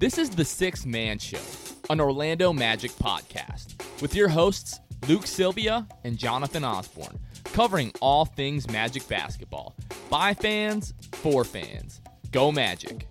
This 0.00 0.18
is 0.18 0.30
the 0.30 0.44
Sixth 0.44 0.84
Man 0.86 1.18
Show, 1.20 1.38
an 1.88 2.00
Orlando 2.00 2.52
Magic 2.52 2.90
podcast, 2.92 3.80
with 4.02 4.12
your 4.14 4.28
hosts, 4.28 4.80
Luke 5.08 5.24
Sylvia 5.24 5.86
and 6.02 6.18
Jonathan 6.18 6.64
Osborne, 6.64 7.18
covering 7.52 7.92
all 8.00 8.24
things 8.24 8.68
Magic 8.68 9.06
basketball. 9.06 9.76
By 10.10 10.34
fans, 10.34 10.94
for 11.12 11.44
fans. 11.44 12.00
Go 12.32 12.50
Magic. 12.50 13.06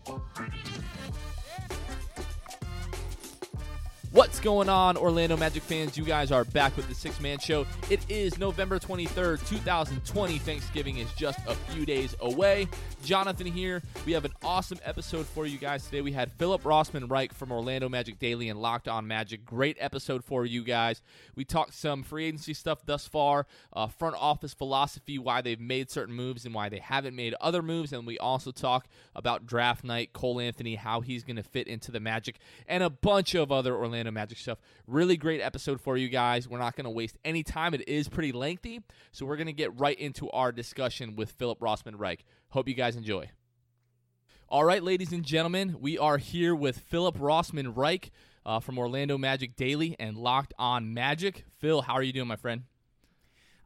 Going 4.44 4.68
on, 4.68 4.98
Orlando 4.98 5.38
Magic 5.38 5.64
fans? 5.64 5.98
You 5.98 6.04
guys 6.04 6.30
are 6.30 6.44
back 6.44 6.76
with 6.76 6.90
the 6.90 6.94
Sixth 6.94 7.22
Man 7.22 7.40
Show. 7.40 7.66
It 7.90 8.02
is 8.10 8.38
November 8.38 8.78
23rd, 8.78 9.48
2020. 9.48 10.38
Thanksgiving 10.40 10.98
is 10.98 11.10
just 11.14 11.40
a 11.48 11.56
few 11.56 11.86
days 11.86 12.14
away. 12.20 12.68
Jonathan 13.06 13.48
here. 13.48 13.82
We 14.06 14.12
have 14.12 14.26
an 14.26 14.34
awesome 14.44 14.80
episode 14.84 15.26
for 15.26 15.46
you 15.46 15.58
guys 15.58 15.86
today. 15.86 16.02
We 16.02 16.12
had 16.12 16.30
Phillip 16.34 16.64
Rossman-Reich 16.64 17.34
from 17.34 17.54
Orlando 17.54 17.88
Magic 17.88 18.20
Daily 18.20 18.50
and 18.50 18.62
Locked 18.62 18.90
On 18.90 19.08
Magic. 19.08 19.46
Great 19.46 19.78
episode 19.80 20.26
for 20.26 20.46
you 20.46 20.62
guys. 20.62 21.02
We 21.36 21.46
talked 21.46 21.74
some 21.74 22.04
free 22.04 22.26
agency 22.26 22.54
stuff 22.54 22.86
thus 22.86 23.08
far, 23.08 23.48
uh, 23.72 23.88
front 23.88 24.18
office 24.20 24.54
philosophy, 24.54 25.18
why 25.18 25.42
they've 25.42 25.60
made 25.60 25.90
certain 25.90 26.16
moves 26.16 26.46
and 26.46 26.54
why 26.54 26.68
they 26.68 26.80
haven't 26.80 27.16
made 27.16 27.34
other 27.40 27.62
moves. 27.62 27.94
And 27.94 28.06
we 28.06 28.20
also 28.20 28.52
talk 28.52 28.88
about 29.16 29.46
draft 29.46 29.86
night, 29.86 30.12
Cole 30.12 30.42
Anthony, 30.42 30.76
how 30.76 31.00
he's 31.00 31.24
going 31.24 31.38
to 31.38 31.44
fit 31.44 31.68
into 31.68 31.92
the 31.92 32.02
Magic, 32.02 32.40
and 32.68 32.84
a 32.84 32.90
bunch 32.90 33.36
of 33.36 33.50
other 33.50 33.74
Orlando 33.76 34.12
Magic 34.12 34.33
stuff. 34.42 34.60
Really 34.88 35.18
great 35.18 35.42
episode 35.42 35.82
for 35.82 35.98
you 35.98 36.10
guys. 36.10 36.48
We're 36.48 36.60
not 36.60 36.76
going 36.76 36.86
to 36.86 36.90
waste 36.90 37.18
any 37.24 37.44
time. 37.44 37.74
It 37.74 37.88
is 37.88 38.08
pretty 38.08 38.32
lengthy, 38.32 38.82
so 39.12 39.26
we're 39.26 39.38
going 39.38 39.48
to 39.48 39.54
get 39.54 39.80
right 39.80 39.98
into 40.00 40.30
our 40.32 40.52
discussion 40.52 41.16
with 41.16 41.32
Phillip 41.32 41.60
Rossman-Reich. 41.60 42.24
Hope 42.50 42.68
you 42.68 42.74
guys 42.74 42.96
enjoy. 42.96 43.30
All 44.50 44.64
right, 44.64 44.84
ladies 44.84 45.12
and 45.12 45.24
gentlemen, 45.24 45.78
we 45.80 45.98
are 45.98 46.18
here 46.18 46.54
with 46.54 46.78
Phillip 46.78 47.18
Rossman-Reich 47.18 48.12
uh, 48.46 48.60
from 48.60 48.78
Orlando 48.78 49.18
Magic 49.18 49.56
Daily 49.56 49.96
and 50.00 50.18
Locked 50.18 50.54
On 50.60 50.94
Magic. 50.94 51.46
Phil, 51.60 51.82
how 51.82 51.94
are 51.94 52.04
you 52.04 52.14
doing, 52.14 52.28
my 52.28 52.36
friend? 52.36 52.64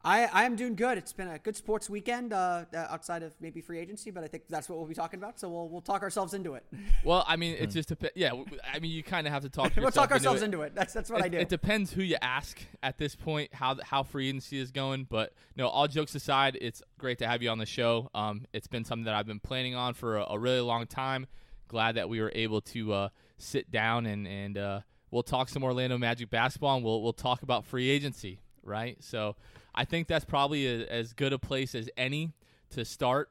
I, 0.08 0.30
I 0.32 0.44
am 0.46 0.56
doing 0.56 0.76
good. 0.76 0.98
It's 0.98 1.12
been 1.12 1.28
a 1.28 1.38
good 1.38 1.58
sports 1.58 1.90
weekend 1.90 2.32
uh, 2.32 2.64
outside 2.74 3.24
of 3.24 3.34
maybe 3.42 3.60
free 3.60 3.78
agency, 3.78 4.10
but 4.10 4.24
I 4.24 4.28
think 4.28 4.44
that's 4.48 4.70
what 4.70 4.80
we'll 4.80 4.88
be 4.88 4.94
talking 4.94 5.20
about. 5.20 5.38
So 5.38 5.50
we'll, 5.50 5.68
we'll 5.68 5.82
talk 5.82 6.02
ourselves 6.02 6.34
into 6.34 6.54
it. 6.54 6.64
Well, 7.04 7.24
I 7.28 7.36
mean, 7.38 7.56
it's 7.58 7.74
just 7.74 7.92
a, 7.92 7.98
yeah. 8.16 8.34
I 8.74 8.80
mean, 8.80 8.92
you 8.92 9.04
kind 9.04 9.28
of 9.28 9.34
have 9.34 9.44
to 9.44 9.50
talk. 9.50 9.72
we'll 9.78 9.92
talk 9.92 10.12
ourselves 10.12 10.42
into 10.42 10.62
it. 10.62 10.68
into 10.68 10.74
it. 10.74 10.76
That's 10.76 10.94
that's 10.94 11.10
what 11.10 11.22
it, 11.22 11.26
I 11.26 11.28
do. 11.30 11.38
It 11.38 11.48
depends 11.48 11.92
who 11.94 12.02
you 12.02 12.18
ask 12.22 12.60
at 12.84 12.98
this 12.98 13.16
point 13.16 13.54
how 13.54 13.78
how 13.82 14.04
free 14.04 14.28
agency 14.28 14.58
is 14.58 14.72
going. 14.72 15.06
But 15.10 15.34
no, 15.56 15.68
all 15.68 15.88
jokes 15.88 16.16
aside, 16.16 16.58
it's 16.60 16.82
great 16.98 17.20
to 17.20 17.28
have 17.28 17.42
you 17.42 17.50
on 17.50 17.60
the 17.60 17.66
show. 17.66 18.10
Um, 18.14 18.46
it's 18.52 18.68
been 18.68 18.84
something 18.84 19.06
that 19.06 19.14
I've 19.14 19.28
been 19.28 19.40
planning 19.40 19.76
on 19.76 19.94
for 19.94 20.18
a, 20.18 20.26
a 20.32 20.40
really 20.40 20.60
long 20.60 20.86
time. 20.88 21.28
Glad 21.70 21.96
that 21.96 22.10
we 22.10 22.20
were 22.20 22.32
able 22.36 22.62
to 22.62 22.94
uh, 22.94 23.10
sit 23.38 23.72
down 23.72 24.06
and 24.06 24.28
and 24.28 24.58
uh, 24.58 24.80
we'll 25.12 25.24
talk 25.24 25.48
some 25.48 25.64
Orlando 25.64 25.98
Magic 25.98 26.30
basketball 26.30 26.76
and 26.76 26.84
we'll 26.84 27.02
we'll 27.02 27.14
talk 27.14 27.44
about 27.44 27.64
free 27.66 27.90
agency, 27.90 28.42
right? 28.64 28.98
So 29.02 29.36
I 29.78 29.86
think 29.86 30.08
that's 30.08 30.26
probably 30.26 30.66
a, 30.66 30.88
as 30.88 31.14
good 31.14 31.32
a 31.34 31.40
place 31.40 31.76
as 31.76 31.88
any 31.96 32.34
to 32.72 32.84
start. 32.84 33.30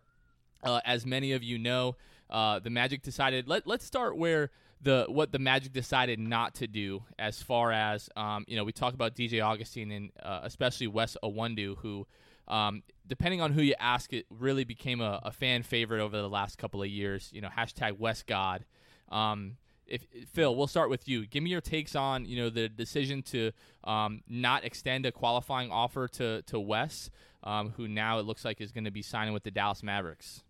Uh, 0.63 0.81
as 0.85 1.05
many 1.05 1.33
of 1.33 1.43
you 1.43 1.59
know, 1.59 1.97
uh, 2.31 2.61
the 2.61 2.71
Magic 2.71 3.03
decided. 3.03 3.47
Let 3.49 3.67
Let's 3.67 3.85
start 3.85 4.17
where 4.17 4.51
the 4.81 5.07
what 5.09 5.33
the 5.33 5.39
Magic 5.39 5.73
decided 5.73 6.19
not 6.19 6.55
to 6.57 6.67
do. 6.67 7.03
As 7.19 7.43
far 7.43 7.73
as 7.73 8.09
um, 8.17 8.45
you 8.47 8.57
know, 8.57 8.65
we 8.65 8.73
talk 8.73 8.95
about 8.95 9.15
DJ 9.17 9.45
Augustin 9.45 9.91
and 9.91 10.11
uh, 10.23 10.41
especially 10.45 10.87
Wes 10.87 11.17
Iwundu, 11.23 11.77
who. 11.79 12.07
Um, 12.49 12.85
depending 13.05 13.41
on 13.41 13.51
who 13.51 13.61
you 13.61 13.75
ask, 13.81 14.13
it 14.13 14.25
really 14.31 14.63
became 14.63 15.01
a, 15.01 15.19
a, 15.25 15.33
fan 15.33 15.65
favorite 15.65 16.01
over 16.01 16.17
the 16.17 16.29
last 16.29 16.59
couple 16.59 16.81
of 16.81 16.89
years. 16.89 17.29
You 17.33 17.41
know, 17.41 17.49
hashtag 17.49 17.99
West 17.99 18.29
God. 18.29 18.65
Um, 19.09 19.57
if 19.87 20.07
Phil, 20.33 20.55
we'll 20.55 20.67
start 20.67 20.91
with 20.91 21.09
you. 21.09 21.27
Give 21.27 21.43
me 21.43 21.51
your 21.51 21.61
takes 21.61 21.95
on 21.95 22.25
you 22.25 22.37
know 22.37 22.51
the 22.51 22.69
decision 22.69 23.23
to 23.25 23.53
um, 23.85 24.23
not 24.29 24.65
extend 24.65 25.07
a 25.07 25.13
qualifying 25.13 25.71
offer 25.71 26.09
to 26.09 26.43
to 26.43 26.61
Wes, 26.61 27.11
um, 27.45 27.71
who 27.77 27.89
now 27.89 28.19
it 28.19 28.27
looks 28.27 28.45
like 28.45 28.61
is 28.61 28.73
going 28.73 28.85
to 28.85 28.91
be 28.91 29.03
signing 29.03 29.33
with 29.33 29.45
the 29.45 29.51
Dallas 29.51 29.83
Mavericks. 29.83 30.43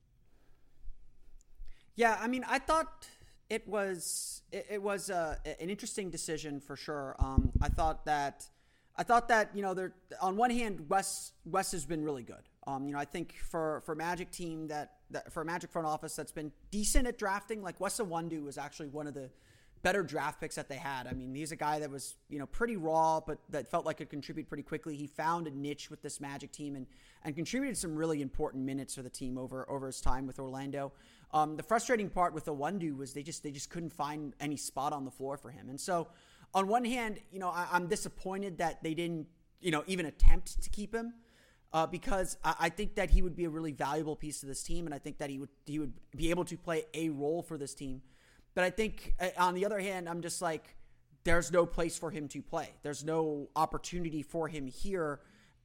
Yeah, 1.94 2.18
I 2.20 2.26
mean, 2.26 2.44
I 2.48 2.58
thought 2.58 3.06
it 3.48 3.66
was 3.66 4.42
it, 4.52 4.66
it 4.70 4.82
was 4.82 5.10
uh, 5.10 5.36
an 5.44 5.70
interesting 5.70 6.10
decision 6.10 6.60
for 6.60 6.76
sure. 6.76 7.16
Um, 7.18 7.52
I 7.60 7.68
thought 7.68 8.04
that 8.06 8.48
I 8.96 9.02
thought 9.02 9.28
that 9.28 9.50
you 9.54 9.62
know 9.62 9.74
there 9.74 9.94
on 10.20 10.36
one 10.36 10.50
hand 10.50 10.88
Wes 10.88 11.32
Wes 11.44 11.72
has 11.72 11.84
been 11.84 12.04
really 12.04 12.22
good. 12.22 12.48
Um, 12.66 12.86
you 12.86 12.92
know, 12.92 12.98
I 12.98 13.04
think 13.04 13.34
for 13.34 13.82
for 13.84 13.94
Magic 13.94 14.30
team 14.30 14.68
that, 14.68 14.95
that 15.10 15.32
for 15.32 15.42
a 15.42 15.44
Magic 15.44 15.70
front 15.70 15.86
office 15.86 16.16
that's 16.16 16.32
been 16.32 16.52
decent 16.70 17.06
at 17.06 17.18
drafting, 17.18 17.62
like 17.62 17.80
Wes 17.80 17.98
Iwundu 17.98 18.44
was 18.44 18.58
actually 18.58 18.88
one 18.88 19.06
of 19.06 19.14
the 19.14 19.30
better 19.82 20.02
draft 20.02 20.40
picks 20.40 20.56
that 20.56 20.68
they 20.68 20.76
had. 20.76 21.06
I 21.06 21.12
mean, 21.12 21.34
he's 21.34 21.52
a 21.52 21.56
guy 21.56 21.78
that 21.78 21.90
was 21.90 22.16
you 22.28 22.38
know 22.38 22.46
pretty 22.46 22.76
raw, 22.76 23.20
but 23.20 23.38
that 23.50 23.70
felt 23.70 23.86
like 23.86 23.98
could 23.98 24.10
contribute 24.10 24.48
pretty 24.48 24.62
quickly. 24.62 24.96
He 24.96 25.06
found 25.06 25.46
a 25.46 25.50
niche 25.50 25.90
with 25.90 26.02
this 26.02 26.20
Magic 26.20 26.50
team 26.52 26.74
and 26.74 26.86
and 27.24 27.34
contributed 27.34 27.76
some 27.76 27.94
really 27.94 28.20
important 28.20 28.64
minutes 28.64 28.94
for 28.94 29.02
the 29.02 29.10
team 29.10 29.38
over 29.38 29.68
over 29.70 29.86
his 29.86 30.00
time 30.00 30.26
with 30.26 30.38
Orlando. 30.38 30.92
Um, 31.32 31.56
the 31.56 31.62
frustrating 31.62 32.08
part 32.08 32.34
with 32.34 32.46
Iwundu 32.46 32.96
was 32.96 33.12
they 33.12 33.22
just 33.22 33.42
they 33.42 33.52
just 33.52 33.70
couldn't 33.70 33.92
find 33.92 34.34
any 34.40 34.56
spot 34.56 34.92
on 34.92 35.04
the 35.04 35.10
floor 35.10 35.36
for 35.36 35.50
him, 35.50 35.68
and 35.68 35.80
so 35.80 36.08
on 36.54 36.68
one 36.68 36.84
hand, 36.84 37.20
you 37.30 37.38
know, 37.38 37.50
I, 37.50 37.68
I'm 37.70 37.86
disappointed 37.86 38.58
that 38.58 38.82
they 38.82 38.94
didn't 38.94 39.26
you 39.60 39.70
know 39.70 39.84
even 39.86 40.06
attempt 40.06 40.62
to 40.62 40.70
keep 40.70 40.94
him 40.94 41.14
uh, 41.76 41.86
because 41.86 42.38
I, 42.42 42.54
I, 42.58 42.68
think 42.70 42.94
that 42.94 43.10
he 43.10 43.20
would 43.20 43.36
be 43.36 43.44
a 43.44 43.50
really 43.50 43.72
valuable 43.72 44.16
piece 44.16 44.40
to 44.40 44.46
this 44.46 44.62
team, 44.62 44.86
and 44.86 44.94
I 44.94 44.98
think 44.98 45.18
that 45.18 45.28
he 45.28 45.38
would 45.38 45.50
he 45.66 45.78
would 45.78 45.92
be 46.16 46.30
able 46.30 46.46
to 46.46 46.56
play 46.56 46.84
a 46.94 47.10
role 47.10 47.42
for 47.42 47.58
this 47.58 47.74
team. 47.74 48.00
But 48.54 48.64
I 48.64 48.70
think 48.70 49.14
uh, 49.20 49.28
on 49.36 49.52
the 49.52 49.66
other 49.66 49.78
hand, 49.78 50.08
I'm 50.08 50.22
just 50.22 50.40
like, 50.40 50.74
there's 51.24 51.52
no 51.52 51.66
place 51.66 51.98
for 51.98 52.10
him 52.10 52.28
to 52.28 52.40
play. 52.40 52.70
There's 52.82 53.04
no 53.04 53.50
opportunity 53.54 54.22
for 54.22 54.48
him 54.48 54.66
here, 54.66 55.20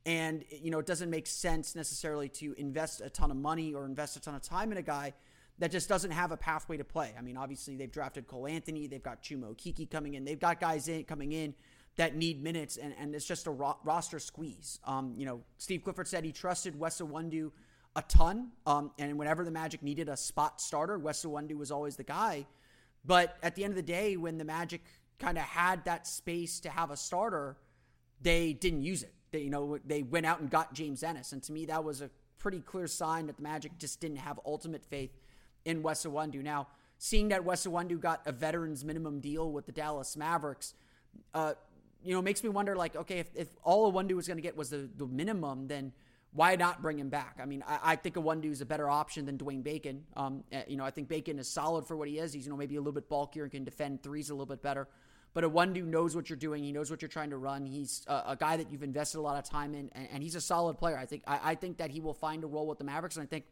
and 0.05 0.43
you 0.51 0.69
know 0.69 0.79
it 0.79 0.85
doesn't 0.85 1.09
make 1.09 1.27
sense 1.27 1.77
necessarily 1.77 2.27
to 2.27 2.55
invest 2.57 2.99
a 2.99 3.09
ton 3.09 3.31
of 3.31 3.37
money 3.37 3.73
or 3.73 3.85
invest 3.85 4.17
a 4.17 4.19
ton 4.19 4.35
of 4.35 4.41
time 4.41 4.73
in 4.73 4.77
a 4.77 4.81
guy 4.81 5.13
that 5.59 5.71
just 5.71 5.87
doesn't 5.87 6.11
have 6.11 6.33
a 6.33 6.37
pathway 6.37 6.75
to 6.75 6.83
play. 6.83 7.15
I 7.17 7.21
mean, 7.21 7.37
obviously 7.37 7.77
they've 7.77 7.91
drafted 7.91 8.27
Cole 8.27 8.47
Anthony, 8.47 8.85
they've 8.85 9.01
got 9.01 9.23
Chuma 9.23 9.55
Okeke 9.55 9.89
coming 9.89 10.15
in, 10.15 10.25
they've 10.25 10.37
got 10.37 10.59
guys 10.59 10.89
in 10.89 11.05
coming 11.05 11.31
in 11.31 11.53
that 12.01 12.15
need 12.15 12.41
minutes, 12.41 12.77
and, 12.77 12.95
and 12.99 13.13
it's 13.13 13.27
just 13.27 13.45
a 13.45 13.51
ro- 13.51 13.77
roster 13.83 14.17
squeeze. 14.17 14.79
Um, 14.85 15.13
you 15.15 15.23
know, 15.23 15.41
Steve 15.59 15.83
Clifford 15.83 16.07
said 16.07 16.25
he 16.25 16.31
trusted 16.31 16.77
Wes 16.79 16.99
a 17.95 18.01
ton, 18.01 18.47
um, 18.65 18.89
and 18.97 19.19
whenever 19.19 19.45
the 19.45 19.51
Magic 19.51 19.83
needed 19.83 20.09
a 20.09 20.17
spot 20.17 20.59
starter, 20.59 20.97
Wes 20.97 21.23
was 21.53 21.69
always 21.69 21.97
the 21.97 22.03
guy. 22.03 22.47
But 23.05 23.37
at 23.43 23.55
the 23.55 23.63
end 23.63 23.73
of 23.73 23.75
the 23.75 23.83
day, 23.83 24.17
when 24.17 24.39
the 24.39 24.43
Magic 24.43 24.81
kind 25.19 25.37
of 25.37 25.43
had 25.43 25.85
that 25.85 26.07
space 26.07 26.59
to 26.61 26.71
have 26.71 26.89
a 26.89 26.97
starter, 26.97 27.57
they 28.19 28.53
didn't 28.53 28.81
use 28.81 29.03
it. 29.03 29.13
They, 29.29 29.41
you 29.41 29.51
know, 29.51 29.77
they 29.85 30.01
went 30.01 30.25
out 30.25 30.39
and 30.39 30.49
got 30.49 30.73
James 30.73 31.03
Ennis, 31.03 31.33
and 31.33 31.43
to 31.43 31.51
me, 31.51 31.67
that 31.67 31.83
was 31.83 32.01
a 32.01 32.09
pretty 32.39 32.61
clear 32.61 32.87
sign 32.87 33.27
that 33.27 33.37
the 33.37 33.43
Magic 33.43 33.77
just 33.77 33.99
didn't 33.99 34.17
have 34.17 34.39
ultimate 34.43 34.83
faith 34.83 35.11
in 35.65 35.83
Wes. 35.83 36.03
Now, 36.03 36.67
seeing 36.97 37.27
that 37.27 37.45
Wes 37.45 37.67
got 37.67 38.21
a 38.25 38.31
veterans 38.31 38.83
minimum 38.83 39.19
deal 39.19 39.51
with 39.51 39.67
the 39.67 39.71
Dallas 39.71 40.17
Mavericks, 40.17 40.73
uh, 41.33 41.53
you 42.03 42.13
know, 42.13 42.21
makes 42.21 42.43
me 42.43 42.49
wonder 42.49 42.75
like, 42.75 42.95
okay, 42.95 43.19
if, 43.19 43.29
if 43.35 43.47
all 43.63 43.91
Iwundu 43.91 44.13
was 44.13 44.27
going 44.27 44.37
to 44.37 44.41
get 44.41 44.55
was 44.55 44.69
the, 44.69 44.89
the 44.97 45.05
minimum, 45.05 45.67
then 45.67 45.93
why 46.33 46.55
not 46.55 46.81
bring 46.81 46.97
him 46.97 47.09
back? 47.09 47.37
I 47.41 47.45
mean, 47.45 47.63
I, 47.67 47.79
I 47.83 47.95
think 47.95 48.15
Iwundu 48.15 48.51
is 48.51 48.61
a 48.61 48.65
better 48.65 48.89
option 48.89 49.25
than 49.25 49.37
Dwayne 49.37 49.63
Bacon. 49.63 50.03
Um, 50.15 50.43
eh, 50.51 50.63
you 50.67 50.77
know, 50.77 50.85
I 50.85 50.91
think 50.91 51.09
Bacon 51.09 51.39
is 51.39 51.47
solid 51.47 51.85
for 51.85 51.97
what 51.97 52.07
he 52.07 52.19
is. 52.19 52.33
He's, 52.33 52.45
you 52.45 52.51
know, 52.51 52.57
maybe 52.57 52.75
a 52.75 52.79
little 52.79 52.93
bit 52.93 53.09
bulkier 53.09 53.43
and 53.43 53.51
can 53.51 53.63
defend 53.63 54.01
threes 54.01 54.29
a 54.29 54.33
little 54.33 54.45
bit 54.45 54.61
better. 54.61 54.87
But 55.33 55.43
a 55.43 55.49
Iwundu 55.49 55.85
knows 55.85 56.15
what 56.15 56.29
you're 56.29 56.37
doing. 56.37 56.63
He 56.63 56.71
knows 56.71 56.89
what 56.89 57.01
you're 57.01 57.09
trying 57.09 57.29
to 57.29 57.37
run. 57.37 57.65
He's 57.65 58.03
a, 58.07 58.23
a 58.27 58.37
guy 58.37 58.57
that 58.57 58.71
you've 58.71 58.83
invested 58.83 59.19
a 59.19 59.21
lot 59.21 59.37
of 59.37 59.49
time 59.49 59.73
in, 59.73 59.89
and, 59.93 60.07
and 60.11 60.23
he's 60.23 60.35
a 60.35 60.41
solid 60.41 60.77
player. 60.77 60.97
I 60.97 61.05
think 61.05 61.23
I, 61.25 61.51
I, 61.51 61.55
think 61.55 61.77
that 61.77 61.89
he 61.89 62.01
will 62.01 62.13
find 62.13 62.43
a 62.43 62.47
role 62.47 62.67
with 62.67 62.79
the 62.79 62.83
Mavericks, 62.83 63.15
and 63.15 63.23
I 63.23 63.27
think 63.27 63.45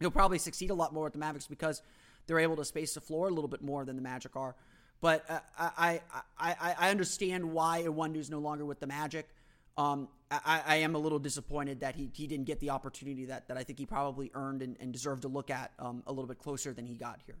he'll 0.00 0.10
probably 0.10 0.38
succeed 0.38 0.70
a 0.70 0.74
lot 0.74 0.94
more 0.94 1.04
with 1.04 1.12
the 1.12 1.18
Mavericks 1.18 1.46
because 1.46 1.82
they're 2.26 2.38
able 2.38 2.56
to 2.56 2.64
space 2.64 2.94
the 2.94 3.00
floor 3.00 3.28
a 3.28 3.30
little 3.30 3.48
bit 3.48 3.62
more 3.62 3.84
than 3.84 3.96
the 3.96 4.02
Magic 4.02 4.36
are. 4.36 4.54
But 5.02 5.28
uh, 5.28 5.40
I, 5.58 6.00
I, 6.38 6.54
I, 6.60 6.74
I 6.78 6.90
understand 6.90 7.52
why 7.52 7.82
Iwundu 7.84 8.16
is 8.16 8.30
no 8.30 8.38
longer 8.38 8.64
with 8.64 8.78
the 8.78 8.86
Magic. 8.86 9.28
Um, 9.76 10.08
I, 10.30 10.62
I, 10.64 10.76
am 10.76 10.94
a 10.94 10.98
little 10.98 11.18
disappointed 11.18 11.80
that 11.80 11.96
he, 11.96 12.10
he 12.12 12.26
didn't 12.26 12.44
get 12.44 12.60
the 12.60 12.70
opportunity 12.70 13.24
that, 13.24 13.48
that 13.48 13.56
I 13.56 13.64
think 13.64 13.78
he 13.78 13.86
probably 13.86 14.30
earned 14.34 14.62
and, 14.62 14.76
and 14.80 14.92
deserved 14.92 15.22
to 15.22 15.28
look 15.28 15.50
at 15.50 15.72
um, 15.78 16.02
a 16.06 16.12
little 16.12 16.26
bit 16.26 16.38
closer 16.38 16.72
than 16.72 16.86
he 16.86 16.94
got 16.94 17.20
here. 17.26 17.38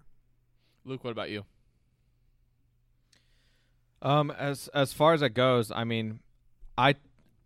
Luke, 0.84 1.04
what 1.04 1.10
about 1.10 1.30
you? 1.30 1.44
Um, 4.00 4.32
as 4.32 4.68
as 4.74 4.92
far 4.92 5.14
as 5.14 5.22
it 5.22 5.34
goes, 5.34 5.70
I 5.70 5.84
mean, 5.84 6.20
I 6.76 6.96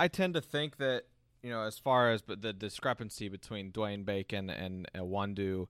I 0.00 0.08
tend 0.08 0.34
to 0.34 0.40
think 0.40 0.78
that 0.78 1.02
you 1.42 1.50
know, 1.50 1.62
as 1.62 1.78
far 1.78 2.12
as 2.12 2.22
but 2.22 2.40
the 2.40 2.52
discrepancy 2.52 3.28
between 3.28 3.72
Dwayne 3.72 4.06
Bacon 4.06 4.48
and 4.48 4.88
Iwundu, 4.94 5.66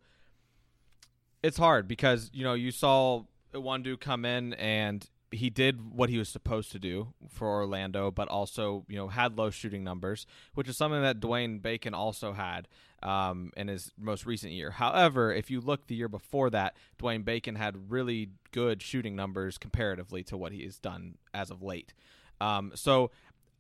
it's 1.42 1.56
hard 1.56 1.88
because 1.88 2.30
you 2.32 2.44
know 2.44 2.54
you 2.54 2.70
saw 2.70 3.24
Iwundu 3.56 3.98
come 3.98 4.24
in 4.24 4.54
and 4.54 5.08
he 5.30 5.50
did 5.50 5.92
what 5.92 6.08
he 6.08 6.18
was 6.18 6.28
supposed 6.28 6.70
to 6.72 6.78
do 6.78 7.08
for 7.28 7.48
Orlando, 7.48 8.10
but 8.10 8.28
also 8.28 8.84
you 8.88 8.96
know 8.96 9.08
had 9.08 9.36
low 9.36 9.50
shooting 9.50 9.82
numbers, 9.82 10.26
which 10.54 10.68
is 10.68 10.76
something 10.76 11.02
that 11.02 11.20
Dwayne 11.20 11.60
Bacon 11.60 11.94
also 11.94 12.32
had 12.32 12.68
um, 13.02 13.52
in 13.56 13.68
his 13.68 13.90
most 13.98 14.26
recent 14.26 14.52
year. 14.52 14.70
However, 14.72 15.32
if 15.32 15.50
you 15.50 15.60
look 15.60 15.86
the 15.86 15.94
year 15.94 16.08
before 16.08 16.50
that, 16.50 16.76
Dwayne 16.98 17.24
Bacon 17.24 17.56
had 17.56 17.90
really 17.90 18.30
good 18.52 18.82
shooting 18.82 19.16
numbers 19.16 19.58
comparatively 19.58 20.22
to 20.24 20.36
what 20.36 20.52
he 20.52 20.64
has 20.64 20.78
done 20.78 21.16
as 21.34 21.50
of 21.50 21.62
late. 21.62 21.92
Um, 22.40 22.72
so 22.74 23.10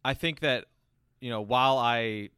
I 0.04 0.14
think 0.14 0.40
that 0.40 0.66
you 1.20 1.30
know 1.30 1.40
while 1.40 1.78
I 1.78 2.30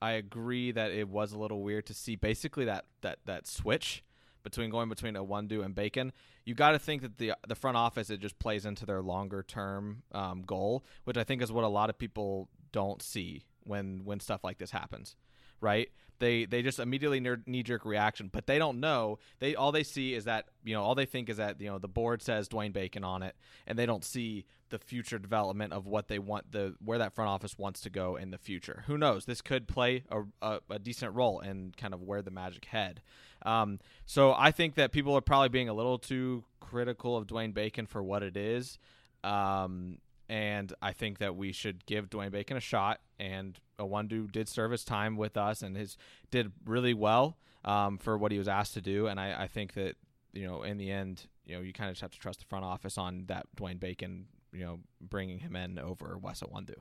I 0.00 0.12
agree 0.12 0.72
that 0.72 0.90
it 0.90 1.08
was 1.08 1.32
a 1.32 1.38
little 1.38 1.62
weird 1.62 1.86
to 1.86 1.94
see 1.94 2.16
basically 2.16 2.64
that 2.64 2.84
that 3.02 3.18
that 3.26 3.46
switch 3.46 4.02
between 4.42 4.70
going 4.70 4.88
between 4.88 5.14
Onwenu 5.14 5.64
and 5.64 5.74
Bacon, 5.74 6.12
you 6.44 6.54
got 6.54 6.72
to 6.72 6.78
think 6.78 7.02
that 7.02 7.18
the 7.18 7.34
the 7.46 7.54
front 7.54 7.76
office 7.76 8.10
it 8.10 8.20
just 8.20 8.38
plays 8.38 8.64
into 8.64 8.86
their 8.86 9.02
longer 9.02 9.42
term 9.42 10.02
um, 10.12 10.42
goal, 10.42 10.84
which 11.04 11.16
I 11.16 11.24
think 11.24 11.42
is 11.42 11.52
what 11.52 11.64
a 11.64 11.68
lot 11.68 11.90
of 11.90 11.98
people 11.98 12.48
don't 12.72 13.02
see 13.02 13.44
when 13.64 14.04
when 14.04 14.20
stuff 14.20 14.44
like 14.44 14.58
this 14.58 14.70
happens, 14.70 15.16
right? 15.60 15.88
They 16.18 16.46
they 16.46 16.62
just 16.62 16.78
immediately 16.78 17.20
knee 17.46 17.62
jerk 17.62 17.84
reaction, 17.84 18.28
but 18.32 18.46
they 18.46 18.58
don't 18.58 18.80
know. 18.80 19.18
They 19.38 19.54
all 19.54 19.70
they 19.70 19.84
see 19.84 20.14
is 20.14 20.24
that 20.24 20.46
you 20.64 20.74
know 20.74 20.82
all 20.82 20.94
they 20.94 21.06
think 21.06 21.28
is 21.28 21.36
that 21.36 21.60
you 21.60 21.68
know 21.68 21.78
the 21.78 21.88
board 21.88 22.22
says 22.22 22.48
Dwayne 22.48 22.72
Bacon 22.72 23.04
on 23.04 23.22
it, 23.22 23.36
and 23.66 23.78
they 23.78 23.86
don't 23.86 24.04
see 24.04 24.44
the 24.70 24.78
future 24.78 25.18
development 25.18 25.72
of 25.72 25.86
what 25.86 26.08
they 26.08 26.18
want 26.18 26.50
the 26.52 26.74
where 26.84 26.98
that 26.98 27.14
front 27.14 27.28
office 27.28 27.56
wants 27.56 27.80
to 27.82 27.90
go 27.90 28.16
in 28.16 28.30
the 28.30 28.38
future. 28.38 28.84
Who 28.86 28.98
knows? 28.98 29.26
This 29.26 29.40
could 29.40 29.68
play 29.68 30.04
a, 30.10 30.22
a, 30.42 30.60
a 30.70 30.78
decent 30.78 31.14
role 31.14 31.40
in 31.40 31.72
kind 31.76 31.94
of 31.94 32.02
where 32.02 32.22
the 32.22 32.30
Magic 32.30 32.64
head. 32.66 33.00
Um, 33.42 33.78
so 34.06 34.32
I 34.32 34.50
think 34.50 34.74
that 34.76 34.92
people 34.92 35.16
are 35.16 35.20
probably 35.20 35.48
being 35.48 35.68
a 35.68 35.74
little 35.74 35.98
too 35.98 36.44
critical 36.60 37.16
of 37.16 37.26
Dwayne 37.26 37.54
Bacon 37.54 37.86
for 37.86 38.02
what 38.02 38.22
it 38.22 38.36
is. 38.36 38.78
Um, 39.24 39.98
and 40.28 40.72
I 40.82 40.92
think 40.92 41.18
that 41.18 41.36
we 41.36 41.52
should 41.52 41.86
give 41.86 42.10
Dwayne 42.10 42.30
Bacon 42.30 42.56
a 42.56 42.60
shot. 42.60 43.00
And 43.18 43.58
Onwenu 43.78 44.30
did 44.30 44.48
serve 44.48 44.70
his 44.70 44.84
time 44.84 45.16
with 45.16 45.36
us 45.36 45.62
and 45.62 45.76
his 45.76 45.96
did 46.30 46.52
really 46.66 46.94
well 46.94 47.38
um, 47.64 47.98
for 47.98 48.18
what 48.18 48.32
he 48.32 48.38
was 48.38 48.48
asked 48.48 48.74
to 48.74 48.80
do. 48.80 49.06
And 49.06 49.18
I, 49.18 49.44
I, 49.44 49.46
think 49.46 49.74
that 49.74 49.96
you 50.32 50.46
know 50.46 50.62
in 50.62 50.78
the 50.78 50.90
end, 50.90 51.26
you 51.46 51.54
know, 51.54 51.62
you 51.62 51.72
kind 51.72 51.88
of 51.88 51.94
just 51.94 52.02
have 52.02 52.10
to 52.12 52.18
trust 52.18 52.40
the 52.40 52.46
front 52.46 52.64
office 52.64 52.98
on 52.98 53.24
that 53.26 53.46
Dwayne 53.56 53.80
Bacon, 53.80 54.26
you 54.52 54.64
know, 54.64 54.80
bringing 55.00 55.38
him 55.38 55.56
in 55.56 55.78
over 55.78 56.18
Wes 56.18 56.40
Iwundu. 56.42 56.74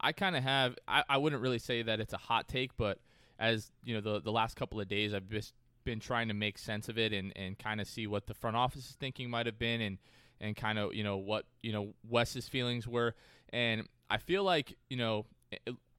I 0.00 0.12
kind 0.12 0.36
of 0.36 0.42
have. 0.42 0.76
I, 0.86 1.04
I 1.08 1.18
wouldn't 1.18 1.42
really 1.42 1.58
say 1.58 1.82
that 1.82 2.00
it's 2.00 2.12
a 2.12 2.18
hot 2.18 2.48
take, 2.48 2.76
but 2.76 2.98
as 3.38 3.70
you 3.84 3.94
know, 3.94 4.00
the 4.00 4.20
the 4.20 4.32
last 4.32 4.56
couple 4.56 4.80
of 4.80 4.88
days, 4.88 5.14
I've 5.14 5.28
just 5.28 5.54
been 5.84 6.00
trying 6.00 6.28
to 6.28 6.34
make 6.34 6.56
sense 6.58 6.88
of 6.88 6.98
it 6.98 7.12
and, 7.12 7.32
and 7.36 7.58
kind 7.58 7.80
of 7.80 7.86
see 7.86 8.06
what 8.06 8.26
the 8.26 8.34
front 8.34 8.56
office 8.56 8.88
is 8.88 8.96
thinking 8.98 9.28
might 9.28 9.46
have 9.46 9.58
been 9.58 9.80
and 9.80 9.98
and 10.40 10.56
kind 10.56 10.78
of 10.78 10.94
you 10.94 11.04
know 11.04 11.16
what 11.16 11.44
you 11.62 11.72
know 11.72 11.94
Wes's 12.08 12.48
feelings 12.48 12.86
were. 12.86 13.14
And 13.50 13.88
I 14.10 14.18
feel 14.18 14.44
like 14.44 14.76
you 14.88 14.96
know, 14.96 15.26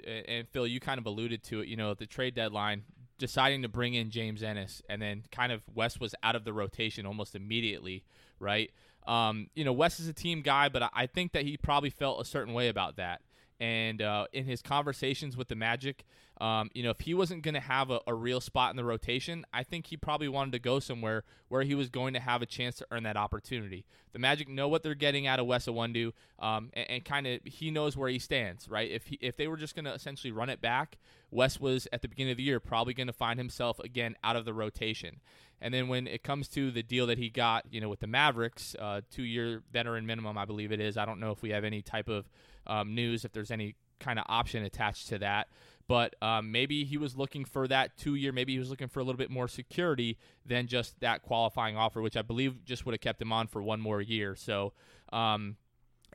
and 0.05 0.47
Phil, 0.49 0.67
you 0.67 0.79
kind 0.79 0.99
of 0.99 1.05
alluded 1.05 1.43
to 1.43 1.61
it. 1.61 1.67
You 1.67 1.77
know, 1.77 1.91
at 1.91 1.97
the 1.97 2.05
trade 2.05 2.35
deadline, 2.35 2.83
deciding 3.17 3.61
to 3.61 3.69
bring 3.69 3.93
in 3.93 4.09
James 4.09 4.43
Ennis, 4.43 4.81
and 4.89 5.01
then 5.01 5.23
kind 5.31 5.51
of 5.51 5.61
Wes 5.73 5.99
was 5.99 6.15
out 6.23 6.35
of 6.35 6.43
the 6.43 6.53
rotation 6.53 7.05
almost 7.05 7.35
immediately, 7.35 8.03
right? 8.39 8.71
Um, 9.07 9.47
you 9.55 9.63
know, 9.63 9.73
Wes 9.73 9.99
is 9.99 10.07
a 10.07 10.13
team 10.13 10.41
guy, 10.41 10.69
but 10.69 10.89
I 10.93 11.05
think 11.05 11.33
that 11.33 11.43
he 11.43 11.57
probably 11.57 11.91
felt 11.91 12.19
a 12.19 12.25
certain 12.25 12.53
way 12.53 12.69
about 12.69 12.95
that. 12.97 13.21
And 13.59 14.01
uh, 14.01 14.25
in 14.33 14.45
his 14.45 14.61
conversations 14.61 15.37
with 15.37 15.47
the 15.47 15.55
Magic, 15.55 16.03
um, 16.41 16.69
you 16.73 16.83
know, 16.83 16.89
if 16.89 16.99
he 16.99 17.13
wasn't 17.13 17.43
going 17.43 17.53
to 17.53 17.61
have 17.61 17.89
a, 17.89 18.01
a, 18.05 18.13
real 18.13 18.41
spot 18.41 18.69
in 18.69 18.75
the 18.75 18.83
rotation, 18.83 19.45
I 19.53 19.63
think 19.63 19.87
he 19.87 19.95
probably 19.95 20.27
wanted 20.27 20.51
to 20.51 20.59
go 20.59 20.79
somewhere 20.81 21.23
where 21.47 21.61
he 21.61 21.75
was 21.75 21.87
going 21.87 22.13
to 22.15 22.19
have 22.19 22.41
a 22.41 22.45
chance 22.45 22.75
to 22.77 22.87
earn 22.91 23.03
that 23.03 23.15
opportunity. 23.15 23.85
The 24.11 24.19
Magic 24.19 24.49
know 24.49 24.67
what 24.67 24.83
they're 24.83 24.95
getting 24.95 25.27
out 25.27 25.39
of 25.39 25.45
Wes 25.45 25.67
Iwundu, 25.67 26.11
um, 26.39 26.71
and, 26.73 26.89
and 26.89 27.05
kind 27.05 27.25
of 27.25 27.39
he 27.45 27.71
knows 27.71 27.95
where 27.95 28.09
he 28.09 28.19
stands, 28.19 28.67
right? 28.67 28.91
If 28.91 29.07
he, 29.07 29.17
if 29.21 29.37
they 29.37 29.47
were 29.47 29.55
just 29.55 29.75
going 29.75 29.85
to 29.85 29.93
essentially 29.93 30.33
run 30.33 30.49
it 30.49 30.59
back, 30.59 30.97
Wes 31.31 31.57
was 31.57 31.87
at 31.93 32.01
the 32.01 32.09
beginning 32.09 32.31
of 32.31 32.37
the 32.37 32.43
year 32.43 32.59
probably 32.59 32.93
going 32.93 33.07
to 33.07 33.13
find 33.13 33.39
himself 33.39 33.79
again 33.79 34.15
out 34.21 34.35
of 34.35 34.43
the 34.43 34.53
rotation. 34.53 35.21
And 35.61 35.73
then 35.73 35.87
when 35.87 36.05
it 36.05 36.21
comes 36.21 36.49
to 36.49 36.69
the 36.69 36.83
deal 36.83 37.07
that 37.07 37.17
he 37.17 37.29
got, 37.29 37.63
you 37.71 37.79
know, 37.79 37.87
with 37.87 38.01
the 38.01 38.07
Mavericks, 38.07 38.75
uh, 38.77 39.01
two 39.09 39.23
year 39.23 39.63
veteran 39.71 40.05
minimum, 40.05 40.37
I 40.37 40.43
believe 40.43 40.73
it 40.73 40.81
is. 40.81 40.97
I 40.97 41.05
don't 41.05 41.19
know 41.19 41.31
if 41.31 41.41
we 41.41 41.51
have 41.51 41.63
any 41.63 41.81
type 41.81 42.09
of 42.09 42.29
um, 42.67 42.95
news, 42.95 43.25
if 43.25 43.31
there's 43.31 43.51
any 43.51 43.75
kind 43.99 44.19
of 44.19 44.25
option 44.27 44.63
attached 44.63 45.07
to 45.09 45.19
that. 45.19 45.47
But 45.87 46.15
um, 46.21 46.51
maybe 46.51 46.83
he 46.83 46.97
was 46.97 47.15
looking 47.15 47.45
for 47.45 47.67
that 47.67 47.95
two 47.97 48.15
year. 48.15 48.31
Maybe 48.31 48.53
he 48.53 48.59
was 48.59 48.69
looking 48.69 48.87
for 48.87 48.99
a 48.99 49.03
little 49.03 49.17
bit 49.17 49.29
more 49.29 49.47
security 49.47 50.17
than 50.45 50.67
just 50.67 50.99
that 51.01 51.21
qualifying 51.21 51.77
offer, 51.77 52.01
which 52.01 52.17
I 52.17 52.23
believe 52.23 52.65
just 52.65 52.85
would 52.85 52.93
have 52.93 53.01
kept 53.01 53.21
him 53.21 53.31
on 53.31 53.47
for 53.47 53.61
one 53.61 53.79
more 53.79 54.01
year. 54.01 54.35
So 54.35 54.73
um, 55.13 55.57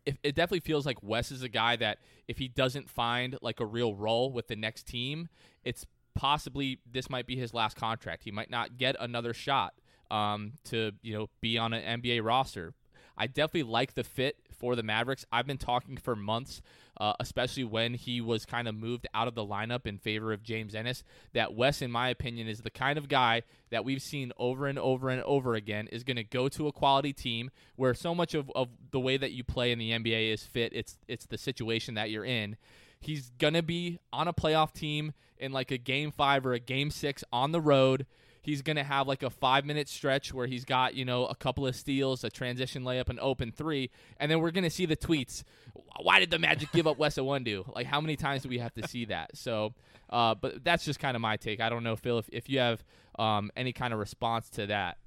it, 0.04 0.18
it 0.22 0.34
definitely 0.34 0.60
feels 0.60 0.86
like 0.86 1.02
Wes 1.02 1.30
is 1.30 1.42
a 1.42 1.48
guy 1.48 1.76
that 1.76 1.98
if 2.26 2.38
he 2.38 2.48
doesn't 2.48 2.90
find 2.90 3.38
like 3.42 3.60
a 3.60 3.66
real 3.66 3.94
role 3.94 4.32
with 4.32 4.48
the 4.48 4.56
next 4.56 4.86
team, 4.86 5.28
it's 5.64 5.86
possibly 6.14 6.80
this 6.90 7.08
might 7.08 7.26
be 7.26 7.36
his 7.36 7.54
last 7.54 7.76
contract. 7.76 8.24
He 8.24 8.32
might 8.32 8.50
not 8.50 8.76
get 8.76 8.96
another 8.98 9.32
shot 9.32 9.74
um, 10.10 10.54
to 10.64 10.92
you 11.02 11.16
know 11.16 11.28
be 11.40 11.58
on 11.58 11.72
an 11.72 12.02
NBA 12.02 12.24
roster. 12.24 12.74
I 13.16 13.26
definitely 13.26 13.70
like 13.70 13.94
the 13.94 14.04
fit 14.04 14.36
for 14.60 14.76
the 14.76 14.82
Mavericks. 14.82 15.24
I've 15.32 15.46
been 15.46 15.58
talking 15.58 15.96
for 15.96 16.14
months, 16.14 16.60
uh, 17.00 17.14
especially 17.18 17.64
when 17.64 17.94
he 17.94 18.20
was 18.20 18.44
kind 18.44 18.68
of 18.68 18.74
moved 18.74 19.08
out 19.14 19.26
of 19.26 19.34
the 19.34 19.44
lineup 19.44 19.86
in 19.86 19.98
favor 19.98 20.32
of 20.32 20.42
James 20.42 20.74
Ennis, 20.74 21.02
that 21.32 21.54
Wes, 21.54 21.82
in 21.82 21.90
my 21.90 22.10
opinion, 22.10 22.46
is 22.46 22.60
the 22.60 22.70
kind 22.70 22.98
of 22.98 23.08
guy 23.08 23.42
that 23.70 23.84
we've 23.84 24.02
seen 24.02 24.32
over 24.36 24.66
and 24.66 24.78
over 24.78 25.08
and 25.08 25.22
over 25.22 25.54
again 25.54 25.88
is 25.90 26.04
going 26.04 26.18
to 26.18 26.24
go 26.24 26.48
to 26.48 26.68
a 26.68 26.72
quality 26.72 27.12
team 27.12 27.50
where 27.74 27.94
so 27.94 28.14
much 28.14 28.34
of, 28.34 28.50
of 28.54 28.68
the 28.90 29.00
way 29.00 29.16
that 29.16 29.32
you 29.32 29.42
play 29.42 29.72
in 29.72 29.78
the 29.78 29.90
NBA 29.90 30.32
is 30.32 30.44
fit. 30.44 30.72
It's 30.74 30.98
it's 31.08 31.26
the 31.26 31.38
situation 31.38 31.94
that 31.94 32.10
you're 32.10 32.24
in. 32.24 32.56
He's 33.00 33.30
going 33.38 33.54
to 33.54 33.62
be 33.62 33.98
on 34.12 34.28
a 34.28 34.34
playoff 34.34 34.74
team 34.74 35.14
in 35.38 35.52
like 35.52 35.70
a 35.70 35.78
game 35.78 36.12
five 36.12 36.44
or 36.44 36.52
a 36.52 36.60
game 36.60 36.90
six 36.90 37.24
on 37.32 37.52
the 37.52 37.60
road 37.60 38.06
he's 38.42 38.62
going 38.62 38.76
to 38.76 38.84
have 38.84 39.06
like 39.06 39.22
a 39.22 39.30
five 39.30 39.64
minute 39.64 39.88
stretch 39.88 40.32
where 40.32 40.46
he's 40.46 40.64
got, 40.64 40.94
you 40.94 41.04
know, 41.04 41.26
a 41.26 41.34
couple 41.34 41.66
of 41.66 41.76
steals, 41.76 42.24
a 42.24 42.30
transition 42.30 42.82
layup, 42.82 43.08
an 43.08 43.18
open 43.20 43.52
three. 43.52 43.90
And 44.18 44.30
then 44.30 44.40
we're 44.40 44.50
going 44.50 44.64
to 44.64 44.70
see 44.70 44.86
the 44.86 44.96
tweets. 44.96 45.42
Why 46.00 46.20
did 46.20 46.30
the 46.30 46.38
Magic 46.38 46.72
give 46.72 46.86
up 46.86 46.98
Wes 46.98 47.16
Iwundu? 47.16 47.74
Like, 47.74 47.86
how 47.86 48.00
many 48.00 48.16
times 48.16 48.42
do 48.42 48.48
we 48.48 48.58
have 48.58 48.74
to 48.74 48.88
see 48.88 49.06
that? 49.06 49.36
So, 49.36 49.74
uh, 50.08 50.34
but 50.34 50.64
that's 50.64 50.84
just 50.84 50.98
kind 50.98 51.14
of 51.14 51.20
my 51.20 51.36
take. 51.36 51.60
I 51.60 51.68
don't 51.68 51.84
know, 51.84 51.96
Phil, 51.96 52.18
if, 52.18 52.28
if 52.30 52.48
you 52.48 52.58
have 52.58 52.82
um, 53.18 53.50
any 53.56 53.72
kind 53.72 53.92
of 53.92 53.98
response 53.98 54.48
to 54.50 54.66
that. 54.66 54.98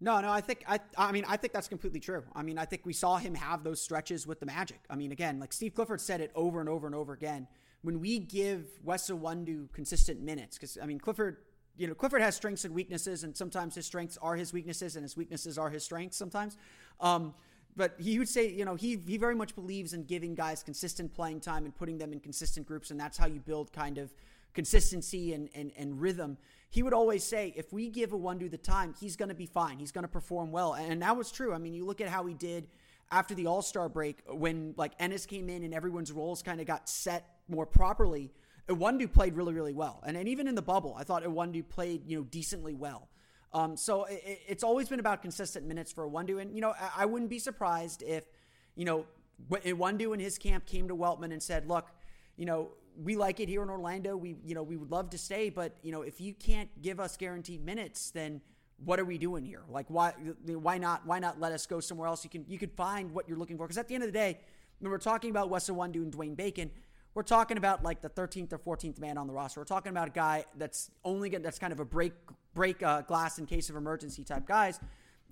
No, 0.00 0.20
no, 0.20 0.32
I 0.32 0.40
think 0.40 0.64
I 0.66 0.80
I 0.98 1.12
mean 1.12 1.24
I 1.28 1.36
think 1.36 1.52
that's 1.52 1.68
completely 1.68 2.00
true. 2.00 2.24
I 2.34 2.42
mean, 2.42 2.58
I 2.58 2.64
think 2.64 2.84
we 2.84 2.92
saw 2.92 3.18
him 3.18 3.36
have 3.36 3.62
those 3.62 3.80
stretches 3.80 4.26
with 4.26 4.40
the 4.40 4.46
Magic. 4.46 4.80
I 4.90 4.96
mean, 4.96 5.12
again, 5.12 5.38
like 5.38 5.52
Steve 5.52 5.74
Clifford 5.74 6.00
said 6.00 6.20
it 6.20 6.32
over 6.34 6.58
and 6.58 6.68
over 6.68 6.88
and 6.88 6.96
over 6.96 7.12
again. 7.12 7.46
When 7.82 8.00
we 8.00 8.18
give 8.18 8.66
Wes 8.82 9.08
Iwundu 9.08 9.72
consistent 9.72 10.20
minutes, 10.20 10.58
because 10.58 10.76
I 10.82 10.86
mean 10.86 10.98
Clifford 10.98 11.36
you 11.76 11.86
know, 11.86 11.94
Clifford 11.94 12.22
has 12.22 12.36
strengths 12.36 12.64
and 12.64 12.74
weaknesses, 12.74 13.24
and 13.24 13.36
sometimes 13.36 13.74
his 13.74 13.86
strengths 13.86 14.18
are 14.18 14.36
his 14.36 14.52
weaknesses, 14.52 14.96
and 14.96 15.02
his 15.02 15.16
weaknesses 15.16 15.58
are 15.58 15.70
his 15.70 15.84
strengths 15.84 16.16
sometimes. 16.16 16.56
Um, 17.00 17.34
but 17.74 17.94
he 17.98 18.18
would 18.18 18.28
say, 18.28 18.50
you 18.50 18.64
know, 18.64 18.74
he 18.74 18.98
he 19.06 19.16
very 19.16 19.34
much 19.34 19.54
believes 19.54 19.94
in 19.94 20.04
giving 20.04 20.34
guys 20.34 20.62
consistent 20.62 21.14
playing 21.14 21.40
time 21.40 21.64
and 21.64 21.74
putting 21.74 21.98
them 21.98 22.12
in 22.12 22.20
consistent 22.20 22.66
groups, 22.66 22.90
and 22.90 23.00
that's 23.00 23.16
how 23.16 23.26
you 23.26 23.40
build 23.40 23.72
kind 23.72 23.98
of 23.98 24.12
consistency 24.54 25.32
and, 25.32 25.48
and, 25.54 25.72
and 25.76 26.00
rhythm. 26.00 26.36
He 26.70 26.82
would 26.82 26.92
always 26.92 27.24
say, 27.24 27.52
if 27.56 27.72
we 27.72 27.88
give 27.88 28.10
Iwundu 28.10 28.50
the 28.50 28.58
time, 28.58 28.94
he's 28.98 29.16
going 29.16 29.28
to 29.28 29.34
be 29.34 29.46
fine. 29.46 29.78
He's 29.78 29.92
going 29.92 30.02
to 30.02 30.08
perform 30.08 30.52
well. 30.52 30.74
And 30.74 31.02
that 31.02 31.16
was 31.16 31.30
true. 31.30 31.54
I 31.54 31.58
mean, 31.58 31.74
you 31.74 31.84
look 31.84 32.00
at 32.00 32.08
how 32.08 32.24
he 32.26 32.34
did 32.34 32.66
after 33.10 33.34
the 33.34 33.46
All 33.46 33.62
Star 33.62 33.88
break 33.88 34.18
when 34.28 34.74
like 34.76 34.92
Ennis 34.98 35.26
came 35.26 35.48
in 35.48 35.64
and 35.64 35.74
everyone's 35.74 36.12
roles 36.12 36.42
kind 36.42 36.60
of 36.60 36.66
got 36.66 36.88
set 36.88 37.38
more 37.48 37.66
properly. 37.66 38.30
Iwundu 38.68 39.12
played 39.12 39.34
really, 39.34 39.52
really 39.52 39.72
well. 39.72 40.02
And, 40.06 40.16
and 40.16 40.28
even 40.28 40.46
in 40.48 40.54
the 40.54 40.62
bubble, 40.62 40.94
I 40.98 41.04
thought 41.04 41.24
Iwundu 41.24 41.68
played, 41.68 42.02
you 42.06 42.18
know, 42.18 42.24
decently 42.24 42.74
well. 42.74 43.08
Um, 43.52 43.76
so 43.76 44.04
it, 44.04 44.40
it's 44.46 44.62
always 44.62 44.88
been 44.88 45.00
about 45.00 45.20
consistent 45.20 45.66
minutes 45.66 45.92
for 45.92 46.08
Iwundu. 46.08 46.40
And, 46.40 46.54
you 46.54 46.60
know, 46.60 46.70
I, 46.70 47.02
I 47.02 47.06
wouldn't 47.06 47.30
be 47.30 47.38
surprised 47.38 48.02
if, 48.02 48.24
you 48.76 48.84
know, 48.84 49.04
Iwundu 49.50 50.12
and 50.12 50.22
his 50.22 50.38
camp 50.38 50.66
came 50.66 50.88
to 50.88 50.96
Weltman 50.96 51.32
and 51.32 51.42
said, 51.42 51.66
look, 51.66 51.88
you 52.36 52.46
know, 52.46 52.70
we 53.02 53.16
like 53.16 53.40
it 53.40 53.48
here 53.48 53.62
in 53.62 53.70
Orlando. 53.70 54.16
We, 54.16 54.36
you 54.44 54.54
know, 54.54 54.62
we 54.62 54.76
would 54.76 54.90
love 54.90 55.10
to 55.10 55.18
stay, 55.18 55.50
but, 55.50 55.76
you 55.82 55.92
know, 55.92 56.02
if 56.02 56.20
you 56.20 56.32
can't 56.32 56.68
give 56.82 57.00
us 57.00 57.16
guaranteed 57.16 57.64
minutes, 57.64 58.10
then 58.10 58.40
what 58.84 59.00
are 59.00 59.04
we 59.04 59.18
doing 59.18 59.44
here? 59.44 59.62
Like, 59.68 59.86
why, 59.88 60.12
why 60.44 60.78
not, 60.78 61.06
why 61.06 61.18
not 61.18 61.40
let 61.40 61.52
us 61.52 61.66
go 61.66 61.80
somewhere 61.80 62.08
else? 62.08 62.24
You 62.24 62.30
can, 62.30 62.44
you 62.48 62.58
could 62.58 62.72
find 62.72 63.10
what 63.12 63.28
you're 63.28 63.38
looking 63.38 63.56
for. 63.56 63.66
Cause 63.66 63.78
at 63.78 63.88
the 63.88 63.94
end 63.94 64.04
of 64.04 64.08
the 64.08 64.18
day, 64.18 64.40
when 64.80 64.90
we're 64.90 64.98
talking 64.98 65.30
about 65.30 65.48
Wes 65.50 65.68
Iwundu 65.68 65.96
and 65.96 66.12
Dwayne 66.12 66.36
Bacon, 66.36 66.70
we're 67.14 67.22
talking 67.22 67.58
about 67.58 67.82
like 67.82 68.00
the 68.00 68.08
13th 68.08 68.52
or 68.52 68.58
14th 68.58 68.98
man 68.98 69.18
on 69.18 69.26
the 69.26 69.32
roster. 69.32 69.60
We're 69.60 69.64
talking 69.64 69.90
about 69.90 70.08
a 70.08 70.12
guy 70.12 70.44
that's 70.56 70.90
only 71.04 71.28
get, 71.28 71.42
that's 71.42 71.58
kind 71.58 71.72
of 71.72 71.80
a 71.80 71.84
break 71.84 72.12
break 72.54 72.82
uh, 72.82 73.02
glass 73.02 73.38
in 73.38 73.46
case 73.46 73.70
of 73.70 73.76
emergency 73.76 74.24
type 74.24 74.46
guys. 74.46 74.80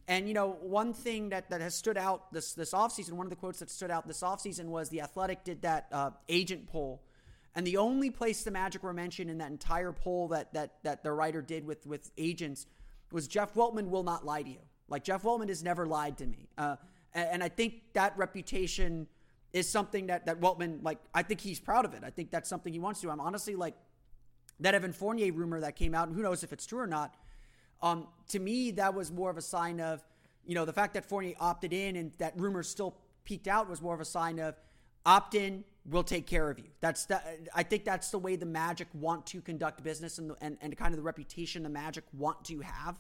And 0.09 0.27
you 0.27 0.35
know, 0.35 0.57
one 0.61 0.93
thing 0.93 1.31
that, 1.31 1.51
that 1.51 1.61
has 1.61 1.75
stood 1.75 1.97
out 1.97 2.33
this 2.33 2.53
this 2.53 2.73
offseason, 2.73 3.13
one 3.13 3.27
of 3.27 3.31
the 3.31 3.37
quotes 3.37 3.61
that 3.61 3.71
stood 3.71 3.91
out 3.91 4.07
this 4.07 4.21
offseason 4.23 4.67
was 4.67 4.89
the 4.89 5.01
Athletic 5.01 5.45
did 5.45 5.63
that 5.63 5.87
uh, 5.93 6.11
agent 6.29 6.67
poll. 6.67 7.03
And 7.55 7.67
the 7.67 7.79
only 7.79 8.11
place 8.11 8.45
the 8.45 8.51
Magic 8.51 8.83
were 8.83 8.93
mentioned 8.93 9.31
in 9.31 9.39
that 9.39 9.51
entire 9.51 9.93
poll 9.93 10.29
that 10.29 10.53
that 10.53 10.83
that 10.83 11.03
the 11.03 11.13
writer 11.13 11.43
did 11.43 11.65
with 11.65 11.87
with 11.87 12.11
agents 12.19 12.67
was 13.13 13.27
Jeff 13.27 13.55
Weltman 13.55 13.89
will 13.89 14.03
not 14.03 14.25
lie 14.25 14.43
to 14.43 14.51
you. 14.51 14.61
Like 14.89 15.05
Jeff 15.05 15.23
Weltman 15.23 15.49
has 15.49 15.63
never 15.63 15.87
lied 15.87 16.19
to 16.19 16.27
me. 16.27 16.49
Uh, 16.59 16.77
and, 17.15 17.29
and 17.33 17.43
I 17.43 17.49
think 17.49 17.75
that 17.95 18.17
reputation 18.19 19.07
is 19.53 19.69
something 19.69 20.07
that 20.07 20.27
that 20.27 20.41
Weltman 20.41 20.83
like. 20.83 20.99
I 21.15 21.23
think 21.23 21.41
he's 21.41 21.61
proud 21.61 21.85
of 21.85 21.95
it. 21.95 22.03
I 22.05 22.11
think 22.11 22.31
that's 22.31 22.49
something 22.49 22.73
he 22.73 22.79
wants 22.79 23.01
to. 23.01 23.11
I'm 23.11 23.21
honestly 23.21 23.57
like 23.57 23.75
that 24.61 24.75
Evan 24.75 24.93
Fournier 24.93 25.33
rumor 25.33 25.61
that 25.61 25.77
came 25.77 25.95
out, 25.95 26.09
and 26.09 26.17
who 26.17 26.23
knows 26.23 26.45
if 26.45 26.53
it's 26.53 26.67
true 26.67 26.81
or 26.81 26.87
not. 26.87 27.15
Um, 27.83 28.09
to 28.29 28.39
me, 28.39 28.73
that 28.73 28.95
was 28.95 29.11
more 29.11 29.31
of 29.31 29.39
a 29.39 29.43
sign 29.43 29.81
of, 29.81 30.05
you 30.45 30.55
know, 30.55 30.65
the 30.65 30.73
fact 30.73 30.95
that 30.95 31.07
Fournier 31.07 31.35
opted 31.41 31.73
in 31.73 31.97
and 31.97 32.13
that 32.19 32.39
rumor 32.39 32.63
still 32.63 32.95
peaked 33.25 33.49
out 33.49 33.71
was 33.71 33.81
more 33.81 33.95
of 33.95 34.01
a 34.01 34.05
sign 34.05 34.39
of 34.39 34.55
opt 35.07 35.35
in, 35.35 35.65
we'll 35.87 36.03
take 36.03 36.27
care 36.27 36.51
of 36.51 36.59
you. 36.59 36.67
That's 36.81 37.07
the, 37.07 37.23
I 37.55 37.63
think 37.63 37.85
that's 37.85 38.11
the 38.11 38.19
way 38.19 38.37
the 38.37 38.47
Magic 38.47 38.89
want 38.93 39.27
to 39.27 39.41
conduct 39.41 39.83
business 39.83 40.19
and, 40.19 40.33
and, 40.43 40.59
and 40.61 40.77
kind 40.77 40.93
of 40.93 40.99
the 40.99 41.03
reputation 41.03 41.63
the 41.63 41.71
Magic 41.71 42.05
want 42.13 42.45
to 42.45 42.61
have. 42.61 42.97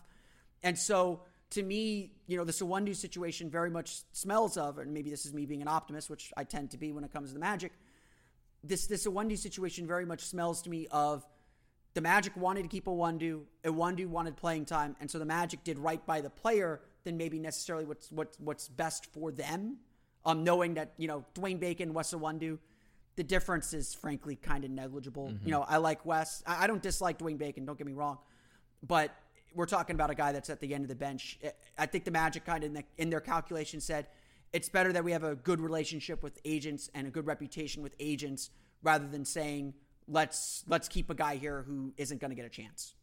And 0.63 0.79
so 0.79 1.23
to 1.51 1.63
me, 1.63 2.13
you 2.27 2.37
know, 2.37 2.45
the 2.45 2.53
Sawundu 2.53 2.95
situation 2.95 3.51
very 3.51 3.71
much 3.71 4.03
smells 4.13 4.57
of, 4.57 4.79
and 4.79 4.95
maybe 4.95 5.11
this 5.11 5.27
is 5.27 5.33
me 5.33 5.47
being 5.47 5.63
an 5.63 5.69
optimist, 5.69 6.09
which 6.09 6.33
I 6.37 6.45
tend 6.45 6.71
to 6.71 6.79
be 6.79 6.93
when 6.93 7.05
it 7.05 7.13
comes 7.13 7.31
to 7.31 7.35
the 7.35 7.41
Magic. 7.41 7.73
This 8.63 8.87
this 8.87 9.07
Sawundu 9.07 9.37
situation 9.37 9.87
very 9.87 10.05
much 10.05 10.25
smells 10.25 10.63
to 10.63 10.71
me 10.71 10.87
of 10.91 11.27
the 11.95 12.01
Magic 12.01 12.37
wanted 12.37 12.63
to 12.63 12.69
keep 12.69 12.85
Iwundu. 12.85 13.43
Iwundu 13.65 14.07
wanted 14.07 14.37
playing 14.37 14.65
time, 14.67 14.97
and 15.01 15.11
so 15.11 15.19
the 15.19 15.25
Magic 15.25 15.65
did 15.65 15.79
right 15.79 16.05
by 16.07 16.21
the 16.21 16.31
player 16.31 16.81
than 17.05 17.17
maybe 17.17 17.39
necessarily 17.39 17.85
what's 17.85 18.13
what's 18.13 18.39
what's 18.39 18.69
best 18.69 19.07
for 19.07 19.33
them. 19.33 19.79
Um, 20.25 20.45
knowing 20.45 20.75
that 20.75 20.93
you 20.99 21.09
know 21.09 21.25
Dwayne 21.35 21.59
Bacon, 21.59 21.95
Wes 21.95 22.13
Iwundu, 22.13 22.59
the 23.17 23.25
difference 23.25 23.73
is 23.75 23.95
frankly 23.95 24.37
kind 24.37 24.65
of 24.65 24.71
negligible. 24.71 25.29
Mm-hmm. 25.29 25.47
You 25.47 25.53
know, 25.53 25.65
I 25.67 25.79
like 25.79 26.05
Wes. 26.07 26.45
I, 26.47 26.65
I 26.65 26.67
don't 26.67 26.83
dislike 26.83 27.19
Dwayne 27.19 27.39
Bacon. 27.39 27.65
Don't 27.65 27.79
get 27.79 27.87
me 27.87 27.95
wrong, 27.95 28.19
but 28.87 29.11
we're 29.55 29.67
talking 29.67 29.95
about 29.95 30.11
a 30.11 30.15
guy 30.15 30.33
that's 30.33 30.51
at 30.51 30.61
the 30.61 30.75
end 30.75 30.85
of 30.85 30.89
the 30.89 30.95
bench. 30.95 31.39
I 31.79 31.87
think 31.87 32.05
the 32.05 32.11
Magic 32.11 32.45
kind 32.45 32.65
of 32.65 32.69
in, 32.69 32.75
the, 32.75 32.85
in 32.99 33.11
their 33.11 33.21
calculation 33.21 33.81
said 33.81 34.07
it's 34.53 34.69
better 34.69 34.93
that 34.93 35.05
we 35.05 35.13
have 35.13 35.25
a 35.25 35.35
good 35.35 35.61
relationship 35.61 36.23
with 36.23 36.39
agents 36.45 36.91
and 36.95 37.07
a 37.07 37.11
good 37.11 37.27
reputation 37.27 37.83
with 37.83 37.95
agents 38.01 38.51
rather 38.83 39.07
than 39.07 39.25
saying 39.25 39.75
let's 40.09 40.65
let's 40.67 40.89
keep 40.89 41.11
a 41.11 41.15
guy 41.15 41.37
here 41.37 41.63
who 41.63 41.93
isn't 41.97 42.21
going 42.21 42.31
to 42.31 42.35
get 42.35 42.45
a 42.45 42.51
chance. 42.51 42.95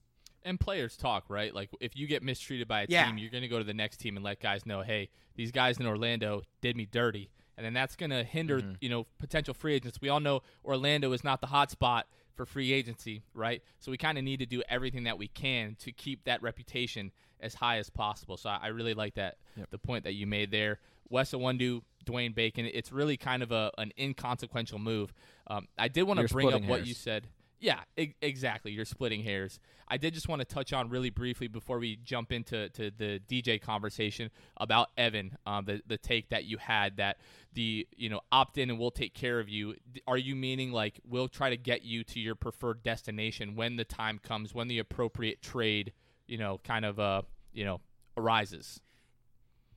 And 0.43 0.59
players 0.59 0.95
talk, 0.95 1.25
right? 1.29 1.53
Like 1.53 1.69
if 1.79 1.95
you 1.95 2.07
get 2.07 2.23
mistreated 2.23 2.67
by 2.67 2.81
a 2.81 2.85
yeah. 2.87 3.05
team, 3.05 3.17
you're 3.17 3.31
going 3.31 3.41
to 3.41 3.47
go 3.47 3.57
to 3.57 3.63
the 3.63 3.73
next 3.73 3.97
team 3.97 4.15
and 4.15 4.23
let 4.23 4.41
guys 4.41 4.65
know, 4.65 4.81
"Hey, 4.81 5.09
these 5.35 5.51
guys 5.51 5.77
in 5.77 5.85
Orlando 5.85 6.43
did 6.61 6.75
me 6.75 6.87
dirty." 6.89 7.29
And 7.57 7.65
then 7.65 7.73
that's 7.73 7.95
going 7.95 8.11
to 8.11 8.23
hinder, 8.23 8.59
mm-hmm. 8.59 8.73
you 8.81 8.89
know, 8.89 9.07
potential 9.17 9.53
free 9.53 9.73
agents. 9.73 9.99
We 9.99 10.09
all 10.09 10.19
know 10.19 10.43
Orlando 10.63 11.11
is 11.13 11.23
not 11.23 11.41
the 11.41 11.47
hot 11.47 11.71
spot 11.71 12.05
for 12.37 12.45
free 12.45 12.71
agency, 12.71 13.23
right? 13.33 13.61
So 13.79 13.91
we 13.91 13.97
kind 13.97 14.17
of 14.17 14.23
need 14.23 14.39
to 14.39 14.45
do 14.45 14.63
everything 14.69 15.03
that 15.03 15.17
we 15.17 15.27
can 15.27 15.75
to 15.79 15.91
keep 15.91 16.23
that 16.23 16.41
reputation 16.41 17.11
as 17.41 17.55
high 17.55 17.77
as 17.79 17.89
possible. 17.89 18.37
So 18.37 18.49
I, 18.49 18.67
really 18.67 18.93
like 18.93 19.15
that 19.15 19.37
yep. 19.55 19.69
the 19.69 19.77
point 19.77 20.05
that 20.05 20.13
you 20.13 20.25
made 20.25 20.51
there. 20.51 20.79
Wes 21.09 21.31
Iwundu, 21.31 21.81
Dwayne 22.05 22.33
Bacon. 22.33 22.69
It's 22.71 22.91
really 22.91 23.17
kind 23.17 23.43
of 23.43 23.51
a 23.51 23.71
an 23.77 23.91
inconsequential 23.97 24.79
move. 24.79 25.13
Um, 25.47 25.67
I 25.77 25.87
did 25.87 26.03
want 26.03 26.19
to 26.19 26.33
bring 26.33 26.47
up 26.47 26.61
hairs. 26.61 26.69
what 26.69 26.87
you 26.87 26.93
said. 26.93 27.27
Yeah, 27.59 27.79
I- 27.97 28.13
exactly. 28.21 28.71
You're 28.71 28.85
splitting 28.85 29.23
hairs. 29.23 29.59
I 29.87 29.97
did 29.97 30.13
just 30.13 30.27
want 30.27 30.41
to 30.41 30.45
touch 30.45 30.73
on 30.73 30.89
really 30.89 31.09
briefly 31.09 31.47
before 31.47 31.79
we 31.79 31.95
jump 31.95 32.31
into 32.31 32.69
to 32.69 32.91
the 32.91 33.19
DJ 33.27 33.59
conversation 33.59 34.29
about 34.57 34.89
Evan, 34.97 35.37
um, 35.45 35.65
the 35.65 35.81
the 35.87 35.97
take 35.97 36.29
that 36.29 36.45
you 36.45 36.57
had 36.57 36.97
that 36.97 37.17
the 37.53 37.87
you 37.95 38.09
know 38.09 38.21
opt 38.31 38.57
in 38.57 38.69
and 38.69 38.77
we'll 38.77 38.91
take 38.91 39.13
care 39.15 39.39
of 39.39 39.49
you. 39.49 39.75
Are 40.05 40.17
you 40.17 40.35
meaning 40.35 40.71
like 40.71 40.99
we'll 41.07 41.29
try 41.29 41.49
to 41.49 41.57
get 41.57 41.83
you 41.83 42.03
to 42.03 42.19
your 42.19 42.35
preferred 42.35 42.83
destination 42.83 43.55
when 43.55 43.75
the 43.75 43.85
time 43.85 44.19
comes, 44.19 44.53
when 44.53 44.67
the 44.67 44.77
appropriate 44.77 45.41
trade, 45.41 45.93
you 46.27 46.37
know, 46.37 46.59
kind 46.63 46.85
of 46.85 46.99
uh 46.99 47.21
you 47.53 47.65
know 47.65 47.81
arises? 48.17 48.81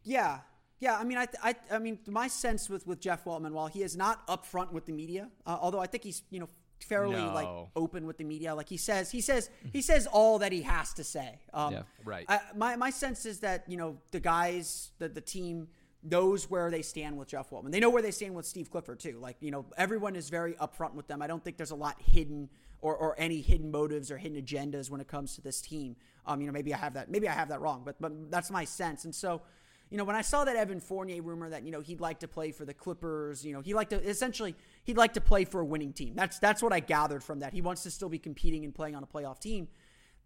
Yeah, 0.02 0.40
yeah, 0.80 0.96
I 0.98 1.04
mean, 1.04 1.18
I, 1.18 1.28
I, 1.42 1.54
I 1.70 1.78
mean, 1.78 1.98
my 2.06 2.26
sense 2.26 2.70
with, 2.70 2.86
with 2.86 3.00
Jeff 3.00 3.24
Weltman, 3.24 3.52
while 3.52 3.66
he 3.66 3.82
is 3.82 3.98
not 3.98 4.26
upfront 4.28 4.72
with 4.72 4.86
the 4.86 4.92
media, 4.92 5.28
uh, 5.46 5.58
although 5.60 5.80
I 5.80 5.86
think 5.86 6.04
he's 6.04 6.22
you 6.30 6.40
know 6.40 6.48
fairly 6.84 7.16
no. 7.16 7.32
like 7.34 7.48
open 7.76 8.06
with 8.06 8.18
the 8.18 8.24
media. 8.24 8.54
Like 8.54 8.68
he 8.68 8.76
says, 8.76 9.10
he 9.10 9.20
says, 9.20 9.50
he 9.72 9.82
says 9.82 10.06
all 10.06 10.38
that 10.40 10.52
he 10.52 10.62
has 10.62 10.92
to 10.94 11.04
say. 11.04 11.38
Um, 11.52 11.72
yeah, 11.72 11.82
right. 12.04 12.24
I, 12.28 12.40
my 12.56 12.76
my 12.76 12.90
sense 12.90 13.26
is 13.26 13.40
that 13.40 13.64
you 13.68 13.76
know 13.76 13.98
the 14.10 14.20
guys, 14.20 14.90
the 14.98 15.08
the 15.08 15.20
team 15.20 15.68
knows 16.02 16.48
where 16.48 16.70
they 16.70 16.82
stand 16.82 17.18
with 17.18 17.28
Jeff 17.28 17.50
Weltman. 17.50 17.72
They 17.72 17.80
know 17.80 17.90
where 17.90 18.02
they 18.02 18.10
stand 18.10 18.34
with 18.34 18.46
Steve 18.46 18.70
Clifford 18.70 19.00
too. 19.00 19.18
Like 19.20 19.36
you 19.40 19.50
know, 19.50 19.66
everyone 19.76 20.16
is 20.16 20.30
very 20.30 20.54
upfront 20.54 20.94
with 20.94 21.06
them. 21.08 21.22
I 21.22 21.26
don't 21.26 21.42
think 21.42 21.56
there's 21.56 21.70
a 21.70 21.76
lot 21.76 21.96
hidden 22.00 22.48
or 22.80 22.96
or 22.96 23.14
any 23.18 23.40
hidden 23.40 23.70
motives 23.70 24.10
or 24.10 24.18
hidden 24.18 24.40
agendas 24.40 24.90
when 24.90 25.00
it 25.00 25.08
comes 25.08 25.34
to 25.36 25.40
this 25.40 25.60
team. 25.60 25.96
Um, 26.26 26.40
you 26.40 26.46
know, 26.46 26.52
maybe 26.52 26.72
I 26.74 26.78
have 26.78 26.94
that, 26.94 27.10
maybe 27.10 27.28
I 27.28 27.32
have 27.32 27.48
that 27.48 27.60
wrong, 27.60 27.82
but 27.84 27.96
but 28.00 28.30
that's 28.30 28.50
my 28.50 28.64
sense. 28.64 29.04
And 29.04 29.14
so 29.14 29.42
you 29.90 29.98
know, 29.98 30.04
when 30.04 30.14
I 30.14 30.22
saw 30.22 30.44
that 30.44 30.54
Evan 30.54 30.80
Fournier 30.80 31.20
rumor 31.20 31.50
that, 31.50 31.64
you 31.64 31.72
know, 31.72 31.80
he'd 31.80 32.00
like 32.00 32.20
to 32.20 32.28
play 32.28 32.52
for 32.52 32.64
the 32.64 32.72
Clippers, 32.72 33.44
you 33.44 33.52
know, 33.52 33.60
he 33.60 33.74
like 33.74 33.90
to 33.90 34.00
essentially 34.00 34.54
he'd 34.84 34.96
like 34.96 35.14
to 35.14 35.20
play 35.20 35.44
for 35.44 35.60
a 35.60 35.64
winning 35.64 35.92
team. 35.92 36.14
That's 36.14 36.38
that's 36.38 36.62
what 36.62 36.72
I 36.72 36.80
gathered 36.80 37.24
from 37.24 37.40
that. 37.40 37.52
He 37.52 37.60
wants 37.60 37.82
to 37.82 37.90
still 37.90 38.08
be 38.08 38.18
competing 38.18 38.64
and 38.64 38.74
playing 38.74 38.94
on 38.94 39.02
a 39.02 39.06
playoff 39.06 39.40
team. 39.40 39.68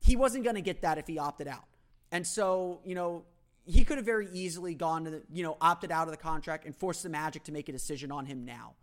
He 0.01 0.17
wasn't 0.17 0.45
going 0.45 0.57
to 0.57 0.63
get 0.63 0.83
that 0.83 0.99
if 0.99 1.07
he 1.07 1.19
opted 1.19 1.49
out. 1.49 1.65
And 2.13 2.27
so, 2.27 2.81
you 2.85 2.95
know, 2.95 3.25
he 3.65 3.85
could 3.85 3.97
have 3.97 4.05
very 4.05 4.29
easily 4.33 4.75
gone 4.75 5.05
to 5.05 5.11
the, 5.11 5.23
you 5.33 5.43
know, 5.43 5.57
opted 5.61 5.91
out 5.91 6.07
of 6.07 6.11
the 6.11 6.19
contract 6.19 6.67
and 6.67 6.77
forced 6.77 7.03
the 7.03 7.09
Magic 7.09 7.45
to 7.45 7.53
make 7.53 7.69
a 7.71 7.73
decision 7.73 8.13
on 8.13 8.27
him 8.27 8.45
now. 8.45 8.75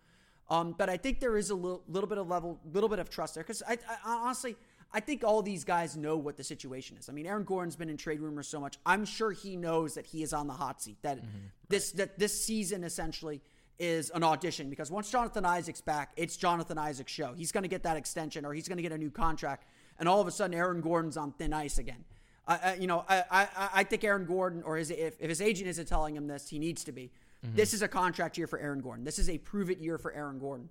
Um, 0.49 0.75
but 0.77 0.89
I 0.89 0.97
think 0.97 1.19
there 1.19 1.37
is 1.37 1.49
a 1.49 1.55
little, 1.55 1.83
little 1.87 2.09
bit 2.09 2.17
of 2.17 2.27
level, 2.27 2.59
little 2.73 2.89
bit 2.89 2.99
of 2.99 3.09
trust 3.09 3.35
there 3.35 3.43
because 3.43 3.61
I, 3.67 3.77
I 4.03 4.13
honestly, 4.13 4.57
I 4.93 4.99
think 4.99 5.23
all 5.23 5.41
these 5.41 5.63
guys 5.63 5.95
know 5.95 6.17
what 6.17 6.37
the 6.37 6.43
situation 6.43 6.97
is. 6.97 7.07
I 7.07 7.13
mean, 7.13 7.25
Aaron 7.25 7.43
Gordon's 7.43 7.75
been 7.75 7.89
in 7.89 7.97
trade 7.97 8.19
rumors 8.19 8.47
so 8.47 8.59
much. 8.59 8.77
I'm 8.85 9.05
sure 9.05 9.31
he 9.31 9.55
knows 9.55 9.93
that 9.93 10.05
he 10.05 10.21
is 10.23 10.33
on 10.33 10.47
the 10.47 10.53
hot 10.53 10.81
seat. 10.81 10.97
That 11.01 11.17
mm-hmm, 11.17 11.27
this 11.69 11.91
right. 11.91 12.09
that 12.09 12.19
this 12.19 12.43
season 12.43 12.83
essentially 12.83 13.41
is 13.79 14.11
an 14.11 14.23
audition 14.23 14.69
because 14.69 14.91
once 14.91 15.09
Jonathan 15.09 15.45
Isaac's 15.45 15.81
back, 15.81 16.11
it's 16.17 16.35
Jonathan 16.37 16.77
Isaac's 16.77 17.11
show. 17.11 17.33
He's 17.35 17.51
going 17.51 17.63
to 17.63 17.69
get 17.69 17.83
that 17.83 17.97
extension 17.97 18.45
or 18.45 18.53
he's 18.53 18.67
going 18.67 18.77
to 18.77 18.83
get 18.83 18.91
a 18.91 18.97
new 18.97 19.11
contract, 19.11 19.65
and 19.99 20.09
all 20.09 20.21
of 20.21 20.27
a 20.27 20.31
sudden 20.31 20.55
Aaron 20.55 20.81
Gordon's 20.81 21.17
on 21.17 21.31
thin 21.31 21.53
ice 21.53 21.77
again. 21.77 22.03
I, 22.47 22.75
you 22.79 22.87
know, 22.87 23.05
I, 23.07 23.23
I, 23.31 23.69
I 23.75 23.83
think 23.83 24.03
Aaron 24.03 24.25
Gordon 24.25 24.63
or 24.63 24.75
his 24.75 24.91
if, 24.91 25.15
if 25.19 25.29
his 25.29 25.41
agent 25.41 25.69
isn't 25.69 25.87
telling 25.87 26.15
him 26.15 26.27
this, 26.27 26.49
he 26.49 26.59
needs 26.59 26.83
to 26.83 26.91
be. 26.91 27.11
Mm-hmm. 27.45 27.55
This 27.55 27.73
is 27.73 27.81
a 27.81 27.87
contract 27.87 28.37
year 28.37 28.47
for 28.47 28.59
Aaron 28.59 28.81
Gordon. 28.81 29.05
This 29.05 29.19
is 29.19 29.29
a 29.29 29.37
prove 29.37 29.69
it 29.69 29.79
year 29.79 29.97
for 29.97 30.11
Aaron 30.11 30.37
Gordon. 30.39 30.69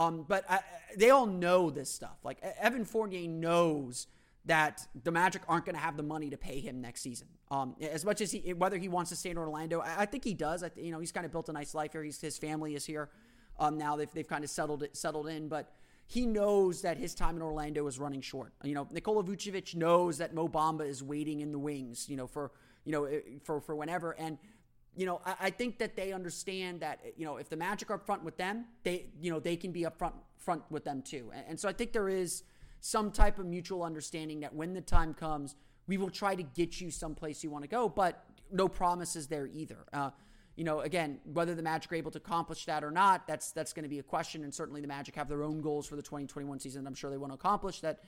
Um, 0.00 0.24
but 0.26 0.44
I, 0.50 0.60
they 0.96 1.10
all 1.10 1.26
know 1.26 1.68
this 1.68 1.92
stuff. 1.92 2.16
Like 2.24 2.38
Evan 2.58 2.86
Fournier 2.86 3.28
knows 3.28 4.06
that 4.46 4.88
the 5.04 5.10
Magic 5.10 5.42
aren't 5.46 5.66
going 5.66 5.74
to 5.74 5.80
have 5.80 5.98
the 5.98 6.02
money 6.02 6.30
to 6.30 6.38
pay 6.38 6.58
him 6.58 6.80
next 6.80 7.02
season. 7.02 7.28
Um, 7.50 7.76
as 7.82 8.02
much 8.02 8.22
as 8.22 8.32
he, 8.32 8.54
whether 8.54 8.78
he 8.78 8.88
wants 8.88 9.10
to 9.10 9.16
stay 9.16 9.28
in 9.28 9.36
Orlando, 9.36 9.80
I, 9.80 10.02
I 10.02 10.06
think 10.06 10.24
he 10.24 10.32
does. 10.32 10.62
I, 10.62 10.70
you 10.74 10.90
know, 10.90 11.00
he's 11.00 11.12
kind 11.12 11.26
of 11.26 11.32
built 11.32 11.50
a 11.50 11.52
nice 11.52 11.74
life 11.74 11.92
here. 11.92 12.02
He's, 12.02 12.18
his 12.18 12.38
family 12.38 12.74
is 12.74 12.86
here. 12.86 13.10
Um, 13.58 13.76
now 13.76 13.94
they've, 13.96 14.10
they've 14.12 14.26
kind 14.26 14.42
of 14.42 14.48
settled 14.48 14.82
it, 14.82 14.96
settled 14.96 15.28
in, 15.28 15.48
but 15.48 15.70
he 16.06 16.24
knows 16.24 16.80
that 16.80 16.96
his 16.96 17.14
time 17.14 17.36
in 17.36 17.42
Orlando 17.42 17.86
is 17.86 17.98
running 17.98 18.22
short. 18.22 18.54
You 18.64 18.74
know, 18.74 18.88
Nikola 18.90 19.22
Vucevic 19.22 19.74
knows 19.74 20.16
that 20.18 20.34
Mo 20.34 20.48
Bamba 20.48 20.88
is 20.88 21.02
waiting 21.02 21.40
in 21.40 21.52
the 21.52 21.58
wings, 21.58 22.08
you 22.08 22.16
know, 22.16 22.26
for, 22.26 22.52
you 22.86 22.92
know, 22.92 23.06
for, 23.44 23.60
for 23.60 23.76
whenever. 23.76 24.12
And 24.12 24.38
you 24.96 25.06
know, 25.06 25.20
I, 25.24 25.34
I, 25.40 25.50
think 25.50 25.78
that 25.78 25.96
they 25.96 26.12
understand 26.12 26.80
that, 26.80 27.00
you 27.16 27.24
know, 27.24 27.36
if 27.36 27.48
the 27.48 27.56
Magic 27.56 27.90
are 27.90 27.94
up 27.94 28.06
front 28.06 28.24
with 28.24 28.36
them, 28.36 28.66
they, 28.82 29.06
you 29.20 29.30
know, 29.30 29.40
they 29.40 29.56
can 29.56 29.72
be 29.72 29.86
up 29.86 29.98
front, 29.98 30.14
front 30.36 30.62
with 30.70 30.84
them 30.84 31.02
too. 31.02 31.30
And, 31.34 31.44
and 31.50 31.60
so 31.60 31.68
I 31.68 31.72
think 31.72 31.92
there 31.92 32.08
is 32.08 32.42
some 32.80 33.10
type 33.10 33.38
of 33.38 33.46
mutual 33.46 33.82
understanding 33.82 34.40
that 34.40 34.54
when 34.54 34.74
the 34.74 34.80
time 34.80 35.14
comes, 35.14 35.54
we 35.86 35.96
will 35.96 36.10
try 36.10 36.34
to 36.34 36.42
get 36.42 36.80
you 36.80 36.90
someplace 36.90 37.42
you 37.44 37.50
want 37.50 37.64
to 37.64 37.68
go, 37.68 37.88
but 37.88 38.24
no 38.50 38.68
promises 38.68 39.26
there 39.26 39.46
either. 39.46 39.86
Uh, 39.92 40.10
you 40.56 40.64
know, 40.64 40.80
again, 40.80 41.20
whether 41.24 41.54
the 41.54 41.62
Magic 41.62 41.90
are 41.92 41.96
able 41.96 42.10
to 42.10 42.18
accomplish 42.18 42.64
that 42.66 42.84
or 42.84 42.90
not, 42.90 43.26
that's 43.26 43.52
that's 43.52 43.72
going 43.72 43.84
to 43.84 43.88
be 43.88 43.98
a 43.98 44.02
question. 44.02 44.44
And 44.44 44.52
certainly 44.52 44.80
the 44.80 44.88
Magic 44.88 45.14
have 45.14 45.28
their 45.28 45.42
own 45.42 45.60
goals 45.60 45.86
for 45.86 45.96
the 45.96 46.02
2021 46.02 46.60
season. 46.60 46.86
I'm 46.86 46.94
sure 46.94 47.10
they 47.10 47.16
want 47.16 47.32
to 47.32 47.34
accomplish 47.34 47.80
that. 47.80 48.00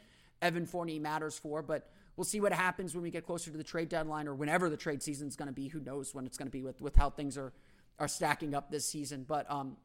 Evan 0.42 0.66
Fournier 0.66 1.00
matters 1.00 1.38
for, 1.38 1.62
but 1.62 1.88
We'll 2.16 2.24
see 2.24 2.40
what 2.40 2.52
happens 2.52 2.94
when 2.94 3.02
we 3.02 3.10
get 3.10 3.24
closer 3.24 3.50
to 3.50 3.56
the 3.56 3.64
trade 3.64 3.88
deadline 3.88 4.28
or 4.28 4.34
whenever 4.34 4.68
the 4.68 4.76
trade 4.76 5.02
season 5.02 5.28
is 5.28 5.36
going 5.36 5.48
to 5.48 5.52
be. 5.52 5.68
Who 5.68 5.80
knows 5.80 6.14
when 6.14 6.26
it's 6.26 6.36
going 6.36 6.48
to 6.48 6.52
be 6.52 6.62
with, 6.62 6.80
with 6.80 6.96
how 6.96 7.10
things 7.10 7.38
are 7.38 7.52
are 7.98 8.08
stacking 8.08 8.54
up 8.54 8.70
this 8.70 8.86
season. 8.86 9.24
But 9.26 9.50
um, 9.50 9.76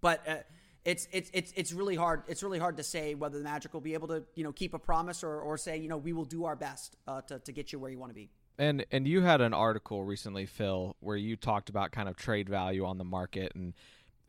but 0.00 0.26
uh, 0.28 0.36
it's 0.84 1.08
it's 1.12 1.30
it's 1.32 1.52
it's 1.56 1.72
really 1.72 1.96
hard. 1.96 2.22
It's 2.26 2.42
really 2.42 2.58
hard 2.58 2.76
to 2.78 2.82
say 2.82 3.14
whether 3.14 3.38
the 3.38 3.44
Magic 3.44 3.72
will 3.72 3.80
be 3.80 3.94
able 3.94 4.08
to 4.08 4.24
you 4.34 4.44
know 4.44 4.52
keep 4.52 4.74
a 4.74 4.78
promise 4.78 5.22
or 5.22 5.40
or 5.40 5.56
say 5.56 5.76
you 5.76 5.88
know 5.88 5.98
we 5.98 6.12
will 6.12 6.24
do 6.24 6.44
our 6.44 6.56
best 6.56 6.96
uh, 7.06 7.20
to 7.22 7.38
to 7.40 7.52
get 7.52 7.72
you 7.72 7.78
where 7.78 7.90
you 7.90 7.98
want 7.98 8.10
to 8.10 8.14
be. 8.14 8.30
And 8.58 8.84
and 8.90 9.06
you 9.06 9.22
had 9.22 9.40
an 9.40 9.54
article 9.54 10.04
recently, 10.04 10.46
Phil, 10.46 10.96
where 11.00 11.16
you 11.16 11.36
talked 11.36 11.68
about 11.68 11.92
kind 11.92 12.08
of 12.08 12.16
trade 12.16 12.48
value 12.48 12.84
on 12.84 12.98
the 12.98 13.04
market, 13.04 13.52
and 13.54 13.74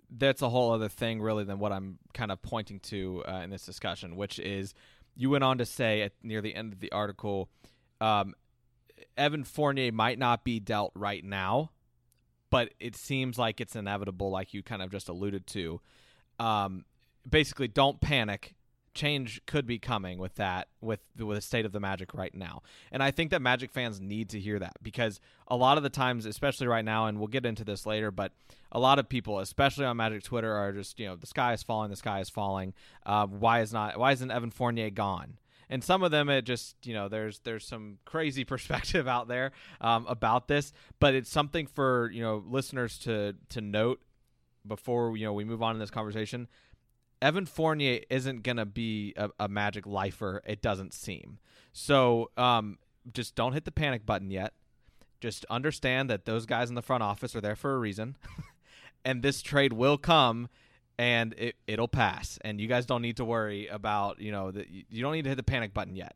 that's 0.10 0.42
a 0.42 0.50
whole 0.50 0.72
other 0.72 0.90
thing, 0.90 1.22
really, 1.22 1.44
than 1.44 1.60
what 1.60 1.72
I'm 1.72 1.98
kind 2.14 2.32
of 2.32 2.42
pointing 2.42 2.80
to 2.82 3.24
uh, 3.28 3.42
in 3.44 3.50
this 3.50 3.66
discussion, 3.66 4.16
which 4.16 4.40
is 4.40 4.74
you 5.16 5.30
went 5.30 5.44
on 5.44 5.58
to 5.58 5.66
say 5.66 6.02
at 6.02 6.14
near 6.24 6.42
the 6.42 6.56
end 6.56 6.74
of 6.74 6.80
the 6.80 6.92
article, 6.92 7.50
um, 8.02 8.34
Evan 9.18 9.44
Fournier 9.44 9.92
might 9.92 10.18
not 10.18 10.44
be 10.44 10.60
dealt 10.60 10.92
right 10.96 11.24
now, 11.24 11.72
but 12.50 12.74
it 12.80 12.96
seems 12.96 13.38
like 13.38 13.62
it's 13.62 13.76
inevitable, 13.76 14.30
like 14.30 14.54
you 14.54 14.64
kind 14.64 14.82
of 14.82 14.92
just 14.92 15.10
alluded 15.10 15.48
to. 15.48 15.82
Um, 16.40 16.86
basically, 17.30 17.68
don't 17.68 18.02
panic. 18.02 18.56
Change 18.94 19.42
could 19.46 19.66
be 19.66 19.80
coming 19.80 20.18
with 20.18 20.36
that 20.36 20.68
with 20.82 21.00
with 21.18 21.38
the 21.38 21.42
state 21.42 21.66
of 21.66 21.72
the 21.72 21.80
Magic 21.80 22.14
right 22.14 22.34
now. 22.34 22.62
And 22.92 23.02
I 23.02 23.12
think 23.12 23.32
that 23.32 23.42
Magic 23.42 23.72
fans 23.72 24.00
need 24.00 24.30
to 24.30 24.40
hear 24.40 24.60
that 24.60 24.74
because 24.82 25.20
a 25.48 25.56
lot 25.56 25.78
of 25.78 25.84
the 25.84 25.90
times, 25.90 26.26
especially 26.26 26.68
right 26.68 26.86
now, 26.86 27.08
and 27.08 27.18
we'll 27.18 27.28
get 27.28 27.46
into 27.46 27.64
this 27.64 27.86
later, 27.86 28.12
but 28.12 28.32
a 28.72 28.80
lot 28.80 29.00
of 29.00 29.10
people, 29.10 29.40
especially 29.40 29.86
on 29.86 29.98
Magic 29.98 30.24
Twitter, 30.24 30.54
are 30.54 30.72
just 30.72 31.00
you 31.00 31.08
know 31.08 31.16
the 31.16 31.28
sky 31.28 31.54
is 31.54 31.64
falling, 31.64 31.90
the 31.90 31.96
sky 31.96 32.20
is 32.20 32.30
falling. 32.30 32.74
Uh, 33.06 33.28
why 33.28 33.62
is 33.62 33.74
not 33.74 33.98
why 33.98 34.12
isn't 34.12 34.32
Evan 34.32 34.52
Fournier 34.52 34.90
gone? 34.90 35.38
and 35.70 35.84
some 35.84 36.04
of 36.04 36.12
them 36.12 36.30
it 36.30 36.44
just 36.44 36.76
you 36.86 36.94
know 36.94 37.08
there's 37.08 37.40
there's 37.40 37.66
some 37.66 37.98
crazy 38.06 38.44
perspective 38.54 39.08
out 39.08 39.28
there 39.28 39.52
um, 39.82 40.06
about 40.08 40.48
this 40.48 40.72
but 41.00 41.14
it's 41.16 41.30
something 41.30 41.68
for 41.68 42.12
you 42.12 42.22
know 42.22 42.44
listeners 42.48 42.98
to 43.00 43.34
to 43.50 43.62
note 43.62 44.02
before 44.66 45.18
you 45.18 45.26
know 45.26 45.34
we 45.34 45.44
move 45.44 45.62
on 45.62 45.76
in 45.76 45.80
this 45.80 45.90
conversation 45.90 46.48
evan 47.24 47.46
fournier 47.46 48.02
isn't 48.10 48.44
gonna 48.44 48.66
be 48.66 49.14
a, 49.16 49.30
a 49.40 49.48
magic 49.48 49.88
lifer 49.88 50.42
it 50.46 50.62
doesn't 50.62 50.94
seem. 50.94 51.40
So 51.72 52.30
um, 52.38 52.78
just 53.12 53.36
don't 53.36 53.54
hit 53.54 53.66
the 53.66 53.72
panic 53.72 54.06
button 54.06 54.30
yet. 54.30 54.54
Just 55.22 55.46
understand 55.50 56.10
that 56.10 56.26
those 56.26 56.46
guys 56.46 56.70
in 56.70 56.76
the 56.76 56.82
front 56.82 57.02
office 57.02 57.36
are 57.36 57.42
there 57.42 57.56
for 57.56 57.74
a 57.74 57.80
reason. 57.80 58.18
And 59.06 59.22
this 59.22 59.42
trade 59.42 59.74
will 59.74 59.98
come 59.98 60.48
and 60.98 61.34
it 61.38 61.58
it'll 61.68 61.90
pass. 61.90 62.40
And 62.42 62.62
you 62.62 62.68
guys 62.68 62.86
don't 62.86 63.02
need 63.02 63.18
to 63.18 63.26
worry 63.26 63.68
about 63.68 64.22
you 64.22 64.32
know 64.32 64.50
that 64.50 64.70
you 64.70 65.02
don't 65.02 65.12
need 65.12 65.24
to 65.24 65.30
hit 65.30 65.36
the 65.36 65.44
panic 65.44 65.74
button 65.74 65.96
yet. 65.96 66.16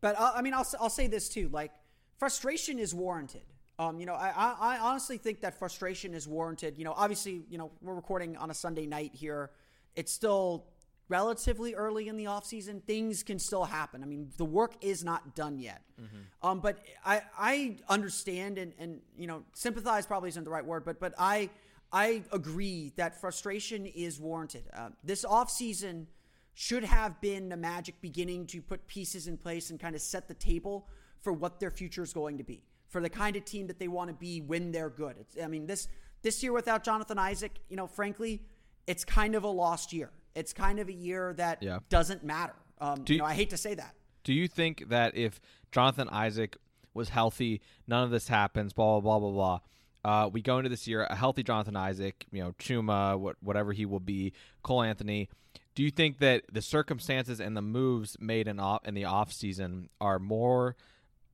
But 0.00 0.16
i 0.18 0.42
mean 0.42 0.52
I'll, 0.52 0.66
I'll 0.80 0.90
say 0.90 1.06
this 1.06 1.28
too 1.28 1.48
like 1.52 1.70
frustration 2.18 2.80
is 2.80 2.92
warranted. 2.92 3.44
Um, 3.78 4.00
you 4.00 4.06
know, 4.06 4.14
I, 4.14 4.30
I 4.58 4.78
honestly 4.78 5.18
think 5.18 5.42
that 5.42 5.58
frustration 5.58 6.14
is 6.14 6.26
warranted. 6.26 6.78
You 6.78 6.84
know, 6.84 6.94
obviously, 6.96 7.42
you 7.50 7.58
know, 7.58 7.70
we're 7.82 7.94
recording 7.94 8.36
on 8.36 8.50
a 8.50 8.54
Sunday 8.54 8.86
night 8.86 9.10
here. 9.14 9.50
It's 9.96 10.12
still 10.12 10.66
relatively 11.08 11.74
early 11.74 12.08
in 12.08 12.16
the 12.16 12.24
offseason. 12.24 12.82
Things 12.82 13.22
can 13.22 13.38
still 13.38 13.64
happen. 13.64 14.02
I 14.02 14.06
mean, 14.06 14.30
the 14.36 14.44
work 14.44 14.74
is 14.80 15.04
not 15.04 15.34
done 15.34 15.58
yet. 15.58 15.82
Mm-hmm. 16.00 16.46
Um, 16.48 16.60
but 16.60 16.78
I, 17.04 17.22
I 17.38 17.76
understand 17.88 18.58
and, 18.58 18.72
and, 18.78 19.00
you 19.16 19.26
know, 19.26 19.42
sympathize 19.54 20.06
probably 20.06 20.28
isn't 20.28 20.44
the 20.44 20.50
right 20.50 20.64
word, 20.64 20.84
but, 20.84 20.98
but 20.98 21.14
I, 21.18 21.50
I 21.92 22.22
agree 22.32 22.92
that 22.96 23.20
frustration 23.20 23.86
is 23.86 24.20
warranted. 24.20 24.64
Uh, 24.76 24.88
this 25.04 25.24
offseason 25.24 26.06
should 26.54 26.84
have 26.84 27.20
been 27.20 27.48
the 27.48 27.56
Magic 27.56 27.94
beginning 28.00 28.46
to 28.46 28.60
put 28.60 28.86
pieces 28.88 29.28
in 29.28 29.36
place 29.36 29.70
and 29.70 29.78
kind 29.78 29.94
of 29.94 30.00
set 30.00 30.26
the 30.26 30.34
table 30.34 30.88
for 31.20 31.32
what 31.32 31.60
their 31.60 31.70
future 31.70 32.02
is 32.02 32.12
going 32.12 32.38
to 32.38 32.44
be, 32.44 32.62
for 32.88 33.00
the 33.00 33.10
kind 33.10 33.36
of 33.36 33.44
team 33.44 33.66
that 33.66 33.78
they 33.78 33.88
want 33.88 34.08
to 34.08 34.14
be 34.14 34.40
when 34.40 34.72
they're 34.72 34.90
good. 34.90 35.16
It's, 35.20 35.36
I 35.42 35.46
mean, 35.46 35.66
this 35.66 35.88
this 36.22 36.42
year 36.42 36.52
without 36.52 36.82
Jonathan 36.82 37.18
Isaac, 37.18 37.52
you 37.68 37.76
know, 37.76 37.86
frankly, 37.86 38.42
it's 38.86 39.04
kind 39.04 39.34
of 39.34 39.44
a 39.44 39.48
lost 39.48 39.92
year. 39.92 40.10
It's 40.34 40.52
kind 40.52 40.78
of 40.78 40.88
a 40.88 40.92
year 40.92 41.34
that 41.34 41.62
yeah. 41.62 41.78
doesn't 41.88 42.24
matter. 42.24 42.54
Um, 42.80 43.04
you, 43.06 43.14
you 43.14 43.18
know, 43.20 43.24
I 43.24 43.34
hate 43.34 43.50
to 43.50 43.56
say 43.56 43.74
that. 43.74 43.94
Do 44.24 44.32
you 44.32 44.48
think 44.48 44.88
that 44.88 45.16
if 45.16 45.40
Jonathan 45.72 46.08
Isaac 46.10 46.56
was 46.92 47.08
healthy, 47.08 47.60
none 47.86 48.04
of 48.04 48.10
this 48.10 48.28
happens, 48.28 48.72
blah 48.72 49.00
blah 49.00 49.18
blah 49.18 49.30
blah 49.30 49.30
blah 49.30 49.60
uh, 50.06 50.28
we 50.32 50.40
go 50.40 50.58
into 50.58 50.70
this 50.70 50.86
year 50.86 51.02
a 51.02 51.16
healthy 51.16 51.42
Jonathan 51.42 51.74
Isaac, 51.74 52.26
you 52.30 52.40
know, 52.40 52.52
Chuma, 52.60 53.18
what, 53.18 53.34
whatever 53.40 53.72
he 53.72 53.84
will 53.84 53.98
be, 53.98 54.32
Cole 54.62 54.84
Anthony. 54.84 55.28
Do 55.74 55.82
you 55.82 55.90
think 55.90 56.20
that 56.20 56.44
the 56.50 56.62
circumstances 56.62 57.40
and 57.40 57.56
the 57.56 57.62
moves 57.62 58.16
made 58.20 58.46
in 58.46 58.60
off 58.60 58.86
in 58.86 58.94
the 58.94 59.04
off 59.04 59.32
season 59.32 59.88
are 60.00 60.20
more 60.20 60.76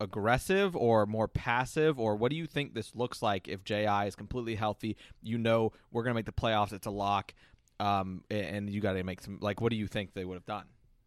aggressive 0.02 0.76
or 0.76 1.06
more 1.06 1.28
passive, 1.28 1.98
or 1.98 2.16
what 2.16 2.30
do 2.30 2.36
you 2.36 2.46
think 2.46 2.74
this 2.74 2.94
looks 2.94 3.22
like 3.22 3.48
if 3.48 3.64
Ji 3.64 3.84
is 3.84 4.14
completely 4.14 4.54
healthy? 4.54 4.96
You 5.22 5.38
know, 5.38 5.72
we're 5.90 6.02
gonna 6.02 6.14
make 6.14 6.26
the 6.26 6.32
playoffs; 6.32 6.72
it's 6.72 6.86
a 6.86 6.90
lock, 6.90 7.34
um, 7.80 8.24
and 8.30 8.68
you 8.68 8.80
got 8.80 8.94
to 8.94 9.02
make 9.04 9.20
some. 9.20 9.38
Like, 9.40 9.60
what 9.60 9.70
do 9.70 9.76
you 9.76 9.86
think 9.86 10.14
they 10.14 10.24
would 10.24 10.34
have 10.34 10.46
done? 10.46 10.64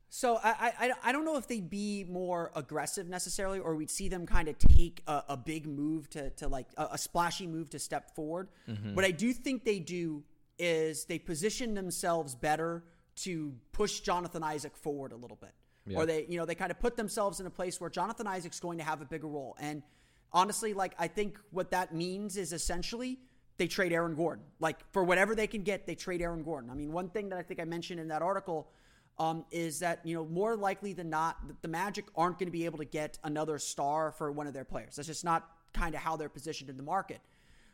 So 0.10 0.40
I, 0.42 0.72
I, 0.80 0.92
I 1.04 1.12
don't 1.12 1.26
know 1.26 1.36
if 1.36 1.46
they'd 1.46 1.70
be 1.70 2.06
more 2.08 2.50
aggressive 2.56 3.10
necessarily, 3.10 3.60
or 3.60 3.76
we'd 3.76 3.90
see 3.90 4.08
them 4.08 4.26
kind 4.26 4.48
of 4.48 4.58
take 4.58 5.02
a, 5.08 5.24
a, 5.30 5.38
big 5.38 5.68
move 5.68 6.10
to, 6.12 6.30
to 6.30 6.48
like 6.48 6.68
a, 6.78 6.88
a, 6.94 6.98
splashy 6.98 7.48
move 7.48 7.70
to 7.72 7.80
step 7.80 8.16
forward. 8.16 8.48
Mm-hmm. 8.70 8.96
What 8.96 9.04
I 9.04 9.12
do 9.12 9.34
think 9.34 9.66
they 9.66 9.80
do 9.80 10.24
is 10.58 11.04
they 11.04 11.20
position 11.20 11.74
themselves 11.74 12.34
better 12.34 12.86
to 13.18 13.54
push 13.74 14.00
Jonathan 14.00 14.42
Isaac 14.42 14.78
forward 14.78 15.12
a 15.12 15.18
little 15.18 15.36
bit, 15.36 15.52
yeah. 15.86 15.98
or 15.98 16.06
they 16.06 16.26
you 16.28 16.38
know 16.38 16.46
they 16.46 16.56
kind 16.56 16.72
of 16.72 16.80
put 16.80 16.96
themselves 16.96 17.40
in 17.40 17.46
a 17.46 17.50
place 17.50 17.80
where 17.80 17.90
Jonathan 17.90 18.28
Isaac's 18.28 18.60
going 18.60 18.78
to 18.78 18.84
have 18.84 19.02
a 19.02 19.06
bigger 19.06 19.28
role. 19.28 19.56
And 19.60 19.84
honestly, 20.32 20.74
like 20.74 20.94
I 21.00 21.08
think 21.08 21.40
what 21.52 21.72
that 21.72 21.94
means 21.94 22.38
is 22.38 22.54
essentially 22.54 23.20
they 23.58 23.68
trade 23.68 23.94
Aaron 23.94 24.16
Gordon. 24.16 24.46
Like 24.60 24.80
for 24.92 25.04
whatever 25.04 25.36
they 25.36 25.48
can 25.48 25.64
get, 25.64 25.86
they 25.86 25.96
trade 25.96 26.22
Aaron 26.22 26.44
Gordon. 26.44 26.70
I 26.70 26.74
mean, 26.74 26.92
one 26.92 27.10
thing 27.10 27.30
that 27.30 27.40
I 27.40 27.44
think 27.44 27.60
I 27.60 27.66
mentioned 27.66 28.00
in 28.00 28.10
that 28.10 28.22
article 28.22 28.70
um, 29.18 29.46
is 29.50 29.80
that 29.80 30.02
you 30.04 30.16
know 30.16 30.26
more 30.26 30.56
likely 30.56 30.94
than 30.94 31.10
not 31.10 31.38
the 31.62 31.68
Magic 31.68 32.06
aren't 32.16 32.38
going 32.38 32.48
to 32.48 32.52
be 32.52 32.66
able 32.66 32.80
to 32.80 32.86
get 32.86 33.18
another 33.24 33.58
star 33.60 34.12
for 34.12 34.32
one 34.32 34.48
of 34.48 34.54
their 34.54 34.66
players. 34.66 34.96
That's 34.96 35.08
just 35.08 35.24
not 35.24 35.50
kind 35.74 35.96
of 35.96 36.02
how 36.02 36.16
they're 36.16 36.30
positioned 36.30 36.70
in 36.70 36.78
the 36.78 36.84
market. 36.84 37.22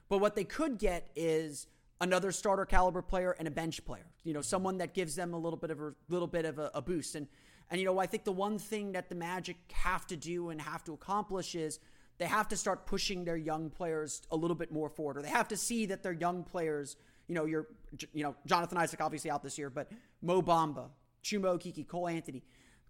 But 0.09 0.19
what 0.19 0.35
they 0.35 0.43
could 0.43 0.77
get 0.77 1.09
is 1.15 1.67
another 2.01 2.31
starter 2.31 2.65
caliber 2.65 3.01
player 3.01 3.35
and 3.39 3.47
a 3.47 3.51
bench 3.51 3.83
player. 3.85 4.05
You 4.23 4.33
know, 4.33 4.41
someone 4.41 4.77
that 4.79 4.93
gives 4.93 5.15
them 5.15 5.33
a 5.33 5.37
little 5.37 5.57
bit 5.57 5.71
of 5.71 5.79
a 5.79 5.93
little 6.09 6.27
bit 6.27 6.45
of 6.45 6.59
a, 6.59 6.69
a 6.73 6.81
boost. 6.81 7.15
And 7.15 7.27
and 7.71 7.79
you 7.79 7.85
know, 7.85 7.97
I 7.99 8.05
think 8.05 8.25
the 8.25 8.33
one 8.33 8.59
thing 8.59 8.91
that 8.91 9.07
the 9.07 9.15
Magic 9.15 9.55
have 9.71 10.05
to 10.07 10.17
do 10.17 10.49
and 10.49 10.61
have 10.61 10.83
to 10.83 10.93
accomplish 10.93 11.55
is 11.55 11.79
they 12.17 12.25
have 12.25 12.49
to 12.49 12.57
start 12.57 12.85
pushing 12.85 13.23
their 13.23 13.37
young 13.37 13.69
players 13.69 14.21
a 14.29 14.35
little 14.35 14.55
bit 14.55 14.71
more 14.71 14.89
forward, 14.89 15.17
or 15.17 15.21
they 15.21 15.29
have 15.29 15.47
to 15.47 15.57
see 15.57 15.85
that 15.87 16.03
their 16.03 16.11
young 16.11 16.43
players. 16.43 16.97
You 17.27 17.35
know, 17.35 17.45
you're, 17.45 17.67
you 18.13 18.23
know, 18.23 18.35
Jonathan 18.45 18.77
Isaac 18.77 18.99
obviously 18.99 19.31
out 19.31 19.41
this 19.41 19.57
year, 19.57 19.69
but 19.69 19.89
Mo 20.21 20.41
Bamba, 20.41 20.89
Chuma 21.23 21.57
Okeke, 21.57 21.87
Cole 21.87 22.09
Anthony, 22.09 22.43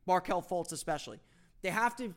Markelle 0.07 0.41
Fultz 0.41 0.71
especially. 0.71 1.19
They 1.61 1.69
have 1.69 1.95
to 1.97 2.15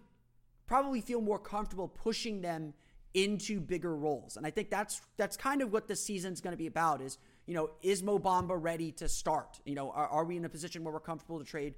probably 0.67 1.03
feel 1.03 1.21
more 1.21 1.39
comfortable 1.39 1.89
pushing 1.89 2.41
them 2.41 2.73
into 3.13 3.61
bigger 3.61 3.95
roles. 3.95 4.39
And 4.39 4.47
I 4.47 4.51
think 4.51 4.71
that's 4.71 5.03
that's 5.19 5.37
kind 5.37 5.61
of 5.61 5.71
what 5.71 5.87
the 5.87 5.97
season's 5.97 6.41
going 6.41 6.53
to 6.53 6.59
be 6.59 6.67
about 6.67 7.03
is, 7.03 7.19
you 7.47 7.53
know, 7.53 7.71
is 7.83 8.03
Mo 8.03 8.19
Bamba 8.19 8.57
ready 8.61 8.91
to 8.93 9.09
start? 9.09 9.61
You 9.67 9.75
know, 9.75 9.91
are, 9.91 10.09
are 10.09 10.25
we 10.25 10.39
in 10.39 10.47
a 10.47 10.49
position 10.49 10.83
where 10.83 10.95
we're 10.95 11.01
comfortable 11.01 11.39
to 11.39 11.45
trade 11.45 11.75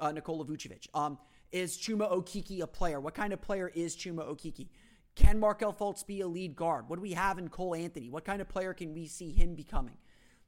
uh, 0.00 0.12
Nikola 0.12 0.44
Vucevic? 0.44 0.86
Um, 0.94 1.18
is 1.52 1.76
Chuma 1.76 2.10
Okeke 2.10 2.60
a 2.60 2.66
player? 2.66 3.00
What 3.00 3.14
kind 3.14 3.32
of 3.32 3.40
player 3.40 3.70
is 3.74 3.96
Chuma 3.96 4.26
Okeke? 4.28 4.68
Can 5.14 5.40
Markelle 5.40 5.72
Fultz 5.72 6.06
be 6.06 6.20
a 6.20 6.26
lead 6.26 6.54
guard? 6.56 6.88
What 6.88 6.96
do 6.96 7.02
we 7.02 7.12
have 7.12 7.38
in 7.38 7.48
Cole 7.48 7.74
Anthony? 7.74 8.10
What 8.10 8.24
kind 8.24 8.40
of 8.42 8.48
player 8.48 8.74
can 8.74 8.92
we 8.92 9.06
see 9.06 9.32
him 9.32 9.54
becoming? 9.54 9.96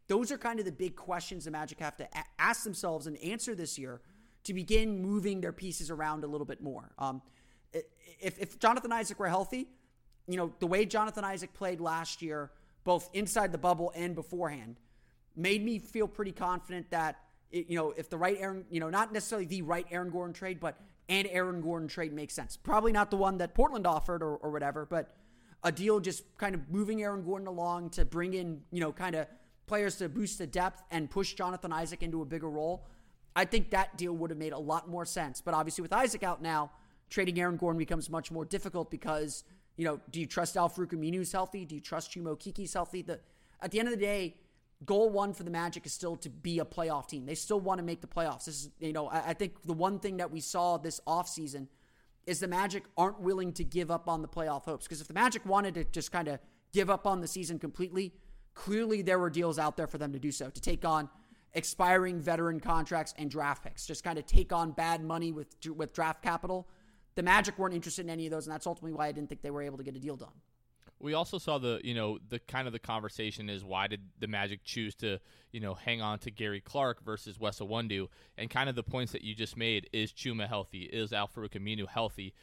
Those 0.09 0.31
are 0.33 0.39
kind 0.39 0.59
of 0.59 0.65
the 0.65 0.73
big 0.73 0.97
questions 0.97 1.45
the 1.45 1.51
Magic 1.51 1.81
have 1.81 1.97
to 1.99 2.05
a- 2.05 2.25
ask 2.39 2.65
themselves 2.65 3.07
and 3.07 3.17
answer 3.19 3.55
this 3.55 3.79
year 3.79 4.01
to 4.45 4.55
begin 4.55 5.03
moving 5.03 5.41
their 5.41 5.53
pieces 5.53 5.91
around 5.91 6.25
a 6.25 6.27
little 6.27 6.47
bit 6.47 6.63
more. 6.63 6.91
Um, 6.99 7.23
if, 8.21 8.39
if 8.39 8.59
Jonathan 8.59 8.93
Isaac 8.93 9.19
were 9.19 9.29
healthy, 9.29 9.69
you 10.27 10.37
know, 10.37 10.53
the 10.59 10.67
way 10.67 10.85
Jonathan 10.85 11.25
Isaac 11.25 11.53
played 11.55 11.81
last 11.81 12.23
year, 12.23 12.51
both 12.85 13.09
inside 13.13 13.53
the 13.53 13.59
bubble 13.59 13.93
and 13.95 14.15
beforehand, 14.15 14.77
made 15.37 15.65
me 15.65 15.79
feel 15.79 16.09
pretty 16.09 16.33
confident 16.33 16.91
that, 16.91 17.17
you 17.51 17.77
know, 17.77 17.93
if 17.97 18.11
the 18.11 18.19
right 18.19 18.37
Aaron, 18.39 18.65
you 18.71 18.81
know, 18.81 18.91
not 18.91 19.13
necessarily 19.13 19.47
the 19.47 19.63
right 19.63 19.87
Aaron 19.91 20.11
Gordon 20.11 20.35
trade, 20.35 20.61
but 20.61 20.79
an 21.09 21.27
Aaron 21.27 21.61
Gordon 21.61 21.89
trade 21.89 22.13
makes 22.13 22.35
sense. 22.35 22.57
Probably 22.57 22.93
not 22.93 23.11
the 23.11 23.17
one 23.17 23.39
that 23.39 23.55
Portland 23.55 23.87
offered 23.87 24.23
or, 24.23 24.37
or 24.37 24.51
whatever, 24.51 24.87
but 24.87 25.15
a 25.65 25.73
deal 25.73 26.01
just 26.01 26.23
kind 26.37 26.55
of 26.55 26.69
moving 26.71 27.03
Aaron 27.03 27.25
Gordon 27.25 27.49
along 27.49 27.91
to 27.91 28.05
bring 28.05 28.35
in, 28.35 28.61
you 28.71 28.81
know, 28.81 28.93
kind 28.93 29.15
of 29.15 29.27
players 29.67 29.97
to 29.97 30.09
boost 30.09 30.39
the 30.39 30.47
depth 30.47 30.83
and 30.91 31.11
push 31.11 31.35
Jonathan 31.35 31.73
Isaac 31.73 32.03
into 32.03 32.23
a 32.23 32.25
bigger 32.25 32.49
role, 32.49 32.87
I 33.37 33.45
think 33.45 33.71
that 33.71 33.97
deal 33.97 34.13
would 34.15 34.31
have 34.31 34.39
made 34.39 34.53
a 34.53 34.59
lot 34.59 34.89
more 34.89 35.05
sense. 35.05 35.41
But 35.41 35.55
obviously, 35.55 35.83
with 35.83 35.93
Isaac 35.93 36.23
out 36.23 36.43
now, 36.43 36.71
trading 37.11 37.39
Aaron 37.39 37.57
Gordon 37.57 37.79
becomes 37.79 38.11
much 38.11 38.31
more 38.31 38.45
difficult 38.45 38.91
because, 38.91 39.45
you 39.77 39.85
know, 39.85 40.01
do 40.11 40.21
you 40.21 40.27
trust 40.27 40.57
Al-Farouq 40.57 40.93
Aminu's 40.93 41.33
healthy? 41.33 41.65
Do 41.65 41.75
you 41.75 41.81
trust 41.81 42.13
Chuma 42.13 42.37
Okeke's 42.37 42.75
healthy? 42.75 43.03
The, 43.03 43.21
at 43.61 43.71
the 43.71 43.79
end 43.79 43.89
of 43.89 43.95
the 43.95 44.01
day, 44.01 44.37
goal 44.85 45.11
one 45.11 45.33
for 45.33 45.43
the 45.43 45.51
Magic 45.51 45.87
is 45.87 45.93
still 45.93 46.17
to 46.17 46.31
be 46.31 46.59
a 46.59 46.65
playoff 46.65 47.09
team. 47.09 47.27
They 47.27 47.35
still 47.35 47.61
want 47.61 47.79
to 47.79 47.85
make 47.85 48.01
the 48.01 48.07
playoffs. 48.07 48.45
This 48.45 48.63
is, 48.63 48.71
you 48.79 48.93
know, 48.93 49.09
I, 49.09 49.31
I 49.31 49.33
think 49.35 49.55
the 49.65 49.73
one 49.73 49.99
thing 49.99 50.19
that 50.19 50.31
we 50.31 50.41
saw 50.41 50.77
this 50.77 51.01
offseason 51.07 51.69
is 52.27 52.41
the 52.41 52.49
Magic 52.49 52.85
aren't 52.97 53.21
willing 53.21 53.53
to 53.55 53.65
give 53.65 53.91
up 53.91 54.09
on 54.09 54.23
the 54.23 54.29
playoff 54.29 54.65
hopes. 54.65 54.87
Because 54.87 55.01
if 55.01 55.09
the 55.09 55.15
Magic 55.15 55.45
wanted 55.47 55.75
to 55.75 55.85
just 55.85 56.13
kind 56.13 56.29
of 56.29 56.39
give 56.73 56.91
up 56.91 57.07
on 57.07 57.21
the 57.21 57.29
season 57.29 57.59
completely, 57.59 58.13
Clearly, 58.59 59.03
there 59.03 59.21
were 59.21 59.31
deals 59.31 59.57
out 59.57 59.77
there 59.77 59.87
for 59.87 59.99
them 59.99 60.13
to 60.13 60.19
do 60.19 60.33
so, 60.33 60.51
to 60.51 60.61
take 60.61 60.85
on 60.85 61.09
expiring 61.53 62.21
veteran 62.21 62.59
contracts 62.59 63.15
and 63.17 63.31
draft 63.31 63.63
picks, 63.63 63.87
just 63.87 64.03
kind 64.03 64.19
of 64.19 64.27
take 64.27 64.53
on 64.53 64.73
bad 64.73 65.01
money 65.01 65.31
with 65.31 65.47
with 65.77 65.93
draft 65.93 66.23
capital. 66.23 66.69
The 67.15 67.23
Magic 67.23 67.57
weren't 67.57 67.73
interested 67.73 68.05
in 68.05 68.11
any 68.11 68.27
of 68.27 68.33
those, 68.33 68.49
and 68.49 68.53
that's 68.53 68.67
ultimately 68.67 68.95
why 68.95 69.07
I 69.07 69.13
didn't 69.13 69.29
think 69.29 69.43
they 69.43 69.53
were 69.53 69.63
able 69.63 69.79
to 69.79 69.85
get 69.85 69.95
a 69.95 70.01
deal 70.01 70.17
done. 70.17 70.35
We 71.01 71.15
also 71.15 71.39
saw 71.39 71.59
the, 71.59 71.81
you 71.85 71.95
know, 71.95 72.19
the 72.29 72.39
kind 72.41 72.67
of 72.67 72.73
the 72.73 72.79
conversation 72.79 73.49
is 73.49 73.65
why 73.65 73.87
did 73.87 74.01
the 74.19 74.27
Magic 74.27 74.65
choose 74.65 74.95
to, 74.97 75.21
you 75.53 75.61
know, 75.61 75.75
hang 75.75 76.03
on 76.03 76.19
to 76.21 76.31
Gary 76.31 76.61
Clark 76.61 77.05
versus 77.05 77.39
Wes 77.39 77.61
Iwundu, 77.61 78.09
and 78.37 78.51
kind 78.51 78.69
of 78.69 78.75
the 78.75 78.83
points 78.83 79.13
that 79.13 79.23
you 79.23 79.35
just 79.35 79.57
made 79.57 79.89
is 79.93 80.13
Chuma 80.13 80.49
healthy, 80.49 80.83
is 80.83 81.13
Al-Farouq 81.13 81.51
Aminu 81.51 81.87
healthy? 81.87 82.35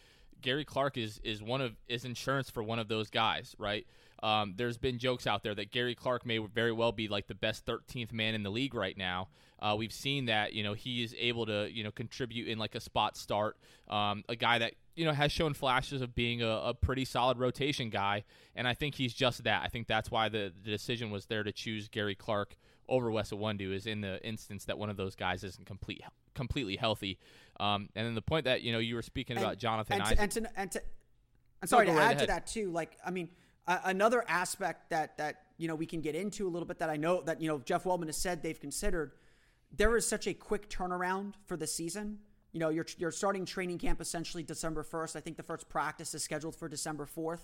Gary 0.41 0.65
Clark 0.65 0.97
is 0.97 1.19
is 1.23 1.41
one 1.41 1.61
of 1.61 1.75
is 1.87 2.05
insurance 2.05 2.49
for 2.49 2.61
one 2.61 2.77
of 2.77 2.87
those 2.87 3.09
guys, 3.09 3.55
right? 3.57 3.85
um, 4.23 4.53
there's 4.57 4.77
been 4.77 4.97
jokes 4.97 5.27
out 5.27 5.43
there 5.43 5.53
that 5.55 5.71
Gary 5.71 5.93
Clark 5.93 6.25
may 6.25 6.37
very 6.37 6.71
well 6.71 6.91
be 6.91 7.07
like 7.07 7.27
the 7.27 7.35
best 7.35 7.65
13th 7.65 8.11
man 8.11 8.33
in 8.33 8.43
the 8.43 8.49
league 8.49 8.73
right 8.73 8.97
now. 8.97 9.27
Uh, 9.59 9.75
we've 9.77 9.93
seen 9.93 10.25
that 10.25 10.53
you 10.53 10.63
know 10.63 10.73
he 10.73 11.03
is 11.03 11.15
able 11.17 11.45
to 11.45 11.69
you 11.71 11.83
know 11.83 11.91
contribute 11.91 12.47
in 12.47 12.57
like 12.57 12.75
a 12.75 12.79
spot 12.79 13.17
start, 13.17 13.57
um, 13.87 14.23
a 14.27 14.35
guy 14.35 14.59
that 14.59 14.73
you 14.95 15.05
know 15.05 15.11
has 15.11 15.31
shown 15.31 15.53
flashes 15.53 16.01
of 16.01 16.15
being 16.15 16.41
a, 16.41 16.47
a, 16.47 16.73
pretty 16.73 17.05
solid 17.05 17.37
rotation 17.37 17.89
guy, 17.89 18.23
and 18.55 18.67
I 18.67 18.73
think 18.73 18.95
he's 18.95 19.13
just 19.13 19.43
that. 19.43 19.61
I 19.63 19.67
think 19.67 19.87
that's 19.87 20.09
why 20.09 20.29
the, 20.29 20.51
the 20.63 20.71
decision 20.71 21.11
was 21.11 21.25
there 21.25 21.43
to 21.43 21.51
choose 21.51 21.87
Gary 21.87 22.15
Clark 22.15 22.55
over 22.87 23.11
Wes 23.11 23.31
Iwundu 23.31 23.73
is 23.73 23.87
in 23.87 24.01
the 24.01 24.23
instance 24.25 24.65
that 24.65 24.77
one 24.77 24.89
of 24.89 24.97
those 24.97 25.15
guys 25.15 25.43
isn't 25.43 25.65
complete 25.65 26.01
completely 26.33 26.75
healthy. 26.75 27.17
Um, 27.59 27.89
and 27.95 28.05
then 28.05 28.15
the 28.15 28.21
point 28.21 28.45
that 28.45 28.61
you 28.61 28.71
know 28.71 28.79
you 28.79 28.95
were 28.95 29.01
speaking 29.01 29.37
and, 29.37 29.45
about 29.45 29.57
Jonathan 29.57 30.01
and 30.01 30.05
to, 30.05 30.21
and 30.21 30.31
to, 30.31 30.49
and 30.55 30.71
to, 30.71 30.81
I'm 31.61 31.67
sorry 31.67 31.87
to 31.87 31.93
right 31.93 32.01
add 32.01 32.11
ahead. 32.15 32.19
to 32.19 32.27
that 32.27 32.47
too. 32.47 32.71
Like 32.71 32.97
I 33.05 33.11
mean, 33.11 33.29
uh, 33.67 33.79
another 33.85 34.23
aspect 34.27 34.89
that 34.91 35.17
that 35.17 35.37
you 35.57 35.67
know 35.67 35.75
we 35.75 35.85
can 35.85 36.01
get 36.01 36.15
into 36.15 36.47
a 36.47 36.49
little 36.49 36.67
bit 36.67 36.79
that 36.79 36.89
I 36.89 36.97
know 36.97 37.21
that 37.23 37.41
you 37.41 37.47
know 37.47 37.59
Jeff 37.59 37.83
Weltman 37.83 38.07
has 38.07 38.17
said 38.17 38.43
they've 38.43 38.59
considered 38.59 39.13
there 39.75 39.95
is 39.97 40.07
such 40.07 40.27
a 40.27 40.33
quick 40.33 40.69
turnaround 40.69 41.33
for 41.45 41.57
the 41.57 41.67
season. 41.67 42.19
You 42.55 42.59
know, 42.59 42.69
you're, 42.69 42.85
you're 42.97 43.11
starting 43.11 43.43
training 43.43 43.79
camp 43.79 43.99
essentially 43.99 44.41
December 44.41 44.81
1st. 44.81 45.17
I 45.17 45.19
think 45.19 45.35
the 45.35 45.43
first 45.43 45.67
practice 45.67 46.15
is 46.15 46.23
scheduled 46.23 46.55
for 46.55 46.69
December 46.69 47.05
4th, 47.05 47.41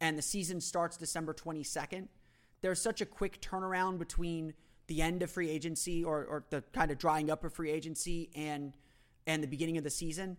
and 0.00 0.16
the 0.16 0.22
season 0.22 0.60
starts 0.60 0.96
December 0.96 1.34
22nd. 1.34 2.06
There's 2.60 2.80
such 2.80 3.00
a 3.00 3.04
quick 3.04 3.40
turnaround 3.40 3.98
between 3.98 4.54
the 4.86 5.02
end 5.02 5.24
of 5.24 5.32
free 5.32 5.50
agency 5.50 6.04
or, 6.04 6.24
or 6.24 6.44
the 6.50 6.62
kind 6.72 6.92
of 6.92 6.98
drying 6.98 7.32
up 7.32 7.42
of 7.42 7.52
free 7.52 7.72
agency 7.72 8.30
and 8.36 8.72
and 9.26 9.42
the 9.42 9.48
beginning 9.48 9.76
of 9.76 9.82
the 9.82 9.90
season. 9.90 10.36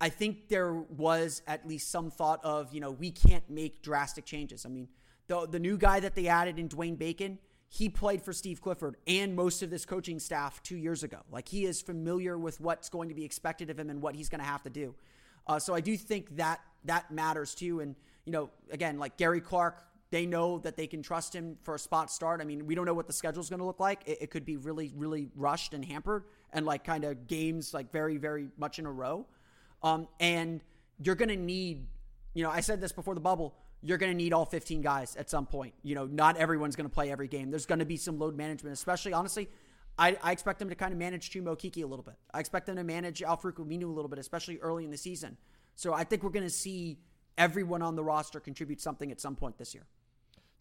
I 0.00 0.08
think 0.08 0.48
there 0.48 0.72
was 0.72 1.42
at 1.46 1.68
least 1.68 1.90
some 1.90 2.10
thought 2.10 2.42
of, 2.44 2.72
you 2.72 2.80
know, 2.80 2.92
we 2.92 3.10
can't 3.10 3.50
make 3.50 3.82
drastic 3.82 4.24
changes. 4.24 4.64
I 4.64 4.70
mean, 4.70 4.88
the 5.26 5.46
the 5.46 5.58
new 5.58 5.76
guy 5.76 6.00
that 6.00 6.14
they 6.14 6.28
added 6.28 6.58
in 6.58 6.70
Dwayne 6.70 6.96
Bacon, 6.96 7.38
he 7.68 7.88
played 7.88 8.22
for 8.22 8.32
Steve 8.32 8.62
Clifford 8.62 8.96
and 9.06 9.36
most 9.36 9.62
of 9.62 9.70
this 9.70 9.84
coaching 9.84 10.18
staff 10.18 10.62
two 10.62 10.76
years 10.76 11.02
ago. 11.02 11.18
Like 11.30 11.48
he 11.48 11.66
is 11.66 11.82
familiar 11.82 12.38
with 12.38 12.60
what's 12.60 12.88
going 12.88 13.10
to 13.10 13.14
be 13.14 13.24
expected 13.24 13.68
of 13.68 13.78
him 13.78 13.90
and 13.90 14.00
what 14.00 14.14
he's 14.14 14.28
going 14.28 14.40
to 14.40 14.46
have 14.46 14.62
to 14.62 14.70
do. 14.70 14.94
Uh, 15.46 15.58
so 15.58 15.74
I 15.74 15.80
do 15.80 15.96
think 15.96 16.36
that 16.36 16.60
that 16.84 17.10
matters 17.10 17.54
too. 17.54 17.80
And 17.80 17.94
you 18.24 18.32
know, 18.32 18.50
again, 18.70 18.98
like 18.98 19.16
Gary 19.16 19.40
Clark, 19.40 19.84
they 20.10 20.24
know 20.24 20.58
that 20.60 20.76
they 20.76 20.86
can 20.86 21.02
trust 21.02 21.34
him 21.34 21.58
for 21.62 21.74
a 21.74 21.78
spot 21.78 22.10
start. 22.10 22.40
I 22.40 22.44
mean, 22.44 22.66
we 22.66 22.74
don't 22.74 22.86
know 22.86 22.94
what 22.94 23.06
the 23.06 23.12
schedule 23.12 23.42
is 23.42 23.50
going 23.50 23.60
to 23.60 23.66
look 23.66 23.80
like. 23.80 24.00
It, 24.06 24.18
it, 24.22 24.30
could 24.30 24.46
be 24.46 24.56
really, 24.56 24.92
really 24.96 25.28
rushed 25.36 25.74
and 25.74 25.84
hampered, 25.84 26.24
and 26.52 26.64
like 26.64 26.84
kind 26.84 27.04
of 27.04 27.26
games 27.26 27.74
like 27.74 27.92
very, 27.92 28.16
very 28.16 28.48
much 28.56 28.78
in 28.78 28.86
a 28.86 28.92
row. 28.92 29.26
Um, 29.82 30.08
and 30.18 30.62
you're 31.02 31.14
going 31.14 31.28
to 31.28 31.36
need, 31.36 31.86
you 32.32 32.42
know, 32.42 32.50
I 32.50 32.60
said 32.60 32.80
this 32.80 32.92
before 32.92 33.14
the 33.14 33.20
bubble 33.20 33.54
you're 33.82 33.98
going 33.98 34.10
to 34.12 34.16
need 34.16 34.32
all 34.32 34.44
15 34.44 34.80
guys 34.80 35.16
at 35.16 35.30
some 35.30 35.46
point. 35.46 35.74
You 35.82 35.94
know, 35.94 36.06
not 36.06 36.36
everyone's 36.36 36.76
going 36.76 36.88
to 36.88 36.94
play 36.94 37.10
every 37.10 37.28
game. 37.28 37.50
There's 37.50 37.66
going 37.66 37.78
to 37.78 37.84
be 37.84 37.96
some 37.96 38.18
load 38.18 38.36
management, 38.36 38.72
especially 38.74 39.12
honestly. 39.12 39.48
I, 39.98 40.16
I 40.22 40.32
expect 40.32 40.60
them 40.60 40.68
to 40.68 40.76
kind 40.76 40.92
of 40.92 40.98
manage 40.98 41.30
Chuma 41.30 41.56
Okeke 41.56 41.82
a 41.82 41.86
little 41.86 42.04
bit. 42.04 42.14
I 42.32 42.38
expect 42.38 42.66
them 42.66 42.76
to 42.76 42.84
manage 42.84 43.20
Al-Farouq 43.20 43.58
a 43.58 43.86
little 43.86 44.08
bit, 44.08 44.18
especially 44.20 44.58
early 44.58 44.84
in 44.84 44.90
the 44.90 44.96
season. 44.96 45.36
So 45.74 45.92
I 45.92 46.04
think 46.04 46.22
we're 46.22 46.30
going 46.30 46.46
to 46.46 46.50
see 46.50 46.98
everyone 47.36 47.82
on 47.82 47.96
the 47.96 48.04
roster 48.04 48.40
contribute 48.40 48.80
something 48.80 49.10
at 49.10 49.20
some 49.20 49.34
point 49.34 49.58
this 49.58 49.74
year. 49.74 49.84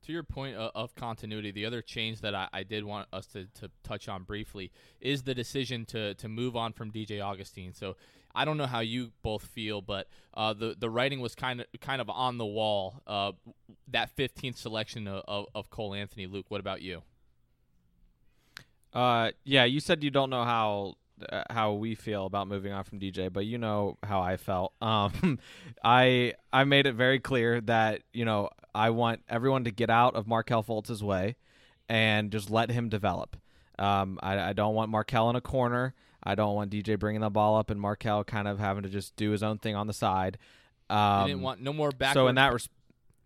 To 0.05 0.11
your 0.11 0.23
point 0.23 0.55
of, 0.55 0.71
of 0.73 0.95
continuity, 0.95 1.51
the 1.51 1.65
other 1.65 1.81
change 1.81 2.21
that 2.21 2.33
I, 2.33 2.47
I 2.53 2.63
did 2.63 2.83
want 2.83 3.07
us 3.11 3.25
to, 3.27 3.45
to 3.59 3.69
touch 3.83 4.07
on 4.07 4.23
briefly 4.23 4.71
is 5.01 5.23
the 5.23 5.33
decision 5.35 5.85
to 5.87 6.13
to 6.13 6.29
move 6.29 6.55
on 6.55 6.71
from 6.71 6.91
DJ 6.91 7.21
Augustin. 7.21 7.73
So 7.73 7.95
I 8.37 8.45
don't 8.45 8.57
know 8.57 8.67
how 8.67 8.81
you 8.81 9.11
both 9.23 9.43
feel, 9.43 9.81
but 9.81 10.07
uh, 10.35 10.53
the 10.53 10.75
the 10.77 10.89
writing 10.89 11.19
was 11.19 11.33
kind 11.33 11.59
of 11.59 11.65
kind 11.81 11.99
of 11.99 12.09
on 12.09 12.37
the 12.37 12.45
wall. 12.45 13.01
Uh, 13.07 13.31
that 13.87 14.15
15th 14.15 14.57
selection 14.57 15.07
of, 15.07 15.47
of, 15.55 15.69
Cole 15.71 15.95
Anthony. 15.95 16.27
Luke, 16.27 16.45
what 16.49 16.59
about 16.59 16.81
you? 16.81 17.01
Uh, 18.93 19.31
yeah, 19.43 19.65
you 19.65 19.79
said 19.79 20.03
you 20.03 20.11
don't 20.11 20.29
know 20.29 20.43
how 20.43 20.93
uh, 21.27 21.43
how 21.49 21.73
we 21.73 21.95
feel 21.95 22.27
about 22.27 22.47
moving 22.47 22.71
on 22.71 22.83
from 22.83 22.99
DJ, 22.99 23.33
but 23.33 23.45
you 23.45 23.57
know 23.57 23.97
how 24.03 24.21
I 24.21 24.37
felt. 24.37 24.73
Um, 24.81 25.39
I 25.83 26.33
I 26.53 26.63
made 26.63 26.85
it 26.85 26.93
very 26.93 27.19
clear 27.19 27.59
that 27.61 28.03
you 28.13 28.23
know 28.23 28.49
I 28.75 28.91
want 28.91 29.21
everyone 29.27 29.63
to 29.63 29.71
get 29.71 29.89
out 29.89 30.15
of 30.15 30.27
Markelle 30.27 30.63
Fultz's 30.63 31.03
way 31.03 31.37
and 31.89 32.31
just 32.31 32.51
let 32.51 32.69
him 32.69 32.87
develop. 32.87 33.35
Um, 33.79 34.19
I, 34.21 34.49
I 34.49 34.53
don't 34.53 34.75
want 34.75 34.91
Markelle 34.91 35.29
in 35.31 35.35
a 35.35 35.41
corner. 35.41 35.95
I 36.27 36.35
don't 36.35 36.55
want 36.55 36.69
DJ 36.71 36.99
bringing 36.99 37.21
the 37.21 37.29
ball 37.29 37.55
up 37.55 37.69
and 37.69 37.79
Markelle 37.79 38.25
kind 38.25 38.49
of 38.49 38.59
having 38.59 38.83
to 38.83 38.89
just 38.89 39.15
do 39.15 39.31
his 39.31 39.43
own 39.43 39.59
thing 39.59 39.75
on 39.75 39.87
the 39.87 39.93
side. 39.93 40.37
Um, 40.89 41.27
didn't 41.27 41.41
want 41.41 41.61
no 41.61 41.71
more 41.71 41.89
backwards. 41.89 42.15
So 42.15 42.27
in 42.27 42.35
that 42.35 42.51
respect, 42.51 42.75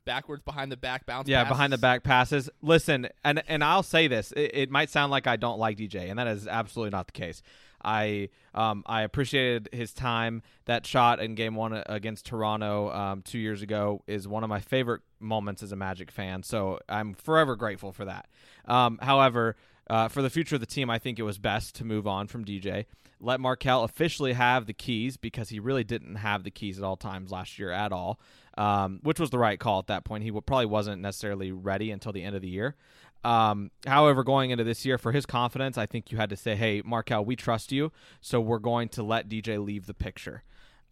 backwards 0.05 0.43
behind 0.43 0.71
the 0.71 0.77
back 0.77 1.07
bounce. 1.07 1.27
Yeah, 1.27 1.43
passes. 1.43 1.49
behind 1.49 1.73
the 1.73 1.77
back 1.79 2.03
passes. 2.03 2.49
Listen, 2.61 3.09
and 3.23 3.41
and 3.47 3.63
I'll 3.63 3.81
say 3.81 4.07
this: 4.07 4.31
it, 4.33 4.51
it, 4.53 4.69
might 4.69 4.91
sound 4.91 5.11
like 5.11 5.25
I 5.25 5.35
don't 5.35 5.57
like 5.57 5.77
DJ, 5.77 6.11
and 6.11 6.19
that 6.19 6.27
is 6.27 6.47
absolutely 6.47 6.91
not 6.91 7.07
the 7.07 7.13
case. 7.13 7.41
I 7.83 8.29
um, 8.53 8.83
I 8.85 9.01
appreciated 9.01 9.69
his 9.71 9.93
time. 9.93 10.43
That 10.65 10.85
shot 10.85 11.19
in 11.19 11.33
Game 11.33 11.55
One 11.55 11.81
against 11.87 12.27
Toronto 12.27 12.91
um, 12.91 13.23
two 13.23 13.39
years 13.39 13.63
ago 13.63 14.03
is 14.05 14.27
one 14.27 14.43
of 14.43 14.49
my 14.49 14.59
favorite 14.59 15.01
moments 15.19 15.63
as 15.63 15.71
a 15.71 15.75
Magic 15.75 16.11
fan. 16.11 16.43
So 16.43 16.79
I'm 16.87 17.15
forever 17.15 17.55
grateful 17.55 17.91
for 17.91 18.05
that. 18.05 18.27
Um, 18.65 18.99
however, 19.01 19.55
uh, 19.91 20.07
for 20.07 20.21
the 20.21 20.29
future 20.29 20.55
of 20.55 20.61
the 20.61 20.67
team, 20.67 20.89
I 20.89 20.99
think 20.99 21.19
it 21.19 21.23
was 21.23 21.37
best 21.37 21.75
to 21.75 21.83
move 21.83 22.07
on 22.07 22.27
from 22.27 22.45
DJ. 22.45 22.85
Let 23.19 23.41
Markelle 23.41 23.83
officially 23.83 24.31
have 24.31 24.65
the 24.65 24.73
keys 24.73 25.17
because 25.17 25.49
he 25.49 25.59
really 25.59 25.83
didn't 25.83 26.15
have 26.15 26.43
the 26.45 26.49
keys 26.49 26.77
at 26.77 26.85
all 26.85 26.95
times 26.95 27.29
last 27.29 27.59
year 27.59 27.71
at 27.71 27.91
all, 27.91 28.17
um, 28.57 29.01
which 29.03 29.19
was 29.19 29.31
the 29.31 29.37
right 29.37 29.59
call 29.59 29.79
at 29.79 29.87
that 29.87 30.05
point. 30.05 30.23
He 30.23 30.31
probably 30.31 30.65
wasn't 30.65 31.01
necessarily 31.01 31.51
ready 31.51 31.91
until 31.91 32.13
the 32.13 32.23
end 32.23 32.37
of 32.37 32.41
the 32.41 32.47
year. 32.47 32.77
Um, 33.25 33.69
however, 33.85 34.23
going 34.23 34.51
into 34.51 34.63
this 34.63 34.85
year, 34.85 34.97
for 34.97 35.11
his 35.11 35.25
confidence, 35.25 35.77
I 35.77 35.87
think 35.87 36.09
you 36.09 36.17
had 36.17 36.29
to 36.29 36.37
say, 36.37 36.55
hey, 36.55 36.81
Markelle, 36.85 37.25
we 37.25 37.35
trust 37.35 37.73
you, 37.73 37.91
so 38.21 38.39
we're 38.39 38.59
going 38.59 38.87
to 38.89 39.03
let 39.03 39.27
DJ 39.27 39.63
leave 39.63 39.87
the 39.87 39.93
picture. 39.93 40.43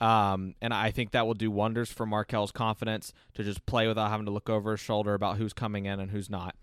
Um, 0.01 0.55
and 0.61 0.73
I 0.73 0.91
think 0.91 1.11
that 1.11 1.25
will 1.25 1.33
do 1.33 1.49
wonders 1.49 1.89
for 1.89 2.05
Markelle's 2.05 2.51
confidence 2.51 3.13
to 3.35 3.45
just 3.45 3.65
play 3.65 3.87
without 3.87 4.09
having 4.09 4.25
to 4.25 4.31
look 4.31 4.49
over 4.49 4.71
his 4.71 4.81
shoulder 4.81 5.13
about 5.13 5.37
who's 5.37 5.53
coming 5.53 5.85
in 5.85 6.01
and 6.01 6.11
who's 6.11 6.29
not. 6.29 6.53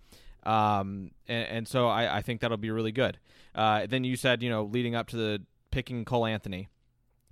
Um, 0.47 1.11
and, 1.27 1.49
and, 1.49 1.69
so 1.69 1.89
I, 1.89 2.19
I, 2.19 2.23
think 2.23 2.41
that'll 2.41 2.57
be 2.57 2.71
really 2.71 2.93
good. 2.93 3.19
Uh, 3.53 3.87
then 3.89 4.05
you 4.05 4.15
said, 4.15 4.45
you 4.45 4.49
know, 4.49 4.63
leading 4.63 4.95
up 4.95 5.09
to 5.09 5.17
the 5.17 5.43
picking 5.73 6.05
Cole 6.05 6.25
Anthony. 6.25 6.69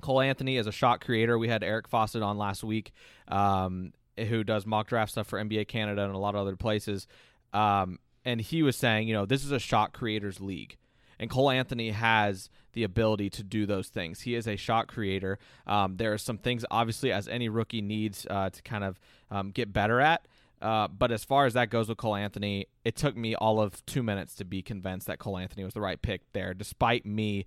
Cole 0.01 0.21
Anthony 0.21 0.57
is 0.57 0.67
a 0.67 0.73
shot 0.73 1.01
creator. 1.01 1.39
We 1.39 1.49
had 1.49 1.63
Eric 1.63 1.87
Fawcett 1.87 2.23
on 2.23 2.39
last 2.39 2.65
week, 2.65 2.93
um, 3.29 3.93
who 4.19 4.43
does 4.43 4.67
mock 4.67 4.89
draft 4.89 5.13
stuff 5.13 5.29
for 5.29 5.39
NBA 5.39 5.69
Canada 5.69 6.03
and 6.05 6.13
a 6.13 6.19
lot 6.19 6.35
of 6.35 6.41
other 6.41 6.57
places. 6.57 7.07
Um, 7.53 8.01
and 8.25 8.41
he 8.41 8.65
was 8.65 8.75
saying, 8.75 9.07
you 9.07 9.15
know, 9.15 9.27
this 9.27 9.45
is 9.45 9.53
a 9.53 9.61
shot 9.61 9.93
creators 9.93 10.41
league. 10.41 10.77
And 11.21 11.31
Cole 11.31 11.51
Anthony 11.51 11.91
has 11.91 12.51
the 12.73 12.83
ability 12.83 13.31
to 13.31 13.45
do 13.45 13.65
those 13.65 13.89
things. 13.89 14.23
He 14.23 14.35
is 14.35 14.49
a 14.49 14.57
shot 14.57 14.89
creator. 14.89 15.39
Um, 15.69 15.99
there 15.99 16.13
are 16.13 16.19
some 16.19 16.39
things, 16.39 16.65
obviously, 16.71 17.13
as 17.13 17.29
any 17.29 17.49
rookie 17.49 17.81
needs 17.81 18.27
uh, 18.29 18.51
to 18.51 18.63
kind 18.63 18.83
of 18.83 18.99
um, 19.31 19.53
get 19.53 19.73
better 19.73 20.01
at. 20.01 20.27
Uh, 20.65 20.89
but 20.89 21.13
as 21.13 21.23
far 21.23 21.45
as 21.45 21.53
that 21.53 21.69
goes 21.69 21.91
with 21.91 21.99
Cole 21.99 22.17
Anthony, 22.17 22.69
it 22.87 22.97
took 22.97 23.15
me 23.15 23.35
all 23.35 23.61
of 23.61 23.85
two 23.85 24.03
minutes 24.03 24.35
to 24.37 24.47
be 24.47 24.63
convinced 24.63 25.07
that 25.09 25.19
Cole 25.19 25.37
Anthony 25.37 25.63
was 25.63 25.75
the 25.75 25.81
right 25.81 26.01
pick 26.01 26.23
there, 26.33 26.55
despite 26.55 27.05
me 27.05 27.45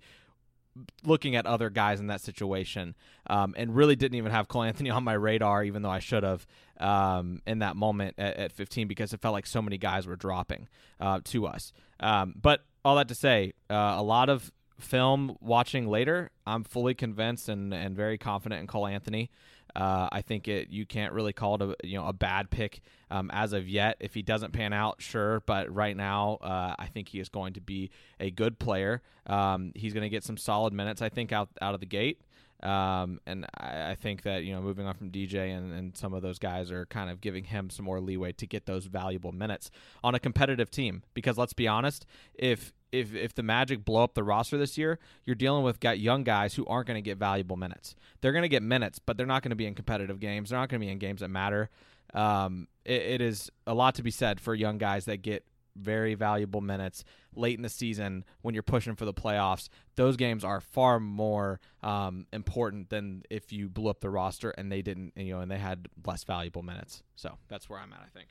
looking 1.02 1.34
at 1.34 1.44
other 1.44 1.68
guys 1.68 1.98
in 1.98 2.06
that 2.06 2.20
situation 2.20 2.94
um, 3.26 3.56
and 3.56 3.74
really 3.74 3.96
didn't 3.96 4.14
even 4.14 4.30
have 4.30 4.46
Cole 4.46 4.62
Anthony 4.62 4.90
on 4.98 5.02
my 5.02 5.14
radar, 5.14 5.64
even 5.64 5.82
though 5.82 5.90
I 5.90 5.98
should 5.98 6.22
have 6.22 6.46
um, 6.78 7.42
in 7.44 7.58
that 7.58 7.74
moment 7.74 8.14
at, 8.18 8.36
at, 8.36 8.52
15 8.52 8.86
because 8.86 9.12
it 9.12 9.20
felt 9.20 9.32
like 9.32 9.46
so 9.46 9.60
many 9.60 9.78
guys 9.78 10.06
were 10.06 10.14
dropping 10.14 10.68
uh, 11.00 11.18
to 11.24 11.48
us. 11.48 11.72
Um, 11.98 12.34
but 12.40 12.60
all 12.84 12.94
that 12.94 13.08
to 13.08 13.16
say, 13.16 13.52
uh, 13.68 13.96
a 13.98 14.02
lot 14.02 14.28
of 14.28 14.52
film 14.78 15.36
watching 15.40 15.88
later, 15.88 16.30
I'm 16.46 16.62
fully 16.62 16.94
convinced 16.94 17.48
and, 17.48 17.74
and 17.74 17.96
very 17.96 18.16
confident 18.16 18.60
in 18.60 18.68
Cole 18.68 18.86
Anthony. 18.86 19.28
Uh, 19.74 20.08
I 20.10 20.22
think 20.22 20.48
it 20.48 20.70
you 20.70 20.86
can't 20.86 21.12
really 21.12 21.32
call 21.32 21.56
it 21.56 21.62
a 21.62 21.76
you 21.86 21.98
know 21.98 22.06
a 22.06 22.12
bad 22.12 22.50
pick 22.50 22.80
um, 23.10 23.30
as 23.32 23.52
of 23.52 23.68
yet. 23.68 23.96
If 24.00 24.14
he 24.14 24.22
doesn't 24.22 24.52
pan 24.52 24.72
out, 24.72 25.00
sure, 25.00 25.42
but 25.46 25.72
right 25.72 25.96
now 25.96 26.38
uh, 26.40 26.74
I 26.78 26.86
think 26.86 27.08
he 27.08 27.20
is 27.20 27.28
going 27.28 27.54
to 27.54 27.60
be 27.60 27.90
a 28.20 28.30
good 28.30 28.58
player. 28.58 29.02
Um, 29.26 29.72
he's 29.74 29.92
going 29.92 30.02
to 30.02 30.08
get 30.08 30.24
some 30.24 30.36
solid 30.36 30.72
minutes, 30.72 31.02
I 31.02 31.08
think, 31.08 31.32
out 31.32 31.48
out 31.60 31.74
of 31.74 31.80
the 31.80 31.86
gate. 31.86 32.20
Um, 32.60 33.20
and 33.24 33.46
I, 33.56 33.90
I, 33.90 33.94
think 33.94 34.22
that 34.22 34.42
you 34.42 34.52
know 34.52 34.60
moving 34.60 34.84
on 34.84 34.94
from 34.94 35.12
DJ 35.12 35.56
and, 35.56 35.72
and 35.72 35.96
some 35.96 36.12
of 36.12 36.22
those 36.22 36.40
guys 36.40 36.72
are 36.72 36.86
kind 36.86 37.08
of 37.08 37.20
giving 37.20 37.44
him 37.44 37.70
some 37.70 37.84
more 37.84 38.00
leeway 38.00 38.32
to 38.32 38.48
get 38.48 38.66
those 38.66 38.86
valuable 38.86 39.30
minutes 39.30 39.70
on 40.02 40.16
a 40.16 40.18
competitive 40.18 40.68
team. 40.68 41.04
Because 41.14 41.38
let's 41.38 41.52
be 41.52 41.68
honest, 41.68 42.04
if 42.34 42.72
if 42.92 43.14
if 43.14 43.34
the 43.34 43.42
Magic 43.42 43.84
blow 43.84 44.02
up 44.02 44.14
the 44.14 44.24
roster 44.24 44.56
this 44.56 44.78
year, 44.78 44.98
you're 45.24 45.36
dealing 45.36 45.64
with 45.64 45.80
got 45.80 45.98
young 45.98 46.24
guys 46.24 46.54
who 46.54 46.64
aren't 46.66 46.86
going 46.86 46.96
to 46.96 47.02
get 47.02 47.18
valuable 47.18 47.56
minutes. 47.56 47.94
They're 48.20 48.32
going 48.32 48.42
to 48.42 48.48
get 48.48 48.62
minutes, 48.62 48.98
but 48.98 49.16
they're 49.16 49.26
not 49.26 49.42
going 49.42 49.50
to 49.50 49.56
be 49.56 49.66
in 49.66 49.74
competitive 49.74 50.20
games. 50.20 50.50
They're 50.50 50.58
not 50.58 50.68
going 50.68 50.80
to 50.80 50.86
be 50.86 50.90
in 50.90 50.98
games 50.98 51.20
that 51.20 51.28
matter. 51.28 51.70
Um, 52.14 52.68
it, 52.84 53.02
it 53.02 53.20
is 53.20 53.50
a 53.66 53.74
lot 53.74 53.94
to 53.96 54.02
be 54.02 54.10
said 54.10 54.40
for 54.40 54.54
young 54.54 54.78
guys 54.78 55.04
that 55.06 55.22
get 55.22 55.44
very 55.76 56.14
valuable 56.14 56.60
minutes 56.60 57.04
late 57.34 57.56
in 57.56 57.62
the 57.62 57.68
season 57.68 58.24
when 58.42 58.54
you're 58.54 58.62
pushing 58.62 58.96
for 58.96 59.04
the 59.04 59.14
playoffs. 59.14 59.68
Those 59.94 60.16
games 60.16 60.44
are 60.44 60.60
far 60.60 60.98
more 60.98 61.60
um, 61.82 62.26
important 62.32 62.90
than 62.90 63.22
if 63.30 63.52
you 63.52 63.68
blew 63.68 63.88
up 63.88 64.00
the 64.00 64.10
roster 64.10 64.50
and 64.50 64.72
they 64.72 64.82
didn't, 64.82 65.12
you 65.16 65.34
know, 65.34 65.40
and 65.40 65.50
they 65.50 65.58
had 65.58 65.88
less 66.04 66.24
valuable 66.24 66.62
minutes. 66.62 67.02
So 67.14 67.38
that's 67.48 67.68
where 67.68 67.78
I'm 67.78 67.92
at, 67.92 68.00
I 68.00 68.08
think. 68.12 68.28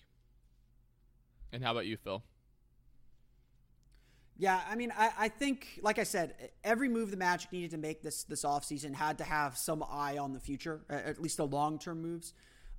And 1.54 1.63
how 1.63 1.72
about 1.72 1.86
you, 1.86 1.96
Phil? 1.98 2.22
Yeah, 4.39 4.62
I 4.69 4.76
mean, 4.76 4.93
I, 4.95 5.12
I 5.17 5.28
think, 5.30 5.80
like 5.82 5.97
I 5.97 6.04
said, 6.04 6.52
every 6.63 6.89
move 6.89 7.10
the 7.10 7.17
Magic 7.17 7.52
needed 7.52 7.71
to 7.71 7.78
make 7.78 8.04
this 8.04 8.23
this 8.23 8.43
offseason 8.43 8.93
had 8.93 9.17
to 9.17 9.23
have 9.23 9.58
some 9.58 9.84
eye 9.89 10.17
on 10.17 10.34
the 10.34 10.39
future, 10.39 10.82
at 10.89 11.19
least 11.19 11.38
the 11.38 11.47
long 11.47 11.80
term 11.80 12.02
moves. 12.02 12.34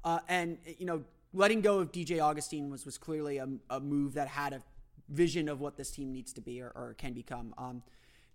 Uh, 0.04 0.20
and, 0.28 0.58
you 0.78 0.86
know, 0.86 1.02
letting 1.32 1.60
go 1.60 1.80
of 1.80 1.90
DJ 1.90 2.20
Augustin 2.20 2.70
was, 2.70 2.84
was 2.84 2.96
clearly 2.96 3.38
a, 3.38 3.48
a, 3.70 3.80
move 3.80 4.14
that 4.14 4.28
had 4.28 4.52
a 4.52 4.62
vision 5.08 5.48
of 5.48 5.60
what 5.60 5.76
this 5.76 5.90
team 5.90 6.12
needs 6.12 6.32
to 6.32 6.40
be 6.40 6.62
or, 6.62 6.70
or 6.74 6.94
can 6.96 7.12
become. 7.12 7.52
Um, 7.58 7.82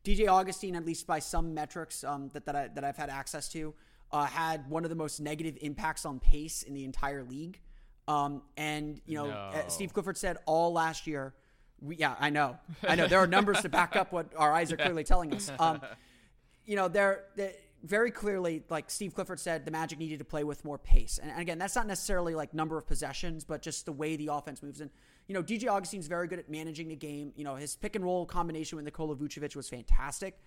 DJ 0.04 0.28
Augustin, 0.28 0.76
at 0.76 0.86
least 0.86 1.08
by 1.08 1.20
some 1.20 1.54
metrics 1.54 2.04
um, 2.04 2.30
that, 2.34 2.46
that, 2.46 2.56
I, 2.56 2.68
that 2.68 2.84
I've 2.84 2.98
had 2.98 3.10
access 3.10 3.48
to, 3.50 3.74
uh, 4.12 4.26
had 4.26 4.70
one 4.70 4.84
of 4.84 4.90
the 4.90 4.96
most 4.96 5.22
negative 5.22 5.58
impacts 5.62 6.06
on 6.06 6.20
pace 6.20 6.64
in 6.64 6.74
the 6.74 6.84
entire 6.84 7.24
league. 7.24 7.60
Um, 8.08 8.42
and, 8.58 9.00
you 9.06 9.16
know, 9.16 9.28
no. 9.28 9.64
Steve 9.70 9.94
Clifford 9.94 10.18
said 10.18 10.38
all 10.46 10.74
last 10.74 11.08
year 11.08 11.34
we, 11.82 11.96
yeah, 11.98 12.16
I 12.20 12.30
know. 12.30 12.58
I 12.88 12.96
know. 12.96 13.08
There 13.08 13.20
are 13.20 13.28
numbers 13.28 13.62
to 13.62 13.70
back 13.70 13.96
up 13.96 14.12
what 14.12 14.28
our 14.36 14.54
eyes 14.54 14.72
are 14.72 14.78
clearly 14.78 15.04
telling 15.04 15.34
us. 15.34 15.52
Um, 15.60 15.82
you 16.66 16.76
know, 16.76 16.88
they're, 16.88 17.26
they're, 17.36 17.54
very 17.84 18.12
clearly, 18.12 18.64
like 18.70 18.90
Steve 18.90 19.14
Clifford 19.14 19.40
said, 19.40 19.66
the 19.66 19.72
Magic 19.72 20.00
needed 20.00 20.20
to 20.20 20.26
play 20.26 20.46
with 20.46 20.64
more 20.64 20.78
pace. 20.78 21.20
And, 21.22 21.30
and 21.30 21.42
again, 21.42 21.58
that's 21.58 21.76
not 21.76 21.86
necessarily 21.86 22.34
like 22.34 22.54
number 22.54 22.78
of 22.78 22.88
possessions, 22.88 23.44
but 23.44 23.62
just 23.62 23.86
the 23.86 23.92
way 23.92 24.16
the 24.16 24.28
offense 24.28 24.64
moves. 24.64 24.80
And, 24.80 24.90
you 25.28 25.34
know, 25.34 25.44
DJ 25.44 25.68
Augustin's 25.68 26.08
very 26.08 26.28
good 26.28 26.40
at 26.40 26.50
managing 26.50 26.88
the 26.88 26.96
game. 26.96 27.34
You 27.36 27.44
know, 27.44 27.56
his 27.56 27.76
pick 27.76 27.98
and 27.98 28.06
roll 28.06 28.26
combination 28.26 28.78
with 28.78 28.86
Nikola 28.86 29.16
Vucevic 29.18 29.56
was 29.56 29.68
fantastic. 29.68 30.40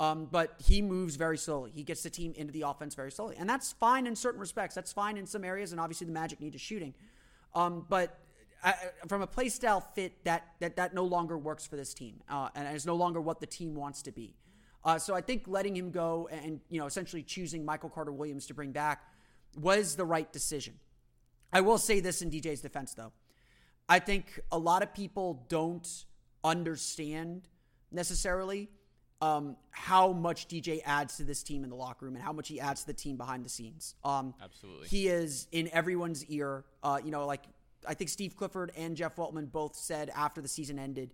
Um, 0.00 0.28
but 0.30 0.54
he 0.62 0.82
moves 0.82 1.16
very 1.16 1.38
slowly. 1.38 1.70
He 1.74 1.82
gets 1.82 2.02
the 2.02 2.10
team 2.10 2.34
into 2.36 2.52
the 2.52 2.62
offense 2.62 2.94
very 2.94 3.10
slowly. 3.10 3.36
And 3.38 3.48
that's 3.48 3.72
fine 3.72 4.06
in 4.06 4.14
certain 4.14 4.40
respects. 4.40 4.74
That's 4.74 4.92
fine 4.92 5.16
in 5.16 5.26
some 5.26 5.44
areas. 5.44 5.72
And 5.72 5.80
obviously, 5.80 6.06
the 6.06 6.12
Magic 6.12 6.40
need 6.40 6.52
to 6.52 6.58
shooting. 6.58 6.94
Um, 7.54 7.86
but 7.88 8.18
I, 8.64 8.74
from 9.08 9.22
a 9.22 9.26
playstyle 9.26 9.82
fit, 9.94 10.24
that 10.24 10.46
that 10.60 10.76
that 10.76 10.94
no 10.94 11.04
longer 11.04 11.36
works 11.36 11.66
for 11.66 11.76
this 11.76 11.94
team, 11.94 12.22
uh, 12.28 12.48
and 12.54 12.74
is 12.74 12.86
no 12.86 12.96
longer 12.96 13.20
what 13.20 13.40
the 13.40 13.46
team 13.46 13.74
wants 13.74 14.02
to 14.02 14.12
be. 14.12 14.36
Uh, 14.84 14.98
so 14.98 15.14
I 15.14 15.20
think 15.20 15.44
letting 15.46 15.76
him 15.76 15.90
go 15.90 16.28
and 16.30 16.60
you 16.68 16.78
know 16.78 16.86
essentially 16.86 17.22
choosing 17.22 17.64
Michael 17.64 17.88
Carter 17.88 18.12
Williams 18.12 18.46
to 18.46 18.54
bring 18.54 18.72
back 18.72 19.02
was 19.58 19.96
the 19.96 20.04
right 20.04 20.32
decision. 20.32 20.74
I 21.52 21.60
will 21.60 21.78
say 21.78 22.00
this 22.00 22.22
in 22.22 22.30
DJ's 22.30 22.60
defense, 22.60 22.94
though. 22.94 23.12
I 23.88 23.98
think 23.98 24.40
a 24.50 24.58
lot 24.58 24.82
of 24.82 24.94
people 24.94 25.44
don't 25.48 25.86
understand 26.44 27.48
necessarily 27.90 28.70
um, 29.20 29.56
how 29.70 30.12
much 30.12 30.48
DJ 30.48 30.80
adds 30.84 31.18
to 31.18 31.24
this 31.24 31.42
team 31.42 31.62
in 31.62 31.70
the 31.70 31.76
locker 31.76 32.06
room 32.06 32.14
and 32.16 32.24
how 32.24 32.32
much 32.32 32.48
he 32.48 32.58
adds 32.58 32.80
to 32.82 32.86
the 32.88 32.94
team 32.94 33.16
behind 33.16 33.44
the 33.44 33.48
scenes. 33.48 33.94
Um, 34.02 34.34
Absolutely, 34.42 34.88
he 34.88 35.08
is 35.08 35.46
in 35.52 35.68
everyone's 35.72 36.24
ear. 36.26 36.64
Uh, 36.82 36.98
you 37.04 37.10
know, 37.10 37.26
like 37.26 37.42
I 37.86 37.94
think 37.94 38.10
Steve 38.10 38.36
Clifford 38.36 38.72
and 38.76 38.96
Jeff 38.96 39.16
Weltman 39.16 39.50
both 39.50 39.74
said 39.74 40.10
after 40.14 40.40
the 40.40 40.48
season 40.48 40.78
ended, 40.78 41.10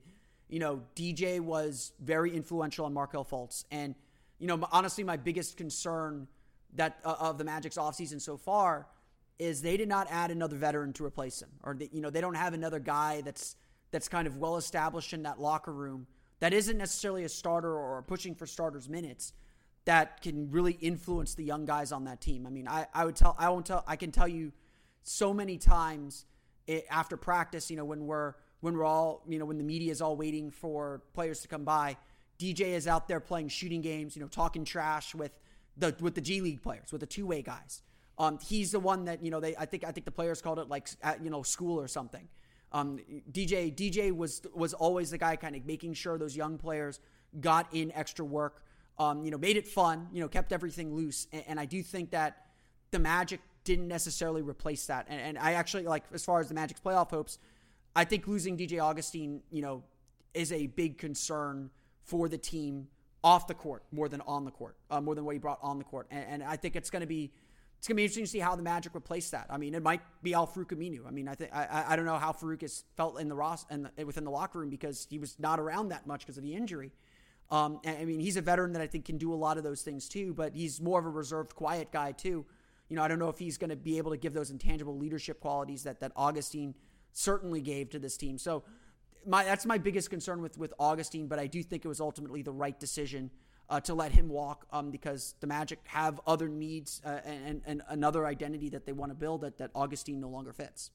you 0.48 0.59
know, 0.59 0.83
DJ 0.96 1.40
was 1.40 1.92
very 2.00 2.35
influential 2.35 2.87
on 2.87 2.94
Markelle 2.94 3.24
Fultz. 3.24 3.64
And, 3.70 3.94
you 4.38 4.46
know, 4.46 4.66
honestly, 4.72 5.04
my 5.04 5.16
biggest 5.16 5.57
concern 5.57 6.26
that 6.74 6.98
uh, 7.04 7.16
of 7.20 7.38
the 7.38 7.44
Magic's 7.44 7.76
offseason 7.76 8.20
so 8.20 8.37
far 8.37 8.87
is 9.38 9.62
they 9.62 9.76
did 9.76 9.88
not 9.88 10.09
add 10.11 10.31
another 10.31 10.57
veteran 10.57 10.92
to 10.94 11.04
replace 11.04 11.40
him. 11.40 11.50
Or, 11.62 11.74
they, 11.74 11.88
you 11.92 12.00
know, 12.00 12.11
they 12.11 12.20
don't 12.20 12.35
have 12.35 12.54
another 12.54 12.78
guy 12.81 13.22
that's 13.22 13.57
that's 13.90 14.09
kind 14.09 14.26
of 14.26 14.37
well 14.37 14.59
established 14.59 15.14
in 15.14 15.22
that 15.22 15.40
locker 15.40 15.72
room 15.72 16.07
that 16.40 16.52
isn't 16.52 16.76
necessarily 16.76 17.24
a 17.24 17.28
starter 17.28 17.74
or 17.74 18.02
pushing 18.02 18.35
for 18.35 18.46
starters 18.46 18.87
minutes 18.87 19.33
that 19.87 20.20
can 20.20 20.50
really 20.50 20.72
influence 20.83 21.35
the 21.35 21.42
young 21.42 21.64
guys 21.64 21.90
on 21.90 22.04
that 22.04 22.20
team. 22.20 22.46
I 22.46 22.50
mean, 22.50 22.68
I, 22.68 22.87
I 22.92 23.07
would 23.07 23.16
tell 23.16 23.35
I 23.38 23.48
won't 23.48 23.64
tell 23.64 23.85
I 23.87 23.96
can 23.96 24.12
tell 24.12 24.28
you 24.28 24.52
so 25.02 25.33
many 25.35 25.59
times– 25.59 26.24
it, 26.68 26.87
after 26.90 27.16
practice, 27.16 27.70
you 27.70 27.76
know, 27.76 27.85
when 27.85 28.07
we're 28.07 28.35
when 28.61 28.76
we're 28.76 28.85
all, 28.85 29.22
you 29.26 29.38
know, 29.38 29.44
when 29.46 29.57
the 29.59 29.64
media 29.64 29.90
is 29.90 30.00
all 30.00 30.16
waiting 30.16 30.50
for 30.50 31.02
players 31.14 31.40
to 31.40 31.48
come 31.48 31.64
by, 31.64 31.96
DJ 32.38 32.61
is 32.61 32.87
out 32.87 33.09
there 33.09 33.20
playing 33.20 33.48
shooting 33.48 33.81
games, 33.81 34.14
you 34.14 34.22
know, 34.22 34.28
talking 34.28 34.64
trash 34.64 35.14
with 35.14 35.33
the 35.76 35.96
with 36.00 36.14
the 36.14 36.20
G 36.20 36.40
League 36.40 36.62
players, 36.62 36.92
with 36.92 37.00
the 37.00 37.07
two 37.07 37.26
way 37.26 37.42
guys. 37.42 37.83
Um, 38.18 38.38
he's 38.38 38.72
the 38.72 38.81
one 38.81 39.07
that 39.07 39.24
you 39.24 39.31
know 39.31 39.40
they. 39.40 39.57
I 39.57 39.64
think 39.64 39.85
I 39.85 39.92
think 39.92 40.04
the 40.04 40.12
players 40.12 40.42
called 40.42 40.59
it 40.59 40.68
like 40.68 40.88
at, 41.02 41.24
you 41.24 41.31
know 41.31 41.42
school 41.42 41.81
or 41.81 41.88
something. 41.88 42.28
Um, 42.70 42.98
DJ 43.33 43.74
DJ 43.74 44.14
was 44.14 44.42
was 44.54 44.74
always 44.74 45.11
the 45.11 45.18
guy 45.18 45.37
kind 45.37 45.57
of 45.57 45.64
making 45.64 45.94
sure 45.94 46.18
those 46.18 46.37
young 46.37 46.59
players 46.59 47.00
got 47.40 47.72
in 47.72 47.92
extra 47.92 48.24
work. 48.24 48.62
Um, 48.98 49.24
you 49.24 49.31
know, 49.31 49.38
made 49.38 49.57
it 49.57 49.66
fun. 49.66 50.09
You 50.12 50.20
know, 50.20 50.28
kept 50.28 50.52
everything 50.52 50.94
loose. 50.94 51.28
And, 51.33 51.44
and 51.48 51.61
I 51.61 51.64
do 51.64 51.83
think 51.83 52.11
that 52.11 52.46
the 52.90 52.98
Magic 52.98 53.40
didn't 53.68 53.88
necessarily 53.88 54.40
replace 54.40 54.87
that. 54.87 55.07
And, 55.11 55.20
and 55.20 55.38
I 55.38 55.52
actually 55.52 55.85
like 55.85 56.04
as 56.14 56.24
far 56.24 56.40
as 56.40 56.48
the 56.48 56.54
Magic's 56.54 56.81
playoff 56.81 57.11
hopes, 57.11 57.38
I 57.94 58.04
think 58.04 58.26
losing 58.26 58.57
DJ 58.57 58.83
Augustin, 58.83 59.42
you 59.50 59.61
know, 59.61 59.85
is 60.33 60.52
a 60.52 60.68
big 60.68 60.96
concern 60.96 61.68
for 62.02 62.31
the 62.31 62.38
team 62.38 62.88
off 63.22 63.46
the 63.46 63.52
court 63.52 63.83
more 63.92 64.09
than 64.09 64.22
on 64.22 64.46
the 64.46 64.50
court, 64.50 64.76
uh, 64.90 65.02
more 65.02 65.14
than 65.14 65.26
what 65.26 65.35
he 65.35 65.38
brought 65.38 65.59
on 65.61 65.76
the 65.76 65.85
court. 65.85 66.07
And, 66.11 66.24
and 66.28 66.42
I 66.42 66.57
think 66.57 66.76
it's 66.76 66.88
going 66.88 67.02
to 67.02 67.07
be 67.07 67.31
it's 67.76 67.87
going 67.87 67.94
to 67.94 67.98
be 67.98 68.04
interesting 68.04 68.24
to 68.24 68.31
see 68.31 68.38
how 68.38 68.57
the 68.57 68.62
Magic 68.62 68.96
replace 68.96 69.31
that. 69.31 69.46
I 69.50 69.59
mean, 69.59 69.74
it 69.74 69.83
might 69.83 70.00
be 70.22 70.35
Al 70.35 70.48
Farouq 70.48 70.72
Aminu. 70.72 71.07
I 71.07 71.11
mean, 71.11 71.28
I 71.28 71.35
think 71.35 71.54
I, 71.54 71.85
I 71.88 71.94
don't 71.96 72.07
know 72.07 72.16
how 72.16 72.33
Farouq 72.33 72.62
has 72.62 72.85
felt 72.96 73.20
in 73.20 73.28
the 73.28 73.37
Ross 73.37 73.66
and 73.68 73.90
within 74.04 74.24
the 74.24 74.31
locker 74.31 74.59
room 74.59 74.70
because 74.70 75.07
he 75.11 75.18
was 75.18 75.38
not 75.38 75.61
around 75.61 75.90
that 75.90 76.07
much 76.07 76.20
because 76.20 76.38
of 76.38 76.42
the 76.42 76.54
injury. 76.54 76.90
Um, 77.50 77.81
I 77.87 78.04
mean, 78.04 78.18
he's 78.18 78.37
a 78.37 78.42
veteran 78.42 78.72
that 78.72 78.83
I 78.83 78.87
think 78.87 79.04
can 79.04 79.18
do 79.18 79.33
a 79.33 79.37
lot 79.37 79.59
of 79.59 79.64
those 79.64 79.83
things 79.83 80.09
too, 80.09 80.35
but 80.35 80.54
he's 80.54 80.81
more 80.81 80.98
of 80.98 81.07
a 81.07 81.11
reserved, 81.11 81.54
quiet 81.54 81.92
guy 81.92 82.12
too. 82.12 82.46
You 82.88 82.96
know, 82.96 83.03
I 83.03 83.09
don't 83.09 83.18
know 83.18 83.29
if 83.29 83.38
he's 83.38 83.59
going 83.59 83.70
to 83.70 83.77
be 83.77 83.98
able 83.98 84.11
to 84.12 84.16
give 84.16 84.33
those 84.33 84.51
intangible 84.51 84.96
leadership 84.96 85.40
qualities 85.40 85.83
that 85.85 86.01
that 86.01 86.12
Augustin 86.16 86.74
certainly 87.12 87.61
gave 87.61 87.90
to 87.90 87.98
this 87.98 88.16
team. 88.16 88.38
So 88.38 88.64
my 89.27 89.44
that's 89.44 89.66
my 89.66 89.79
biggest 89.79 90.11
concern 90.11 90.40
with 90.40 90.57
with 90.59 90.72
Augustin, 90.79 91.27
but 91.27 91.38
I 91.38 91.46
do 91.46 91.62
think 91.62 91.85
it 91.85 91.88
was 91.88 92.01
ultimately 92.01 92.42
the 92.42 92.53
right 92.53 92.79
decision 92.79 93.31
uh, 93.68 93.81
to 93.81 93.94
let 93.94 94.12
him 94.12 94.29
walk 94.29 94.66
um, 94.72 94.90
because 94.90 95.35
the 95.40 95.46
Magic 95.46 95.79
have 95.85 96.20
other 96.27 96.48
needs 96.48 97.03
uh, 97.05 97.20
and, 97.24 97.61
and 97.66 97.83
another 97.88 98.27
identity 98.27 98.70
that 98.70 98.87
they 98.87 98.92
want 98.92 99.11
to 99.11 99.14
build 99.14 99.42
that 99.42 99.59
that 99.59 99.70
Augustin 99.74 100.20
no 100.20 100.29
longer 100.29 100.53
fits. 100.53 100.90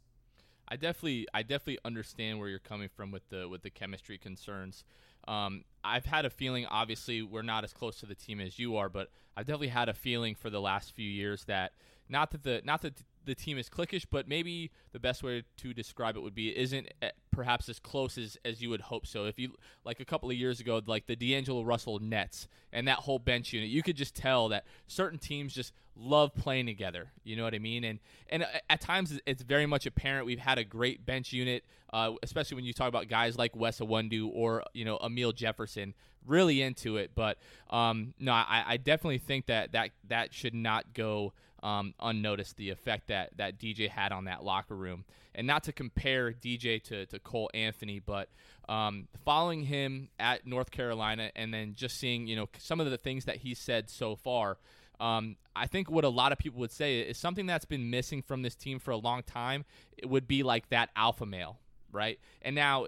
I 0.67 0.75
definitely 0.75 1.27
I 1.33 1.43
definitely 1.43 1.79
understand 1.85 2.39
where 2.39 2.49
you're 2.49 2.59
coming 2.59 2.89
from 2.89 3.11
with 3.11 3.27
the 3.29 3.47
with 3.47 3.61
the 3.61 3.69
chemistry 3.69 4.17
concerns. 4.17 4.83
Um, 5.27 5.63
I've 5.83 6.05
had 6.05 6.25
a 6.25 6.29
feeling. 6.29 6.65
Obviously, 6.65 7.21
we're 7.21 7.41
not 7.41 7.63
as 7.63 7.73
close 7.73 7.99
to 7.99 8.05
the 8.05 8.15
team 8.15 8.39
as 8.39 8.57
you 8.57 8.77
are, 8.77 8.89
but 8.89 9.09
I've 9.35 9.45
definitely 9.45 9.67
had 9.69 9.89
a 9.89 9.93
feeling 9.93 10.35
for 10.35 10.49
the 10.49 10.61
last 10.61 10.91
few 10.91 11.09
years 11.09 11.43
that 11.45 11.73
not 12.09 12.31
that 12.31 12.43
the 12.43 12.61
not 12.63 12.81
that 12.81 12.93
the 13.25 13.35
team 13.35 13.57
is 13.57 13.69
cliquish, 13.69 14.05
but 14.09 14.27
maybe 14.27 14.71
the 14.91 14.99
best 14.99 15.23
way 15.23 15.43
to 15.57 15.73
describe 15.73 16.15
it 16.15 16.21
would 16.21 16.35
be 16.35 16.57
isn't 16.57 16.87
eh, 17.01 17.09
perhaps 17.31 17.69
as 17.69 17.79
close 17.79 18.17
as, 18.17 18.37
as 18.45 18.61
you 18.61 18.69
would 18.69 18.81
hope 18.81 19.05
so. 19.07 19.25
If 19.25 19.39
you 19.39 19.53
like 19.83 19.99
a 19.99 20.05
couple 20.05 20.29
of 20.29 20.35
years 20.35 20.59
ago, 20.59 20.81
like 20.85 21.07
the 21.07 21.15
D'Angelo 21.15 21.63
Russell 21.63 21.99
Nets 21.99 22.47
and 22.71 22.87
that 22.87 22.99
whole 22.99 23.19
bench 23.19 23.53
unit, 23.53 23.69
you 23.69 23.83
could 23.83 23.95
just 23.95 24.15
tell 24.15 24.49
that 24.49 24.65
certain 24.87 25.19
teams 25.19 25.53
just 25.53 25.73
love 25.95 26.33
playing 26.35 26.65
together. 26.65 27.11
You 27.23 27.35
know 27.35 27.43
what 27.43 27.53
I 27.53 27.59
mean? 27.59 27.83
And 27.83 27.99
and 28.29 28.45
at 28.69 28.81
times 28.81 29.19
it's 29.25 29.43
very 29.43 29.65
much 29.65 29.85
apparent. 29.85 30.25
We've 30.25 30.39
had 30.39 30.57
a 30.57 30.63
great 30.63 31.05
bench 31.05 31.33
unit, 31.33 31.63
uh, 31.91 32.13
especially 32.23 32.55
when 32.55 32.65
you 32.65 32.73
talk 32.73 32.87
about 32.87 33.07
guys 33.07 33.37
like 33.37 33.55
Wes 33.55 33.79
Iwundu 33.79 34.29
or 34.33 34.63
you 34.73 34.85
know 34.85 34.97
Amile 34.97 35.33
Jefferson, 35.33 35.93
really 36.25 36.61
into 36.61 36.97
it. 36.97 37.11
But 37.15 37.37
um, 37.69 38.13
no, 38.19 38.31
I, 38.31 38.63
I 38.67 38.77
definitely 38.77 39.19
think 39.19 39.47
that 39.47 39.73
that 39.73 39.91
that 40.07 40.33
should 40.33 40.55
not 40.55 40.93
go 40.93 41.33
um, 41.63 41.93
unnoticed 41.99 42.57
the 42.57 42.69
effect 42.69 43.07
that, 43.07 43.31
that 43.37 43.57
DJ 43.57 43.89
had 43.89 44.11
on 44.11 44.25
that 44.25 44.43
locker 44.43 44.75
room. 44.75 45.05
And 45.33 45.47
not 45.47 45.63
to 45.63 45.71
compare 45.71 46.31
DJ 46.31 46.83
to, 46.83 47.07
to 47.07 47.19
Cole 47.19 47.49
Anthony, 47.53 47.99
but 47.99 48.29
um, 48.69 49.07
following 49.25 49.63
him 49.63 50.09
at 50.19 50.45
North 50.45 50.69
Carolina 50.69 51.31
and 51.35 51.51
then 51.51 51.73
just 51.75 51.97
seeing 51.97 52.27
you 52.27 52.35
know 52.35 52.49
some 52.59 52.79
of 52.79 52.91
the 52.91 52.97
things 52.97 53.25
that 53.25 53.37
he 53.37 53.55
said 53.55 53.89
so 53.89 54.15
far. 54.15 54.57
Um, 54.99 55.37
I 55.55 55.65
think 55.65 55.89
what 55.89 56.03
a 56.03 56.09
lot 56.09 56.31
of 56.31 56.37
people 56.37 56.59
would 56.59 56.71
say 56.71 56.99
is 56.99 57.17
something 57.17 57.47
that's 57.47 57.65
been 57.65 57.89
missing 57.89 58.21
from 58.21 58.43
this 58.43 58.55
team 58.55 58.77
for 58.79 58.91
a 58.91 58.97
long 58.97 59.23
time. 59.23 59.65
It 59.97 60.07
would 60.07 60.27
be 60.27 60.43
like 60.43 60.69
that 60.69 60.89
alpha 60.95 61.25
male, 61.25 61.57
right? 61.91 62.19
And 62.43 62.55
now 62.55 62.85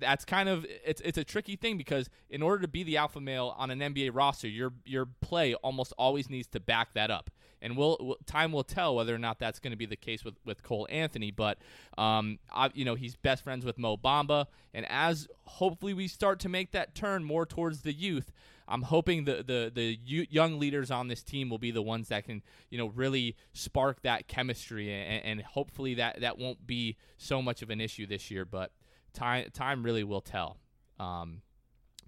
that's 0.00 0.24
kind 0.24 0.48
of 0.48 0.66
it's 0.84 1.00
it's 1.02 1.18
a 1.18 1.24
tricky 1.24 1.54
thing 1.54 1.76
because 1.76 2.10
in 2.30 2.42
order 2.42 2.62
to 2.62 2.68
be 2.68 2.82
the 2.82 2.96
alpha 2.96 3.20
male 3.20 3.54
on 3.56 3.70
an 3.70 3.78
NBA 3.78 4.10
roster, 4.12 4.48
your 4.48 4.72
your 4.84 5.06
play 5.20 5.54
almost 5.54 5.92
always 5.96 6.28
needs 6.28 6.48
to 6.48 6.60
back 6.60 6.94
that 6.94 7.12
up 7.12 7.30
and 7.62 7.76
we'll, 7.76 8.16
time 8.26 8.52
will 8.52 8.64
tell 8.64 8.96
whether 8.96 9.14
or 9.14 9.18
not 9.18 9.38
that's 9.38 9.58
going 9.58 9.72
to 9.72 9.76
be 9.76 9.86
the 9.86 9.96
case 9.96 10.24
with, 10.24 10.34
with 10.44 10.62
Cole 10.62 10.86
Anthony. 10.90 11.30
But 11.30 11.58
um, 11.98 12.38
I, 12.52 12.70
you 12.74 12.84
know, 12.84 12.94
he's 12.94 13.16
best 13.16 13.44
friends 13.44 13.64
with 13.64 13.78
Mo 13.78 13.96
Bamba, 13.96 14.46
and 14.72 14.86
as 14.88 15.28
hopefully 15.44 15.94
we 15.94 16.08
start 16.08 16.40
to 16.40 16.48
make 16.48 16.72
that 16.72 16.94
turn 16.94 17.24
more 17.24 17.46
towards 17.46 17.82
the 17.82 17.92
youth, 17.92 18.32
I'm 18.70 18.82
hoping 18.82 19.24
the 19.24 19.42
the 19.42 19.70
the 19.74 19.98
young 20.04 20.60
leaders 20.60 20.90
on 20.90 21.08
this 21.08 21.22
team 21.22 21.50
will 21.50 21.58
be 21.58 21.72
the 21.72 21.82
ones 21.82 22.08
that 22.08 22.24
can 22.24 22.42
you 22.70 22.78
know 22.78 22.86
really 22.86 23.36
spark 23.52 24.02
that 24.02 24.28
chemistry, 24.28 24.92
and, 24.92 25.24
and 25.24 25.42
hopefully 25.42 25.94
that 25.94 26.20
that 26.20 26.38
won't 26.38 26.66
be 26.66 26.96
so 27.18 27.42
much 27.42 27.62
of 27.62 27.70
an 27.70 27.80
issue 27.80 28.06
this 28.06 28.30
year. 28.30 28.44
But 28.44 28.70
time 29.12 29.50
time 29.52 29.82
really 29.82 30.04
will 30.04 30.20
tell. 30.20 30.58
Um, 31.00 31.42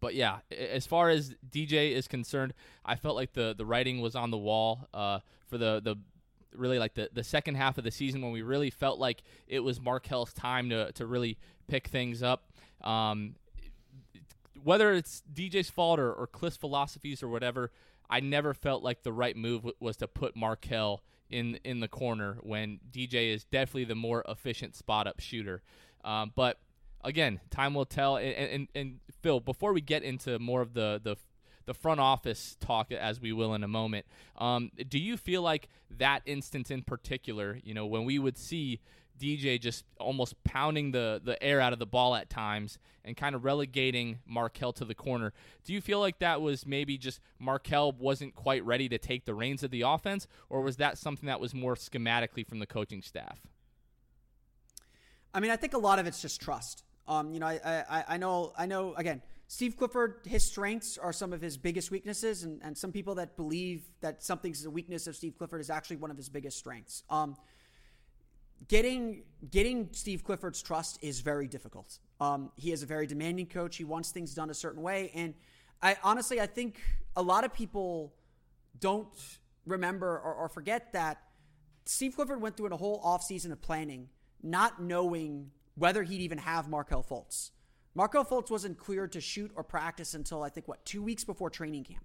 but 0.00 0.14
yeah, 0.14 0.38
as 0.50 0.86
far 0.86 1.10
as 1.10 1.34
DJ 1.50 1.92
is 1.92 2.06
concerned, 2.06 2.54
I 2.84 2.94
felt 2.94 3.16
like 3.16 3.32
the 3.32 3.54
the 3.56 3.66
writing 3.66 4.00
was 4.00 4.14
on 4.14 4.30
the 4.30 4.38
wall 4.38 4.88
uh, 4.94 5.18
for 5.52 5.58
the 5.58 5.82
the 5.84 5.96
really 6.54 6.78
like 6.78 6.94
the, 6.94 7.10
the 7.12 7.22
second 7.22 7.56
half 7.56 7.76
of 7.76 7.84
the 7.84 7.90
season 7.90 8.22
when 8.22 8.32
we 8.32 8.40
really 8.40 8.70
felt 8.70 8.98
like 8.98 9.22
it 9.46 9.60
was 9.60 9.80
Markelle's 9.80 10.32
time 10.32 10.70
to, 10.70 10.90
to 10.92 11.06
really 11.06 11.38
pick 11.66 11.88
things 11.88 12.22
up. 12.22 12.50
Um, 12.82 13.36
whether 14.62 14.92
it's 14.92 15.22
DJ's 15.32 15.68
fault 15.68 15.98
or, 15.98 16.12
or 16.12 16.26
Cliff's 16.26 16.56
philosophies 16.56 17.22
or 17.22 17.28
whatever, 17.28 17.70
I 18.08 18.20
never 18.20 18.54
felt 18.54 18.82
like 18.82 19.02
the 19.02 19.12
right 19.12 19.36
move 19.36 19.60
w- 19.60 19.76
was 19.78 19.96
to 19.98 20.08
put 20.08 20.34
Markelle 20.36 21.02
in 21.28 21.58
in 21.64 21.80
the 21.80 21.88
corner 21.88 22.38
when 22.42 22.80
DJ 22.90 23.34
is 23.34 23.44
definitely 23.44 23.84
the 23.84 23.94
more 23.94 24.24
efficient 24.26 24.74
spot 24.74 25.06
up 25.06 25.20
shooter. 25.20 25.62
Um, 26.04 26.32
but 26.34 26.58
again, 27.04 27.40
time 27.50 27.74
will 27.74 27.86
tell. 27.86 28.16
And, 28.16 28.34
and, 28.34 28.68
and 28.74 29.00
Phil, 29.22 29.40
before 29.40 29.72
we 29.72 29.82
get 29.82 30.02
into 30.02 30.38
more 30.38 30.62
of 30.62 30.72
the 30.72 31.00
the 31.02 31.16
the 31.64 31.74
front 31.74 32.00
office 32.00 32.56
talk 32.60 32.92
as 32.92 33.20
we 33.20 33.32
will 33.32 33.54
in 33.54 33.64
a 33.64 33.68
moment. 33.68 34.06
Um, 34.36 34.70
do 34.88 34.98
you 34.98 35.16
feel 35.16 35.42
like 35.42 35.68
that 35.98 36.22
instance 36.26 36.70
in 36.70 36.82
particular, 36.82 37.58
you 37.62 37.74
know, 37.74 37.86
when 37.86 38.04
we 38.04 38.18
would 38.18 38.36
see 38.36 38.80
DJ 39.20 39.60
just 39.60 39.84
almost 40.00 40.42
pounding 40.42 40.90
the, 40.90 41.20
the 41.22 41.40
air 41.42 41.60
out 41.60 41.72
of 41.72 41.78
the 41.78 41.86
ball 41.86 42.14
at 42.14 42.28
times 42.28 42.78
and 43.04 43.16
kind 43.16 43.34
of 43.34 43.44
relegating 43.44 44.18
Markelle 44.26 44.72
to 44.72 44.84
the 44.84 44.94
corner. 44.94 45.32
Do 45.64 45.72
you 45.72 45.80
feel 45.80 46.00
like 46.00 46.18
that 46.18 46.40
was 46.40 46.66
maybe 46.66 46.98
just 46.98 47.20
Markelle 47.38 47.92
wasn't 47.92 48.34
quite 48.34 48.64
ready 48.64 48.88
to 48.88 48.98
take 48.98 49.24
the 49.24 49.34
reins 49.34 49.62
of 49.62 49.70
the 49.70 49.82
offense, 49.82 50.26
or 50.48 50.62
was 50.62 50.76
that 50.76 50.98
something 50.98 51.26
that 51.26 51.40
was 51.40 51.54
more 51.54 51.74
schematically 51.74 52.46
from 52.46 52.58
the 52.58 52.66
coaching 52.66 53.02
staff? 53.02 53.40
I 55.34 55.40
mean, 55.40 55.50
I 55.50 55.56
think 55.56 55.74
a 55.74 55.78
lot 55.78 55.98
of 55.98 56.06
it's 56.06 56.20
just 56.20 56.40
trust. 56.40 56.84
Um, 57.08 57.32
you 57.32 57.40
know, 57.40 57.46
I, 57.46 57.84
I, 57.88 58.04
I 58.08 58.16
know, 58.16 58.52
I 58.56 58.66
know. 58.66 58.94
Again, 58.94 59.22
Steve 59.52 59.76
Clifford, 59.76 60.20
his 60.24 60.42
strengths 60.42 60.96
are 60.96 61.12
some 61.12 61.34
of 61.34 61.42
his 61.42 61.58
biggest 61.58 61.90
weaknesses, 61.90 62.42
and, 62.42 62.58
and 62.64 62.74
some 62.74 62.90
people 62.90 63.16
that 63.16 63.36
believe 63.36 63.84
that 64.00 64.22
something's 64.22 64.64
a 64.64 64.70
weakness 64.70 65.06
of 65.06 65.14
Steve 65.14 65.34
Clifford 65.36 65.60
is 65.60 65.68
actually 65.68 65.96
one 65.96 66.10
of 66.10 66.16
his 66.16 66.30
biggest 66.30 66.56
strengths. 66.56 67.02
Um, 67.10 67.36
getting 68.66 69.24
getting 69.50 69.90
Steve 69.92 70.24
Clifford's 70.24 70.62
trust 70.62 70.98
is 71.02 71.20
very 71.20 71.48
difficult. 71.48 71.98
Um, 72.18 72.50
he 72.56 72.72
is 72.72 72.82
a 72.82 72.86
very 72.86 73.06
demanding 73.06 73.44
coach. 73.44 73.76
He 73.76 73.84
wants 73.84 74.10
things 74.10 74.32
done 74.32 74.48
a 74.48 74.54
certain 74.54 74.80
way, 74.80 75.10
and 75.14 75.34
I 75.82 75.98
honestly 76.02 76.40
I 76.40 76.46
think 76.46 76.80
a 77.14 77.22
lot 77.22 77.44
of 77.44 77.52
people 77.52 78.14
don't 78.80 79.12
remember 79.66 80.18
or, 80.18 80.32
or 80.32 80.48
forget 80.48 80.94
that 80.94 81.18
Steve 81.84 82.16
Clifford 82.16 82.40
went 82.40 82.56
through 82.56 82.68
a 82.68 82.76
whole 82.78 83.02
offseason 83.02 83.52
of 83.52 83.60
planning, 83.60 84.08
not 84.42 84.82
knowing 84.82 85.50
whether 85.74 86.02
he'd 86.02 86.22
even 86.22 86.38
have 86.38 86.70
Markelle 86.70 87.04
Fultz. 87.04 87.50
Markelle 87.94 88.24
Fultz 88.24 88.50
wasn't 88.50 88.78
cleared 88.78 89.12
to 89.12 89.20
shoot 89.20 89.50
or 89.54 89.62
practice 89.62 90.14
until 90.14 90.42
I 90.42 90.48
think 90.48 90.68
what 90.68 90.84
two 90.84 91.02
weeks 91.02 91.24
before 91.24 91.50
training 91.50 91.84
camp. 91.84 92.04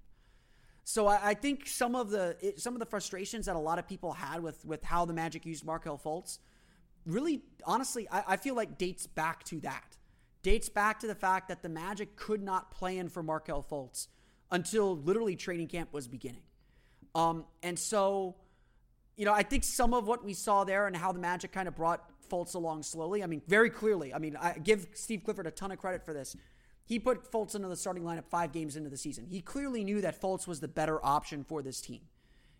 So 0.83 1.07
I, 1.07 1.29
I 1.29 1.33
think 1.33 1.67
some 1.67 1.95
of 1.95 2.09
the 2.09 2.37
it, 2.41 2.59
some 2.59 2.73
of 2.73 2.79
the 2.79 2.85
frustrations 2.85 3.45
that 3.45 3.55
a 3.55 3.59
lot 3.59 3.79
of 3.79 3.87
people 3.87 4.13
had 4.13 4.41
with 4.41 4.63
with 4.65 4.83
how 4.83 5.05
the 5.05 5.13
Magic 5.13 5.45
used 5.45 5.65
Markelle 5.65 5.99
Fultz 6.03 6.39
really, 7.07 7.41
honestly, 7.63 8.07
I, 8.11 8.23
I 8.27 8.37
feel 8.37 8.55
like 8.55 8.77
dates 8.77 9.07
back 9.07 9.43
to 9.45 9.59
that. 9.61 9.97
Dates 10.43 10.69
back 10.69 10.99
to 10.99 11.07
the 11.07 11.15
fact 11.15 11.47
that 11.47 11.63
the 11.63 11.69
Magic 11.69 12.15
could 12.15 12.43
not 12.43 12.69
plan 12.69 13.09
for 13.09 13.23
Markelle 13.23 13.63
Fultz 13.63 14.07
until 14.51 14.95
literally 14.97 15.35
training 15.35 15.67
camp 15.67 15.91
was 15.91 16.07
beginning. 16.07 16.43
Um, 17.15 17.45
and 17.63 17.79
so, 17.79 18.35
you 19.15 19.25
know, 19.25 19.33
I 19.33 19.43
think 19.43 19.63
some 19.63 19.93
of 19.93 20.07
what 20.07 20.23
we 20.23 20.33
saw 20.33 20.63
there 20.63 20.85
and 20.85 20.95
how 20.95 21.11
the 21.11 21.19
Magic 21.19 21.51
kind 21.51 21.67
of 21.67 21.75
brought 21.75 22.07
Fultz 22.29 22.55
along 22.55 22.83
slowly. 22.83 23.23
I 23.23 23.27
mean, 23.27 23.41
very 23.47 23.69
clearly. 23.69 24.13
I 24.13 24.19
mean, 24.19 24.35
I 24.35 24.53
give 24.53 24.87
Steve 24.93 25.23
Clifford 25.23 25.47
a 25.47 25.51
ton 25.51 25.71
of 25.71 25.77
credit 25.77 26.03
for 26.05 26.13
this. 26.13 26.35
He 26.85 26.99
put 26.99 27.29
Fultz 27.29 27.53
into 27.53 27.67
the 27.67 27.75
starting 27.75 28.03
lineup 28.03 28.25
five 28.29 28.53
games 28.53 28.77
into 28.77 28.89
the 28.89 28.97
season. 28.97 29.27
He 29.29 29.41
clearly 29.41 29.83
knew 29.83 30.01
that 30.01 30.21
Fultz 30.21 30.47
was 30.47 30.61
the 30.61 30.69
better 30.69 31.03
option 31.05 31.43
for 31.43 31.61
this 31.61 31.81
team. 31.81 32.01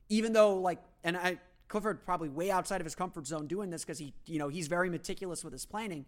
Even 0.10 0.34
though, 0.34 0.56
like, 0.56 0.80
and 1.03 1.15
I, 1.15 1.39
Clifford 1.67 2.06
probably 2.06 2.30
way 2.30 2.51
outside 2.51 2.82
of 2.82 2.86
his 2.86 2.95
comfort 2.95 3.25
zone 3.25 3.47
doing 3.47 3.69
this 3.69 3.84
because 3.84 3.99
he, 3.99 4.13
you 4.25 4.39
know, 4.39 4.49
he's 4.49 4.67
very 4.67 4.89
meticulous 4.89 5.43
with 5.43 5.53
his 5.53 5.65
planning. 5.65 6.06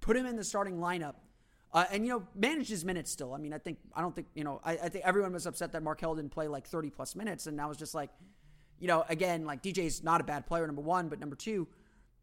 Put 0.00 0.16
him 0.16 0.26
in 0.26 0.36
the 0.36 0.44
starting 0.44 0.78
lineup, 0.78 1.14
uh, 1.72 1.84
and 1.90 2.06
you 2.06 2.12
know, 2.12 2.22
manage 2.34 2.68
his 2.68 2.84
minutes 2.84 3.10
still. 3.10 3.32
I 3.32 3.38
mean, 3.38 3.52
I 3.54 3.58
think 3.58 3.78
I 3.94 4.02
don't 4.02 4.14
think 4.14 4.28
you 4.34 4.44
know, 4.44 4.60
I, 4.62 4.72
I 4.72 4.88
think 4.90 5.04
everyone 5.04 5.32
was 5.32 5.46
upset 5.46 5.72
that 5.72 5.82
Markelle 5.82 6.14
didn't 6.14 6.32
play 6.32 6.48
like 6.48 6.66
30 6.66 6.90
plus 6.90 7.16
minutes, 7.16 7.46
and 7.46 7.60
I 7.60 7.66
was 7.66 7.76
just 7.76 7.94
like, 7.94 8.10
you 8.78 8.88
know, 8.88 9.04
again, 9.08 9.46
like 9.46 9.62
DJ's 9.62 10.02
not 10.02 10.20
a 10.20 10.24
bad 10.24 10.46
player, 10.46 10.66
number 10.66 10.82
one, 10.82 11.08
but 11.08 11.18
number 11.18 11.36
two, 11.36 11.66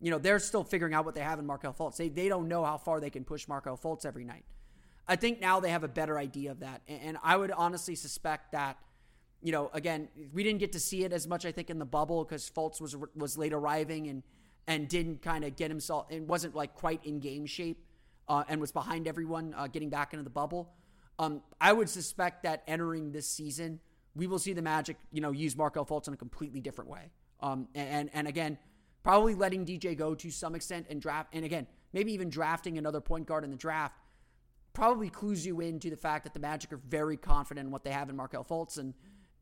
you 0.01 0.11
know, 0.11 0.17
they're 0.17 0.39
still 0.39 0.63
figuring 0.63 0.93
out 0.93 1.05
what 1.05 1.15
they 1.15 1.21
have 1.21 1.39
in 1.39 1.45
Markelle 1.45 1.73
Fultz. 1.73 1.97
They 1.97 2.09
they 2.09 2.27
don't 2.27 2.47
know 2.47 2.63
how 2.63 2.77
far 2.77 2.99
they 2.99 3.09
can 3.09 3.23
push 3.23 3.47
Markelle 3.47 3.77
Fultz 3.77 4.05
every 4.05 4.23
night. 4.23 4.43
I 5.07 5.15
think 5.15 5.41
now 5.41 5.59
they 5.59 5.69
have 5.69 5.83
a 5.83 5.87
better 5.87 6.17
idea 6.17 6.51
of 6.51 6.59
that, 6.59 6.81
and, 6.87 7.01
and 7.01 7.17
I 7.23 7.37
would 7.37 7.51
honestly 7.51 7.95
suspect 7.95 8.51
that 8.53 8.77
you 9.41 9.51
know, 9.51 9.71
again, 9.73 10.07
we 10.33 10.43
didn't 10.43 10.59
get 10.59 10.73
to 10.73 10.79
see 10.79 11.03
it 11.03 11.11
as 11.11 11.27
much, 11.27 11.45
I 11.45 11.51
think, 11.51 11.69
in 11.69 11.79
the 11.79 11.85
bubble 11.85 12.23
because 12.23 12.49
Fultz 12.49 12.79
was 12.79 12.95
was 13.15 13.37
late 13.37 13.53
arriving 13.53 14.07
and 14.07 14.23
and 14.67 14.87
didn't 14.87 15.21
kind 15.21 15.43
of 15.43 15.55
get 15.55 15.71
himself 15.71 16.05
and 16.11 16.27
wasn't 16.27 16.55
like 16.55 16.75
quite 16.75 17.03
in 17.05 17.19
game 17.19 17.45
shape 17.45 17.83
uh, 18.29 18.43
and 18.47 18.61
was 18.61 18.71
behind 18.71 19.07
everyone 19.07 19.53
uh, 19.57 19.67
getting 19.67 19.89
back 19.89 20.13
into 20.13 20.23
the 20.23 20.29
bubble. 20.29 20.71
Um, 21.17 21.41
I 21.59 21.73
would 21.73 21.89
suspect 21.89 22.43
that 22.43 22.63
entering 22.67 23.11
this 23.11 23.27
season, 23.27 23.79
we 24.15 24.27
will 24.27 24.39
see 24.39 24.53
the 24.53 24.61
Magic, 24.61 24.97
you 25.11 25.21
know, 25.21 25.31
use 25.31 25.55
Markelle 25.55 25.85
Fultz 25.85 26.07
in 26.07 26.13
a 26.13 26.17
completely 26.17 26.61
different 26.61 26.89
way. 26.89 27.09
Um, 27.41 27.67
and 27.73 28.11
and 28.13 28.27
again, 28.27 28.59
probably 29.03 29.35
letting 29.35 29.65
DJ 29.65 29.97
go 29.97 30.15
to 30.15 30.29
some 30.29 30.55
extent 30.55 30.87
and 30.89 31.01
draft, 31.01 31.29
and 31.33 31.45
again, 31.45 31.67
maybe 31.93 32.13
even 32.13 32.29
drafting 32.29 32.77
another 32.77 33.01
point 33.01 33.25
guard 33.25 33.43
in 33.43 33.51
the 33.51 33.57
draft 33.57 33.95
probably 34.73 35.09
clues 35.09 35.45
you 35.45 35.59
into 35.59 35.89
the 35.89 35.97
fact 35.97 36.23
that 36.23 36.33
the 36.33 36.39
Magic 36.39 36.71
are 36.71 36.77
very 36.77 37.17
confident 37.17 37.65
in 37.65 37.71
what 37.71 37.83
they 37.83 37.91
have 37.91 38.09
in 38.09 38.15
Markelle 38.15 38.45
Fultz 38.45 38.77
and 38.77 38.93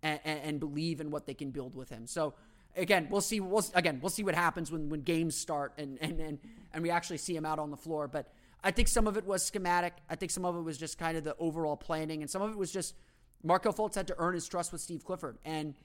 and, 0.01 0.19
and, 0.23 0.59
believe 0.61 1.01
in 1.01 1.11
what 1.11 1.25
they 1.25 1.33
can 1.33 1.51
build 1.51 1.75
with 1.75 1.89
him. 1.89 2.07
So 2.07 2.33
again, 2.77 3.07
we'll 3.09 3.19
see. 3.19 3.41
We'll, 3.41 3.65
again, 3.73 3.99
we'll 4.01 4.09
see 4.09 4.23
what 4.23 4.35
happens 4.35 4.71
when, 4.71 4.87
when 4.87 5.01
games 5.01 5.35
start 5.35 5.73
and, 5.77 5.97
and, 6.01 6.19
and, 6.19 6.39
and 6.73 6.83
we 6.83 6.89
actually 6.89 7.17
see 7.17 7.35
him 7.35 7.45
out 7.45 7.59
on 7.59 7.69
the 7.69 7.77
floor. 7.77 8.07
But 8.07 8.31
I 8.63 8.71
think 8.71 8.87
some 8.87 9.07
of 9.07 9.17
it 9.17 9.25
was 9.25 9.43
schematic. 9.43 9.93
I 10.09 10.15
think 10.15 10.31
some 10.31 10.45
of 10.45 10.55
it 10.55 10.61
was 10.61 10.77
just 10.77 10.97
kind 10.97 11.17
of 11.17 11.25
the 11.25 11.35
overall 11.37 11.75
planning, 11.75 12.21
and 12.21 12.29
some 12.29 12.41
of 12.41 12.51
it 12.51 12.57
was 12.57 12.71
just 12.71 12.95
Markelle 13.43 13.73
Fultz 13.73 13.95
had 13.95 14.07
to 14.07 14.15
earn 14.17 14.33
his 14.33 14.47
trust 14.47 14.71
with 14.71 14.81
Steve 14.81 15.03
Clifford, 15.03 15.37
and 15.43 15.75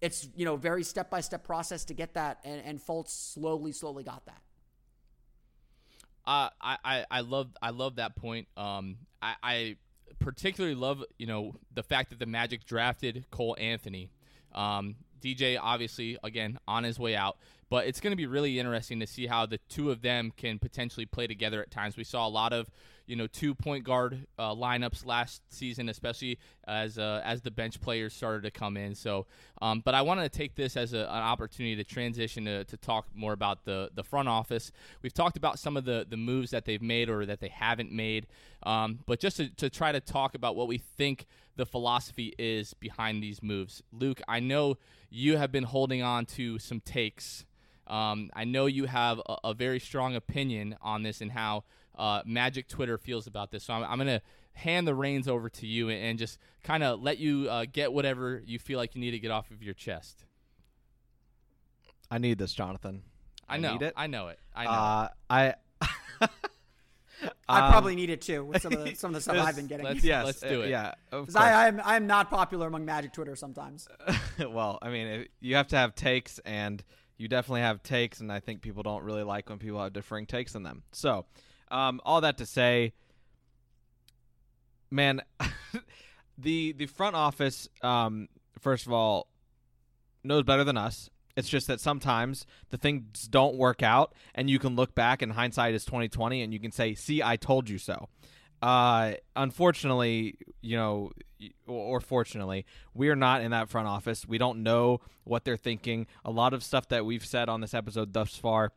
it's 0.00 0.28
you 0.34 0.44
know 0.44 0.56
very 0.56 0.82
step 0.82 1.10
by 1.10 1.20
step 1.20 1.44
process 1.44 1.84
to 1.86 1.94
get 1.94 2.14
that, 2.14 2.38
and, 2.44 2.62
and 2.64 2.80
Fultz 2.80 3.10
slowly, 3.10 3.72
slowly 3.72 4.04
got 4.04 4.24
that. 4.26 4.40
Uh, 6.26 6.50
I, 6.60 6.76
I, 6.84 7.04
I 7.10 7.20
love 7.20 7.48
I 7.60 7.70
love 7.70 7.96
that 7.96 8.16
point. 8.16 8.48
Um, 8.56 8.98
I, 9.22 9.34
I 9.42 9.76
particularly 10.18 10.76
love, 10.76 11.02
you 11.18 11.26
know, 11.26 11.54
the 11.74 11.82
fact 11.82 12.10
that 12.10 12.18
the 12.18 12.26
Magic 12.26 12.64
drafted 12.64 13.24
Cole 13.30 13.56
Anthony. 13.58 14.10
Um, 14.54 14.96
DJ, 15.20 15.58
obviously, 15.60 16.16
again, 16.22 16.58
on 16.66 16.84
his 16.84 16.98
way 16.98 17.14
out. 17.14 17.36
But 17.70 17.86
it's 17.86 18.00
going 18.00 18.10
to 18.10 18.16
be 18.16 18.26
really 18.26 18.58
interesting 18.58 18.98
to 18.98 19.06
see 19.06 19.28
how 19.28 19.46
the 19.46 19.58
two 19.68 19.92
of 19.92 20.02
them 20.02 20.32
can 20.36 20.58
potentially 20.58 21.06
play 21.06 21.28
together 21.28 21.62
at 21.62 21.70
times. 21.70 21.96
We 21.96 22.02
saw 22.02 22.26
a 22.26 22.28
lot 22.28 22.52
of, 22.52 22.68
you 23.06 23.14
know, 23.14 23.28
two 23.28 23.54
point 23.54 23.84
guard 23.84 24.26
uh, 24.40 24.52
lineups 24.52 25.06
last 25.06 25.42
season, 25.50 25.88
especially 25.88 26.40
as 26.66 26.98
uh, 26.98 27.22
as 27.24 27.42
the 27.42 27.50
bench 27.52 27.80
players 27.80 28.12
started 28.12 28.42
to 28.42 28.50
come 28.50 28.76
in. 28.76 28.96
So, 28.96 29.26
um, 29.62 29.82
but 29.84 29.94
I 29.94 30.02
wanted 30.02 30.32
to 30.32 30.36
take 30.36 30.56
this 30.56 30.76
as 30.76 30.94
a, 30.94 31.02
an 31.02 31.06
opportunity 31.06 31.76
to 31.76 31.84
transition 31.84 32.44
to, 32.46 32.64
to 32.64 32.76
talk 32.76 33.06
more 33.14 33.32
about 33.32 33.64
the 33.64 33.90
the 33.94 34.02
front 34.02 34.28
office. 34.28 34.72
We've 35.00 35.14
talked 35.14 35.36
about 35.36 35.60
some 35.60 35.76
of 35.76 35.84
the 35.84 36.04
the 36.08 36.16
moves 36.16 36.50
that 36.50 36.64
they've 36.64 36.82
made 36.82 37.08
or 37.08 37.24
that 37.24 37.38
they 37.38 37.50
haven't 37.50 37.92
made, 37.92 38.26
um, 38.64 38.98
but 39.06 39.20
just 39.20 39.36
to, 39.36 39.48
to 39.56 39.70
try 39.70 39.92
to 39.92 40.00
talk 40.00 40.34
about 40.34 40.56
what 40.56 40.66
we 40.66 40.78
think 40.78 41.26
the 41.54 41.66
philosophy 41.66 42.34
is 42.36 42.74
behind 42.74 43.22
these 43.22 43.44
moves. 43.44 43.80
Luke, 43.92 44.20
I 44.26 44.40
know 44.40 44.78
you 45.08 45.36
have 45.36 45.52
been 45.52 45.64
holding 45.64 46.02
on 46.02 46.26
to 46.26 46.58
some 46.58 46.80
takes 46.80 47.44
um, 47.90 48.30
I 48.34 48.44
know 48.44 48.66
you 48.66 48.84
have 48.84 49.18
a, 49.18 49.36
a, 49.44 49.54
very 49.54 49.80
strong 49.80 50.14
opinion 50.14 50.76
on 50.80 51.02
this 51.02 51.20
and 51.20 51.30
how 51.30 51.64
uh, 51.98 52.22
Magic 52.24 52.68
Twitter 52.68 52.96
feels 52.96 53.26
about 53.26 53.50
this. 53.50 53.64
So 53.64 53.74
I'm, 53.74 53.82
I'm 53.82 53.98
going 53.98 54.06
to 54.06 54.22
hand 54.52 54.86
the 54.86 54.94
reins 54.94 55.26
over 55.26 55.48
to 55.48 55.66
you 55.66 55.88
and, 55.88 56.00
and 56.00 56.18
just 56.18 56.38
kind 56.62 56.84
of 56.84 57.02
let 57.02 57.18
you 57.18 57.48
uh, 57.50 57.66
get 57.70 57.92
whatever 57.92 58.42
you 58.46 58.60
feel 58.60 58.78
like 58.78 58.94
you 58.94 59.00
need 59.00 59.10
to 59.10 59.18
get 59.18 59.32
off 59.32 59.50
of 59.50 59.60
your 59.60 59.74
chest. 59.74 60.24
I 62.10 62.18
need 62.18 62.38
this, 62.38 62.52
Jonathan. 62.52 63.02
I, 63.48 63.56
I 63.56 63.58
know 63.58 63.78
it. 63.80 63.92
I 63.96 64.06
know 64.06 64.28
it. 64.28 64.38
I 64.54 64.64
know. 64.64 64.70
Uh, 64.70 65.08
I. 65.28 65.54
I 67.48 67.70
probably 67.70 67.96
need 67.96 68.10
it 68.10 68.22
too 68.22 68.44
with 68.44 68.62
some 68.62 68.72
of 68.72 68.84
the, 68.84 68.94
some 68.94 69.10
of 69.10 69.14
the 69.16 69.20
stuff 69.32 69.36
I've 69.36 69.56
been 69.56 69.66
getting. 69.66 69.84
Let's, 69.84 70.04
yes, 70.04 70.24
let's 70.24 70.40
do 70.40 70.62
it. 70.62 70.70
Yeah, 70.70 70.94
because 71.10 71.36
I 71.36 71.68
am 71.68 71.82
I 71.84 71.96
am 71.96 72.06
not 72.06 72.30
popular 72.30 72.66
among 72.66 72.84
Magic 72.84 73.12
Twitter 73.12 73.36
sometimes. 73.36 73.88
well, 74.38 74.78
I 74.80 74.88
mean, 74.90 75.26
you 75.40 75.56
have 75.56 75.68
to 75.68 75.76
have 75.76 75.94
takes, 75.94 76.38
and 76.40 76.82
you 77.20 77.28
definitely 77.28 77.60
have 77.60 77.82
takes, 77.82 78.20
and 78.20 78.32
I 78.32 78.40
think 78.40 78.62
people 78.62 78.82
don't 78.82 79.04
really 79.04 79.22
like 79.22 79.50
when 79.50 79.58
people 79.58 79.82
have 79.82 79.92
differing 79.92 80.24
takes 80.24 80.56
on 80.56 80.62
them. 80.62 80.82
So, 80.90 81.26
um, 81.70 82.00
all 82.02 82.22
that 82.22 82.38
to 82.38 82.46
say, 82.46 82.94
man, 84.90 85.20
the 86.38 86.72
the 86.72 86.86
front 86.86 87.16
office, 87.16 87.68
um, 87.82 88.28
first 88.58 88.86
of 88.86 88.92
all, 88.94 89.28
knows 90.24 90.44
better 90.44 90.64
than 90.64 90.78
us. 90.78 91.10
It's 91.36 91.48
just 91.48 91.66
that 91.66 91.80
sometimes 91.80 92.46
the 92.70 92.78
things 92.78 93.28
don't 93.28 93.56
work 93.56 93.82
out, 93.82 94.14
and 94.34 94.48
you 94.48 94.58
can 94.58 94.74
look 94.74 94.94
back, 94.94 95.20
and 95.20 95.32
hindsight 95.32 95.74
is 95.74 95.84
twenty 95.84 96.08
twenty, 96.08 96.40
and 96.40 96.54
you 96.54 96.58
can 96.58 96.72
say, 96.72 96.94
"See, 96.94 97.22
I 97.22 97.36
told 97.36 97.68
you 97.68 97.76
so." 97.76 98.08
Uh, 98.62 99.12
unfortunately, 99.36 100.36
you 100.60 100.76
know, 100.76 101.12
or 101.66 102.00
fortunately, 102.00 102.66
we 102.94 103.08
are 103.08 103.16
not 103.16 103.40
in 103.42 103.50
that 103.52 103.68
front 103.68 103.88
office. 103.88 104.26
We 104.26 104.38
don't 104.38 104.62
know 104.62 105.00
what 105.24 105.44
they're 105.44 105.56
thinking. 105.56 106.06
A 106.24 106.30
lot 106.30 106.52
of 106.52 106.62
stuff 106.62 106.88
that 106.88 107.06
we've 107.06 107.24
said 107.24 107.48
on 107.48 107.60
this 107.60 107.72
episode 107.72 108.12
thus 108.12 108.36
far 108.36 108.72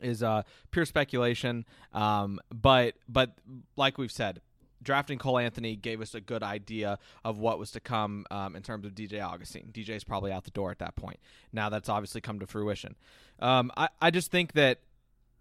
is 0.00 0.22
uh, 0.22 0.42
pure 0.70 0.84
speculation. 0.84 1.64
Um, 1.92 2.40
but 2.52 2.94
but 3.08 3.32
like 3.76 3.96
we've 3.96 4.12
said, 4.12 4.40
drafting 4.82 5.18
Cole 5.18 5.38
Anthony 5.38 5.76
gave 5.76 6.00
us 6.00 6.14
a 6.14 6.20
good 6.20 6.42
idea 6.42 6.98
of 7.24 7.38
what 7.38 7.58
was 7.58 7.70
to 7.72 7.80
come 7.80 8.26
um, 8.30 8.54
in 8.54 8.62
terms 8.62 8.84
of 8.84 8.94
DJ 8.94 9.24
Augustin. 9.24 9.70
DJ 9.72 9.90
is 9.90 10.04
probably 10.04 10.30
out 10.30 10.44
the 10.44 10.50
door 10.50 10.70
at 10.70 10.78
that 10.78 10.94
point. 10.96 11.18
Now 11.52 11.70
that's 11.70 11.88
obviously 11.88 12.20
come 12.20 12.38
to 12.40 12.46
fruition. 12.46 12.94
Um, 13.40 13.72
I, 13.76 13.88
I 14.00 14.10
just 14.10 14.30
think 14.30 14.52
that 14.52 14.80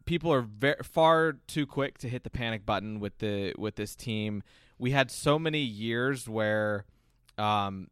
people 0.05 0.33
are 0.33 0.41
very, 0.41 0.77
far 0.83 1.33
too 1.47 1.65
quick 1.65 1.97
to 1.99 2.09
hit 2.09 2.23
the 2.23 2.29
panic 2.29 2.65
button 2.65 2.99
with 2.99 3.17
the 3.19 3.53
with 3.57 3.75
this 3.75 3.95
team. 3.95 4.43
We 4.77 4.91
had 4.91 5.11
so 5.11 5.39
many 5.39 5.59
years 5.59 6.27
where 6.27 6.85
um, 7.37 7.87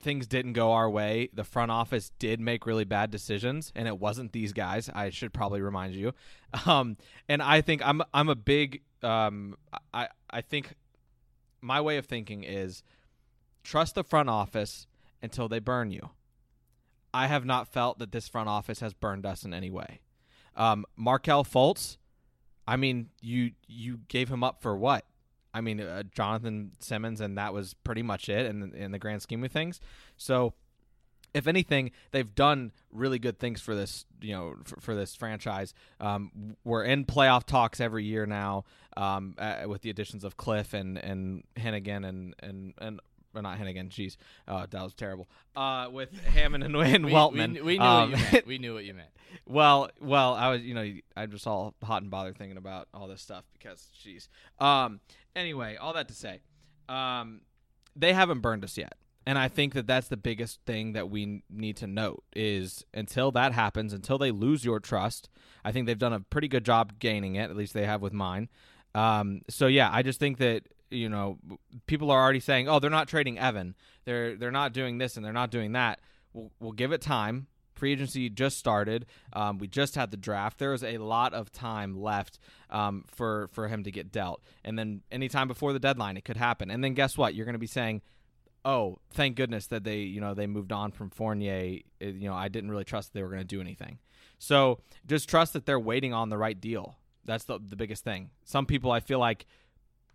things 0.00 0.26
didn't 0.26 0.52
go 0.52 0.72
our 0.72 0.88
way. 0.88 1.30
The 1.32 1.44
front 1.44 1.70
office 1.70 2.10
did 2.18 2.40
make 2.40 2.66
really 2.66 2.84
bad 2.84 3.10
decisions, 3.10 3.72
and 3.74 3.88
it 3.88 3.98
wasn't 3.98 4.32
these 4.32 4.52
guys. 4.52 4.90
I 4.94 5.10
should 5.10 5.32
probably 5.32 5.60
remind 5.60 5.94
you. 5.94 6.12
Um, 6.66 6.96
and 7.28 7.42
I 7.42 7.62
think 7.62 7.84
I'm 7.84 8.00
I'm 8.14 8.28
a 8.28 8.36
big 8.36 8.82
um, 9.02 9.56
I 9.92 10.06
I 10.30 10.40
think 10.40 10.74
my 11.60 11.80
way 11.80 11.96
of 11.96 12.06
thinking 12.06 12.44
is 12.44 12.84
trust 13.64 13.96
the 13.96 14.04
front 14.04 14.28
office 14.28 14.86
until 15.20 15.48
they 15.48 15.58
burn 15.58 15.90
you. 15.90 16.10
I 17.12 17.26
have 17.26 17.44
not 17.44 17.66
felt 17.66 17.98
that 17.98 18.12
this 18.12 18.28
front 18.28 18.48
office 18.48 18.78
has 18.78 18.94
burned 18.94 19.26
us 19.26 19.44
in 19.44 19.52
any 19.52 19.68
way. 19.68 19.98
Um, 20.56 20.84
Markelle 20.96 21.44
Fultz, 21.44 21.96
I 22.66 22.76
mean, 22.76 23.10
you 23.20 23.52
you 23.66 24.00
gave 24.08 24.28
him 24.28 24.42
up 24.42 24.62
for 24.62 24.76
what? 24.76 25.04
I 25.52 25.60
mean, 25.60 25.80
uh, 25.80 26.02
Jonathan 26.12 26.72
Simmons, 26.80 27.20
and 27.20 27.38
that 27.38 27.54
was 27.54 27.74
pretty 27.74 28.02
much 28.02 28.28
it 28.28 28.46
in 28.46 28.74
in 28.74 28.90
the 28.90 28.98
grand 28.98 29.22
scheme 29.22 29.44
of 29.44 29.52
things. 29.52 29.80
So, 30.16 30.54
if 31.32 31.46
anything, 31.46 31.92
they've 32.10 32.34
done 32.34 32.72
really 32.90 33.18
good 33.18 33.38
things 33.38 33.60
for 33.60 33.74
this, 33.74 34.06
you 34.20 34.32
know, 34.32 34.54
for, 34.64 34.80
for 34.80 34.94
this 34.94 35.14
franchise. 35.14 35.74
Um, 36.00 36.56
we're 36.64 36.84
in 36.84 37.04
playoff 37.04 37.44
talks 37.44 37.80
every 37.80 38.04
year 38.04 38.26
now, 38.26 38.64
um, 38.96 39.34
uh, 39.38 39.64
with 39.66 39.82
the 39.82 39.90
additions 39.90 40.24
of 40.24 40.36
Cliff 40.36 40.74
and 40.74 40.98
and 40.98 41.44
Hennigan 41.56 42.06
and 42.06 42.34
and 42.40 42.74
and 42.78 43.00
or 43.34 43.42
not 43.42 43.58
Hennigan. 43.58 43.88
Jeez, 43.88 44.16
uh, 44.48 44.66
that 44.70 44.82
was 44.82 44.94
terrible. 44.94 45.28
Uh, 45.56 45.88
with 45.90 46.12
Hammond 46.26 46.64
and, 46.64 46.74
and 46.76 47.04
we, 47.06 47.12
Weltman. 47.12 47.54
We, 47.54 47.62
we 47.62 47.78
knew 47.78 47.84
um, 47.84 48.10
what 48.10 48.18
you 48.18 48.26
meant. 48.32 48.46
We 48.46 48.58
knew 48.58 48.74
what 48.74 48.84
you 48.84 48.94
meant. 48.94 49.10
well, 49.46 49.90
well, 50.00 50.34
I 50.34 50.50
was, 50.50 50.62
you 50.62 50.74
know, 50.74 50.92
I'm 51.16 51.30
just 51.30 51.46
all 51.46 51.74
hot 51.82 52.02
and 52.02 52.10
bothered 52.10 52.36
thinking 52.36 52.56
about 52.56 52.88
all 52.94 53.08
this 53.08 53.22
stuff 53.22 53.44
because, 53.52 53.88
jeez. 54.04 54.28
Um, 54.64 55.00
anyway, 55.34 55.76
all 55.76 55.92
that 55.94 56.08
to 56.08 56.14
say, 56.14 56.40
um, 56.88 57.42
they 57.96 58.12
haven't 58.12 58.40
burned 58.40 58.64
us 58.64 58.76
yet. 58.76 58.94
And 59.26 59.38
I 59.38 59.48
think 59.48 59.72
that 59.72 59.86
that's 59.86 60.08
the 60.08 60.18
biggest 60.18 60.60
thing 60.66 60.92
that 60.92 61.08
we 61.08 61.42
need 61.48 61.78
to 61.78 61.86
note 61.86 62.22
is 62.36 62.84
until 62.92 63.30
that 63.32 63.52
happens, 63.52 63.94
until 63.94 64.18
they 64.18 64.30
lose 64.30 64.64
your 64.64 64.80
trust, 64.80 65.30
I 65.64 65.72
think 65.72 65.86
they've 65.86 65.98
done 65.98 66.12
a 66.12 66.20
pretty 66.20 66.48
good 66.48 66.64
job 66.64 66.98
gaining 66.98 67.36
it. 67.36 67.50
At 67.50 67.56
least 67.56 67.72
they 67.72 67.86
have 67.86 68.02
with 68.02 68.12
mine. 68.12 68.50
Um, 68.94 69.40
so 69.48 69.66
yeah, 69.66 69.88
I 69.90 70.02
just 70.02 70.20
think 70.20 70.38
that 70.38 70.64
you 70.94 71.08
know 71.08 71.38
people 71.86 72.10
are 72.10 72.22
already 72.22 72.40
saying, 72.40 72.68
oh, 72.68 72.78
they're 72.78 72.90
not 72.90 73.08
trading 73.08 73.38
Evan. 73.38 73.74
They're 74.04 74.36
they're 74.36 74.50
not 74.50 74.72
doing 74.72 74.98
this 74.98 75.16
and 75.16 75.24
they're 75.24 75.32
not 75.32 75.50
doing 75.50 75.72
that. 75.72 76.00
We'll, 76.32 76.50
we'll 76.60 76.72
give 76.72 76.92
it 76.92 77.00
time. 77.00 77.46
Free 77.74 77.92
agency 77.92 78.30
just 78.30 78.56
started. 78.56 79.06
Um, 79.32 79.58
we 79.58 79.66
just 79.66 79.96
had 79.96 80.12
the 80.12 80.16
draft. 80.16 80.58
There 80.58 80.72
is 80.72 80.84
a 80.84 80.98
lot 80.98 81.34
of 81.34 81.50
time 81.50 82.00
left 82.00 82.38
um, 82.70 83.04
for 83.08 83.48
for 83.52 83.68
him 83.68 83.82
to 83.84 83.90
get 83.90 84.12
dealt, 84.12 84.42
and 84.64 84.78
then 84.78 85.02
anytime 85.10 85.48
before 85.48 85.72
the 85.72 85.80
deadline, 85.80 86.16
it 86.16 86.24
could 86.24 86.36
happen. 86.36 86.70
And 86.70 86.84
then 86.84 86.94
guess 86.94 87.18
what? 87.18 87.34
You're 87.34 87.46
going 87.46 87.54
to 87.54 87.58
be 87.58 87.66
saying, 87.66 88.02
"Oh, 88.64 88.98
thank 89.12 89.36
goodness 89.36 89.66
that 89.68 89.82
they 89.82 89.98
you 89.98 90.20
know 90.20 90.34
they 90.34 90.46
moved 90.46 90.70
on 90.70 90.92
from 90.92 91.10
Fournier. 91.10 91.80
You 92.00 92.28
know, 92.28 92.34
I 92.34 92.48
didn't 92.48 92.70
really 92.70 92.84
trust 92.84 93.12
they 93.12 93.22
were 93.22 93.28
going 93.28 93.40
to 93.40 93.44
do 93.44 93.60
anything." 93.60 93.98
So 94.38 94.80
just 95.06 95.28
trust 95.28 95.52
that 95.54 95.66
they're 95.66 95.80
waiting 95.80 96.12
on 96.12 96.28
the 96.28 96.38
right 96.38 96.60
deal. 96.60 96.96
That's 97.24 97.44
the 97.44 97.58
the 97.58 97.76
biggest 97.76 98.04
thing. 98.04 98.30
Some 98.44 98.66
people 98.66 98.92
I 98.92 99.00
feel 99.00 99.18
like 99.18 99.46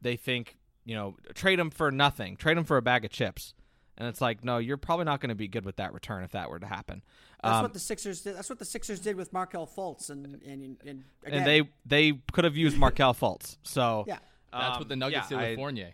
they 0.02 0.16
think 0.16 0.56
you 0.86 0.96
know 0.96 1.16
trade 1.34 1.60
them 1.60 1.70
for 1.70 1.92
nothing, 1.92 2.36
trade 2.36 2.58
them 2.58 2.64
for 2.66 2.78
a 2.78 2.82
bag 2.82 3.06
of 3.06 3.12
chips. 3.12 3.54
And 3.98 4.08
it's 4.08 4.22
like, 4.22 4.46
no, 4.46 4.60
you're 4.60 4.78
probably 4.78 5.04
not 5.04 5.20
going 5.20 5.28
to 5.30 5.36
be 5.36 5.50
good 5.50 5.66
with 5.66 5.76
that 5.76 5.94
return 5.94 6.24
if 6.24 6.32
that 6.32 6.50
were 6.50 6.58
to 6.60 6.66
happen. 6.66 7.04
That's 7.44 7.56
Um, 7.56 7.64
what 7.64 7.74
the 7.74 7.80
Sixers 7.80 8.22
did. 8.22 8.38
That's 8.38 8.50
what 8.50 8.58
the 8.58 8.64
Sixers 8.64 9.02
did 9.02 9.18
with 9.18 9.34
Markelle 9.34 9.68
Fultz, 9.68 10.10
and 10.10 10.26
and, 10.26 10.78
and, 10.86 11.04
again, 11.26 11.40
and 11.40 11.46
they 11.46 11.70
they 11.86 12.22
could 12.32 12.46
have 12.46 12.56
used 12.56 12.78
Markelle 12.78 13.14
Fultz. 13.14 13.58
So 13.64 14.06
yeah, 14.08 14.20
That's 14.54 14.76
um, 14.76 14.80
what 14.80 14.88
the 14.88 14.96
Nuggets 14.96 15.30
yeah, 15.30 15.38
did 15.38 15.44
with 15.50 15.54
I- 15.54 15.56
Fournier. 15.58 15.92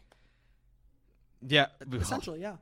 Yeah, 1.47 1.67
essentially, 1.93 2.41
yeah. 2.41 2.55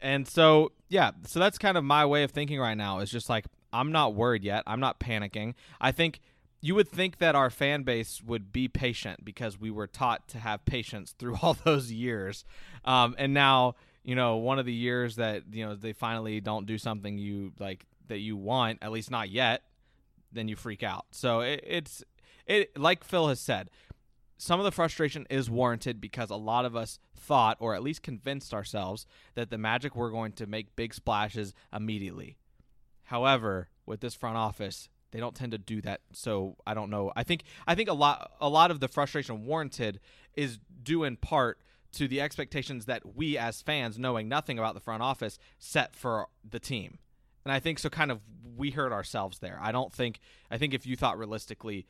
and 0.00 0.26
so 0.28 0.72
yeah, 0.88 1.12
so 1.26 1.40
that's 1.40 1.58
kind 1.58 1.76
of 1.76 1.82
my 1.84 2.06
way 2.06 2.22
of 2.22 2.30
thinking 2.30 2.60
right 2.60 2.76
now. 2.76 3.00
Is 3.00 3.10
just 3.10 3.28
like 3.28 3.46
I'm 3.72 3.90
not 3.92 4.14
worried 4.14 4.44
yet. 4.44 4.62
I'm 4.66 4.80
not 4.80 5.00
panicking. 5.00 5.54
I 5.80 5.92
think 5.92 6.20
you 6.60 6.74
would 6.74 6.88
think 6.88 7.18
that 7.18 7.34
our 7.34 7.50
fan 7.50 7.82
base 7.82 8.22
would 8.22 8.52
be 8.52 8.68
patient 8.68 9.24
because 9.24 9.58
we 9.58 9.70
were 9.70 9.86
taught 9.86 10.26
to 10.28 10.38
have 10.38 10.64
patience 10.64 11.14
through 11.18 11.36
all 11.42 11.56
those 11.64 11.92
years, 11.92 12.44
um, 12.84 13.14
and 13.18 13.34
now 13.34 13.74
you 14.02 14.14
know 14.14 14.36
one 14.36 14.58
of 14.58 14.66
the 14.66 14.72
years 14.72 15.16
that 15.16 15.42
you 15.52 15.64
know 15.64 15.74
they 15.74 15.92
finally 15.92 16.40
don't 16.40 16.66
do 16.66 16.78
something 16.78 17.18
you 17.18 17.52
like 17.58 17.86
that 18.08 18.18
you 18.18 18.36
want, 18.36 18.78
at 18.82 18.90
least 18.90 19.10
not 19.10 19.30
yet, 19.30 19.62
then 20.32 20.48
you 20.48 20.56
freak 20.56 20.82
out. 20.82 21.06
So 21.10 21.40
it, 21.40 21.62
it's 21.66 22.02
it 22.46 22.78
like 22.78 23.04
Phil 23.04 23.28
has 23.28 23.40
said, 23.40 23.70
some 24.38 24.60
of 24.60 24.64
the 24.64 24.72
frustration 24.72 25.26
is 25.28 25.50
warranted 25.50 26.00
because 26.00 26.30
a 26.30 26.36
lot 26.36 26.64
of 26.64 26.74
us 26.76 26.98
thought, 27.14 27.56
or 27.60 27.74
at 27.74 27.82
least 27.82 28.02
convinced 28.02 28.54
ourselves, 28.54 29.04
that 29.34 29.50
the 29.50 29.58
Magic 29.58 29.94
were 29.94 30.10
going 30.10 30.32
to 30.32 30.46
make 30.46 30.76
big 30.76 30.94
splashes 30.94 31.52
immediately. 31.72 32.38
However, 33.04 33.68
with 33.84 34.00
this 34.00 34.14
front 34.14 34.36
office, 34.36 34.88
they 35.10 35.20
don't 35.20 35.34
tend 35.34 35.52
to 35.52 35.58
do 35.58 35.80
that. 35.82 36.00
So 36.12 36.56
I 36.66 36.74
don't 36.74 36.90
know. 36.90 37.12
I 37.16 37.22
think 37.22 37.44
I 37.66 37.74
think 37.74 37.88
a 37.88 37.94
lot 37.94 38.32
a 38.40 38.48
lot 38.48 38.70
of 38.70 38.80
the 38.80 38.88
frustration 38.88 39.44
warranted 39.44 40.00
is 40.36 40.58
due 40.82 41.04
in 41.04 41.16
part 41.16 41.58
to 41.92 42.06
the 42.06 42.20
expectations 42.20 42.84
that 42.84 43.16
we 43.16 43.38
as 43.38 43.62
fans, 43.62 43.98
knowing 43.98 44.28
nothing 44.28 44.58
about 44.58 44.74
the 44.74 44.80
front 44.80 45.02
office, 45.02 45.38
set 45.58 45.96
for 45.96 46.28
the 46.48 46.60
team. 46.60 46.98
And 47.44 47.52
I 47.52 47.60
think 47.60 47.78
so 47.78 47.88
kind 47.88 48.10
of 48.10 48.20
we 48.56 48.70
hurt 48.70 48.92
ourselves 48.92 49.38
there. 49.38 49.58
I 49.62 49.72
don't 49.72 49.92
think 49.92 50.20
I 50.50 50.58
think 50.58 50.74
if 50.74 50.86
you 50.86 50.96
thought 50.96 51.18
realistically 51.18 51.86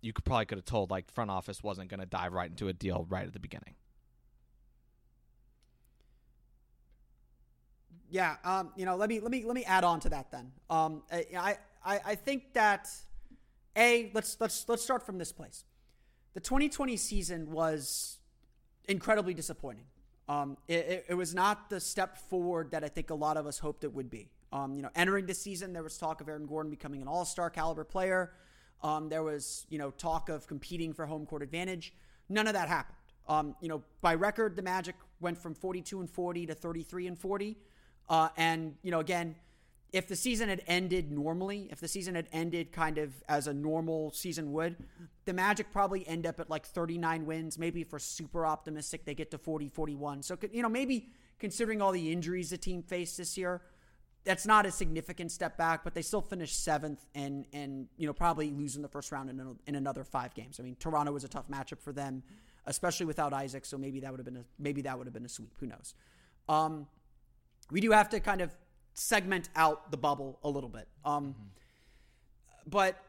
you 0.00 0.12
could 0.12 0.24
probably 0.24 0.46
could 0.46 0.58
have 0.58 0.64
told 0.64 0.90
like 0.90 1.10
front 1.10 1.30
office 1.30 1.62
wasn't 1.62 1.88
going 1.88 2.00
to 2.00 2.06
dive 2.06 2.32
right 2.32 2.50
into 2.50 2.68
a 2.68 2.72
deal 2.72 3.06
right 3.08 3.26
at 3.26 3.32
the 3.32 3.38
beginning. 3.38 3.74
Yeah, 8.12 8.36
um, 8.44 8.72
you 8.76 8.84
know, 8.84 8.96
let 8.96 9.08
me 9.08 9.20
let 9.20 9.30
me 9.30 9.42
let 9.42 9.54
me 9.54 9.64
add 9.64 9.84
on 9.84 9.98
to 10.00 10.10
that 10.10 10.30
then. 10.30 10.52
Um, 10.68 11.02
I, 11.10 11.56
I 11.82 12.00
I 12.04 12.14
think 12.14 12.52
that 12.52 12.90
a 13.74 14.10
let's 14.12 14.36
let's 14.38 14.68
let's 14.68 14.82
start 14.84 15.06
from 15.06 15.16
this 15.16 15.32
place. 15.32 15.64
The 16.34 16.40
2020 16.40 16.98
season 16.98 17.50
was 17.50 18.18
incredibly 18.86 19.32
disappointing. 19.32 19.86
Um, 20.28 20.58
it, 20.68 21.06
it, 21.08 21.14
was 21.14 21.34
not 21.34 21.68
the 21.68 21.80
step 21.80 22.16
forward 22.16 22.70
that 22.70 22.84
I 22.84 22.88
think 22.88 23.10
a 23.10 23.14
lot 23.14 23.36
of 23.36 23.46
us 23.46 23.58
hoped 23.58 23.82
it 23.82 23.92
would 23.92 24.08
be. 24.08 24.30
Um, 24.52 24.76
you 24.76 24.82
know, 24.82 24.90
entering 24.94 25.26
the 25.26 25.34
season, 25.34 25.72
there 25.72 25.82
was 25.82 25.98
talk 25.98 26.20
of 26.20 26.28
Aaron 26.28 26.46
Gordon 26.46 26.70
becoming 26.70 27.02
an 27.02 27.08
All 27.08 27.24
Star 27.24 27.48
caliber 27.48 27.82
player. 27.82 28.32
Um, 28.82 29.08
there 29.08 29.22
was 29.22 29.66
you 29.70 29.78
know 29.78 29.90
talk 29.90 30.28
of 30.28 30.46
competing 30.46 30.92
for 30.92 31.06
home 31.06 31.24
court 31.24 31.42
advantage. 31.42 31.94
None 32.28 32.46
of 32.46 32.52
that 32.52 32.68
happened. 32.68 32.98
Um, 33.26 33.56
you 33.62 33.68
know, 33.68 33.82
by 34.02 34.14
record, 34.16 34.54
the 34.54 34.62
Magic 34.62 34.96
went 35.18 35.38
from 35.38 35.54
42 35.54 36.00
and 36.00 36.10
40 36.10 36.46
to 36.46 36.54
33 36.54 37.06
and 37.06 37.18
40. 37.18 37.56
Uh, 38.12 38.28
and, 38.36 38.74
you 38.82 38.90
know, 38.90 39.00
again, 39.00 39.34
if 39.90 40.06
the 40.06 40.16
season 40.16 40.50
had 40.50 40.62
ended 40.66 41.10
normally, 41.10 41.68
if 41.70 41.80
the 41.80 41.88
season 41.88 42.14
had 42.14 42.28
ended 42.30 42.70
kind 42.70 42.98
of 42.98 43.10
as 43.26 43.46
a 43.46 43.54
normal 43.54 44.12
season 44.12 44.52
would, 44.52 44.76
the 45.24 45.32
Magic 45.32 45.72
probably 45.72 46.06
end 46.06 46.26
up 46.26 46.38
at 46.38 46.50
like 46.50 46.66
39 46.66 47.24
wins. 47.24 47.58
Maybe 47.58 47.80
if 47.80 47.90
we're 47.90 47.98
super 47.98 48.44
optimistic, 48.44 49.06
they 49.06 49.14
get 49.14 49.30
to 49.30 49.38
40, 49.38 49.70
41. 49.70 50.22
So, 50.22 50.36
you 50.52 50.60
know, 50.60 50.68
maybe 50.68 51.08
considering 51.38 51.80
all 51.80 51.90
the 51.90 52.12
injuries 52.12 52.50
the 52.50 52.58
team 52.58 52.82
faced 52.82 53.16
this 53.16 53.38
year, 53.38 53.62
that's 54.24 54.46
not 54.46 54.66
a 54.66 54.70
significant 54.70 55.32
step 55.32 55.56
back, 55.56 55.82
but 55.82 55.94
they 55.94 56.02
still 56.02 56.20
finished 56.20 56.62
seventh 56.62 57.06
and, 57.14 57.46
and 57.54 57.88
you 57.96 58.06
know, 58.06 58.12
probably 58.12 58.50
losing 58.50 58.82
the 58.82 58.88
first 58.88 59.10
round 59.10 59.30
in, 59.30 59.56
in 59.66 59.74
another 59.74 60.04
five 60.04 60.34
games. 60.34 60.60
I 60.60 60.64
mean, 60.64 60.76
Toronto 60.78 61.12
was 61.12 61.24
a 61.24 61.28
tough 61.28 61.48
matchup 61.48 61.80
for 61.80 61.92
them, 61.94 62.22
especially 62.66 63.06
without 63.06 63.32
Isaac. 63.32 63.64
So 63.64 63.78
maybe 63.78 64.00
that 64.00 64.10
would 64.10 64.20
have 64.20 64.26
been 64.26 64.36
a, 64.36 64.44
maybe 64.58 64.82
that 64.82 64.98
would 64.98 65.06
have 65.06 65.14
been 65.14 65.24
a 65.24 65.30
sweep. 65.30 65.54
Who 65.60 65.66
knows? 65.66 65.94
Um, 66.46 66.86
we 67.72 67.80
do 67.80 67.90
have 67.90 68.08
to 68.10 68.20
kind 68.20 68.40
of 68.40 68.50
segment 68.94 69.48
out 69.56 69.90
the 69.90 69.96
bubble 69.96 70.38
a 70.44 70.48
little 70.48 70.68
bit. 70.68 70.86
Um, 71.04 71.34
But 72.66 73.02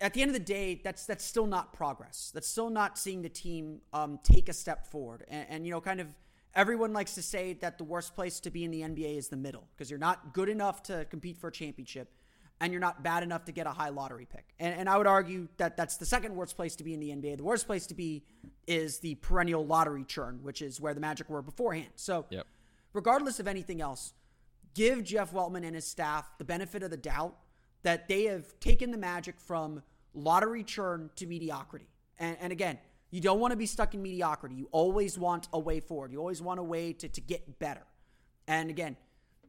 at 0.00 0.14
the 0.14 0.22
end 0.22 0.30
of 0.30 0.34
the 0.34 0.40
day, 0.40 0.80
that's 0.82 1.06
that's 1.06 1.24
still 1.24 1.46
not 1.46 1.72
progress. 1.72 2.30
That's 2.34 2.48
still 2.48 2.70
not 2.70 2.98
seeing 2.98 3.22
the 3.22 3.28
team 3.28 3.80
um, 3.92 4.18
take 4.24 4.48
a 4.48 4.52
step 4.52 4.86
forward. 4.86 5.24
And, 5.28 5.46
and 5.48 5.66
you 5.66 5.70
know, 5.70 5.80
kind 5.80 6.00
of 6.00 6.08
everyone 6.54 6.92
likes 6.92 7.14
to 7.14 7.22
say 7.22 7.52
that 7.60 7.78
the 7.78 7.84
worst 7.84 8.14
place 8.14 8.40
to 8.40 8.50
be 8.50 8.64
in 8.64 8.70
the 8.70 8.80
NBA 8.80 9.16
is 9.16 9.28
the 9.28 9.36
middle 9.36 9.64
because 9.74 9.90
you're 9.90 9.98
not 9.98 10.32
good 10.32 10.48
enough 10.48 10.82
to 10.84 11.04
compete 11.04 11.36
for 11.38 11.48
a 11.48 11.52
championship, 11.52 12.08
and 12.60 12.72
you're 12.72 12.80
not 12.80 13.02
bad 13.04 13.22
enough 13.22 13.44
to 13.44 13.52
get 13.52 13.66
a 13.66 13.70
high 13.70 13.90
lottery 13.90 14.26
pick. 14.26 14.46
And, 14.58 14.74
and 14.74 14.88
I 14.88 14.96
would 14.96 15.06
argue 15.06 15.48
that 15.58 15.76
that's 15.76 15.98
the 15.98 16.06
second 16.06 16.34
worst 16.34 16.56
place 16.56 16.74
to 16.76 16.84
be 16.84 16.92
in 16.94 17.00
the 17.00 17.10
NBA. 17.10 17.36
The 17.36 17.44
worst 17.44 17.66
place 17.66 17.86
to 17.88 17.94
be 17.94 18.24
is 18.66 18.98
the 18.98 19.14
perennial 19.16 19.64
lottery 19.64 20.04
churn, 20.04 20.40
which 20.42 20.62
is 20.62 20.80
where 20.80 20.94
the 20.94 21.00
Magic 21.00 21.28
were 21.28 21.42
beforehand. 21.42 21.90
So, 21.96 22.24
Yep. 22.30 22.46
Regardless 22.96 23.38
of 23.38 23.46
anything 23.46 23.80
else, 23.80 24.14
give 24.74 25.04
Jeff 25.04 25.32
Weltman 25.32 25.64
and 25.64 25.74
his 25.74 25.86
staff 25.86 26.26
the 26.38 26.44
benefit 26.44 26.82
of 26.82 26.90
the 26.90 26.96
doubt 26.96 27.36
that 27.82 28.08
they 28.08 28.24
have 28.24 28.58
taken 28.58 28.90
the 28.90 28.98
Magic 28.98 29.38
from 29.38 29.82
lottery 30.14 30.64
churn 30.64 31.10
to 31.16 31.26
mediocrity. 31.26 31.88
And, 32.18 32.36
and 32.40 32.52
again, 32.52 32.78
you 33.10 33.20
don't 33.20 33.38
want 33.38 33.52
to 33.52 33.56
be 33.56 33.66
stuck 33.66 33.94
in 33.94 34.02
mediocrity. 34.02 34.56
You 34.56 34.68
always 34.72 35.18
want 35.18 35.46
a 35.52 35.58
way 35.58 35.78
forward. 35.78 36.10
You 36.10 36.18
always 36.18 36.42
want 36.42 36.58
a 36.58 36.62
way 36.62 36.94
to, 36.94 37.08
to 37.08 37.20
get 37.20 37.58
better. 37.58 37.84
And 38.48 38.70
again, 38.70 38.96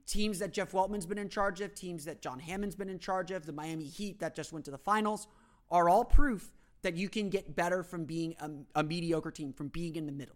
teams 0.05 0.39
that 0.39 0.51
Jeff 0.51 0.73
Weltman's 0.73 1.05
been 1.05 1.17
in 1.17 1.29
charge 1.29 1.61
of, 1.61 1.73
teams 1.73 2.05
that 2.05 2.21
John 2.21 2.39
Hammond's 2.39 2.75
been 2.75 2.89
in 2.89 2.99
charge 2.99 3.31
of, 3.31 3.45
the 3.45 3.53
Miami 3.53 3.85
Heat 3.85 4.19
that 4.19 4.35
just 4.35 4.51
went 4.51 4.65
to 4.65 4.71
the 4.71 4.77
finals, 4.77 5.27
are 5.71 5.89
all 5.89 6.03
proof 6.03 6.51
that 6.81 6.95
you 6.95 7.07
can 7.07 7.29
get 7.29 7.55
better 7.55 7.81
from 7.81 8.03
being 8.03 8.35
a, 8.39 8.79
a 8.79 8.83
mediocre 8.83 9.31
team, 9.31 9.53
from 9.53 9.69
being 9.69 9.95
in 9.95 10.05
the 10.05 10.11
middle. 10.11 10.35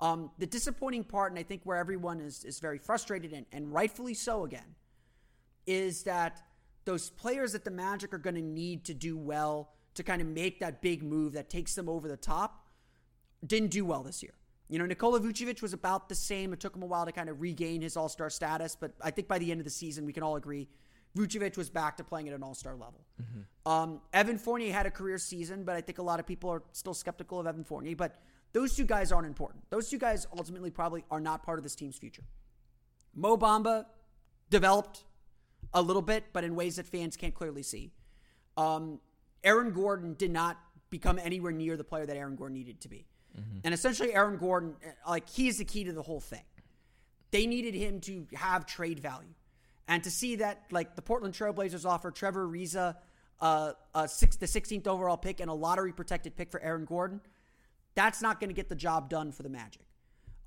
Um, 0.00 0.30
the 0.38 0.46
disappointing 0.46 1.04
part, 1.04 1.32
and 1.32 1.38
I 1.38 1.42
think 1.42 1.62
where 1.64 1.76
everyone 1.76 2.20
is, 2.20 2.44
is 2.44 2.58
very 2.58 2.78
frustrated, 2.78 3.32
and, 3.32 3.46
and 3.52 3.72
rightfully 3.72 4.14
so 4.14 4.44
again, 4.44 4.74
is 5.66 6.02
that 6.04 6.42
those 6.84 7.10
players 7.10 7.52
that 7.52 7.64
the 7.64 7.70
Magic 7.70 8.12
are 8.12 8.18
going 8.18 8.36
to 8.36 8.42
need 8.42 8.84
to 8.84 8.94
do 8.94 9.16
well 9.16 9.70
to 9.94 10.02
kind 10.02 10.20
of 10.20 10.28
make 10.28 10.60
that 10.60 10.82
big 10.82 11.02
move 11.02 11.32
that 11.32 11.48
takes 11.48 11.74
them 11.74 11.88
over 11.88 12.08
the 12.08 12.16
top 12.16 12.66
didn't 13.46 13.70
do 13.70 13.84
well 13.84 14.02
this 14.02 14.22
year. 14.22 14.34
You 14.68 14.78
know, 14.78 14.86
Nikola 14.86 15.20
Vucevic 15.20 15.62
was 15.62 15.72
about 15.72 16.08
the 16.08 16.14
same. 16.14 16.52
It 16.52 16.60
took 16.60 16.74
him 16.74 16.82
a 16.82 16.86
while 16.86 17.04
to 17.04 17.12
kind 17.12 17.28
of 17.28 17.40
regain 17.40 17.82
his 17.82 17.96
All 17.96 18.08
Star 18.08 18.30
status, 18.30 18.76
but 18.78 18.92
I 19.00 19.10
think 19.10 19.28
by 19.28 19.38
the 19.38 19.50
end 19.50 19.60
of 19.60 19.64
the 19.64 19.70
season, 19.70 20.06
we 20.06 20.12
can 20.12 20.22
all 20.22 20.36
agree 20.36 20.68
Vucevic 21.16 21.56
was 21.56 21.70
back 21.70 21.96
to 21.98 22.04
playing 22.04 22.28
at 22.28 22.34
an 22.34 22.42
All 22.42 22.54
Star 22.54 22.72
level. 22.72 23.04
Um, 23.66 24.00
Evan 24.12 24.38
Fournier 24.38 24.72
had 24.72 24.86
a 24.86 24.90
career 24.90 25.18
season, 25.18 25.64
but 25.64 25.76
I 25.76 25.80
think 25.80 25.98
a 25.98 26.02
lot 26.02 26.18
of 26.18 26.26
people 26.26 26.50
are 26.50 26.62
still 26.72 26.94
skeptical 26.94 27.38
of 27.38 27.46
Evan 27.46 27.64
Fournier. 27.64 27.94
But 27.94 28.20
those 28.54 28.74
two 28.74 28.84
guys 28.84 29.12
aren't 29.12 29.26
important. 29.26 29.64
Those 29.68 29.90
two 29.90 29.98
guys 29.98 30.26
ultimately 30.34 30.70
probably 30.70 31.04
are 31.10 31.20
not 31.20 31.42
part 31.42 31.58
of 31.58 31.62
this 31.62 31.74
team's 31.74 31.98
future. 31.98 32.22
Mo 33.14 33.36
Bamba 33.36 33.84
developed 34.48 35.04
a 35.74 35.82
little 35.82 36.02
bit, 36.02 36.24
but 36.32 36.44
in 36.44 36.54
ways 36.54 36.76
that 36.76 36.86
fans 36.86 37.16
can't 37.16 37.34
clearly 37.34 37.62
see. 37.62 37.92
Um, 38.56 39.00
Aaron 39.42 39.72
Gordon 39.72 40.14
did 40.14 40.30
not 40.30 40.56
become 40.88 41.18
anywhere 41.18 41.52
near 41.52 41.76
the 41.76 41.84
player 41.84 42.06
that 42.06 42.16
Aaron 42.16 42.36
Gordon 42.36 42.54
needed 42.54 42.80
to 42.82 42.88
be. 42.88 43.04
And 43.64 43.74
essentially, 43.74 44.14
Aaron 44.14 44.36
Gordon, 44.36 44.76
uh, 44.86 45.10
like, 45.10 45.28
he's 45.28 45.58
the 45.58 45.64
key 45.64 45.82
to 45.84 45.92
the 45.92 46.02
whole 46.02 46.20
thing. 46.20 46.44
They 47.32 47.46
needed 47.46 47.74
him 47.74 48.00
to 48.02 48.26
have 48.34 48.64
trade 48.64 49.00
value. 49.00 49.34
And 49.88 50.04
to 50.04 50.10
see 50.10 50.36
that, 50.36 50.62
like, 50.70 50.94
the 50.94 51.02
Portland 51.02 51.34
Trailblazers 51.34 51.84
offer 51.84 52.12
Trevor 52.12 52.46
Ariza 52.46 52.94
uh, 53.40 53.72
uh, 53.92 54.06
six, 54.06 54.36
the 54.36 54.46
16th 54.46 54.86
overall 54.86 55.16
pick 55.16 55.40
and 55.40 55.50
a 55.50 55.52
lottery 55.52 55.92
protected 55.92 56.36
pick 56.36 56.52
for 56.52 56.60
Aaron 56.62 56.84
Gordon, 56.84 57.20
that's 57.94 58.20
not 58.20 58.40
going 58.40 58.50
to 58.50 58.54
get 58.54 58.68
the 58.68 58.74
job 58.74 59.08
done 59.08 59.32
for 59.32 59.42
the 59.42 59.48
Magic. 59.48 59.82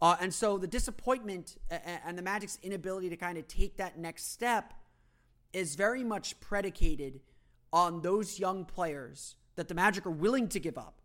Uh, 0.02 0.16
and 0.22 0.34
so 0.34 0.58
the 0.58 0.68
disappointment 0.68 1.58
and 2.06 2.18
the 2.18 2.22
Magic's 2.22 2.60
inability 2.62 3.10
to 3.10 3.18
kind 3.18 3.38
of 3.38 3.48
take 3.48 3.78
that 3.78 3.98
next 3.98 4.32
step 4.32 4.74
is 5.54 5.76
very 5.76 6.04
much 6.04 6.40
predicated 6.40 7.20
on 7.74 8.02
those 8.02 8.40
young 8.40 8.64
players 8.64 9.36
that 9.56 9.68
the 9.68 9.74
Magic 9.74 10.06
are 10.06 10.12
willing 10.12 10.48
to 10.50 10.60
give 10.60 10.78
up, 10.78 11.02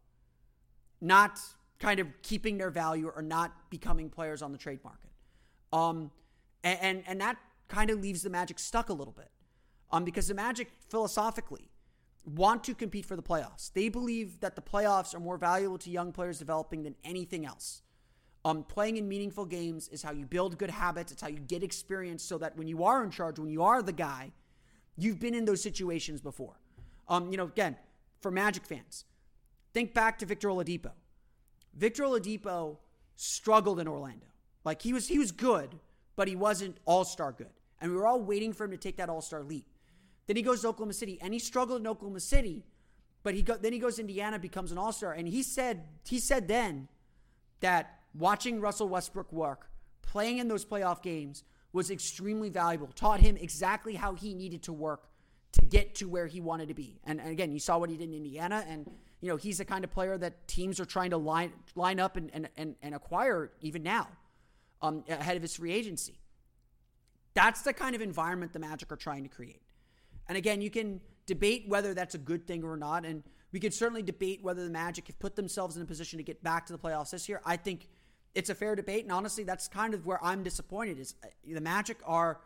not 1.00 1.40
kind 1.78 2.00
of 2.00 2.06
keeping 2.22 2.58
their 2.58 2.70
value 2.70 3.10
or 3.14 3.22
not 3.22 3.70
becoming 3.70 4.10
players 4.10 4.42
on 4.42 4.52
the 4.52 4.58
trade 4.58 4.80
market. 4.84 5.10
Um, 5.72 6.10
and, 6.62 6.78
and, 6.80 7.04
and 7.06 7.20
that 7.20 7.38
kind 7.68 7.90
of 7.90 8.00
leaves 8.00 8.22
the 8.22 8.30
Magic 8.30 8.58
stuck 8.58 8.90
a 8.90 8.92
little 8.92 9.14
bit. 9.14 9.30
Um, 9.90 10.04
because 10.04 10.28
the 10.28 10.34
Magic 10.34 10.70
philosophically 10.88 11.71
want 12.24 12.64
to 12.64 12.74
compete 12.74 13.04
for 13.04 13.16
the 13.16 13.22
playoffs. 13.22 13.72
They 13.72 13.88
believe 13.88 14.40
that 14.40 14.54
the 14.54 14.62
playoffs 14.62 15.14
are 15.14 15.20
more 15.20 15.36
valuable 15.36 15.78
to 15.78 15.90
young 15.90 16.12
players 16.12 16.38
developing 16.38 16.82
than 16.82 16.94
anything 17.04 17.44
else. 17.44 17.82
Um, 18.44 18.64
playing 18.64 18.96
in 18.96 19.08
meaningful 19.08 19.44
games 19.44 19.88
is 19.88 20.02
how 20.02 20.12
you 20.12 20.26
build 20.26 20.58
good 20.58 20.70
habits. 20.70 21.12
It's 21.12 21.22
how 21.22 21.28
you 21.28 21.38
get 21.38 21.62
experience 21.62 22.24
so 22.24 22.38
that 22.38 22.56
when 22.56 22.66
you 22.66 22.84
are 22.84 23.04
in 23.04 23.10
charge, 23.10 23.38
when 23.38 23.50
you 23.50 23.62
are 23.62 23.82
the 23.82 23.92
guy, 23.92 24.32
you've 24.96 25.20
been 25.20 25.34
in 25.34 25.44
those 25.44 25.62
situations 25.62 26.20
before. 26.20 26.58
Um, 27.08 27.30
you 27.30 27.36
know, 27.36 27.44
again, 27.44 27.76
for 28.20 28.30
Magic 28.30 28.64
fans, 28.64 29.04
think 29.72 29.94
back 29.94 30.18
to 30.18 30.26
Victor 30.26 30.48
Oladipo. 30.48 30.90
Victor 31.74 32.04
Oladipo 32.04 32.78
struggled 33.16 33.78
in 33.80 33.88
Orlando. 33.88 34.26
Like 34.64 34.82
he 34.82 34.92
was 34.92 35.08
he 35.08 35.18
was 35.18 35.32
good, 35.32 35.74
but 36.16 36.28
he 36.28 36.36
wasn't 36.36 36.76
all-star 36.84 37.32
good. 37.32 37.52
And 37.80 37.90
we 37.90 37.96
were 37.96 38.06
all 38.06 38.20
waiting 38.20 38.52
for 38.52 38.64
him 38.64 38.70
to 38.70 38.76
take 38.76 38.96
that 38.96 39.08
all-star 39.08 39.42
leap. 39.42 39.66
Then 40.26 40.36
he 40.36 40.42
goes 40.42 40.62
to 40.62 40.68
Oklahoma 40.68 40.92
City 40.92 41.18
and 41.20 41.32
he 41.32 41.38
struggled 41.38 41.80
in 41.80 41.86
Oklahoma 41.86 42.20
City, 42.20 42.64
but 43.22 43.34
he 43.34 43.42
go, 43.42 43.56
then 43.56 43.72
he 43.72 43.78
goes 43.78 43.96
to 43.96 44.02
Indiana, 44.02 44.38
becomes 44.38 44.72
an 44.72 44.78
all-star, 44.78 45.12
and 45.12 45.28
he 45.28 45.42
said 45.42 45.84
he 46.04 46.18
said 46.18 46.48
then 46.48 46.88
that 47.60 48.00
watching 48.14 48.60
Russell 48.60 48.88
Westbrook 48.88 49.32
work, 49.32 49.70
playing 50.02 50.38
in 50.38 50.48
those 50.48 50.64
playoff 50.64 51.02
games 51.02 51.44
was 51.72 51.90
extremely 51.90 52.50
valuable. 52.50 52.88
Taught 52.94 53.20
him 53.20 53.36
exactly 53.36 53.94
how 53.94 54.14
he 54.14 54.34
needed 54.34 54.62
to 54.64 54.72
work 54.72 55.08
to 55.52 55.64
get 55.64 55.94
to 55.96 56.08
where 56.08 56.26
he 56.26 56.40
wanted 56.40 56.68
to 56.68 56.74
be. 56.74 57.00
And, 57.04 57.20
and 57.20 57.30
again, 57.30 57.52
you 57.52 57.58
saw 57.58 57.78
what 57.78 57.90
he 57.90 57.96
did 57.96 58.08
in 58.08 58.14
Indiana, 58.14 58.64
and 58.68 58.90
you 59.20 59.28
know 59.28 59.36
he's 59.36 59.58
the 59.58 59.64
kind 59.64 59.84
of 59.84 59.90
player 59.90 60.18
that 60.18 60.46
teams 60.48 60.80
are 60.80 60.84
trying 60.84 61.10
to 61.10 61.16
line 61.16 61.52
line 61.74 62.00
up 62.00 62.16
and 62.16 62.30
and, 62.34 62.48
and, 62.56 62.76
and 62.82 62.94
acquire 62.94 63.52
even 63.60 63.82
now, 63.82 64.08
um, 64.80 65.04
ahead 65.08 65.36
of 65.36 65.42
his 65.42 65.56
free 65.56 65.72
agency. 65.72 66.18
That's 67.34 67.62
the 67.62 67.72
kind 67.72 67.94
of 67.94 68.02
environment 68.02 68.52
the 68.52 68.58
Magic 68.58 68.92
are 68.92 68.96
trying 68.96 69.22
to 69.22 69.28
create. 69.28 69.61
And 70.28 70.38
again, 70.38 70.60
you 70.60 70.70
can 70.70 71.00
debate 71.26 71.64
whether 71.66 71.94
that's 71.94 72.14
a 72.14 72.18
good 72.18 72.46
thing 72.46 72.62
or 72.64 72.76
not. 72.76 73.04
And 73.04 73.22
we 73.52 73.60
could 73.60 73.74
certainly 73.74 74.02
debate 74.02 74.42
whether 74.42 74.64
the 74.64 74.70
Magic 74.70 75.06
have 75.08 75.18
put 75.18 75.36
themselves 75.36 75.76
in 75.76 75.82
a 75.82 75.86
position 75.86 76.18
to 76.18 76.22
get 76.22 76.42
back 76.42 76.66
to 76.66 76.72
the 76.72 76.78
playoffs 76.78 77.10
this 77.10 77.28
year. 77.28 77.40
I 77.44 77.56
think 77.56 77.88
it's 78.34 78.50
a 78.50 78.54
fair 78.54 78.74
debate. 78.74 79.04
And 79.04 79.12
honestly, 79.12 79.44
that's 79.44 79.68
kind 79.68 79.94
of 79.94 80.06
where 80.06 80.22
I'm 80.24 80.42
disappointed 80.42 80.98
is 80.98 81.14
uh, 81.22 81.28
the 81.46 81.60
Magic 81.60 81.98
are, 82.06 82.40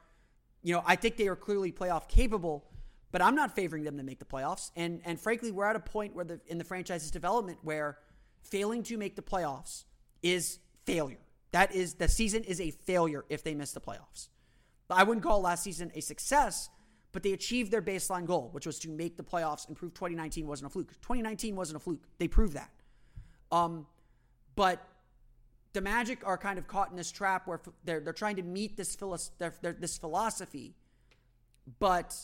you 0.62 0.74
know, 0.74 0.82
I 0.84 0.96
think 0.96 1.16
they 1.16 1.28
are 1.28 1.36
clearly 1.36 1.72
playoff 1.72 2.08
capable, 2.08 2.64
but 3.12 3.22
I'm 3.22 3.34
not 3.34 3.54
favoring 3.54 3.84
them 3.84 3.96
to 3.98 4.02
make 4.02 4.18
the 4.18 4.24
playoffs. 4.24 4.70
And 4.74 5.00
and 5.04 5.20
frankly, 5.20 5.52
we're 5.52 5.66
at 5.66 5.76
a 5.76 5.80
point 5.80 6.14
where 6.14 6.24
the 6.24 6.40
in 6.48 6.58
the 6.58 6.64
franchise's 6.64 7.10
development 7.10 7.58
where 7.62 7.98
failing 8.42 8.82
to 8.84 8.96
make 8.96 9.16
the 9.16 9.22
playoffs 9.22 9.84
is 10.22 10.58
failure. 10.84 11.18
That 11.52 11.74
is 11.74 11.94
the 11.94 12.08
season 12.08 12.42
is 12.44 12.60
a 12.60 12.70
failure 12.70 13.24
if 13.28 13.42
they 13.42 13.54
miss 13.54 13.72
the 13.72 13.80
playoffs. 13.80 14.28
I 14.90 15.02
wouldn't 15.02 15.24
call 15.24 15.40
last 15.40 15.64
season 15.64 15.90
a 15.94 16.00
success, 16.00 16.68
but 17.16 17.22
they 17.22 17.32
achieved 17.32 17.72
their 17.72 17.80
baseline 17.80 18.26
goal, 18.26 18.50
which 18.52 18.66
was 18.66 18.78
to 18.80 18.90
make 18.90 19.16
the 19.16 19.22
playoffs 19.22 19.66
and 19.68 19.74
prove 19.74 19.94
2019 19.94 20.46
wasn't 20.46 20.66
a 20.66 20.68
fluke. 20.68 20.88
2019 21.00 21.56
wasn't 21.56 21.74
a 21.74 21.80
fluke. 21.80 22.02
They 22.18 22.28
proved 22.28 22.52
that. 22.52 22.70
Um, 23.50 23.86
but 24.54 24.86
the 25.72 25.80
Magic 25.80 26.18
are 26.26 26.36
kind 26.36 26.58
of 26.58 26.68
caught 26.68 26.90
in 26.90 26.96
this 26.98 27.10
trap 27.10 27.46
where 27.46 27.62
they're 27.84 28.00
they're 28.00 28.12
trying 28.12 28.36
to 28.36 28.42
meet 28.42 28.76
this 28.76 28.98
this 29.80 29.96
philosophy, 29.96 30.74
but 31.78 32.14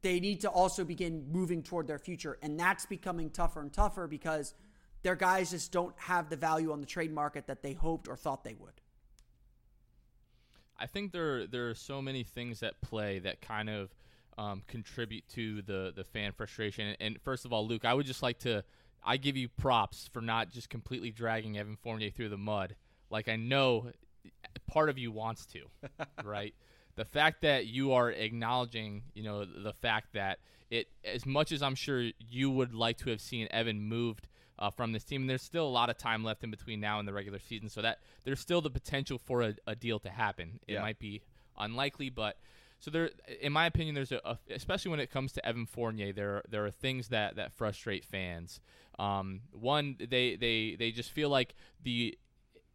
they 0.00 0.20
need 0.20 0.40
to 0.40 0.48
also 0.48 0.84
begin 0.84 1.26
moving 1.30 1.62
toward 1.62 1.86
their 1.86 1.98
future, 1.98 2.38
and 2.40 2.58
that's 2.58 2.86
becoming 2.86 3.28
tougher 3.28 3.60
and 3.60 3.74
tougher 3.74 4.06
because 4.06 4.54
their 5.02 5.16
guys 5.16 5.50
just 5.50 5.70
don't 5.70 5.92
have 5.98 6.30
the 6.30 6.36
value 6.36 6.72
on 6.72 6.80
the 6.80 6.86
trade 6.86 7.12
market 7.12 7.46
that 7.48 7.62
they 7.62 7.74
hoped 7.74 8.08
or 8.08 8.16
thought 8.16 8.42
they 8.42 8.54
would. 8.54 8.80
I 10.78 10.86
think 10.86 11.12
there 11.12 11.46
there 11.46 11.68
are 11.68 11.74
so 11.74 12.00
many 12.00 12.22
things 12.22 12.62
at 12.62 12.80
play 12.80 13.18
that 13.20 13.40
kind 13.40 13.68
of 13.68 13.90
um, 14.36 14.62
contribute 14.66 15.28
to 15.30 15.62
the 15.62 15.92
the 15.94 16.04
fan 16.04 16.32
frustration. 16.32 16.94
And 17.00 17.20
first 17.22 17.44
of 17.44 17.52
all, 17.52 17.66
Luke, 17.66 17.84
I 17.84 17.94
would 17.94 18.06
just 18.06 18.22
like 18.22 18.38
to 18.40 18.64
I 19.04 19.16
give 19.16 19.36
you 19.36 19.48
props 19.48 20.08
for 20.12 20.20
not 20.20 20.50
just 20.50 20.70
completely 20.70 21.10
dragging 21.10 21.58
Evan 21.58 21.76
Fournier 21.76 22.10
through 22.10 22.28
the 22.28 22.38
mud. 22.38 22.76
Like 23.10 23.28
I 23.28 23.36
know 23.36 23.90
part 24.66 24.88
of 24.88 24.98
you 24.98 25.10
wants 25.10 25.46
to, 25.46 25.64
right? 26.24 26.54
The 26.96 27.04
fact 27.04 27.42
that 27.42 27.66
you 27.66 27.92
are 27.92 28.10
acknowledging, 28.10 29.02
you 29.14 29.22
know, 29.22 29.44
the 29.44 29.72
fact 29.72 30.14
that 30.14 30.38
it, 30.70 30.88
as 31.04 31.24
much 31.24 31.52
as 31.52 31.62
I'm 31.62 31.74
sure 31.74 32.10
you 32.18 32.50
would 32.50 32.74
like 32.74 32.98
to 32.98 33.10
have 33.10 33.20
seen 33.20 33.48
Evan 33.50 33.80
moved 33.80 34.27
uh, 34.58 34.70
from 34.70 34.92
this 34.92 35.04
team, 35.04 35.22
and 35.22 35.30
there's 35.30 35.42
still 35.42 35.66
a 35.66 35.68
lot 35.68 35.90
of 35.90 35.96
time 35.98 36.24
left 36.24 36.42
in 36.44 36.50
between 36.50 36.80
now 36.80 36.98
and 36.98 37.06
the 37.08 37.12
regular 37.12 37.38
season, 37.38 37.68
so 37.68 37.82
that 37.82 37.98
there's 38.24 38.40
still 38.40 38.60
the 38.60 38.70
potential 38.70 39.18
for 39.18 39.42
a, 39.42 39.54
a 39.66 39.74
deal 39.74 39.98
to 40.00 40.10
happen. 40.10 40.60
It 40.66 40.74
Yeah. 40.74 40.82
might 40.82 40.98
be 40.98 41.22
unlikely, 41.58 42.10
but 42.10 42.36
so 42.80 42.90
there, 42.92 43.10
in 43.40 43.52
my 43.52 43.66
opinion, 43.66 43.94
there's 43.96 44.12
a, 44.12 44.20
a 44.24 44.38
especially 44.50 44.90
when 44.92 45.00
it 45.00 45.10
comes 45.10 45.32
to 45.32 45.44
Evan 45.44 45.66
Fournier, 45.66 46.12
there 46.12 46.42
there 46.48 46.64
are 46.64 46.70
things 46.70 47.08
that 47.08 47.36
that 47.36 47.52
frustrate 47.52 48.04
fans. 48.04 48.60
Um, 48.98 49.40
one, 49.52 49.96
they 49.98 50.36
they 50.36 50.76
they 50.78 50.90
just 50.92 51.10
feel 51.10 51.28
like 51.28 51.54
the 51.82 52.16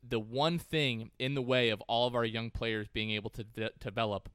the 0.08 0.20
one 0.20 0.60
thing 0.60 1.12
in 1.20 1.34
the 1.36 1.42
way 1.42 1.70
of 1.70 1.80
all 1.88 2.06
of 2.08 2.16
our 2.16 2.26
young 2.26 2.50
players 2.50 2.88
being 2.90 3.12
able 3.12 3.30
to 3.30 3.44
de- 3.46 3.70
develop 3.80 4.28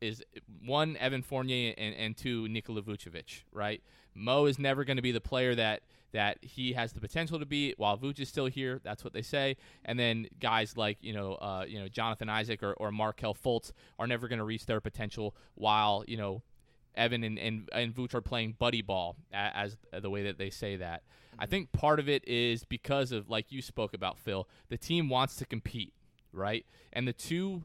is 0.00 0.24
one 0.64 0.96
Evan 0.96 1.22
Fournier 1.22 1.72
and, 1.78 1.94
and 1.94 2.16
two 2.16 2.48
Nikola 2.48 2.82
Vucevic, 2.82 3.42
right? 3.52 3.80
Mo 4.14 4.46
is 4.46 4.58
never 4.58 4.84
going 4.84 4.96
to 4.96 5.02
be 5.02 5.12
the 5.12 5.20
player 5.20 5.54
that 5.54 5.82
that 6.12 6.38
he 6.42 6.72
has 6.74 6.92
the 6.92 7.00
potential 7.00 7.38
to 7.38 7.46
be 7.46 7.74
while 7.76 7.96
Vuce 7.96 8.20
is 8.20 8.28
still 8.28 8.46
here. 8.46 8.80
That's 8.84 9.02
what 9.04 9.12
they 9.12 9.22
say. 9.22 9.56
And 9.84 9.98
then 9.98 10.26
guys 10.40 10.76
like 10.76 10.98
you 11.00 11.12
know 11.12 11.34
uh, 11.34 11.64
you 11.66 11.80
know 11.80 11.88
Jonathan 11.88 12.28
Isaac 12.28 12.62
or, 12.62 12.74
or 12.74 12.92
Markelle 12.92 13.34
Fultz 13.34 13.72
are 13.98 14.06
never 14.06 14.28
going 14.28 14.38
to 14.38 14.44
reach 14.44 14.66
their 14.66 14.80
potential 14.80 15.34
while 15.54 16.04
you 16.06 16.16
know 16.16 16.42
Evan 16.94 17.24
and, 17.24 17.38
and, 17.38 17.68
and 17.72 17.94
Vooch 17.94 18.14
are 18.14 18.20
playing 18.20 18.56
buddy 18.58 18.82
ball, 18.82 19.16
as, 19.32 19.76
as 19.92 20.02
the 20.02 20.10
way 20.10 20.24
that 20.24 20.38
they 20.38 20.50
say 20.50 20.76
that. 20.76 21.02
I 21.38 21.46
think 21.46 21.72
part 21.72 21.98
of 21.98 22.08
it 22.08 22.26
is 22.28 22.64
because 22.64 23.12
of, 23.12 23.30
like 23.30 23.50
you 23.50 23.62
spoke 23.62 23.94
about, 23.94 24.18
Phil, 24.18 24.48
the 24.68 24.76
team 24.76 25.08
wants 25.08 25.36
to 25.36 25.46
compete, 25.46 25.94
right? 26.32 26.66
And 26.92 27.08
the 27.08 27.12
two 27.12 27.62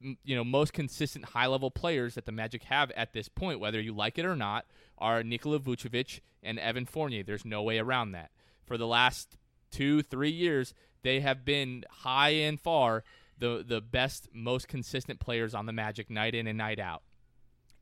you 0.00 0.36
know 0.36 0.44
most 0.44 0.72
consistent 0.72 1.26
high 1.26 1.46
level 1.46 1.70
players 1.70 2.14
that 2.14 2.26
the 2.26 2.32
Magic 2.32 2.64
have 2.64 2.90
at 2.92 3.12
this 3.12 3.28
point, 3.28 3.60
whether 3.60 3.80
you 3.80 3.94
like 3.94 4.18
it 4.18 4.24
or 4.24 4.36
not, 4.36 4.66
are 4.98 5.22
Nikola 5.22 5.58
Vucevic 5.58 6.20
and 6.42 6.58
Evan 6.58 6.86
Fournier. 6.86 7.22
There's 7.22 7.44
no 7.44 7.62
way 7.62 7.78
around 7.78 8.12
that. 8.12 8.30
For 8.64 8.76
the 8.76 8.86
last 8.86 9.36
two, 9.70 10.02
three 10.02 10.30
years, 10.30 10.74
they 11.02 11.20
have 11.20 11.44
been 11.44 11.84
high 11.88 12.30
and 12.30 12.60
far 12.60 13.04
the 13.38 13.64
the 13.66 13.80
best, 13.80 14.28
most 14.32 14.68
consistent 14.68 15.20
players 15.20 15.54
on 15.54 15.66
the 15.66 15.72
Magic 15.72 16.10
night 16.10 16.34
in 16.34 16.46
and 16.46 16.58
night 16.58 16.78
out. 16.78 17.02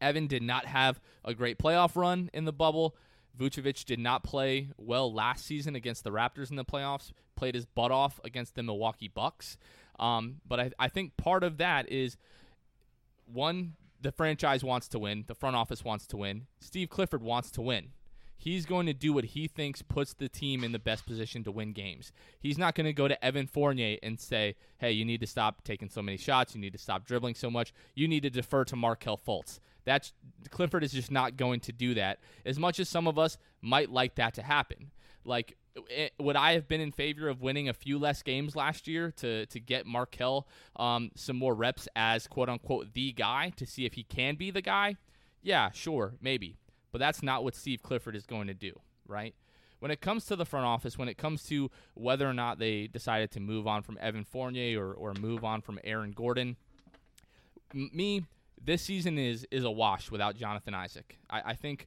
Evan 0.01 0.27
did 0.27 0.43
not 0.43 0.67
have 0.67 1.01
a 1.25 1.35
great 1.35 1.59
playoff 1.59 1.97
run 1.97 2.31
in 2.35 2.45
the 2.45 2.53
bubble. 2.53 2.97
Vucevic 3.39 3.85
did 3.85 3.99
not 3.99 4.23
play 4.23 4.69
well 4.77 5.13
last 5.13 5.45
season 5.45 5.75
against 5.75 6.05
the 6.05 6.11
Raptors 6.11 6.51
in 6.51 6.57
the 6.57 6.65
playoffs. 6.65 7.13
Played 7.37 7.55
his 7.55 7.67
butt 7.67 7.91
off 7.91 8.21
against 8.23 8.55
the 8.55 8.63
Milwaukee 8.63 9.09
Bucks. 9.09 9.57
Um, 9.99 10.37
but 10.47 10.61
I, 10.61 10.71
I 10.79 10.89
think 10.89 11.17
part 11.17 11.45
of 11.45 11.59
that 11.59 11.89
is 11.91 12.17
one, 13.27 13.75
the 14.01 14.13
franchise 14.13 14.65
wants 14.65 14.89
to 14.89 14.99
win, 14.99 15.25
the 15.27 15.35
front 15.35 15.57
office 15.57 15.85
wants 15.85 16.07
to 16.09 16.17
win, 16.17 16.47
Steve 16.61 16.91
Clifford 16.91 17.23
wants 17.23 17.51
to 17.53 17.63
win. 17.63 17.91
He's 18.37 18.67
going 18.67 18.87
to 18.87 18.93
do 18.93 19.13
what 19.13 19.25
he 19.25 19.47
thinks 19.49 19.81
puts 19.81 20.13
the 20.13 20.29
team 20.29 20.65
in 20.65 20.73
the 20.73 20.79
best 20.79 21.07
position 21.07 21.45
to 21.45 21.53
win 21.53 21.73
games. 21.73 22.13
He's 22.41 22.59
not 22.59 22.75
going 22.75 22.85
to 22.85 22.93
go 22.93 23.09
to 23.09 23.25
Evan 23.25 23.47
Fournier 23.47 23.97
and 24.03 24.21
say, 24.21 24.57
hey, 24.79 24.93
you 24.93 25.05
need 25.05 25.21
to 25.21 25.27
stop 25.27 25.65
taking 25.65 25.89
so 25.89 26.03
many 26.03 26.19
shots. 26.19 26.55
You 26.55 26.61
need 26.61 26.73
to 26.73 26.79
stop 26.79 27.07
dribbling 27.07 27.37
so 27.37 27.51
much. 27.51 27.73
You 27.95 28.07
need 28.07 28.23
to 28.25 28.31
defer 28.31 28.65
to 28.65 28.77
Markelle 28.77 29.17
Fultz. 29.17 29.61
That's 29.85 30.13
Clifford 30.51 30.85
is 30.85 30.93
just 30.93 31.11
not 31.11 31.37
going 31.37 31.61
to 31.61 31.73
do 31.73 31.95
that. 31.95 32.19
As 32.45 32.59
much 32.59 32.81
as 32.81 32.89
some 32.89 33.07
of 33.07 33.19
us 33.19 33.39
might 33.63 33.91
like 33.91 34.17
that 34.17 34.35
to 34.35 34.43
happen. 34.43 34.91
Like 35.25 35.57
would 36.19 36.37
I 36.37 36.53
have 36.53 36.69
been 36.69 36.81
in 36.81 36.93
favor 36.93 37.29
of 37.29 37.41
winning 37.41 37.69
a 37.69 37.73
few 37.73 37.99
less 37.99 38.23
games 38.23 38.55
last 38.55 38.87
year 38.87 39.11
to 39.17 39.47
to 39.47 39.61
get 39.61 39.87
Markelle 39.87 40.47
um, 40.77 41.11
some 41.17 41.37
more 41.37 41.55
reps 41.55 41.89
as 41.97 42.27
quote 42.27 42.49
unquote 42.49 42.95
the 42.95 43.13
guy 43.13 43.53
to 43.57 43.67
see 43.67 43.85
if 43.85 43.95
he 43.95 44.05
can 44.05 44.37
be 44.37 44.51
the 44.51 44.63
guy? 44.63 44.97
Yeah, 45.43 45.71
sure, 45.73 46.15
maybe, 46.21 46.57
but 46.93 46.99
that's 46.99 47.23
not 47.23 47.45
what 47.45 47.55
Steve 47.55 47.83
Clifford 47.83 48.17
is 48.17 48.25
going 48.25 48.47
to 48.47 48.55
do, 48.55 48.73
right? 49.07 49.35
When 49.81 49.91
it 49.91 50.01
comes 50.01 50.25
to 50.27 50.37
the 50.37 50.47
front 50.47 50.65
office, 50.65 50.97
when 50.97 51.09
it 51.09 51.19
comes 51.19 51.45
to 51.49 51.71
whether 51.93 52.27
or 52.27 52.33
not 52.33 52.59
they 52.59 52.87
decided 52.87 53.31
to 53.33 53.41
move 53.41 53.67
on 53.67 53.83
from 53.83 53.99
Evan 54.01 54.25
Fournier 54.25 54.83
or, 54.83 54.95
or 54.95 55.13
move 55.13 55.45
on 55.45 55.61
from 55.61 55.79
Aaron 55.85 56.13
Gordon, 56.13 56.57
m- 57.75 57.91
me, 57.93 58.25
this 58.63 58.81
season 58.81 59.19
is 59.19 59.47
is 59.51 59.65
a 59.65 59.71
wash 59.71 60.11
without 60.11 60.37
Jonathan 60.37 60.73
Isaac. 60.73 61.19
I, 61.29 61.43
I 61.47 61.55
think 61.55 61.87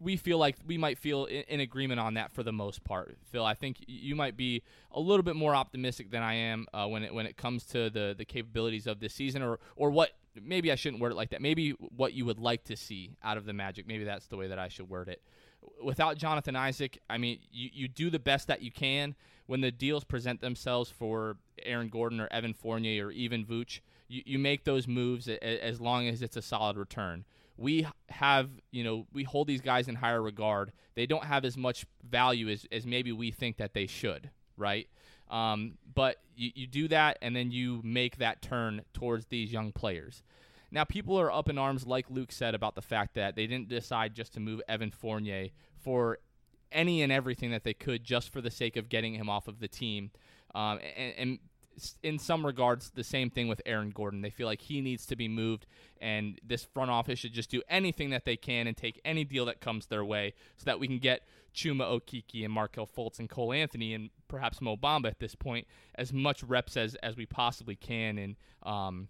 we 0.00 0.16
feel 0.16 0.38
like 0.38 0.56
we 0.66 0.78
might 0.78 0.98
feel 0.98 1.24
in, 1.24 1.60
agreement 1.60 2.00
on 2.00 2.14
that 2.14 2.32
for 2.32 2.42
the 2.42 2.52
most 2.52 2.84
part. 2.84 3.16
Phil, 3.30 3.44
I 3.44 3.54
think 3.54 3.78
you 3.86 4.14
might 4.14 4.36
be 4.36 4.62
a 4.92 5.00
little 5.00 5.22
bit 5.22 5.36
more 5.36 5.54
optimistic 5.54 6.10
than 6.10 6.22
I 6.22 6.34
am 6.34 6.66
uh, 6.72 6.86
when 6.86 7.02
it 7.02 7.12
when 7.12 7.26
it 7.26 7.36
comes 7.36 7.64
to 7.66 7.90
the 7.90 8.14
the 8.16 8.24
capabilities 8.24 8.86
of 8.86 9.00
this 9.00 9.14
season, 9.14 9.42
or 9.42 9.58
or 9.76 9.90
what. 9.90 10.10
Maybe 10.40 10.70
I 10.70 10.76
shouldn't 10.76 11.02
word 11.02 11.10
it 11.10 11.16
like 11.16 11.30
that. 11.30 11.42
Maybe 11.42 11.70
what 11.70 12.12
you 12.12 12.24
would 12.24 12.38
like 12.38 12.62
to 12.64 12.76
see 12.76 13.16
out 13.24 13.38
of 13.38 13.44
the 13.44 13.52
Magic. 13.52 13.88
Maybe 13.88 14.04
that's 14.04 14.28
the 14.28 14.36
way 14.36 14.46
that 14.46 14.58
I 14.58 14.68
should 14.68 14.88
word 14.88 15.08
it. 15.08 15.20
Without 15.82 16.16
Jonathan 16.16 16.54
Isaac, 16.54 17.00
I 17.10 17.18
mean, 17.18 17.40
you, 17.50 17.70
you 17.72 17.88
do 17.88 18.08
the 18.08 18.20
best 18.20 18.46
that 18.46 18.62
you 18.62 18.70
can. 18.70 19.16
When 19.46 19.62
the 19.62 19.72
deals 19.72 20.04
present 20.04 20.40
themselves 20.40 20.90
for 20.90 21.38
Aaron 21.64 21.88
Gordon 21.88 22.20
or 22.20 22.28
Evan 22.30 22.54
Fournier 22.54 23.08
or 23.08 23.10
even 23.10 23.44
Vooch, 23.44 23.80
you, 24.06 24.22
you 24.26 24.38
make 24.38 24.62
those 24.62 24.86
moves 24.86 25.26
as 25.26 25.80
long 25.80 26.06
as 26.06 26.22
it's 26.22 26.36
a 26.36 26.42
solid 26.42 26.76
return 26.76 27.24
we 27.58 27.86
have, 28.08 28.48
you 28.70 28.84
know, 28.84 29.06
we 29.12 29.24
hold 29.24 29.48
these 29.48 29.60
guys 29.60 29.88
in 29.88 29.96
higher 29.96 30.22
regard. 30.22 30.72
They 30.94 31.06
don't 31.06 31.24
have 31.24 31.44
as 31.44 31.56
much 31.56 31.84
value 32.08 32.48
as, 32.48 32.64
as 32.70 32.86
maybe 32.86 33.12
we 33.12 33.32
think 33.32 33.56
that 33.58 33.74
they 33.74 33.86
should, 33.86 34.30
right? 34.56 34.88
Um, 35.28 35.76
but 35.94 36.16
you, 36.36 36.50
you 36.54 36.66
do 36.66 36.88
that, 36.88 37.18
and 37.20 37.34
then 37.34 37.50
you 37.50 37.80
make 37.84 38.18
that 38.18 38.40
turn 38.40 38.82
towards 38.94 39.26
these 39.26 39.52
young 39.52 39.72
players. 39.72 40.22
Now, 40.70 40.84
people 40.84 41.18
are 41.18 41.32
up 41.32 41.48
in 41.48 41.58
arms, 41.58 41.86
like 41.86 42.06
Luke 42.08 42.30
said, 42.30 42.54
about 42.54 42.74
the 42.74 42.82
fact 42.82 43.14
that 43.14 43.34
they 43.36 43.46
didn't 43.46 43.68
decide 43.68 44.14
just 44.14 44.32
to 44.34 44.40
move 44.40 44.60
Evan 44.68 44.90
Fournier 44.90 45.48
for 45.76 46.18
any 46.70 47.02
and 47.02 47.10
everything 47.10 47.50
that 47.50 47.64
they 47.64 47.74
could 47.74 48.04
just 48.04 48.32
for 48.32 48.40
the 48.40 48.50
sake 48.50 48.76
of 48.76 48.88
getting 48.88 49.14
him 49.14 49.28
off 49.28 49.48
of 49.48 49.58
the 49.58 49.68
team. 49.68 50.10
Um, 50.54 50.78
and, 50.96 51.14
and 51.18 51.38
in 52.02 52.18
some 52.18 52.44
regards, 52.44 52.90
the 52.90 53.04
same 53.04 53.30
thing 53.30 53.48
with 53.48 53.60
Aaron 53.66 53.90
Gordon. 53.90 54.22
They 54.22 54.30
feel 54.30 54.46
like 54.46 54.62
he 54.62 54.80
needs 54.80 55.06
to 55.06 55.16
be 55.16 55.28
moved, 55.28 55.66
and 56.00 56.38
this 56.44 56.64
front 56.64 56.90
office 56.90 57.18
should 57.18 57.32
just 57.32 57.50
do 57.50 57.62
anything 57.68 58.10
that 58.10 58.24
they 58.24 58.36
can 58.36 58.66
and 58.66 58.76
take 58.76 59.00
any 59.04 59.24
deal 59.24 59.44
that 59.46 59.60
comes 59.60 59.86
their 59.86 60.04
way 60.04 60.34
so 60.56 60.64
that 60.64 60.80
we 60.80 60.86
can 60.86 60.98
get 60.98 61.22
Chuma 61.54 61.84
Okeke 61.84 62.44
and 62.44 62.52
Markelle 62.52 62.86
Fultz 62.86 63.18
and 63.18 63.28
Cole 63.28 63.52
Anthony 63.52 63.94
and 63.94 64.10
perhaps 64.28 64.60
Mo 64.60 64.76
Bamba 64.76 65.06
at 65.06 65.18
this 65.18 65.34
point 65.34 65.66
as 65.94 66.12
much 66.12 66.42
reps 66.42 66.76
as, 66.76 66.94
as 66.96 67.16
we 67.16 67.26
possibly 67.26 67.74
can 67.74 68.18
and 68.18 68.36
um, 68.62 69.08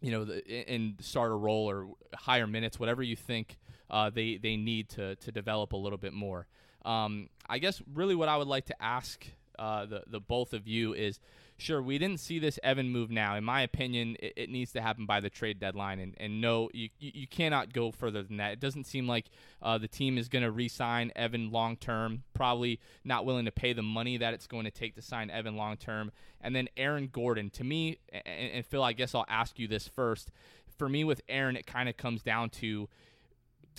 you 0.00 0.10
know 0.10 0.24
the, 0.24 0.68
and 0.68 0.96
start 1.00 1.30
a 1.30 1.34
role 1.34 1.68
or 1.70 1.88
higher 2.14 2.46
minutes, 2.46 2.78
whatever 2.78 3.02
you 3.02 3.16
think 3.16 3.58
uh, 3.90 4.10
they 4.10 4.36
they 4.36 4.56
need 4.56 4.88
to 4.90 5.16
to 5.16 5.32
develop 5.32 5.72
a 5.72 5.76
little 5.76 5.98
bit 5.98 6.12
more. 6.12 6.46
Um, 6.84 7.30
I 7.48 7.58
guess 7.58 7.80
really 7.92 8.14
what 8.14 8.28
I 8.28 8.36
would 8.36 8.48
like 8.48 8.66
to 8.66 8.82
ask 8.82 9.24
uh, 9.58 9.86
the 9.86 10.02
the 10.06 10.20
both 10.20 10.52
of 10.52 10.66
you 10.66 10.92
is 10.94 11.20
sure, 11.56 11.82
we 11.82 11.98
didn't 11.98 12.20
see 12.20 12.38
this 12.38 12.58
Evan 12.62 12.90
move 12.90 13.10
now. 13.10 13.36
In 13.36 13.44
my 13.44 13.62
opinion, 13.62 14.16
it, 14.20 14.32
it 14.36 14.50
needs 14.50 14.72
to 14.72 14.80
happen 14.80 15.06
by 15.06 15.20
the 15.20 15.30
trade 15.30 15.58
deadline. 15.58 15.98
And, 16.00 16.14
and 16.18 16.40
no, 16.40 16.68
you, 16.72 16.88
you 16.98 17.26
cannot 17.26 17.72
go 17.72 17.90
further 17.90 18.22
than 18.22 18.38
that. 18.38 18.52
It 18.52 18.60
doesn't 18.60 18.86
seem 18.86 19.06
like 19.06 19.26
uh, 19.62 19.78
the 19.78 19.88
team 19.88 20.18
is 20.18 20.28
going 20.28 20.44
to 20.44 20.50
re 20.50 20.68
sign 20.68 21.12
Evan 21.16 21.50
long 21.50 21.76
term, 21.76 22.22
probably 22.34 22.80
not 23.04 23.24
willing 23.24 23.44
to 23.44 23.52
pay 23.52 23.72
the 23.72 23.82
money 23.82 24.16
that 24.16 24.34
it's 24.34 24.46
going 24.46 24.64
to 24.64 24.70
take 24.70 24.94
to 24.96 25.02
sign 25.02 25.30
Evan 25.30 25.56
long 25.56 25.76
term. 25.76 26.10
And 26.40 26.54
then 26.54 26.68
Aaron 26.76 27.08
Gordon, 27.12 27.50
to 27.50 27.64
me, 27.64 27.98
and, 28.12 28.50
and 28.52 28.66
Phil, 28.66 28.82
I 28.82 28.92
guess 28.92 29.14
I'll 29.14 29.26
ask 29.28 29.58
you 29.58 29.68
this 29.68 29.88
first. 29.88 30.30
For 30.76 30.88
me, 30.88 31.04
with 31.04 31.20
Aaron, 31.28 31.56
it 31.56 31.66
kind 31.66 31.88
of 31.88 31.96
comes 31.96 32.22
down 32.22 32.50
to 32.50 32.88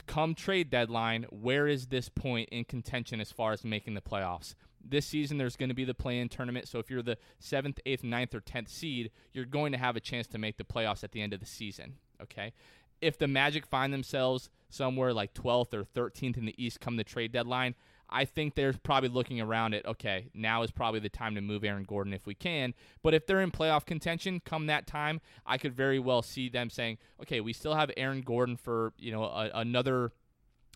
come 0.08 0.36
trade 0.36 0.70
deadline, 0.70 1.26
where 1.30 1.68
is 1.68 1.88
this 1.88 2.10
point 2.10 2.50
in 2.50 2.66
contention 2.66 3.22
as 3.22 3.32
far 3.32 3.54
as 3.54 3.64
making 3.64 3.94
the 3.94 4.02
playoffs? 4.02 4.56
This 4.88 5.06
season 5.06 5.38
there's 5.38 5.56
going 5.56 5.70
to 5.70 5.76
be 5.76 5.86
the 5.86 5.94
play-in 5.94 6.30
tournament. 6.30 6.68
So 6.68 6.80
if 6.80 6.90
you're 6.90 7.02
the 7.02 7.18
seventh, 7.40 7.80
eighth, 7.86 8.04
ninth, 8.04 8.36
or 8.36 8.40
tenth 8.40 8.70
seed, 8.70 9.12
you're 9.34 9.46
going 9.46 9.72
to 9.72 9.78
have 9.78 9.96
a 9.96 10.00
chance 10.00 10.28
to 10.28 10.38
make 10.38 10.58
the 10.58 10.64
playoffs 10.64 11.04
at 11.04 11.12
the 11.12 11.22
end 11.22 11.34
of 11.34 11.40
the 11.40 11.46
season. 11.46 11.96
Okay. 12.22 12.54
If 13.02 13.18
the 13.18 13.28
Magic 13.28 13.66
find 13.66 13.94
themselves 13.94 14.50
somewhere 14.70 15.14
like 15.14 15.34
12th 15.34 15.74
or 15.74 15.84
13th 15.84 16.38
in 16.38 16.46
the 16.46 16.64
East 16.64 16.80
come 16.80 16.96
the 16.96 17.04
trade 17.04 17.32
deadline, 17.32 17.76
I 18.10 18.26
think 18.26 18.56
they're 18.56 18.74
probably 18.74 19.10
looking 19.10 19.42
around 19.42 19.74
it. 19.74 19.86
Okay, 19.86 20.30
now 20.34 20.62
is 20.62 20.72
probably 20.72 21.00
the 21.00 21.10
time 21.10 21.36
to 21.36 21.42
move 21.42 21.64
Aaron 21.64 21.84
Gordon 21.84 22.14
if 22.14 22.26
we 22.26 22.36
can. 22.36 22.74
But 23.02 23.14
if 23.14 23.26
they're 23.26 23.42
in 23.42 23.52
playoff 23.52 23.86
contention 23.86 24.42
come 24.46 24.68
that 24.68 24.86
time, 24.86 25.22
I 25.46 25.58
could 25.58 25.74
very 25.74 26.00
well 26.00 26.22
see 26.22 26.50
them 26.50 26.70
saying, 26.70 27.00
okay, 27.22 27.42
we 27.42 27.54
still 27.54 27.76
have 27.76 27.92
Aaron 27.98 28.22
Gordon 28.22 28.58
for 28.58 28.94
you 28.98 29.12
know 29.12 29.24
a, 29.24 29.50
another. 29.56 30.12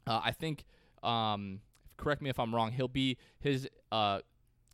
Uh, 0.07 0.21
I 0.23 0.31
think 0.31 0.65
um, 1.03 1.61
correct 1.99 2.21
me 2.21 2.29
if 2.29 2.39
I'm 2.39 2.53
wrong. 2.55 2.71
He'll 2.71 2.87
be 2.87 3.17
his 3.39 3.67
uh, 3.91 4.19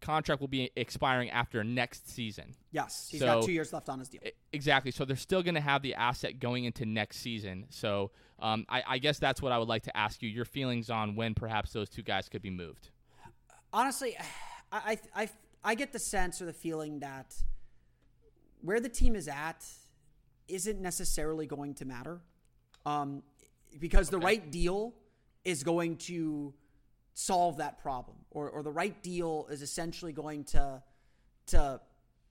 contract 0.01 0.39
will 0.39 0.47
be 0.47 0.71
expiring 0.75 1.29
after 1.31 1.63
next 1.63 2.09
season. 2.09 2.55
Yes, 2.71 3.09
he's 3.11 3.19
so, 3.19 3.25
got 3.25 3.43
two 3.43 3.51
years 3.51 3.73
left 3.73 3.89
on 3.89 3.99
his 3.99 4.09
deal. 4.09 4.21
Exactly. 4.53 4.91
So 4.91 5.03
they're 5.03 5.15
still 5.15 5.41
going 5.41 5.55
to 5.55 5.61
have 5.61 5.81
the 5.81 5.95
asset 5.95 6.39
going 6.39 6.65
into 6.65 6.85
next 6.85 7.17
season. 7.17 7.65
So 7.69 8.11
um, 8.39 8.65
I, 8.69 8.83
I, 8.87 8.97
guess 8.99 9.17
that's 9.17 9.41
what 9.41 9.51
I 9.51 9.57
would 9.57 9.67
like 9.67 9.83
to 9.83 9.97
ask 9.97 10.21
you: 10.21 10.29
your 10.29 10.45
feelings 10.45 10.89
on 10.89 11.15
when 11.15 11.33
perhaps 11.33 11.73
those 11.73 11.89
two 11.89 12.03
guys 12.03 12.29
could 12.29 12.41
be 12.41 12.51
moved. 12.51 12.89
Honestly, 13.73 14.15
I 14.71 14.99
I 15.15 15.29
I 15.63 15.75
get 15.75 15.91
the 15.91 15.99
sense 15.99 16.41
or 16.41 16.45
the 16.45 16.53
feeling 16.53 16.99
that 16.99 17.35
where 18.61 18.79
the 18.79 18.89
team 18.89 19.15
is 19.15 19.27
at 19.27 19.65
isn't 20.47 20.79
necessarily 20.79 21.47
going 21.47 21.73
to 21.75 21.85
matter, 21.85 22.21
um, 22.85 23.23
because 23.79 24.09
okay. 24.09 24.19
the 24.19 24.25
right 24.25 24.51
deal 24.51 24.93
is 25.43 25.63
going 25.63 25.95
to 25.95 26.53
solve 27.15 27.57
that 27.57 27.79
problem 27.79 28.17
or, 28.29 28.49
or 28.49 28.61
the 28.61 28.71
right 28.71 29.01
deal 29.01 29.47
is 29.49 29.61
essentially 29.61 30.11
going 30.11 30.43
to 30.43 30.83
to 31.47 31.79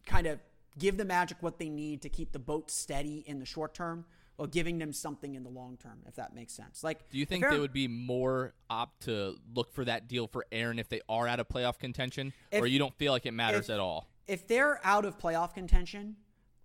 kind 0.04 0.26
of 0.26 0.38
give 0.78 0.98
the 0.98 1.04
magic 1.06 1.38
what 1.40 1.58
they 1.58 1.70
need 1.70 2.02
to 2.02 2.10
keep 2.10 2.32
the 2.32 2.38
boat 2.38 2.70
steady 2.70 3.24
in 3.26 3.38
the 3.38 3.46
short 3.46 3.72
term 3.72 4.04
while 4.36 4.46
giving 4.46 4.78
them 4.78 4.92
something 4.92 5.36
in 5.36 5.42
the 5.42 5.48
long 5.48 5.78
term 5.78 6.00
if 6.06 6.16
that 6.16 6.34
makes 6.34 6.52
sense. 6.52 6.84
Like 6.84 7.08
do 7.08 7.16
you 7.16 7.24
think 7.24 7.48
they 7.48 7.58
would 7.58 7.72
be 7.72 7.88
more 7.88 8.52
opt 8.68 9.04
to 9.04 9.36
look 9.54 9.72
for 9.72 9.86
that 9.86 10.06
deal 10.06 10.26
for 10.26 10.44
aaron 10.52 10.78
if 10.78 10.90
they 10.90 11.00
are 11.08 11.26
out 11.26 11.40
of 11.40 11.48
playoff 11.48 11.78
contention 11.78 12.34
if, 12.52 12.60
or 12.60 12.66
you 12.66 12.78
don't 12.78 12.94
feel 12.98 13.12
like 13.12 13.24
it 13.24 13.32
matters 13.32 13.70
if, 13.70 13.74
at 13.74 13.80
all? 13.80 14.06
if 14.26 14.46
they're 14.46 14.80
out 14.84 15.06
of 15.06 15.18
playoff 15.18 15.54
contention 15.54 16.16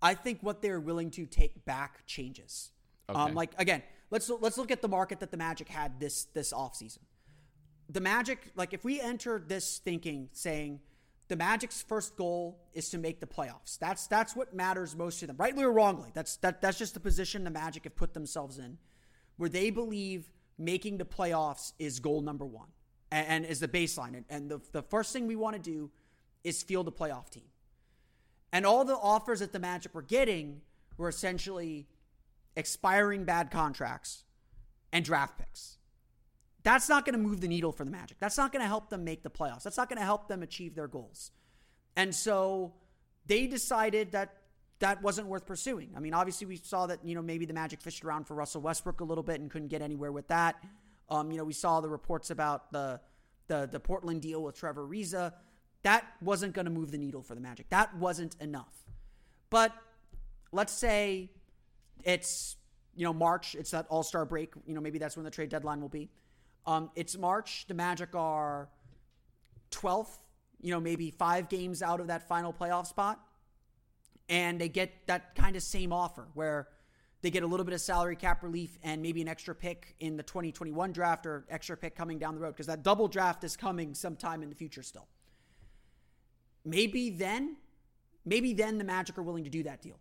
i 0.01 0.13
think 0.13 0.39
what 0.41 0.61
they're 0.61 0.81
willing 0.81 1.09
to 1.11 1.25
take 1.25 1.63
back 1.63 2.05
changes. 2.05 2.71
Um, 3.07 3.15
okay. 3.15 3.29
um, 3.29 3.35
like 3.35 3.51
again 3.57 3.81
let's 4.11 4.29
let's 4.29 4.57
look 4.57 4.71
at 4.71 4.81
the 4.81 4.89
market 4.89 5.21
that 5.21 5.31
the 5.31 5.37
magic 5.37 5.69
had 5.69 6.01
this 6.01 6.25
this 6.33 6.51
offseason 6.51 6.99
the 7.89 8.01
Magic, 8.01 8.51
like 8.55 8.73
if 8.73 8.83
we 8.83 9.01
enter 9.01 9.39
this 9.39 9.79
thinking 9.79 10.29
saying 10.31 10.79
the 11.27 11.35
Magic's 11.35 11.81
first 11.81 12.15
goal 12.15 12.59
is 12.73 12.89
to 12.89 12.97
make 12.97 13.19
the 13.19 13.27
playoffs, 13.27 13.77
that's 13.79 14.07
that's 14.07 14.35
what 14.35 14.53
matters 14.53 14.95
most 14.95 15.19
to 15.19 15.27
them, 15.27 15.35
rightly 15.37 15.63
or 15.63 15.71
wrongly. 15.71 16.11
That's 16.13 16.37
that 16.37 16.61
that's 16.61 16.77
just 16.77 16.93
the 16.93 16.99
position 16.99 17.43
the 17.43 17.49
Magic 17.49 17.83
have 17.85 17.95
put 17.95 18.13
themselves 18.13 18.59
in. 18.59 18.77
where 19.39 19.49
they 19.49 19.69
believe 19.69 20.29
making 20.57 20.97
the 20.97 21.05
playoffs 21.05 21.71
is 21.79 21.99
goal 22.01 22.21
number 22.21 22.45
one 22.45 22.67
and, 23.09 23.27
and 23.27 23.45
is 23.45 23.61
the 23.61 23.67
baseline. 23.69 24.15
And, 24.15 24.25
and 24.29 24.51
the, 24.51 24.59
the 24.73 24.81
first 24.83 25.13
thing 25.13 25.27
we 25.27 25.37
want 25.37 25.55
to 25.55 25.61
do 25.61 25.89
is 26.43 26.61
field 26.61 26.89
a 26.89 26.91
playoff 26.91 27.29
team. 27.29 27.45
And 28.51 28.65
all 28.65 28.83
the 28.83 28.97
offers 28.97 29.39
that 29.39 29.53
the 29.53 29.59
Magic 29.59 29.95
were 29.95 30.01
getting 30.01 30.61
were 30.97 31.07
essentially 31.07 31.87
expiring 32.57 33.23
bad 33.23 33.49
contracts 33.49 34.25
and 34.91 35.05
draft 35.05 35.37
picks. 35.37 35.77
That's 36.69 36.87
not 36.87 37.03
going 37.03 37.13
to 37.13 37.19
move 37.19 37.41
the 37.41 37.47
needle 37.47 37.71
for 37.71 37.83
the 37.83 37.89
Magic. 37.89 38.17
That's 38.19 38.37
not 38.37 38.51
going 38.51 38.61
to 38.61 38.67
help 38.67 38.91
them 38.91 39.03
make 39.03 39.23
the 39.23 39.29
playoffs. 39.31 39.63
That's 39.63 39.77
not 39.77 39.89
going 39.89 39.97
to 39.97 40.05
help 40.05 40.27
them 40.27 40.43
achieve 40.43 40.75
their 40.75 40.87
goals. 40.87 41.31
And 41.95 42.13
so 42.13 42.73
they 43.25 43.47
decided 43.47 44.11
that 44.11 44.35
that 44.77 45.01
wasn't 45.01 45.29
worth 45.29 45.47
pursuing. 45.47 45.89
I 45.97 45.99
mean, 45.99 46.13
obviously, 46.13 46.45
we 46.45 46.57
saw 46.57 46.85
that, 46.85 46.99
you 47.03 47.15
know, 47.15 47.23
maybe 47.23 47.47
the 47.47 47.55
Magic 47.55 47.81
fished 47.81 48.05
around 48.05 48.27
for 48.27 48.35
Russell 48.35 48.61
Westbrook 48.61 49.01
a 49.01 49.03
little 49.03 49.23
bit 49.23 49.41
and 49.41 49.49
couldn't 49.49 49.69
get 49.69 49.81
anywhere 49.81 50.11
with 50.11 50.27
that. 50.27 50.63
Um, 51.09 51.31
you 51.31 51.39
know, 51.39 51.43
we 51.43 51.53
saw 51.53 51.81
the 51.81 51.89
reports 51.89 52.29
about 52.29 52.71
the, 52.71 53.01
the, 53.47 53.67
the 53.71 53.79
Portland 53.79 54.21
deal 54.21 54.43
with 54.43 54.53
Trevor 54.53 54.87
Ariza. 54.87 55.33
That 55.81 56.05
wasn't 56.21 56.53
going 56.53 56.65
to 56.65 56.71
move 56.71 56.91
the 56.91 56.99
needle 56.99 57.23
for 57.23 57.33
the 57.33 57.41
Magic. 57.41 57.67
That 57.71 57.95
wasn't 57.97 58.35
enough. 58.39 58.85
But 59.49 59.73
let's 60.51 60.73
say 60.73 61.31
it's, 62.03 62.57
you 62.95 63.05
know, 63.05 63.13
March, 63.13 63.55
it's 63.55 63.71
that 63.71 63.87
all 63.89 64.03
star 64.03 64.23
break. 64.23 64.53
You 64.67 64.75
know, 64.75 64.81
maybe 64.81 64.99
that's 64.99 65.17
when 65.17 65.23
the 65.23 65.31
trade 65.31 65.49
deadline 65.49 65.81
will 65.81 65.89
be. 65.89 66.11
Um, 66.65 66.91
it's 66.95 67.17
March. 67.17 67.65
The 67.67 67.73
Magic 67.73 68.15
are 68.15 68.69
12th, 69.71 70.17
you 70.61 70.71
know, 70.71 70.79
maybe 70.79 71.11
five 71.11 71.49
games 71.49 71.81
out 71.81 71.99
of 71.99 72.07
that 72.07 72.27
final 72.27 72.53
playoff 72.53 72.87
spot. 72.87 73.19
And 74.27 74.61
they 74.61 74.69
get 74.69 74.91
that 75.07 75.33
kind 75.35 75.55
of 75.55 75.63
same 75.63 75.91
offer 75.91 76.27
where 76.35 76.67
they 77.21 77.31
get 77.31 77.43
a 77.43 77.47
little 77.47 77.65
bit 77.65 77.73
of 77.73 77.81
salary 77.81 78.15
cap 78.15 78.43
relief 78.43 78.77
and 78.83 79.01
maybe 79.01 79.21
an 79.21 79.27
extra 79.27 79.53
pick 79.53 79.95
in 79.99 80.15
the 80.17 80.23
2021 80.23 80.91
draft 80.91 81.25
or 81.25 81.45
extra 81.49 81.75
pick 81.75 81.95
coming 81.95 82.17
down 82.17 82.35
the 82.35 82.41
road 82.41 82.51
because 82.51 82.67
that 82.67 82.83
double 82.83 83.07
draft 83.07 83.43
is 83.43 83.57
coming 83.57 83.93
sometime 83.93 84.43
in 84.43 84.49
the 84.49 84.55
future 84.55 84.83
still. 84.83 85.07
Maybe 86.63 87.09
then, 87.09 87.57
maybe 88.25 88.53
then 88.53 88.77
the 88.77 88.83
Magic 88.83 89.17
are 89.17 89.23
willing 89.23 89.43
to 89.43 89.49
do 89.49 89.63
that 89.63 89.81
deal. 89.81 89.99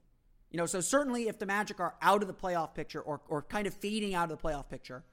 You 0.50 0.58
know, 0.58 0.66
so 0.66 0.80
certainly 0.80 1.28
if 1.28 1.38
the 1.38 1.46
Magic 1.46 1.80
are 1.80 1.94
out 2.00 2.22
of 2.22 2.28
the 2.28 2.34
playoff 2.34 2.74
picture 2.74 3.00
or, 3.00 3.20
or 3.28 3.42
kind 3.42 3.66
of 3.66 3.74
fading 3.74 4.14
out 4.14 4.30
of 4.30 4.40
the 4.40 4.48
playoff 4.48 4.68
picture, 4.68 5.04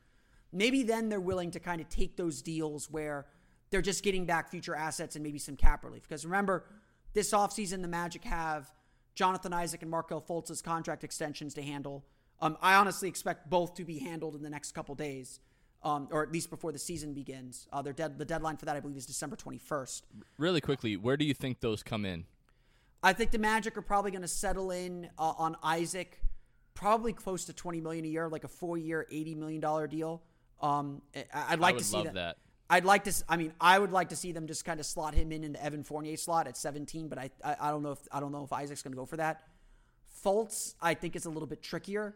maybe 0.56 0.84
then 0.84 1.10
they're 1.10 1.20
willing 1.20 1.52
to 1.52 1.60
kind 1.60 1.82
of 1.82 1.90
take 1.90 2.16
those 2.18 2.42
deals 2.42 2.90
where 2.90 3.26
they're 3.70 3.82
just 3.82 4.04
getting 4.04 4.26
back 4.26 4.50
future 4.50 4.76
assets 4.76 5.16
and 5.16 5.24
maybe 5.24 5.38
some 5.38 5.56
cap 5.56 5.84
relief. 5.84 6.04
Because 6.04 6.26
remember, 6.26 6.66
this 7.14 7.32
offseason, 7.32 7.82
the 7.82 7.88
Magic 7.88 8.24
have 8.24 8.72
Jonathan 9.16 9.54
Isaac 9.54 9.82
and 9.82 9.92
Markelle 9.92 10.22
Fultz's 10.22 10.62
contract 10.62 11.04
extensions 11.04 11.54
to 11.56 11.62
handle. 11.62 12.06
Um, 12.42 12.58
I 12.62 12.76
honestly 12.76 13.08
expect 13.08 13.50
both 13.50 13.76
to 13.76 13.86
be 13.86 14.00
handled 14.00 14.36
in 14.36 14.44
the 14.44 14.50
next 14.50 14.74
couple 14.74 14.96
days, 14.96 15.40
um, 15.84 16.08
or 16.12 16.24
at 16.24 16.32
least 16.32 16.50
before 16.50 16.72
the 16.72 16.80
season 16.80 17.14
begins. 17.14 17.68
Uh, 17.72 17.82
dead, 17.82 18.18
the 18.18 18.26
deadline 18.26 18.58
for 18.58 18.66
that, 18.66 18.76
I 18.76 18.80
believe, 18.80 18.98
is 18.98 19.06
December 19.06 19.36
21st. 19.36 20.02
Really 20.38 20.62
quickly, 20.62 20.98
where 20.98 21.18
do 21.18 21.26
you 21.26 21.34
think 21.34 21.62
those 21.62 21.82
come 21.84 22.06
in? 22.06 22.26
I 23.02 23.14
think 23.14 23.32
the 23.32 23.40
Magic 23.40 23.78
are 23.78 23.82
probably 23.82 24.12
going 24.12 24.24
to 24.24 24.28
settle 24.28 24.72
in 24.72 25.10
uh, 25.18 25.34
on 25.38 25.56
Isaac, 25.64 26.20
probably 26.74 27.14
close 27.14 27.46
to 27.46 27.54
20 27.54 27.80
million 27.80 28.04
a 28.04 28.08
year, 28.08 28.28
like 28.28 28.44
a 28.44 28.50
four-year, 28.50 29.06
80 29.10 29.36
million 29.36 29.62
dollar 29.62 29.88
deal. 29.88 30.24
Um, 30.62 31.02
I'd 31.34 31.60
like 31.60 31.78
to 31.78 31.84
see 31.84 32.04
that. 32.04 32.14
that. 32.14 32.38
I'd 32.70 32.86
like 32.86 33.04
to. 33.04 33.14
I 33.30 33.38
mean, 33.38 33.54
I 33.62 33.78
would 33.78 33.92
like 33.92 34.10
to 34.10 34.16
see 34.16 34.32
them 34.32 34.48
just 34.48 34.66
kind 34.66 34.80
of 34.80 34.86
slot 34.86 35.14
him 35.14 35.32
in 35.32 35.44
in 35.44 35.54
the 35.54 35.64
Evan 35.64 35.84
Fournier 35.84 36.18
slot 36.18 36.48
at 36.48 36.58
17. 36.58 37.08
But 37.08 37.20
I, 37.20 37.30
I, 37.44 37.56
I 37.60 37.72
don't 37.72 37.84
know 37.84 37.92
if 37.92 38.00
I 38.12 38.20
don't 38.20 38.32
know 38.32 38.44
if 38.44 38.52
Isaac's 38.52 38.82
going 38.82 38.94
to 38.94 38.98
go 38.98 39.06
for 39.06 39.18
that. 39.18 39.44
Fultz, 40.24 40.74
I 40.82 40.96
think 40.96 41.16
is 41.16 41.26
a 41.26 41.30
little 41.30 41.48
bit 41.48 41.62
trickier. 41.62 42.16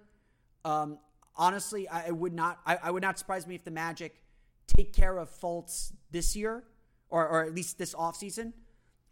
Um, 0.65 0.97
honestly, 1.35 1.87
I, 1.87 2.07
I 2.07 2.11
would 2.11 2.33
not. 2.33 2.59
I, 2.65 2.77
I, 2.83 2.91
would 2.91 3.03
not 3.03 3.19
surprise 3.19 3.45
me 3.45 3.55
if 3.55 3.63
the 3.63 3.71
Magic 3.71 4.23
take 4.65 4.91
care 4.91 5.17
of 5.17 5.29
Fultz 5.29 5.91
this 6.09 6.35
year, 6.35 6.63
or 7.09 7.27
or 7.27 7.43
at 7.45 7.53
least 7.53 7.77
this 7.77 7.93
offseason, 7.93 8.53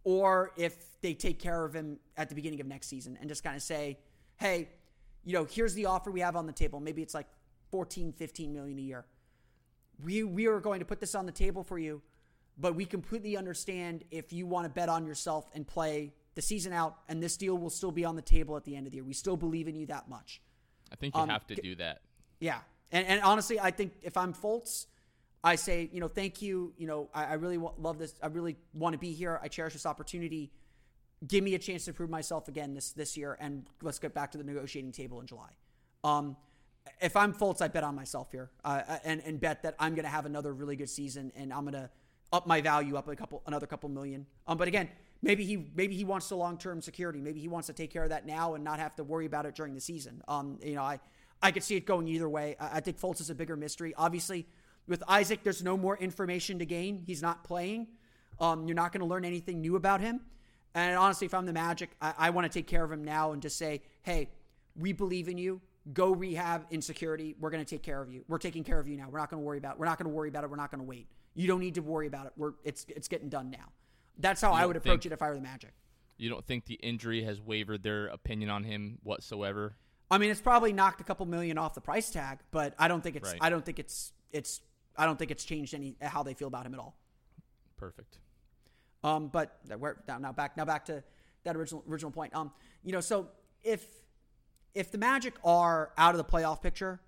or 0.03 0.53
if 0.57 0.99
they 1.01 1.13
take 1.13 1.39
care 1.39 1.63
of 1.63 1.75
him 1.75 1.99
at 2.15 2.30
the 2.30 2.36
beginning 2.36 2.61
of 2.61 2.65
next 2.65 2.88
season 2.88 3.15
and 3.19 3.30
just 3.30 3.43
kind 3.43 3.55
of 3.55 3.61
say, 3.61 3.99
hey, 4.38 4.69
you 5.23 5.34
know, 5.34 5.45
here's 5.45 5.75
the 5.75 5.86
offer 5.86 6.09
we 6.09 6.21
have 6.21 6.36
on 6.36 6.47
the 6.47 6.53
table. 6.53 6.80
Maybe 6.80 7.03
it's 7.03 7.13
like 7.13 7.28
14, 7.69 8.11
15 8.13 8.53
million 8.53 8.80
a 8.80 8.82
year 8.82 9.05
we 10.04 10.24
we 10.24 10.48
are 10.48 10.60
going 10.60 10.80
to 10.80 10.86
put 10.86 11.00
this 11.00 11.16
on 11.16 11.26
the 11.26 11.32
table 11.32 11.64
for 11.64 11.78
you, 11.78 12.02
but 12.58 12.76
we 12.76 12.86
completely 12.86 13.38
understand 13.38 14.04
if 14.12 14.32
you 14.32 14.45
want 14.45 14.66
to 14.66 14.70
bet 14.70 14.89
on 14.89 15.06
yourself 15.06 15.50
and 15.54 15.68
play 15.68 16.14
the 16.36 16.41
season 16.41 16.72
out, 16.74 16.98
and 17.10 17.22
this 17.22 17.36
deal 17.36 17.58
will 17.58 17.70
still 17.70 17.91
be 17.91 18.06
on 18.06 18.16
the 18.16 18.22
table 18.22 18.56
at 18.56 18.64
the 18.64 18.76
end 18.76 18.86
of 18.86 18.91
the 18.91 18.98
year. 18.98 19.04
We 19.04 19.14
still 19.14 19.38
believe 19.38 19.68
in 19.68 19.76
you 19.76 19.88
that 19.88 20.08
much. 20.08 20.41
I 20.91 20.95
think 20.95 21.16
you 21.16 21.22
um, 21.22 21.30
have 21.30 21.48
to 21.48 21.56
do 21.56 21.76
that. 21.76 22.02
Yeah, 22.39 22.60
and 22.91 23.06
and 23.08 23.22
honestly, 23.22 23.60
I 23.60 23.72
think 23.72 23.93
if 24.02 24.16
I'm 24.18 24.34
Fultz, 24.34 24.86
I 25.43 25.56
say 25.56 25.89
you 25.91 26.00
know 26.00 26.08
thank 26.08 26.41
you. 26.41 26.74
You 26.78 26.88
know 26.88 27.10
I, 27.14 27.26
I 27.26 27.34
really 27.34 27.58
love 27.58 27.98
this. 27.98 28.14
I 28.22 28.28
really 28.28 28.56
want 28.74 28.93
to 28.93 29.00
be 29.00 29.14
here. 29.14 29.39
I 29.41 29.48
cherish 29.48 29.74
this 29.74 29.86
opportunity. 29.86 30.52
Give 31.28 31.43
me 31.43 31.56
a 31.56 31.60
chance 31.60 31.86
to 31.86 31.93
prove 31.93 32.12
myself 32.12 32.48
again 32.48 32.76
this 32.76 32.91
this 32.91 33.18
year, 33.18 33.38
and 33.39 33.68
let's 33.82 34.00
get 34.00 34.14
back 34.14 34.32
to 34.32 34.38
the 34.38 34.43
negotiating 34.43 34.91
table 34.91 35.20
in 35.20 35.26
July. 35.26 35.50
Um, 36.04 36.38
if 37.01 37.15
I'm 37.15 37.33
Fultz, 37.33 37.61
I 37.61 37.67
bet 37.67 37.83
on 37.83 37.95
myself 37.95 38.31
here, 38.31 38.49
uh, 38.63 38.81
and 39.03 39.21
and 39.25 39.39
bet 39.39 39.63
that 39.63 39.75
I'm 39.79 39.93
going 39.95 40.05
to 40.05 40.09
have 40.09 40.25
another 40.25 40.53
really 40.53 40.75
good 40.75 40.89
season, 40.89 41.31
and 41.35 41.53
I'm 41.53 41.61
going 41.61 41.73
to 41.73 41.89
up 42.33 42.47
my 42.47 42.61
value 42.61 42.95
up 42.95 43.07
a 43.07 43.15
couple, 43.15 43.41
another 43.47 43.65
couple 43.65 43.89
million. 43.89 44.25
Um, 44.47 44.57
but 44.57 44.67
again, 44.67 44.89
maybe 45.21 45.45
he 45.45 45.69
maybe 45.75 45.95
he 45.95 46.03
wants 46.03 46.29
the 46.29 46.35
long 46.35 46.57
term 46.57 46.81
security. 46.81 47.19
Maybe 47.19 47.39
he 47.39 47.47
wants 47.47 47.67
to 47.67 47.73
take 47.73 47.91
care 47.91 48.03
of 48.03 48.09
that 48.09 48.25
now 48.25 48.55
and 48.55 48.63
not 48.63 48.79
have 48.79 48.95
to 48.97 49.03
worry 49.03 49.25
about 49.25 49.45
it 49.45 49.55
during 49.55 49.73
the 49.73 49.81
season. 49.81 50.21
Um, 50.27 50.59
you 50.63 50.75
know, 50.75 50.83
I 50.83 50.99
I 51.41 51.51
could 51.51 51.63
see 51.63 51.75
it 51.75 51.85
going 51.85 52.07
either 52.07 52.29
way. 52.29 52.55
I, 52.59 52.77
I 52.77 52.79
think 52.79 52.99
Fultz 52.99 53.21
is 53.21 53.29
a 53.29 53.35
bigger 53.35 53.55
mystery. 53.55 53.93
Obviously, 53.97 54.47
with 54.88 55.03
Isaac, 55.07 55.43
there's 55.43 55.63
no 55.63 55.77
more 55.77 55.97
information 55.97 56.59
to 56.59 56.65
gain. 56.65 57.03
He's 57.05 57.21
not 57.21 57.43
playing. 57.43 57.88
Um, 58.39 58.67
you're 58.67 58.75
not 58.75 58.91
going 58.91 59.01
to 59.01 59.07
learn 59.07 59.25
anything 59.25 59.61
new 59.61 59.75
about 59.75 60.01
him. 60.01 60.21
And 60.75 60.95
honestly, 60.95 61.25
if 61.25 61.33
I'm 61.33 61.47
the 61.47 61.53
Magic, 61.53 61.89
I, 62.01 62.13
I 62.17 62.29
want 62.29 62.45
to 62.45 62.59
take 62.59 62.67
care 62.67 62.83
of 62.83 62.91
him 62.91 63.03
now 63.03 63.31
and 63.31 63.41
just 63.41 63.57
say, 63.57 63.81
hey, 64.03 64.29
we 64.75 64.93
believe 64.93 65.27
in 65.27 65.39
you 65.39 65.59
go 65.93 66.11
rehab 66.11 66.65
insecurity. 66.71 67.35
We're 67.39 67.49
going 67.49 67.63
to 67.63 67.69
take 67.69 67.83
care 67.83 68.01
of 68.01 68.11
you. 68.11 68.23
We're 68.27 68.38
taking 68.38 68.63
care 68.63 68.79
of 68.79 68.88
you 68.88 68.97
now. 68.97 69.07
We're 69.09 69.19
not 69.19 69.29
going 69.29 69.41
to 69.41 69.45
worry 69.45 69.57
about 69.57 69.75
it. 69.75 69.79
We're 69.79 69.85
not 69.85 69.97
going 69.97 70.09
to 70.09 70.15
worry 70.15 70.29
about 70.29 70.43
it. 70.43 70.49
We're 70.49 70.57
not 70.57 70.71
going 70.71 70.79
to 70.79 70.88
wait. 70.88 71.07
You 71.35 71.47
don't 71.47 71.59
need 71.59 71.75
to 71.75 71.81
worry 71.81 72.07
about 72.07 72.25
it. 72.25 72.33
We're 72.35 72.53
it's 72.63 72.85
it's 72.89 73.07
getting 73.07 73.29
done 73.29 73.49
now. 73.49 73.71
That's 74.17 74.41
how 74.41 74.51
you 74.51 74.57
I 74.57 74.65
would 74.65 74.75
approach 74.75 75.05
it 75.05 75.11
if 75.11 75.21
I 75.21 75.29
were 75.29 75.35
the 75.35 75.41
Magic. 75.41 75.73
You 76.17 76.29
don't 76.29 76.45
think 76.45 76.65
the 76.65 76.75
injury 76.75 77.23
has 77.23 77.39
wavered 77.39 77.83
their 77.83 78.07
opinion 78.07 78.49
on 78.49 78.63
him 78.63 78.97
whatsoever? 79.03 79.75
I 80.09 80.17
mean, 80.17 80.31
it's 80.31 80.41
probably 80.41 80.73
knocked 80.73 80.99
a 80.99 81.03
couple 81.03 81.25
million 81.25 81.57
off 81.57 81.75
the 81.75 81.81
price 81.81 82.09
tag, 82.09 82.39
but 82.51 82.73
I 82.79 82.88
don't 82.88 83.01
think 83.01 83.15
it's 83.15 83.29
right. 83.29 83.39
I 83.41 83.49
don't 83.49 83.63
think 83.63 83.77
it's 83.77 84.13
it's 84.31 84.61
I 84.95 85.05
don't 85.05 85.19
think 85.19 85.31
it's 85.31 85.45
changed 85.45 85.73
any 85.73 85.95
how 86.01 86.23
they 86.23 86.33
feel 86.33 86.47
about 86.47 86.65
him 86.65 86.73
at 86.73 86.79
all. 86.79 86.95
Perfect. 87.77 88.17
Um, 89.03 89.27
but 89.27 89.59
we're 89.77 89.97
now 90.07 90.31
back 90.31 90.57
now 90.57 90.65
back 90.65 90.85
to 90.85 91.03
that 91.43 91.55
original 91.55 91.83
original 91.88 92.11
point. 92.11 92.35
Um, 92.35 92.51
you 92.83 92.91
know, 92.91 93.01
so 93.01 93.27
if 93.63 93.85
if 94.78 94.91
the 94.91 94.97
Magic 94.97 95.34
are 95.43 95.91
out 95.97 96.13
of 96.13 96.17
the 96.19 96.23
playoff 96.23 96.61
picture, 96.61 96.99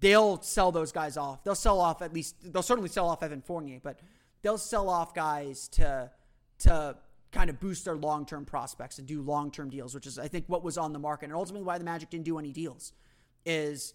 they'll 0.00 0.42
sell 0.42 0.72
those 0.72 0.90
guys 0.90 1.16
off. 1.16 1.44
They'll 1.44 1.54
sell 1.54 1.80
off 1.80 2.02
at 2.02 2.12
least. 2.12 2.34
They'll 2.42 2.62
certainly 2.62 2.90
sell 2.90 3.08
off 3.08 3.22
Evan 3.22 3.40
Fournier, 3.40 3.80
but 3.82 4.00
they'll 4.42 4.58
sell 4.58 4.88
off 4.88 5.14
guys 5.14 5.68
to 5.68 6.10
to 6.58 6.96
kind 7.32 7.50
of 7.50 7.60
boost 7.60 7.84
their 7.84 7.96
long 7.96 8.26
term 8.26 8.44
prospects 8.44 8.98
and 8.98 9.06
do 9.06 9.22
long 9.22 9.50
term 9.50 9.70
deals, 9.70 9.94
which 9.94 10.06
is 10.06 10.18
I 10.18 10.26
think 10.26 10.46
what 10.48 10.64
was 10.64 10.76
on 10.76 10.92
the 10.92 10.98
market 10.98 11.26
and 11.26 11.34
ultimately 11.34 11.64
why 11.64 11.78
the 11.78 11.84
Magic 11.84 12.10
didn't 12.10 12.24
do 12.24 12.38
any 12.38 12.52
deals. 12.52 12.92
Is 13.44 13.94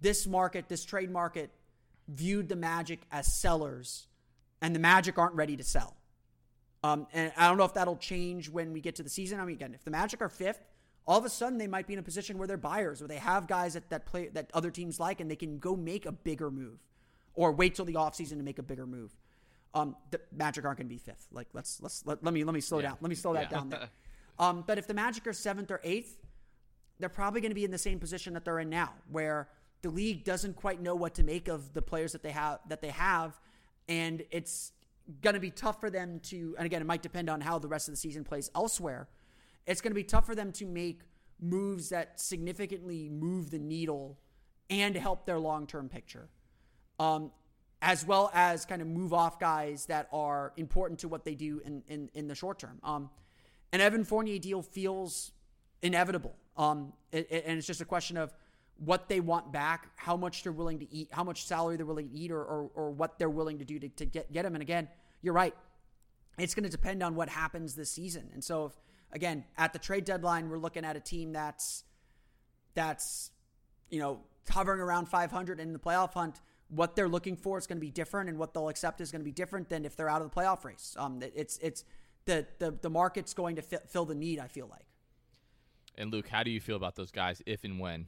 this 0.00 0.26
market, 0.26 0.68
this 0.68 0.84
trade 0.84 1.10
market, 1.10 1.50
viewed 2.06 2.48
the 2.48 2.56
Magic 2.56 3.00
as 3.10 3.34
sellers, 3.34 4.06
and 4.60 4.74
the 4.74 4.80
Magic 4.80 5.18
aren't 5.18 5.34
ready 5.34 5.56
to 5.56 5.64
sell. 5.64 5.96
Um, 6.84 7.06
and 7.12 7.32
I 7.36 7.48
don't 7.48 7.58
know 7.58 7.64
if 7.64 7.74
that'll 7.74 7.96
change 7.96 8.48
when 8.48 8.72
we 8.72 8.80
get 8.80 8.96
to 8.96 9.02
the 9.02 9.10
season. 9.10 9.40
I 9.40 9.44
mean, 9.44 9.54
again, 9.54 9.74
if 9.74 9.84
the 9.84 9.90
Magic 9.90 10.20
are 10.20 10.28
fifth, 10.28 10.60
all 11.06 11.18
of 11.18 11.24
a 11.24 11.28
sudden 11.28 11.58
they 11.58 11.66
might 11.66 11.86
be 11.86 11.94
in 11.94 11.98
a 11.98 12.02
position 12.02 12.38
where 12.38 12.46
they're 12.46 12.56
buyers, 12.56 13.00
where 13.00 13.08
they 13.08 13.16
have 13.16 13.48
guys 13.48 13.74
that, 13.74 13.88
that 13.90 14.06
play 14.06 14.28
that 14.28 14.50
other 14.54 14.70
teams 14.70 15.00
like, 15.00 15.20
and 15.20 15.30
they 15.30 15.36
can 15.36 15.58
go 15.58 15.74
make 15.76 16.06
a 16.06 16.12
bigger 16.12 16.50
move, 16.50 16.78
or 17.34 17.52
wait 17.52 17.74
till 17.74 17.84
the 17.84 17.94
offseason 17.94 18.36
to 18.36 18.42
make 18.42 18.58
a 18.58 18.62
bigger 18.62 18.86
move. 18.86 19.14
Um, 19.74 19.96
the 20.10 20.20
Magic 20.30 20.64
aren't 20.64 20.78
going 20.78 20.88
to 20.88 20.94
be 20.94 20.98
fifth. 20.98 21.26
Like 21.32 21.48
let's 21.52 21.80
let's 21.80 22.06
let, 22.06 22.22
let 22.22 22.32
me 22.32 22.44
let 22.44 22.54
me 22.54 22.60
slow 22.60 22.78
yeah. 22.78 22.88
down. 22.88 22.98
Let 23.00 23.08
me 23.08 23.14
slow 23.14 23.32
that 23.34 23.50
yeah. 23.50 23.58
down 23.58 23.68
there. 23.70 23.88
Um, 24.38 24.64
but 24.66 24.78
if 24.78 24.86
the 24.86 24.94
Magic 24.94 25.26
are 25.26 25.34
seventh 25.34 25.70
or 25.70 25.78
eighth, 25.84 26.16
they're 26.98 27.10
probably 27.10 27.42
going 27.42 27.50
to 27.50 27.54
be 27.54 27.66
in 27.66 27.70
the 27.70 27.78
same 27.78 28.00
position 28.00 28.32
that 28.32 28.46
they're 28.46 28.60
in 28.60 28.70
now, 28.70 28.94
where 29.10 29.46
the 29.82 29.90
league 29.90 30.24
doesn't 30.24 30.56
quite 30.56 30.80
know 30.80 30.94
what 30.94 31.14
to 31.16 31.22
make 31.22 31.48
of 31.48 31.74
the 31.74 31.82
players 31.82 32.12
that 32.12 32.22
they 32.22 32.30
have 32.30 32.60
that 32.68 32.80
they 32.80 32.88
have, 32.88 33.38
and 33.88 34.22
it's 34.30 34.72
going 35.20 35.34
to 35.34 35.40
be 35.40 35.50
tough 35.50 35.80
for 35.80 35.90
them 35.90 36.18
to. 36.20 36.54
And 36.56 36.64
again, 36.64 36.80
it 36.80 36.86
might 36.86 37.02
depend 37.02 37.28
on 37.28 37.42
how 37.42 37.58
the 37.58 37.68
rest 37.68 37.88
of 37.88 37.92
the 37.92 37.98
season 37.98 38.24
plays 38.24 38.50
elsewhere 38.54 39.06
it's 39.66 39.80
going 39.80 39.90
to 39.90 39.94
be 39.94 40.04
tough 40.04 40.26
for 40.26 40.34
them 40.34 40.52
to 40.52 40.66
make 40.66 41.00
moves 41.40 41.88
that 41.90 42.20
significantly 42.20 43.08
move 43.08 43.50
the 43.50 43.58
needle 43.58 44.18
and 44.70 44.94
help 44.96 45.26
their 45.26 45.38
long 45.38 45.66
term 45.66 45.88
picture. 45.88 46.28
Um, 46.98 47.32
as 47.82 48.06
well 48.06 48.30
as 48.32 48.64
kind 48.64 48.80
of 48.80 48.86
move 48.86 49.12
off 49.12 49.40
guys 49.40 49.86
that 49.86 50.08
are 50.12 50.52
important 50.56 51.00
to 51.00 51.08
what 51.08 51.24
they 51.24 51.34
do 51.34 51.60
in, 51.64 51.82
in, 51.88 52.08
in 52.14 52.28
the 52.28 52.34
short 52.34 52.60
term. 52.60 52.78
Um, 52.84 53.10
an 53.72 53.80
Evan 53.80 54.04
Fournier 54.04 54.38
deal 54.38 54.62
feels 54.62 55.32
inevitable. 55.82 56.34
Um, 56.56 56.92
it, 57.10 57.26
it, 57.28 57.44
and 57.44 57.58
it's 57.58 57.66
just 57.66 57.80
a 57.80 57.84
question 57.84 58.16
of 58.16 58.32
what 58.84 59.08
they 59.08 59.18
want 59.20 59.52
back, 59.52 59.90
how 59.96 60.16
much 60.16 60.44
they're 60.44 60.52
willing 60.52 60.78
to 60.78 60.94
eat, 60.94 61.08
how 61.10 61.24
much 61.24 61.44
salary 61.44 61.76
they're 61.76 61.86
willing 61.86 62.08
to 62.08 62.14
eat, 62.14 62.30
or 62.30 62.42
or, 62.42 62.70
or 62.74 62.90
what 62.90 63.18
they're 63.18 63.30
willing 63.30 63.58
to 63.58 63.64
do 63.64 63.78
to, 63.78 63.88
to 63.88 64.06
get 64.06 64.32
get 64.32 64.44
him. 64.44 64.54
And 64.54 64.62
again, 64.62 64.88
you're 65.22 65.34
right. 65.34 65.54
It's 66.38 66.54
going 66.54 66.64
to 66.64 66.70
depend 66.70 67.02
on 67.02 67.14
what 67.14 67.28
happens 67.28 67.74
this 67.74 67.90
season. 67.90 68.30
And 68.32 68.42
so, 68.42 68.66
if, 68.66 68.72
again, 69.12 69.44
at 69.56 69.72
the 69.72 69.78
trade 69.78 70.04
deadline, 70.04 70.48
we're 70.48 70.58
looking 70.58 70.84
at 70.84 70.96
a 70.96 71.00
team 71.00 71.32
that's 71.32 71.84
that's 72.74 73.30
you 73.90 73.98
know 73.98 74.20
hovering 74.50 74.80
around 74.80 75.06
500 75.06 75.60
in 75.60 75.72
the 75.72 75.78
playoff 75.78 76.14
hunt. 76.14 76.40
What 76.68 76.96
they're 76.96 77.08
looking 77.08 77.36
for 77.36 77.58
is 77.58 77.66
going 77.66 77.76
to 77.78 77.82
be 77.84 77.90
different, 77.90 78.30
and 78.30 78.38
what 78.38 78.54
they'll 78.54 78.68
accept 78.68 79.00
is 79.00 79.12
going 79.12 79.20
to 79.20 79.24
be 79.24 79.32
different 79.32 79.68
than 79.68 79.84
if 79.84 79.94
they're 79.94 80.08
out 80.08 80.22
of 80.22 80.30
the 80.30 80.34
playoff 80.34 80.64
race. 80.64 80.96
Um, 80.98 81.20
it's 81.34 81.58
it's 81.58 81.84
the 82.24 82.46
the 82.58 82.72
the 82.80 82.90
market's 82.90 83.34
going 83.34 83.56
to 83.56 83.62
fi- 83.62 83.80
fill 83.88 84.06
the 84.06 84.14
need. 84.14 84.38
I 84.38 84.48
feel 84.48 84.68
like. 84.68 84.86
And 85.96 86.10
Luke, 86.10 86.28
how 86.28 86.42
do 86.42 86.50
you 86.50 86.60
feel 86.60 86.76
about 86.76 86.96
those 86.96 87.10
guys 87.10 87.42
if 87.44 87.64
and 87.64 87.78
when? 87.78 88.06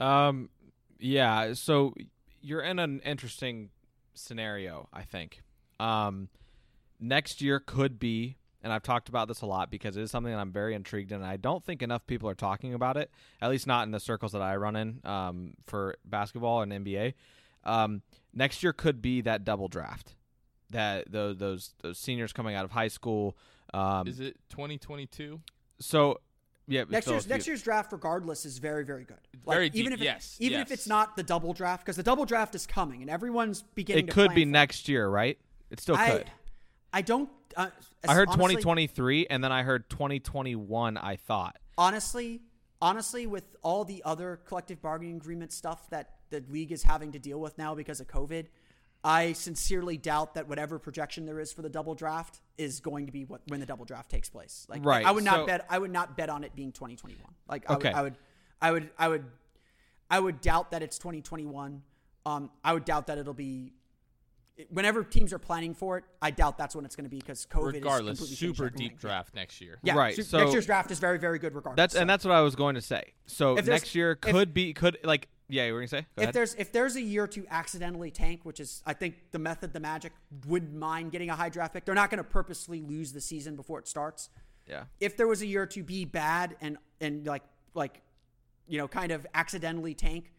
Um, 0.00 0.50
yeah. 0.98 1.54
So 1.54 1.94
you're 2.40 2.60
in 2.60 2.78
an 2.78 3.00
interesting 3.00 3.70
scenario, 4.14 4.88
I 4.92 5.02
think. 5.02 5.42
Um, 5.80 6.28
next 7.00 7.40
year 7.40 7.60
could 7.60 7.98
be, 7.98 8.36
and 8.62 8.72
I've 8.72 8.82
talked 8.82 9.08
about 9.08 9.28
this 9.28 9.42
a 9.42 9.46
lot 9.46 9.70
because 9.70 9.96
it 9.96 10.02
is 10.02 10.10
something 10.10 10.32
that 10.32 10.38
I'm 10.38 10.52
very 10.52 10.74
intrigued 10.74 11.12
in. 11.12 11.18
And 11.18 11.26
I 11.26 11.36
don't 11.36 11.64
think 11.64 11.82
enough 11.82 12.06
people 12.06 12.28
are 12.28 12.34
talking 12.34 12.74
about 12.74 12.96
it, 12.96 13.10
at 13.40 13.50
least 13.50 13.66
not 13.66 13.86
in 13.86 13.92
the 13.92 14.00
circles 14.00 14.32
that 14.32 14.42
I 14.42 14.56
run 14.56 14.76
in 14.76 15.00
um, 15.04 15.54
for 15.66 15.96
basketball 16.04 16.62
and 16.62 16.72
NBA. 16.72 17.14
Um, 17.64 18.02
next 18.34 18.62
year 18.62 18.72
could 18.72 19.00
be 19.00 19.20
that 19.22 19.44
double 19.44 19.68
draft, 19.68 20.14
that 20.70 21.10
those 21.10 21.36
those, 21.36 21.74
those 21.82 21.98
seniors 21.98 22.32
coming 22.32 22.54
out 22.54 22.64
of 22.64 22.72
high 22.72 22.88
school. 22.88 23.36
Um, 23.74 24.08
Is 24.08 24.20
it 24.20 24.36
2022? 24.50 25.40
so 25.80 26.20
yeah, 26.70 26.84
Next 26.88 27.06
year's 27.06 27.26
next 27.26 27.46
year's 27.46 27.62
draft, 27.62 27.92
regardless, 27.92 28.44
is 28.44 28.58
very 28.58 28.84
very 28.84 29.04
good. 29.04 29.16
Very 29.46 29.70
deep, 29.70 29.80
even 29.80 29.92
if 29.92 30.00
it- 30.00 30.04
yes, 30.04 30.36
even 30.38 30.60
if 30.60 30.70
it's 30.70 30.86
not 30.86 31.16
the 31.16 31.22
double 31.22 31.52
draft, 31.54 31.84
because 31.84 31.96
the 31.96 32.02
double 32.02 32.24
draft 32.26 32.54
is 32.54 32.66
coming 32.66 33.00
and 33.00 33.10
everyone's 33.10 33.62
beginning. 33.74 34.04
it 34.04 34.08
to 34.08 34.12
could 34.12 34.26
plan 34.26 34.34
be 34.34 34.42
for 34.44 34.48
it. 34.48 34.52
next 34.52 34.88
year, 34.88 35.08
right? 35.08 35.38
It 35.70 35.80
still 35.80 35.96
I, 35.96 36.10
could. 36.10 36.26
I 36.26 36.30
don't. 37.02 37.28
Uh, 37.56 37.70
I 38.06 38.14
heard 38.14 38.28
honestly- 38.28 38.56
2023 38.56 39.26
and 39.28 39.42
then 39.42 39.52
I 39.52 39.62
heard 39.62 39.88
2021 39.90 40.96
I 40.96 41.16
thought. 41.16 41.58
honestly, 41.76 42.42
honestly, 42.80 43.26
with 43.26 43.44
all 43.62 43.84
the 43.84 44.02
other 44.04 44.40
collective 44.44 44.80
bargaining 44.82 45.16
agreement 45.16 45.52
stuff 45.52 45.88
that 45.90 46.16
the 46.30 46.44
league 46.50 46.72
is 46.72 46.82
having 46.82 47.12
to 47.12 47.18
deal 47.18 47.40
with 47.40 47.56
now 47.58 47.74
because 47.74 48.00
of 48.00 48.06
COVID, 48.06 48.46
I 49.04 49.32
sincerely 49.32 49.96
doubt 49.96 50.34
that 50.34 50.48
whatever 50.48 50.78
projection 50.78 51.24
there 51.24 51.40
is 51.40 51.52
for 51.52 51.62
the 51.62 51.68
double 51.70 51.94
draft 51.94 52.40
is 52.58 52.80
going 52.80 53.06
to 53.06 53.12
be 53.12 53.24
what 53.24 53.40
when 53.48 53.60
the 53.60 53.66
double 53.66 53.84
draft 53.84 54.10
takes 54.10 54.28
place. 54.28 54.66
Like, 54.68 54.84
Right, 54.84 55.06
I 55.06 55.10
would 55.12 55.24
not 55.24 55.36
so- 55.40 55.46
bet. 55.46 55.66
I 55.70 55.78
would 55.78 55.92
not 55.92 56.16
bet 56.16 56.28
on 56.28 56.44
it 56.44 56.54
being 56.54 56.72
2021. 56.72 57.22
Like, 57.48 57.68
I, 57.70 57.74
Okay. 57.74 57.88
would, 57.90 57.96
I 57.96 58.02
would, 58.02 58.16
I 58.60 58.70
would, 58.72 58.90
I 58.98 59.08
would, 59.08 59.24
I 60.10 60.20
would 60.20 60.40
doubt 60.40 60.70
that 60.72 60.82
it's 60.82 60.98
2021. 60.98 61.82
Um, 62.26 62.50
I 62.64 62.72
would 62.74 62.84
doubt 62.84 63.06
that 63.06 63.18
it'll 63.18 63.32
be. 63.34 63.72
Whenever 64.70 65.04
teams 65.04 65.32
are 65.32 65.38
planning 65.38 65.72
for 65.74 65.98
it, 65.98 66.04
I 66.20 66.30
doubt 66.32 66.58
that's 66.58 66.74
when 66.74 66.84
it's 66.84 66.96
going 66.96 67.04
to 67.04 67.10
be 67.10 67.18
because 67.18 67.46
COVID. 67.46 67.74
Regardless, 67.74 68.20
is 68.20 68.28
completely 68.28 68.36
super 68.48 68.66
everything. 68.66 68.88
deep 68.88 68.98
draft 69.00 69.34
next 69.34 69.60
year. 69.60 69.78
Yeah, 69.82 69.94
Right, 69.94 70.16
so 70.16 70.22
so- 70.22 70.38
next 70.38 70.52
year's 70.52 70.66
draft 70.66 70.90
is 70.90 70.98
very, 70.98 71.18
very 71.18 71.38
good. 71.38 71.54
Regardless, 71.54 71.76
That's 71.76 71.94
So- 71.94 72.00
and 72.00 72.10
that's 72.10 72.24
what 72.24 72.34
I 72.34 72.40
was 72.40 72.56
going 72.56 72.74
to 72.74 72.80
say. 72.80 73.14
So 73.26 73.54
next 73.54 73.94
year 73.94 74.12
if- 74.12 74.20
could 74.20 74.52
be 74.54 74.72
could 74.74 74.98
like 75.04 75.28
yeah, 75.50 75.64
you 75.66 75.72
were 75.72 75.78
gonna 75.80 75.88
say? 75.88 76.00
Go 76.02 76.06
if 76.16 76.22
ahead. 76.24 76.34
there's 76.34 76.54
if 76.56 76.72
there's 76.72 76.96
a 76.96 77.00
year 77.00 77.26
to 77.28 77.46
accidentally 77.48 78.10
tank, 78.10 78.40
which 78.44 78.60
is 78.60 78.82
I 78.84 78.92
think 78.92 79.30
the 79.30 79.38
method 79.38 79.72
the 79.72 79.80
Magic 79.80 80.12
wouldn't 80.46 80.74
mind 80.74 81.10
getting 81.12 81.30
a 81.30 81.36
high 81.36 81.48
draft 81.48 81.72
pick. 81.72 81.84
They're 81.86 81.94
not 81.94 82.10
going 82.10 82.18
to 82.18 82.28
purposely 82.28 82.82
lose 82.82 83.12
the 83.12 83.20
season 83.20 83.56
before 83.56 83.78
it 83.78 83.88
starts. 83.88 84.28
yeah. 84.66 84.84
If 85.00 85.16
there 85.16 85.26
was 85.26 85.40
a 85.40 85.46
year 85.46 85.64
to 85.66 85.82
be 85.82 86.04
bad 86.04 86.56
and 86.60 86.76
and 87.00 87.26
like 87.26 87.44
like 87.74 88.02
you 88.66 88.76
know 88.76 88.88
kind 88.88 89.10
of 89.12 89.26
accidentally 89.34 89.94
tank, 89.94 90.32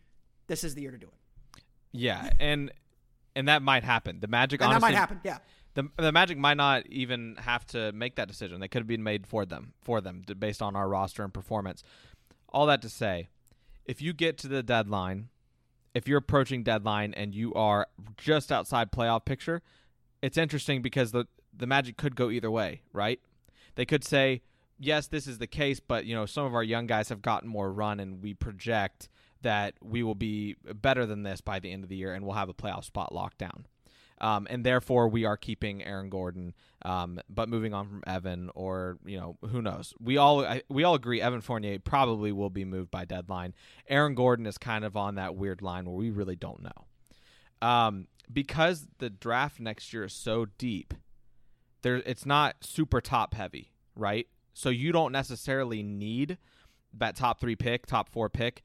this 0.48 0.64
is 0.64 0.76
the 0.76 0.82
year 0.82 0.92
to 0.92 0.98
do 0.98 1.08
it. 1.08 1.64
Yeah, 1.92 2.30
and 2.40 2.72
and 3.40 3.48
that 3.48 3.62
might 3.62 3.84
happen. 3.84 4.20
The 4.20 4.28
Magic 4.28 4.62
And 4.62 4.72
that 4.72 4.82
might 4.82 4.94
happen. 4.94 5.22
Yeah. 5.24 5.38
The 5.74 5.88
the 5.98 6.12
Magic 6.12 6.38
might 6.38 6.58
not 6.58 6.86
even 6.88 7.38
have 7.40 7.66
to 7.68 7.92
make 7.94 8.16
that 8.16 8.28
decision. 8.28 8.60
They 8.60 8.68
could 8.68 8.82
have 8.82 8.88
been 8.88 9.04
made 9.04 9.26
for 9.26 9.46
them 9.46 9.74
for 9.82 10.02
them 10.02 10.24
based 10.38 10.62
on 10.62 10.76
our 10.76 10.90
roster 10.90 11.24
and 11.24 11.34
performance. 11.34 11.82
All 12.50 12.66
that 12.66 12.82
to 12.82 12.90
say, 12.90 13.30
if 13.86 14.02
you 14.02 14.12
get 14.12 14.38
to 14.40 14.50
the 14.50 14.62
deadline, 14.62 15.30
if 15.94 16.06
you're 16.08 16.18
approaching 16.18 16.64
deadline 16.64 17.14
and 17.14 17.34
you 17.34 17.54
are 17.54 17.88
just 18.18 18.52
outside 18.52 18.92
playoff 18.92 19.24
picture, 19.24 19.62
it's 20.22 20.38
interesting 20.38 20.82
because 20.82 21.12
the 21.12 21.26
the 21.56 21.66
Magic 21.66 21.96
could 21.96 22.16
go 22.16 22.30
either 22.30 22.52
way, 22.52 22.82
right? 22.92 23.22
They 23.76 23.86
could 23.86 24.04
say, 24.04 24.42
"Yes, 24.80 25.08
this 25.08 25.28
is 25.28 25.38
the 25.38 25.48
case, 25.48 25.80
but 25.80 26.06
you 26.06 26.16
know, 26.16 26.26
some 26.26 26.46
of 26.46 26.56
our 26.56 26.64
young 26.64 26.88
guys 26.88 27.10
have 27.10 27.22
gotten 27.22 27.50
more 27.50 27.72
run 27.72 28.00
and 28.00 28.22
we 28.24 28.34
project 28.34 29.10
that 29.42 29.76
we 29.82 30.04
will 30.04 30.16
be 30.16 30.56
better 30.82 31.06
than 31.06 31.24
this 31.24 31.42
by 31.42 31.60
the 31.60 31.72
end 31.72 31.84
of 31.84 31.90
the 31.90 31.96
year 31.96 32.14
and 32.14 32.26
we'll 32.26 32.36
have 32.36 32.50
a 32.50 32.54
playoff 32.54 32.84
spot 32.86 33.14
locked 33.14 33.38
down." 33.38 33.66
Um, 34.22 34.48
and 34.50 34.66
therefore, 34.66 35.08
we 35.08 35.26
are 35.26 35.38
keeping 35.38 35.84
Aaron 35.84 36.10
Gordon, 36.10 36.54
um, 36.84 37.22
but 37.30 37.48
moving 37.48 37.74
on 37.74 37.88
from 37.88 38.04
Evan, 38.06 38.50
or 38.54 38.98
you 39.06 39.18
know, 39.18 39.38
who 39.50 39.62
knows? 39.62 39.94
We 40.00 40.18
all 40.18 40.46
I, 40.46 40.62
we 40.70 40.84
all 40.84 40.96
agree 40.96 41.22
Evan 41.22 41.42
Fournier 41.42 41.80
probably 41.80 42.32
will 42.32 42.50
be 42.50 42.66
moved 42.66 42.92
by 42.92 43.06
deadline. 43.06 43.54
Aaron 43.88 44.16
Gordon 44.16 44.46
is 44.46 44.58
kind 44.58 44.84
of 44.84 44.98
on 44.98 45.16
that 45.16 45.36
weird 45.36 45.62
line 45.62 45.86
where 45.86 45.96
we 45.96 46.10
really 46.10 46.36
don't 46.36 46.62
know, 46.62 47.68
um, 47.68 48.08
because 48.32 48.88
the 48.98 49.10
draft 49.10 49.60
next 49.60 49.94
year 49.94 50.04
is 50.04 50.14
so 50.14 50.48
deep. 50.58 50.94
There, 51.82 51.96
it's 52.06 52.26
not 52.26 52.58
super 52.60 53.00
top 53.00 53.34
heavy, 53.36 53.72
right? 53.96 54.28
So 54.60 54.68
you 54.68 54.92
don't 54.92 55.14
necessarily 55.14 55.84
need 55.84 56.38
that 56.94 57.16
top 57.16 57.40
three 57.40 57.56
pick, 57.56 57.86
top 57.86 58.10
four 58.10 58.28
pick, 58.28 58.62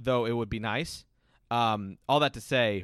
though 0.00 0.26
it 0.26 0.32
would 0.32 0.50
be 0.50 0.58
nice. 0.58 1.04
Um, 1.52 1.98
all 2.08 2.18
that 2.18 2.32
to 2.34 2.40
say, 2.40 2.82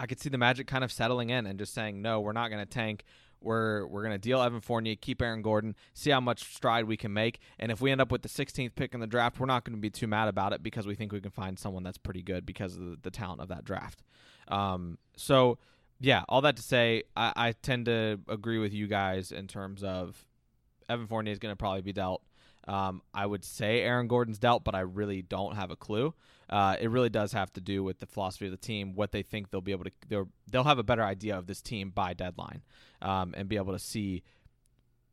I 0.00 0.06
could 0.06 0.18
see 0.18 0.30
the 0.30 0.38
Magic 0.38 0.66
kind 0.66 0.82
of 0.82 0.90
settling 0.90 1.28
in 1.28 1.44
and 1.44 1.58
just 1.58 1.74
saying, 1.74 2.00
no, 2.00 2.20
we're 2.20 2.32
not 2.32 2.48
going 2.48 2.64
to 2.64 2.66
tank. 2.66 3.04
We're 3.42 3.86
we're 3.86 4.00
going 4.00 4.14
to 4.14 4.18
deal 4.18 4.40
Evan 4.40 4.62
Fournier, 4.62 4.96
keep 4.96 5.20
Aaron 5.20 5.42
Gordon, 5.42 5.76
see 5.92 6.08
how 6.08 6.20
much 6.20 6.54
stride 6.54 6.86
we 6.86 6.96
can 6.96 7.12
make, 7.12 7.38
and 7.58 7.70
if 7.70 7.82
we 7.82 7.92
end 7.92 8.00
up 8.00 8.10
with 8.10 8.22
the 8.22 8.30
16th 8.30 8.74
pick 8.74 8.94
in 8.94 9.00
the 9.00 9.06
draft, 9.06 9.38
we're 9.38 9.44
not 9.44 9.62
going 9.62 9.76
to 9.76 9.80
be 9.80 9.90
too 9.90 10.06
mad 10.06 10.28
about 10.28 10.54
it 10.54 10.62
because 10.62 10.86
we 10.86 10.94
think 10.94 11.12
we 11.12 11.20
can 11.20 11.30
find 11.30 11.58
someone 11.58 11.82
that's 11.82 11.98
pretty 11.98 12.22
good 12.22 12.46
because 12.46 12.78
of 12.78 12.82
the, 12.82 12.98
the 13.02 13.10
talent 13.10 13.42
of 13.42 13.48
that 13.48 13.62
draft. 13.62 14.02
Um, 14.48 14.96
so 15.18 15.58
yeah, 16.00 16.24
all 16.30 16.40
that 16.40 16.56
to 16.56 16.62
say, 16.62 17.02
I, 17.14 17.32
I 17.36 17.52
tend 17.52 17.84
to 17.86 18.20
agree 18.26 18.58
with 18.58 18.72
you 18.72 18.86
guys 18.86 19.32
in 19.32 19.48
terms 19.48 19.84
of 19.84 20.25
Evan 20.88 21.06
Fournier 21.06 21.32
is 21.32 21.38
going 21.38 21.52
to 21.52 21.56
probably 21.56 21.82
be 21.82 21.92
dealt. 21.92 22.22
Um, 22.68 23.02
I 23.14 23.26
would 23.26 23.44
say 23.44 23.80
Aaron 23.82 24.08
Gordon's 24.08 24.38
dealt, 24.38 24.64
but 24.64 24.74
I 24.74 24.80
really 24.80 25.22
don't 25.22 25.54
have 25.54 25.70
a 25.70 25.76
clue. 25.76 26.14
Uh, 26.50 26.76
it 26.80 26.90
really 26.90 27.08
does 27.08 27.32
have 27.32 27.52
to 27.54 27.60
do 27.60 27.82
with 27.82 28.00
the 28.00 28.06
philosophy 28.06 28.46
of 28.46 28.50
the 28.50 28.56
team, 28.56 28.94
what 28.94 29.12
they 29.12 29.22
think 29.22 29.50
they'll 29.50 29.60
be 29.60 29.72
able 29.72 29.84
to. 29.84 29.90
They'll 30.08 30.28
they'll 30.50 30.64
have 30.64 30.78
a 30.78 30.84
better 30.84 31.04
idea 31.04 31.36
of 31.36 31.46
this 31.46 31.60
team 31.60 31.90
by 31.90 32.14
deadline, 32.14 32.62
um, 33.02 33.34
and 33.36 33.48
be 33.48 33.56
able 33.56 33.72
to 33.72 33.78
see 33.78 34.22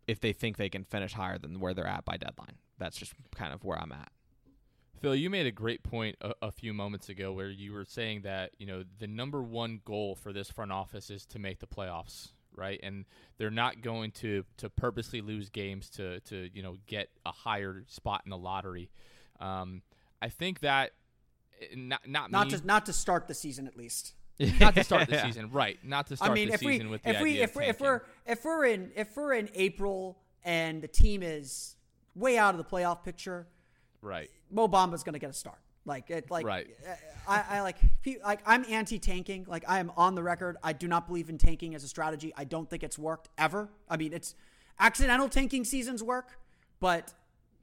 if 0.08 0.20
they 0.20 0.34
think 0.34 0.58
they 0.58 0.70
can 0.70 0.84
finish 0.84 1.14
higher 1.14 1.38
than 1.38 1.60
where 1.60 1.74
they're 1.74 1.88
at 1.88 2.06
by 2.06 2.18
deadline. 2.18 2.58
That's 2.78 2.98
just 2.98 3.14
kind 3.36 3.54
of 3.54 3.64
where 3.64 3.80
I'm 3.80 3.92
at. 3.92 4.12
Phil, 5.00 5.16
you 5.16 5.30
made 5.30 5.46
a 5.46 5.52
great 5.52 5.84
point 5.84 6.16
a, 6.22 6.34
a 6.44 6.52
few 6.52 6.74
moments 6.74 7.10
ago 7.10 7.34
where 7.34 7.50
you 7.50 7.74
were 7.74 7.86
saying 7.86 8.22
that 8.22 8.52
you 8.58 8.66
know 8.66 8.84
the 9.00 9.08
number 9.08 9.42
one 9.42 9.82
goal 9.86 10.16
for 10.16 10.32
this 10.34 10.50
front 10.50 10.72
office 10.72 11.10
is 11.10 11.26
to 11.28 11.40
make 11.40 11.60
the 11.60 11.68
playoffs, 11.68 12.30
right? 12.56 12.80
And 12.84 13.06
they're 13.38 13.52
not 13.52 13.82
going 13.82 14.12
to 14.12 14.44
to 14.58 14.70
purposely 14.70 15.22
lose 15.22 15.50
games 15.50 15.90
to 15.92 16.20
to 16.22 16.50
you 16.54 16.64
know 16.64 16.78
get 16.88 17.10
a 17.26 17.32
higher 17.32 17.84
spot 17.88 18.22
in 18.26 18.30
the 18.30 18.38
lottery. 18.38 18.90
Um, 19.40 19.82
I 20.22 20.30
think 20.30 20.62
that 20.62 20.92
eh, 21.62 21.76
not 21.76 22.08
not 22.08 22.32
Not 22.32 22.48
me, 22.48 22.58
to 22.58 22.66
not 22.66 22.86
to 22.88 22.94
start 22.94 23.28
the 23.28 23.34
season 23.34 23.68
at 23.68 23.78
least. 23.78 24.14
not 24.60 24.74
to 24.76 24.84
start 24.84 25.08
the 25.08 25.22
season, 25.22 25.52
right? 25.52 25.78
Not 25.84 26.08
to 26.08 26.16
start 26.16 26.32
I 26.32 26.34
mean, 26.34 26.48
the 26.48 26.56
if 26.56 26.62
we 26.62 26.80
with 26.80 27.04
the 27.04 27.10
if 27.12 27.22
we 27.22 27.40
if 27.40 27.56
we're 27.56 27.62
if 27.64 27.80
we're 27.80 28.02
if 28.26 28.46
we're 28.46 28.66
in 28.66 28.92
if 28.96 29.16
we're 29.16 29.34
in 29.34 29.50
April 29.54 30.18
and 30.44 30.82
the 30.82 30.88
team 30.88 31.22
is 31.22 31.76
way 32.16 32.38
out 32.38 32.54
of 32.54 32.58
the 32.58 32.64
playoff 32.64 33.04
picture, 33.04 33.48
right. 34.02 34.30
Mo 34.50 34.68
Bamba's 34.68 35.04
going 35.04 35.14
to 35.14 35.20
get 35.20 35.30
a 35.30 35.34
start. 35.34 35.60
Like 35.86 36.10
it, 36.10 36.32
like 36.32 36.46
Right. 36.46 36.68
I, 37.28 37.44
I 37.50 37.62
like 37.62 37.78
like 38.24 38.40
I'm 38.46 38.66
anti-tanking. 38.70 39.46
Like 39.48 39.66
I 39.68 39.80
am 39.80 39.92
on 39.98 40.16
the 40.16 40.24
record. 40.24 40.58
I 40.64 40.74
do 40.74 40.88
not 40.88 41.08
believe 41.08 41.30
in 41.30 41.38
tanking 41.38 41.76
as 41.76 41.84
a 41.84 41.88
strategy. 41.88 42.34
I 42.38 42.46
don't 42.46 42.70
think 42.70 42.84
it's 42.84 42.98
worked 42.98 43.30
ever. 43.38 43.70
I 43.90 43.98
mean, 43.98 44.14
it's 44.14 44.36
accidental 44.80 45.28
tanking 45.28 45.66
seasons 45.66 46.02
work, 46.02 46.40
but 46.80 47.14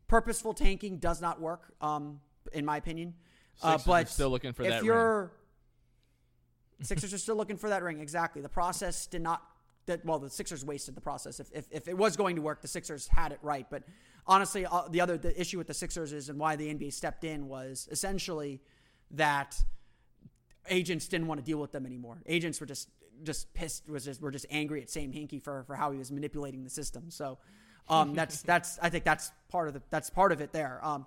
purposeful 0.08 0.52
tanking 0.52 0.98
does 0.98 1.20
not 1.20 1.40
work. 1.40 1.72
Um, 1.80 2.20
in 2.52 2.64
my 2.64 2.76
opinion. 2.76 3.14
Uh, 3.62 3.78
but 3.86 4.08
still 4.08 4.30
looking 4.30 4.52
for 4.52 4.62
if 4.62 4.70
that 4.70 4.76
ring. 4.76 4.86
you're 4.86 5.32
Sixers 6.82 7.12
are 7.12 7.18
still 7.18 7.36
looking 7.36 7.56
for 7.56 7.68
that 7.68 7.82
ring. 7.82 8.00
Exactly. 8.00 8.40
The 8.42 8.48
process 8.48 9.06
did 9.06 9.22
not. 9.22 9.42
That 9.86 10.04
well, 10.04 10.18
the 10.18 10.30
Sixers 10.30 10.64
wasted 10.64 10.94
the 10.94 11.00
process. 11.00 11.40
If, 11.40 11.48
if, 11.52 11.66
if 11.70 11.88
it 11.88 11.96
was 11.96 12.16
going 12.16 12.36
to 12.36 12.42
work, 12.42 12.62
the 12.62 12.68
Sixers 12.68 13.08
had 13.08 13.32
it 13.32 13.38
right. 13.42 13.66
But 13.70 13.82
honestly, 14.26 14.66
uh, 14.66 14.82
the 14.88 15.00
other 15.00 15.18
the 15.18 15.38
issue 15.40 15.58
with 15.58 15.66
the 15.66 15.74
Sixers 15.74 16.12
is 16.12 16.28
and 16.28 16.38
why 16.38 16.56
the 16.56 16.72
NBA 16.72 16.92
stepped 16.92 17.24
in 17.24 17.48
was 17.48 17.88
essentially 17.90 18.60
that 19.12 19.56
agents 20.68 21.08
didn't 21.08 21.26
want 21.26 21.40
to 21.40 21.44
deal 21.44 21.58
with 21.58 21.72
them 21.72 21.86
anymore. 21.86 22.22
Agents 22.26 22.60
were 22.60 22.66
just 22.66 22.88
just 23.22 23.52
pissed. 23.54 23.88
Was 23.88 24.04
just 24.04 24.20
were 24.20 24.30
just 24.30 24.46
angry 24.50 24.82
at 24.82 24.90
Sam 24.90 25.12
Hinkie 25.12 25.42
for 25.42 25.64
for 25.64 25.74
how 25.74 25.90
he 25.90 25.98
was 25.98 26.10
manipulating 26.10 26.64
the 26.64 26.70
system. 26.70 27.10
So 27.10 27.38
um, 27.88 28.14
that's 28.20 28.42
that's 28.42 28.78
I 28.80 28.88
think 28.90 29.04
that's 29.04 29.32
part 29.48 29.68
of 29.68 29.74
the 29.74 29.82
that's 29.90 30.10
part 30.10 30.32
of 30.32 30.40
it 30.40 30.52
there. 30.52 30.80
Um, 30.82 31.06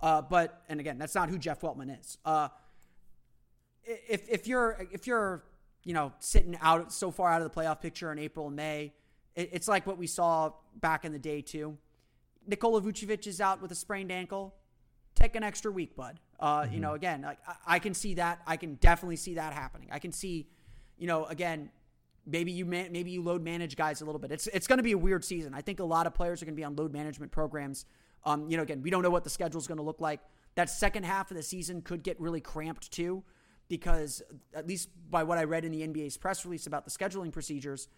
Uh, 0.00 0.20
but 0.20 0.62
and 0.68 0.80
again, 0.80 0.98
that's 0.98 1.14
not 1.14 1.30
who 1.30 1.38
Jeff 1.38 1.62
Weltman 1.62 1.98
is. 1.98 2.18
Uh, 2.24 2.48
if 3.84 4.28
if 4.28 4.46
you're 4.46 4.86
if 4.92 5.06
you're 5.06 5.44
you 5.84 5.94
know 5.94 6.12
sitting 6.18 6.58
out 6.60 6.92
so 6.92 7.10
far 7.10 7.30
out 7.30 7.40
of 7.40 7.50
the 7.50 7.60
playoff 7.60 7.80
picture 7.80 8.12
in 8.12 8.18
April 8.18 8.48
and 8.48 8.56
May, 8.56 8.92
it, 9.34 9.50
it's 9.52 9.68
like 9.68 9.86
what 9.86 9.96
we 9.96 10.06
saw 10.06 10.52
back 10.76 11.04
in 11.04 11.12
the 11.12 11.18
day 11.18 11.40
too. 11.40 11.78
Nikola 12.46 12.80
Vucevic 12.80 13.26
is 13.26 13.40
out 13.40 13.60
with 13.62 13.70
a 13.72 13.74
sprained 13.74 14.12
ankle. 14.12 14.54
Take 15.14 15.36
an 15.36 15.42
extra 15.42 15.70
week, 15.70 15.96
bud. 15.96 16.18
Uh, 16.40 16.62
mm-hmm. 16.62 16.74
You 16.74 16.80
know, 16.80 16.94
again, 16.94 17.22
like, 17.22 17.38
I, 17.46 17.76
I 17.76 17.78
can 17.78 17.94
see 17.94 18.14
that. 18.14 18.40
I 18.46 18.56
can 18.56 18.74
definitely 18.76 19.16
see 19.16 19.34
that 19.34 19.52
happening. 19.52 19.88
I 19.92 19.98
can 19.98 20.12
see, 20.12 20.48
you 20.98 21.06
know, 21.06 21.24
again, 21.26 21.70
maybe 22.26 22.52
you 22.52 22.64
man, 22.66 22.92
maybe 22.92 23.10
you 23.10 23.22
load 23.22 23.42
manage 23.42 23.76
guys 23.76 24.00
a 24.00 24.04
little 24.04 24.18
bit. 24.18 24.32
It's 24.32 24.46
it's 24.48 24.66
going 24.66 24.78
to 24.78 24.82
be 24.82 24.92
a 24.92 24.98
weird 24.98 25.24
season. 25.24 25.54
I 25.54 25.60
think 25.60 25.80
a 25.80 25.84
lot 25.84 26.06
of 26.06 26.14
players 26.14 26.42
are 26.42 26.46
going 26.46 26.54
to 26.54 26.60
be 26.60 26.64
on 26.64 26.76
load 26.76 26.92
management 26.92 27.32
programs. 27.32 27.84
Um, 28.24 28.48
you 28.48 28.56
know, 28.56 28.62
again, 28.62 28.82
we 28.82 28.90
don't 28.90 29.02
know 29.02 29.10
what 29.10 29.24
the 29.24 29.30
schedule 29.30 29.60
is 29.60 29.66
going 29.66 29.78
to 29.78 29.84
look 29.84 30.00
like. 30.00 30.20
That 30.54 30.70
second 30.70 31.04
half 31.04 31.30
of 31.30 31.36
the 31.36 31.42
season 31.42 31.82
could 31.82 32.02
get 32.02 32.18
really 32.20 32.40
cramped 32.40 32.90
too, 32.90 33.22
because 33.68 34.22
at 34.54 34.66
least 34.66 34.88
by 35.10 35.24
what 35.24 35.36
I 35.36 35.44
read 35.44 35.64
in 35.64 35.72
the 35.72 35.86
NBA's 35.86 36.16
press 36.16 36.44
release 36.44 36.66
about 36.66 36.84
the 36.84 36.90
scheduling 36.90 37.32
procedures, 37.32 37.88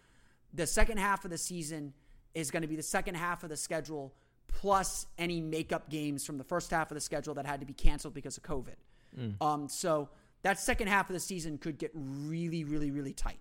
the 0.53 0.66
second 0.66 0.99
half 0.99 1.24
of 1.24 1.30
the 1.30 1.38
season 1.38 1.92
is 2.34 2.51
going 2.51 2.62
to 2.62 2.68
be 2.68 2.76
the 2.76 2.82
second 2.82 3.14
half 3.14 3.42
of 3.42 3.51
the 3.51 3.57
schedule 3.57 4.14
plus 4.57 5.07
any 5.18 5.38
makeup 5.42 5.90
games 5.90 6.24
from 6.24 6.38
the 6.38 6.44
first 6.44 6.70
half 6.70 6.90
of 6.90 6.94
the 6.94 7.00
schedule 7.00 7.34
that 7.34 7.44
had 7.44 7.61
to 7.61 7.66
be 7.66 7.74
canceled 7.74 8.14
because 8.14 8.38
of 8.38 8.42
COVID. 8.42 8.76
Mm. 9.18 9.42
Um, 9.42 9.68
so 9.68 10.09
that 10.42 10.59
second 10.59 10.88
half 10.88 11.11
of 11.11 11.14
the 11.14 11.20
season 11.20 11.59
could 11.59 11.76
get 11.76 11.90
really, 11.94 12.64
really, 12.64 12.90
really 12.90 13.12
tight. 13.12 13.38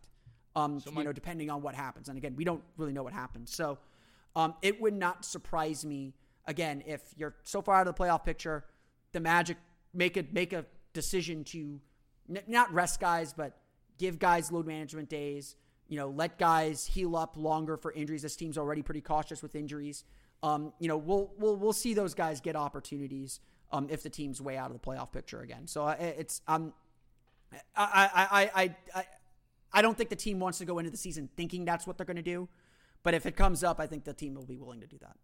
Um, 0.57 0.82
so 0.82 0.91
my- 0.91 1.01
you 1.01 1.05
know, 1.07 1.13
depending 1.13 1.49
on 1.49 1.61
what 1.61 1.74
happens. 1.74 2.09
And 2.09 2.18
again, 2.18 2.36
we 2.36 2.43
don't 2.43 2.61
really 2.76 2.91
know 2.91 3.01
what 3.03 3.13
happens. 3.13 3.55
So 3.55 3.78
um, 4.36 4.55
it 4.61 4.82
would 4.82 4.93
not 4.93 5.24
surprise 5.24 5.86
me 5.86 6.13
again 6.47 6.84
if 6.86 7.01
you're 7.16 7.36
so 7.43 7.61
far 7.61 7.76
out 7.76 7.88
of 7.88 7.95
the 7.95 8.03
playoff 8.03 8.26
picture, 8.26 8.66
the 9.13 9.22
Magic 9.22 9.55
make 9.93 10.18
a 10.18 10.26
make 10.34 10.51
a 10.51 10.66
decision 10.91 11.45
to 11.45 11.80
n- 12.30 12.43
not 12.47 12.74
rest 12.74 12.99
guys, 12.99 13.32
but 13.32 13.57
give 13.97 14.20
guys 14.20 14.51
load 14.51 14.68
management 14.68 15.07
days. 15.07 15.55
You 15.88 15.97
know, 15.97 16.09
let 16.09 16.38
guys 16.38 16.86
heal 16.86 17.16
up 17.16 17.38
longer 17.38 17.78
for 17.78 17.93
injuries. 17.93 18.22
This 18.22 18.36
team's 18.36 18.57
already 18.57 18.82
pretty 18.82 19.01
cautious 19.01 19.41
with 19.41 19.55
injuries. 19.55 20.03
Um, 20.46 20.74
you 20.78 20.88
know, 20.88 20.98
we'll 20.98 21.32
we'll 21.39 21.56
we'll 21.56 21.74
see 21.74 21.96
those 21.96 22.14
guys 22.14 22.39
get 22.39 22.56
opportunities 22.56 23.39
um, 23.72 23.88
if 23.89 24.04
the 24.04 24.12
team's 24.12 24.39
way 24.39 24.58
out 24.58 24.68
of 24.68 24.80
the 24.80 24.80
playoff 24.80 25.12
picture 25.12 25.41
again. 25.41 25.66
So 25.66 25.86
uh, 25.86 25.96
it's 26.00 26.41
um, 26.48 26.72
I 27.76 28.10
I 28.14 28.52
I 28.54 28.76
I 28.93 29.06
I 29.74 29.82
don't 29.82 29.98
think 29.98 30.12
the 30.12 30.16
team 30.16 30.39
wants 30.39 30.60
to 30.60 30.66
go 30.66 30.78
into 30.78 30.91
the 30.91 30.98
season 30.98 31.30
thinking 31.36 31.66
that's 31.66 31.88
what 31.88 31.98
they're 31.98 32.06
going 32.06 32.16
to 32.18 32.22
do, 32.22 32.48
but 33.02 33.16
if 33.16 33.26
it 33.26 33.36
comes 33.36 33.64
up, 33.64 33.80
I 33.80 33.88
think 33.88 34.04
the 34.04 34.14
team 34.14 34.36
will 34.36 34.46
be 34.46 34.56
willing 34.56 34.82
to 34.82 34.88
do 34.88 34.98
that. 35.02 35.16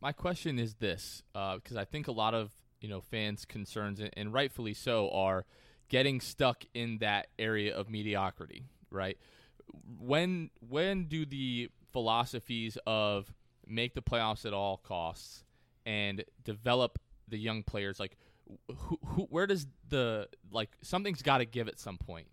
My 0.00 0.10
question 0.10 0.58
is 0.58 0.74
this, 0.74 1.22
because 1.32 1.76
uh, 1.76 1.80
I 1.80 1.84
think 1.84 2.08
a 2.08 2.12
lot 2.12 2.34
of 2.34 2.50
you 2.80 2.88
know 2.88 3.00
fans' 3.00 3.44
concerns, 3.44 4.00
and 4.16 4.32
rightfully 4.32 4.74
so, 4.74 5.08
are 5.10 5.46
getting 5.88 6.20
stuck 6.20 6.64
in 6.74 6.98
that 6.98 7.28
area 7.38 7.76
of 7.76 7.88
mediocrity. 7.88 8.64
Right? 8.90 9.18
When 10.00 10.50
when 10.68 11.04
do 11.04 11.24
the 11.26 11.70
philosophies 11.92 12.76
of 12.84 13.32
make 13.66 13.94
the 13.94 14.02
playoffs 14.02 14.44
at 14.44 14.52
all 14.52 14.76
costs 14.78 15.44
and 15.86 16.24
develop 16.44 16.98
the 17.28 17.38
young 17.38 17.62
players 17.62 17.98
like 17.98 18.16
who, 18.68 18.98
who 19.04 19.22
where 19.24 19.46
does 19.46 19.66
the 19.88 20.28
like 20.50 20.70
something's 20.82 21.22
got 21.22 21.38
to 21.38 21.44
give 21.44 21.68
at 21.68 21.78
some 21.78 21.98
point 21.98 22.26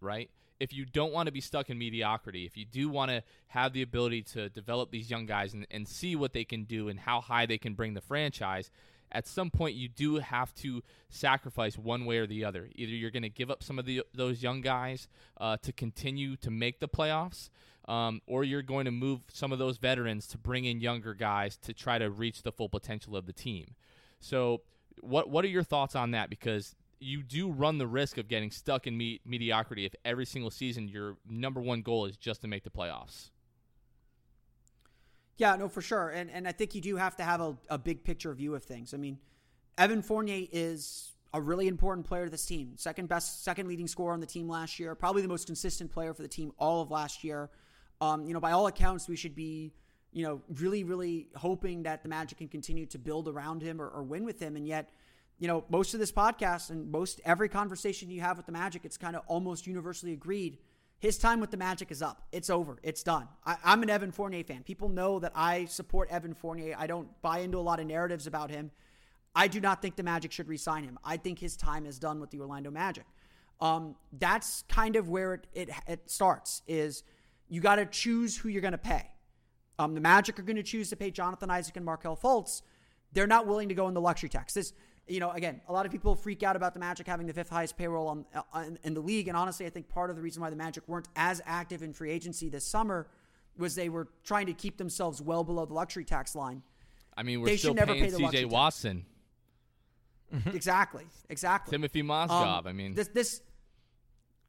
right? 0.00 0.30
If 0.58 0.72
you 0.72 0.84
don't 0.84 1.12
want 1.12 1.26
to 1.26 1.32
be 1.32 1.40
stuck 1.40 1.70
in 1.70 1.78
mediocrity 1.78 2.46
if 2.46 2.56
you 2.56 2.64
do 2.64 2.88
want 2.88 3.10
to 3.10 3.22
have 3.48 3.72
the 3.72 3.82
ability 3.82 4.22
to 4.22 4.48
develop 4.48 4.90
these 4.90 5.10
young 5.10 5.26
guys 5.26 5.54
and, 5.54 5.66
and 5.70 5.86
see 5.86 6.16
what 6.16 6.32
they 6.32 6.44
can 6.44 6.64
do 6.64 6.88
and 6.88 6.98
how 6.98 7.20
high 7.20 7.46
they 7.46 7.58
can 7.58 7.74
bring 7.74 7.94
the 7.94 8.00
franchise 8.00 8.70
at 9.12 9.26
some 9.26 9.50
point 9.50 9.74
you 9.74 9.88
do 9.88 10.16
have 10.16 10.54
to 10.54 10.82
sacrifice 11.08 11.78
one 11.78 12.04
way 12.04 12.18
or 12.18 12.26
the 12.26 12.44
other. 12.44 12.68
Either 12.74 12.92
you're 12.92 13.10
going 13.10 13.22
to 13.22 13.28
give 13.28 13.50
up 13.50 13.62
some 13.62 13.78
of 13.78 13.86
the, 13.86 14.02
those 14.14 14.42
young 14.42 14.60
guys 14.60 15.08
uh, 15.40 15.56
to 15.58 15.72
continue 15.72 16.36
to 16.36 16.50
make 16.50 16.80
the 16.80 16.88
playoffs 16.88 17.48
um, 17.88 18.20
or 18.26 18.44
you're 18.44 18.62
going 18.62 18.84
to 18.86 18.90
move 18.90 19.20
some 19.32 19.52
of 19.52 19.58
those 19.58 19.78
veterans 19.78 20.26
to 20.28 20.38
bring 20.38 20.64
in 20.64 20.80
younger 20.80 21.14
guys 21.14 21.56
to 21.58 21.72
try 21.72 21.98
to 21.98 22.10
reach 22.10 22.42
the 22.42 22.52
full 22.52 22.68
potential 22.68 23.16
of 23.16 23.26
the 23.26 23.32
team. 23.32 23.74
So, 24.20 24.62
what 25.00 25.28
what 25.30 25.44
are 25.44 25.48
your 25.48 25.62
thoughts 25.62 25.94
on 25.94 26.12
that? 26.12 26.30
Because 26.30 26.74
you 26.98 27.22
do 27.22 27.50
run 27.50 27.78
the 27.78 27.86
risk 27.86 28.18
of 28.18 28.28
getting 28.28 28.50
stuck 28.50 28.86
in 28.86 28.96
me- 28.96 29.20
mediocrity 29.24 29.84
if 29.84 29.94
every 30.04 30.24
single 30.24 30.50
season 30.50 30.88
your 30.88 31.16
number 31.28 31.60
one 31.60 31.82
goal 31.82 32.06
is 32.06 32.16
just 32.16 32.40
to 32.40 32.48
make 32.48 32.64
the 32.64 32.70
playoffs. 32.70 33.30
Yeah, 35.36 35.54
no, 35.56 35.68
for 35.68 35.82
sure, 35.82 36.08
and 36.08 36.30
and 36.30 36.48
I 36.48 36.52
think 36.52 36.74
you 36.74 36.80
do 36.80 36.96
have 36.96 37.16
to 37.16 37.22
have 37.22 37.40
a, 37.40 37.56
a 37.68 37.78
big 37.78 38.04
picture 38.04 38.32
view 38.32 38.54
of 38.54 38.64
things. 38.64 38.94
I 38.94 38.96
mean, 38.96 39.18
Evan 39.76 40.02
Fournier 40.02 40.46
is 40.50 41.12
a 41.34 41.40
really 41.40 41.68
important 41.68 42.06
player 42.06 42.24
to 42.24 42.30
this 42.30 42.46
team. 42.46 42.72
Second 42.76 43.08
best, 43.08 43.44
second 43.44 43.68
leading 43.68 43.86
scorer 43.86 44.14
on 44.14 44.20
the 44.20 44.26
team 44.26 44.48
last 44.48 44.80
year. 44.80 44.94
Probably 44.94 45.20
the 45.20 45.28
most 45.28 45.46
consistent 45.46 45.92
player 45.92 46.14
for 46.14 46.22
the 46.22 46.28
team 46.28 46.52
all 46.58 46.80
of 46.80 46.90
last 46.90 47.22
year. 47.22 47.50
Um, 48.00 48.24
you 48.24 48.34
know, 48.34 48.40
by 48.40 48.52
all 48.52 48.66
accounts, 48.66 49.08
we 49.08 49.16
should 49.16 49.34
be, 49.34 49.72
you 50.12 50.24
know, 50.24 50.42
really, 50.58 50.84
really 50.84 51.28
hoping 51.34 51.84
that 51.84 52.02
the 52.02 52.08
Magic 52.08 52.38
can 52.38 52.48
continue 52.48 52.86
to 52.86 52.98
build 52.98 53.28
around 53.28 53.62
him 53.62 53.80
or, 53.80 53.88
or 53.88 54.02
win 54.02 54.24
with 54.24 54.40
him. 54.40 54.56
And 54.56 54.66
yet, 54.66 54.90
you 55.38 55.48
know, 55.48 55.64
most 55.68 55.94
of 55.94 56.00
this 56.00 56.12
podcast 56.12 56.70
and 56.70 56.90
most 56.90 57.20
every 57.24 57.48
conversation 57.48 58.10
you 58.10 58.20
have 58.20 58.36
with 58.36 58.46
the 58.46 58.52
Magic, 58.52 58.84
it's 58.84 58.96
kind 58.96 59.16
of 59.16 59.22
almost 59.26 59.66
universally 59.66 60.12
agreed. 60.12 60.58
His 60.98 61.18
time 61.18 61.40
with 61.40 61.50
the 61.50 61.58
Magic 61.58 61.90
is 61.90 62.00
up. 62.00 62.22
It's 62.32 62.48
over. 62.48 62.78
It's 62.82 63.02
done. 63.02 63.28
I, 63.44 63.56
am 63.64 63.82
an 63.82 63.90
Evan 63.90 64.12
Fournier 64.12 64.44
fan. 64.44 64.62
People 64.62 64.88
know 64.88 65.18
that 65.18 65.32
I 65.34 65.66
support 65.66 66.08
Evan 66.10 66.32
Fournier. 66.32 66.74
I 66.78 66.86
don't 66.86 67.08
buy 67.20 67.40
into 67.40 67.58
a 67.58 67.60
lot 67.60 67.80
of 67.80 67.86
narratives 67.86 68.26
about 68.26 68.50
him. 68.50 68.70
I 69.34 69.48
do 69.48 69.60
not 69.60 69.82
think 69.82 69.96
the 69.96 70.02
Magic 70.02 70.32
should 70.32 70.48
resign 70.48 70.84
him. 70.84 70.98
I 71.04 71.18
think 71.18 71.38
his 71.38 71.56
time 71.56 71.84
is 71.84 71.98
done 71.98 72.18
with 72.18 72.30
the 72.30 72.40
Orlando 72.40 72.70
Magic. 72.70 73.04
Um, 73.60 73.96
that's 74.12 74.64
kind 74.68 74.96
of 74.96 75.10
where 75.10 75.34
it, 75.34 75.46
it, 75.52 75.70
it 75.86 76.10
starts. 76.10 76.62
Is 76.66 77.02
you 77.48 77.60
got 77.60 77.76
to 77.76 77.86
choose 77.86 78.36
who 78.36 78.48
you're 78.48 78.62
going 78.62 78.72
to 78.72 78.78
pay. 78.78 79.10
Um, 79.78 79.94
the 79.94 80.00
Magic 80.00 80.38
are 80.38 80.42
going 80.42 80.56
to 80.56 80.62
choose 80.62 80.90
to 80.90 80.96
pay 80.96 81.10
Jonathan 81.10 81.50
Isaac 81.50 81.76
and 81.76 81.84
Markelle 81.84 82.16
Fultz. 82.16 82.62
They're 83.12 83.26
not 83.26 83.46
willing 83.46 83.68
to 83.68 83.74
go 83.74 83.88
in 83.88 83.94
the 83.94 84.00
luxury 84.00 84.28
tax. 84.28 84.54
This, 84.54 84.72
you 85.06 85.20
know, 85.20 85.30
again, 85.30 85.60
a 85.68 85.72
lot 85.72 85.86
of 85.86 85.92
people 85.92 86.14
freak 86.14 86.42
out 86.42 86.56
about 86.56 86.74
the 86.74 86.80
Magic 86.80 87.06
having 87.06 87.26
the 87.26 87.32
fifth 87.32 87.50
highest 87.50 87.76
payroll 87.76 88.08
on, 88.08 88.24
uh, 88.34 88.60
in, 88.66 88.78
in 88.82 88.94
the 88.94 89.00
league. 89.00 89.28
And 89.28 89.36
honestly, 89.36 89.66
I 89.66 89.70
think 89.70 89.88
part 89.88 90.10
of 90.10 90.16
the 90.16 90.22
reason 90.22 90.42
why 90.42 90.50
the 90.50 90.56
Magic 90.56 90.82
weren't 90.88 91.08
as 91.14 91.42
active 91.44 91.82
in 91.82 91.92
free 91.92 92.10
agency 92.10 92.48
this 92.48 92.64
summer 92.64 93.06
was 93.58 93.74
they 93.74 93.88
were 93.88 94.08
trying 94.24 94.46
to 94.46 94.52
keep 94.52 94.76
themselves 94.76 95.22
well 95.22 95.44
below 95.44 95.66
the 95.66 95.74
luxury 95.74 96.04
tax 96.04 96.34
line. 96.34 96.62
I 97.16 97.22
mean, 97.22 97.40
we're 97.40 97.46
they 97.46 97.56
still 97.56 97.74
paying 97.74 97.86
pay 97.86 98.10
CJ 98.10 98.46
Watson. 98.46 99.04
exactly, 100.46 101.04
exactly. 101.28 101.70
Timothy 101.70 102.02
Mozgov. 102.02 102.58
Um, 102.58 102.66
I 102.66 102.72
mean, 102.72 102.94
this, 102.94 103.08
this, 103.08 103.40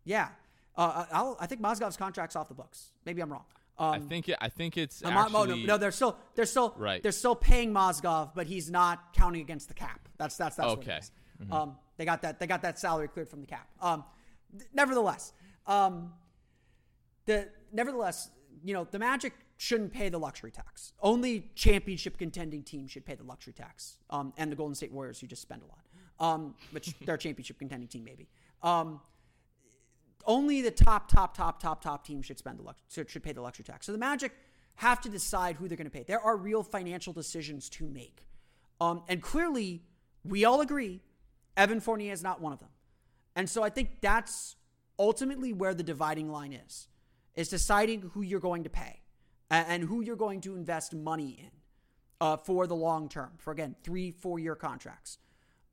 yeah. 0.04 0.30
Uh, 0.78 1.05
I'll, 1.11 1.38
i 1.39 1.47
think 1.47 1.61
Mozgov's 1.61 1.97
contract's 1.97 2.36
off 2.36 2.47
the 2.47 2.53
books. 2.53 2.91
Maybe 3.05 3.21
I'm 3.21 3.32
wrong. 3.32 3.45
Um, 3.80 3.93
I 3.93 3.99
think 3.99 4.30
it, 4.30 4.38
I 4.41 4.49
think 4.49 4.78
it's 4.78 5.03
no, 5.03 5.09
actually, 5.09 5.61
no, 5.61 5.73
no, 5.73 5.78
they're 5.78 5.91
still 5.91 6.17
they're 6.36 6.45
still 6.45 6.73
right. 6.78 7.01
They're 7.01 7.11
still 7.11 7.36
paying 7.36 7.71
Mozgov, 7.73 8.32
but 8.34 8.47
he's 8.47 8.71
not 8.71 9.13
counting 9.13 9.41
against 9.41 9.67
the 9.67 9.75
cap. 9.75 10.07
That's 10.17 10.36
that's 10.36 10.55
that's 10.55 10.73
okay. 10.73 10.99
What 11.38 11.47
mm-hmm. 11.47 11.53
um, 11.53 11.75
they 11.97 12.05
got 12.05 12.23
that 12.23 12.39
they 12.39 12.47
got 12.47 12.63
that 12.63 12.80
salary 12.80 13.07
cleared 13.07 13.30
from 13.30 13.41
the 13.41 13.47
cap. 13.47 13.67
Um, 13.80 14.03
th- 14.57 14.69
nevertheless, 14.73 15.32
um, 15.67 16.13
the 17.25 17.49
nevertheless, 17.71 18.32
you 18.63 18.73
know, 18.73 18.88
the 18.89 18.97
Magic 18.97 19.34
shouldn't 19.57 19.93
pay 19.93 20.09
the 20.09 20.19
luxury 20.19 20.51
tax. 20.51 20.93
Only 20.99 21.51
championship 21.55 22.17
contending 22.17 22.63
teams 22.63 22.91
should 22.91 23.05
pay 23.05 23.15
the 23.15 23.23
luxury 23.23 23.53
tax. 23.53 23.97
Um, 24.09 24.34
and 24.38 24.51
the 24.51 24.55
Golden 24.55 24.75
State 24.75 24.91
Warriors, 24.91 25.19
who 25.19 25.28
just 25.28 25.41
spend 25.41 25.61
a 25.61 25.65
lot. 25.65 26.34
Um, 26.34 26.55
which 26.71 26.95
they're 27.05 27.15
a 27.15 27.19
championship 27.19 27.59
contending 27.59 27.88
team, 27.88 28.03
maybe. 28.03 28.28
Only 30.28 30.61
the 30.61 30.71
top, 30.71 31.09
top, 31.09 31.36
top, 31.36 31.61
top, 31.61 31.82
top 31.82 32.05
team 32.05 32.21
should 32.21 32.38
spend 32.38 32.59
the 32.59 33.05
should 33.07 33.23
pay 33.23 33.32
the 33.32 33.41
luxury 33.41 33.63
tax. 33.63 33.86
So 33.86 33.93
the 33.93 33.97
Magic 33.97 34.34
have 34.75 35.01
to 35.01 35.09
decide 35.09 35.55
who 35.55 35.67
they're 35.67 35.78
going 35.78 35.89
to 35.89 35.91
pay. 35.91 36.03
There 36.03 36.19
are 36.19 36.36
real 36.36 36.61
financial 36.61 37.13
decisions 37.13 37.69
to 37.69 37.88
make, 37.88 38.28
um, 38.82 39.03
and 39.07 39.21
clearly, 39.21 39.82
we 40.23 40.45
all 40.45 40.61
agree, 40.61 41.01
Evan 41.55 41.80
Fournier 41.80 42.13
is 42.13 42.21
not 42.21 42.41
one 42.41 42.53
of 42.53 42.59
them. 42.59 42.69
And 43.36 43.49
so 43.49 43.63
I 43.63 43.69
think 43.69 44.01
that's 44.01 44.55
ultimately 44.99 45.53
where 45.53 45.73
the 45.73 45.84
dividing 45.84 46.30
line 46.30 46.53
is: 46.53 46.88
is 47.36 47.47
deciding 47.47 48.11
who 48.13 48.21
you're 48.21 48.39
going 48.41 48.65
to 48.65 48.69
pay 48.69 49.01
and 49.49 49.84
who 49.84 50.01
you're 50.01 50.17
going 50.17 50.41
to 50.41 50.55
invest 50.55 50.93
money 50.93 51.38
in 51.39 51.51
uh, 52.19 52.38
for 52.38 52.67
the 52.67 52.75
long 52.75 53.09
term. 53.09 53.32
For 53.38 53.51
again, 53.51 53.75
three, 53.84 54.11
four 54.11 54.39
year 54.39 54.55
contracts. 54.55 55.19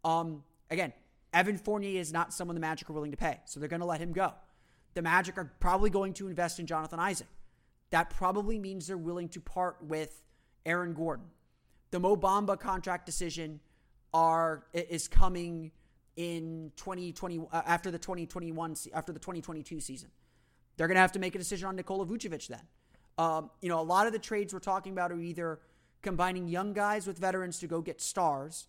Um, 0.05 0.45
again, 0.71 0.93
Evan 1.33 1.59
Fournier 1.59 2.01
is 2.01 2.13
not 2.13 2.33
someone 2.33 2.55
the 2.55 2.61
Magic 2.61 2.89
are 2.89 2.93
willing 2.93 3.11
to 3.11 3.17
pay, 3.17 3.41
so 3.45 3.59
they're 3.59 3.69
going 3.69 3.81
to 3.81 3.87
let 3.87 4.01
him 4.01 4.13
go. 4.13 4.33
The 4.95 5.03
Magic 5.03 5.37
are 5.39 5.53
probably 5.61 5.91
going 5.91 6.13
to 6.15 6.29
invest 6.29 6.59
in 6.59 6.67
Jonathan 6.67 6.99
Isaac. 7.01 7.27
That 7.91 8.11
probably 8.11 8.59
means 8.59 8.87
they're 8.87 8.97
willing 8.97 9.29
to 9.31 9.41
part 9.41 9.77
with 9.83 10.23
Aaron 10.65 10.95
Gordon. 10.95 11.27
The 11.91 12.01
Mo 12.01 12.17
Bamba 12.17 12.59
contract 12.59 13.07
decision 13.07 13.61
are 14.13 14.65
is 14.73 15.09
coming 15.09 15.73
in 16.17 16.73
2020 16.77 17.41
uh, 17.53 17.63
after 17.67 17.91
the 17.91 17.99
2021 17.99 18.77
after 18.93 19.13
the 19.13 19.19
2022 19.19 19.81
season. 19.81 20.11
They're 20.77 20.89
going 20.89 20.97
to 20.97 21.01
have 21.01 21.13
to 21.13 21.19
make 21.19 21.35
a 21.35 21.39
decision 21.39 21.69
on 21.69 21.77
Nikola 21.77 22.07
Vucevic 22.07 22.49
then. 22.49 22.63
Um, 23.17 23.51
you 23.61 23.69
know, 23.69 23.81
a 23.81 23.83
lot 23.83 24.07
of 24.07 24.13
the 24.13 24.19
trades 24.19 24.53
we're 24.53 24.61
talking 24.61 24.93
about 24.93 25.13
are 25.13 25.21
either 25.21 25.61
combining 26.03 26.49
young 26.49 26.73
guys 26.73 27.07
with 27.07 27.19
veterans 27.19 27.59
to 27.61 27.67
go 27.67 27.81
get 27.81 28.01
stars 28.01 28.67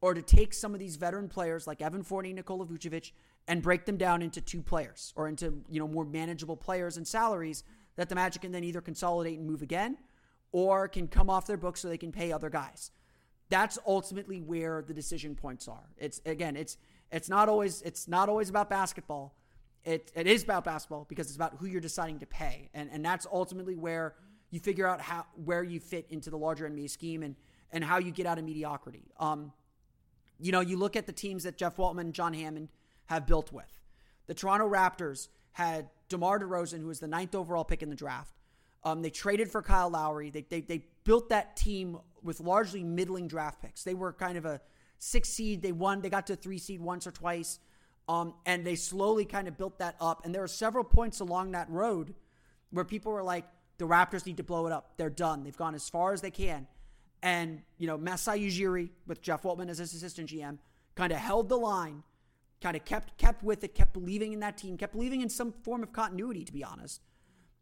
or 0.00 0.12
to 0.12 0.22
take 0.22 0.52
some 0.52 0.74
of 0.74 0.80
these 0.80 0.96
veteran 0.96 1.28
players 1.28 1.66
like 1.66 1.80
Evan 1.80 2.02
Fournier, 2.02 2.34
Nikola 2.34 2.66
Vucevic, 2.66 3.12
and 3.48 3.62
break 3.62 3.84
them 3.84 3.96
down 3.96 4.22
into 4.22 4.40
two 4.40 4.62
players 4.62 5.12
or 5.16 5.28
into 5.28 5.62
you 5.68 5.78
know 5.78 5.88
more 5.88 6.04
manageable 6.04 6.56
players 6.56 6.96
and 6.96 7.06
salaries 7.06 7.62
that 7.96 8.08
the 8.08 8.14
Magic 8.14 8.42
can 8.42 8.52
then 8.52 8.64
either 8.64 8.80
consolidate 8.80 9.38
and 9.38 9.46
move 9.46 9.62
again, 9.62 9.96
or 10.52 10.88
can 10.88 11.08
come 11.08 11.30
off 11.30 11.46
their 11.46 11.56
books 11.56 11.80
so 11.80 11.88
they 11.88 11.98
can 11.98 12.12
pay 12.12 12.30
other 12.32 12.50
guys. 12.50 12.90
That's 13.48 13.78
ultimately 13.86 14.40
where 14.40 14.82
the 14.82 14.92
decision 14.92 15.34
points 15.34 15.68
are. 15.68 15.88
It's 15.96 16.20
again, 16.26 16.56
it's 16.56 16.76
it's 17.10 17.28
not 17.28 17.48
always 17.48 17.82
it's 17.82 18.08
not 18.08 18.28
always 18.28 18.50
about 18.50 18.68
basketball. 18.68 19.34
It 19.84 20.10
it 20.14 20.26
is 20.26 20.42
about 20.42 20.64
basketball 20.64 21.06
because 21.08 21.28
it's 21.28 21.36
about 21.36 21.56
who 21.58 21.66
you're 21.66 21.80
deciding 21.80 22.18
to 22.20 22.26
pay, 22.26 22.70
and 22.74 22.90
and 22.92 23.04
that's 23.04 23.26
ultimately 23.32 23.76
where 23.76 24.14
you 24.50 24.60
figure 24.60 24.86
out 24.86 25.00
how 25.00 25.26
where 25.44 25.62
you 25.62 25.80
fit 25.80 26.06
into 26.10 26.30
the 26.30 26.38
larger 26.38 26.68
NBA 26.68 26.90
scheme 26.90 27.22
and 27.22 27.36
and 27.70 27.84
how 27.84 27.98
you 27.98 28.10
get 28.10 28.26
out 28.26 28.38
of 28.38 28.44
mediocrity. 28.44 29.04
Um, 29.18 29.52
you 30.38 30.52
know, 30.52 30.60
you 30.60 30.76
look 30.76 30.96
at 30.96 31.06
the 31.06 31.12
teams 31.12 31.44
that 31.44 31.56
Jeff 31.56 31.76
Weltman 31.76 32.00
and 32.00 32.14
John 32.14 32.34
Hammond 32.34 32.68
have 33.06 33.26
built 33.26 33.52
with. 33.52 33.80
The 34.26 34.34
Toronto 34.34 34.68
Raptors 34.68 35.28
had 35.52 35.88
DeMar 36.08 36.40
DeRozan, 36.40 36.80
who 36.80 36.88
was 36.88 37.00
the 37.00 37.08
ninth 37.08 37.34
overall 37.34 37.64
pick 37.64 37.82
in 37.82 37.90
the 37.90 37.96
draft. 37.96 38.34
Um, 38.84 39.02
they 39.02 39.10
traded 39.10 39.50
for 39.50 39.62
Kyle 39.62 39.90
Lowry. 39.90 40.30
They, 40.30 40.42
they, 40.42 40.60
they 40.60 40.84
built 41.04 41.30
that 41.30 41.56
team 41.56 41.98
with 42.22 42.40
largely 42.40 42.84
middling 42.84 43.26
draft 43.26 43.62
picks. 43.62 43.82
They 43.82 43.94
were 43.94 44.12
kind 44.12 44.38
of 44.38 44.44
a 44.44 44.60
six 44.98 45.28
seed. 45.28 45.62
They 45.62 45.72
won. 45.72 46.00
They 46.00 46.10
got 46.10 46.26
to 46.28 46.36
three 46.36 46.58
seed 46.58 46.80
once 46.80 47.06
or 47.06 47.10
twice. 47.10 47.58
Um, 48.08 48.34
and 48.44 48.64
they 48.64 48.76
slowly 48.76 49.24
kind 49.24 49.48
of 49.48 49.56
built 49.58 49.78
that 49.78 49.96
up. 50.00 50.24
And 50.24 50.34
there 50.34 50.42
were 50.42 50.48
several 50.48 50.84
points 50.84 51.20
along 51.20 51.52
that 51.52 51.68
road 51.70 52.14
where 52.70 52.84
people 52.84 53.12
were 53.12 53.22
like, 53.22 53.44
the 53.78 53.86
Raptors 53.86 54.24
need 54.24 54.36
to 54.38 54.42
blow 54.42 54.66
it 54.66 54.72
up. 54.72 54.96
They're 54.96 55.10
done. 55.10 55.42
They've 55.42 55.56
gone 55.56 55.74
as 55.74 55.88
far 55.88 56.12
as 56.12 56.20
they 56.20 56.30
can. 56.30 56.66
And, 57.22 57.62
you 57.78 57.86
know, 57.86 57.98
Masai 57.98 58.38
Ujiri 58.40 58.90
with 59.06 59.20
Jeff 59.20 59.42
Weltman 59.42 59.68
as 59.68 59.78
his 59.78 59.94
assistant 59.94 60.30
GM 60.30 60.58
kind 60.94 61.12
of 61.12 61.18
held 61.18 61.48
the 61.48 61.56
line, 61.56 62.02
kind 62.60 62.76
of 62.76 62.84
kept 62.84 63.18
kept 63.18 63.42
with 63.42 63.62
it, 63.64 63.74
kept 63.74 63.92
believing 63.92 64.32
in 64.32 64.40
that 64.40 64.56
team, 64.56 64.76
kept 64.76 64.92
believing 64.92 65.20
in 65.20 65.28
some 65.28 65.52
form 65.52 65.82
of 65.82 65.92
continuity, 65.92 66.44
to 66.44 66.52
be 66.52 66.64
honest. 66.64 67.02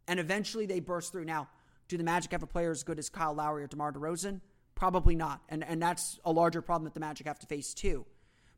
And 0.06 0.20
eventually 0.20 0.66
they 0.66 0.80
burst 0.80 1.12
through. 1.12 1.24
Now, 1.24 1.48
do 1.88 1.96
the 1.96 2.04
Magic 2.04 2.32
have 2.32 2.42
a 2.42 2.46
player 2.46 2.70
as 2.70 2.82
good 2.82 2.98
as 2.98 3.08
Kyle 3.08 3.34
Lowry 3.34 3.64
or 3.64 3.66
DeMar 3.66 3.92
DeRozan? 3.92 4.40
Probably 4.74 5.14
not. 5.14 5.40
And 5.48 5.64
and 5.64 5.80
that's 5.82 6.18
a 6.24 6.32
larger 6.32 6.62
problem 6.62 6.84
that 6.84 6.94
the 6.94 7.00
Magic 7.00 7.26
have 7.26 7.38
to 7.40 7.46
face 7.46 7.74
too. 7.74 8.06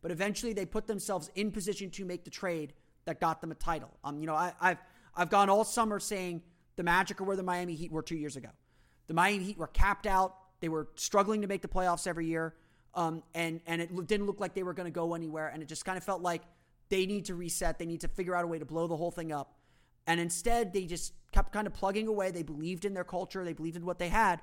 But 0.03 0.11
eventually 0.11 0.53
they 0.53 0.67
put 0.67 0.87
themselves 0.87 1.31
in 1.35 1.51
position 1.51 1.91
to 1.93 2.05
make 2.05 2.25
the 2.25 2.31
trade 2.31 2.75
that 3.07 3.21
got 3.21 3.41
them 3.41 3.51
a 3.51 3.55
title. 3.55 3.91
Um, 4.05 4.21
you 4.21 4.27
know, 4.27 4.35
I, 4.35 4.53
I've 4.61 4.79
I've 5.15 5.31
gone 5.31 5.49
all 5.49 5.65
summer 5.65 5.99
saying 5.99 6.43
the 6.77 6.83
Magic 6.83 7.21
are 7.21 7.25
where 7.25 7.37
the 7.37 7.43
Miami 7.43 7.75
Heat 7.75 7.91
were 7.91 8.03
two 8.03 8.17
years 8.17 8.37
ago. 8.37 8.51
The 9.07 9.15
Miami 9.15 9.45
Heat 9.45 9.59
were 9.59 9.69
capped 9.69 10.07
out. 10.07 10.37
They 10.61 10.69
were 10.69 10.89
struggling 10.97 11.43
to 11.43 11.49
make 11.49 11.63
the 11.63 11.69
playoffs 11.69 12.07
every 12.07 12.27
year. 12.27 12.55
Um, 12.97 13.23
and, 13.35 13.61
and 13.67 13.81
it 13.81 13.95
didn't 14.07 14.27
look 14.27 14.41
like 14.41 14.55
they 14.55 14.63
were 14.63 14.73
going 14.73 14.87
to 14.87 14.91
go 14.91 15.15
anywhere. 15.15 15.49
And 15.49 15.63
it 15.63 15.69
just 15.69 15.85
kind 15.85 15.99
of 15.99 16.03
felt 16.03 16.23
like 16.23 16.43
they 16.89 17.07
need 17.07 17.27
to 17.27 17.35
reset. 17.35 17.79
They 17.79 17.87
need 17.87 18.01
to 18.01 18.09
figure 18.09 18.35
out 18.35 18.45
a 18.45 18.47
way 18.47 18.59
to 18.59 18.65
blow 18.65 18.87
the 18.87 18.97
whole 18.97 19.11
thing 19.11 19.33
up. 19.33 19.55
And 20.07 20.19
instead, 20.19 20.73
they 20.73 20.87
just 20.87 21.13
kept 21.33 21.53
kind 21.53 21.67
of 21.67 21.75
plugging 21.75 22.09
away. 22.09 22.31
They 22.31 22.43
believed 22.43 22.85
in 22.85 22.95
their 22.95 23.05
culture, 23.05 23.45
they 23.45 23.53
believed 23.53 23.77
in 23.77 23.85
what 23.85 23.99
they 23.99 24.09
had. 24.09 24.41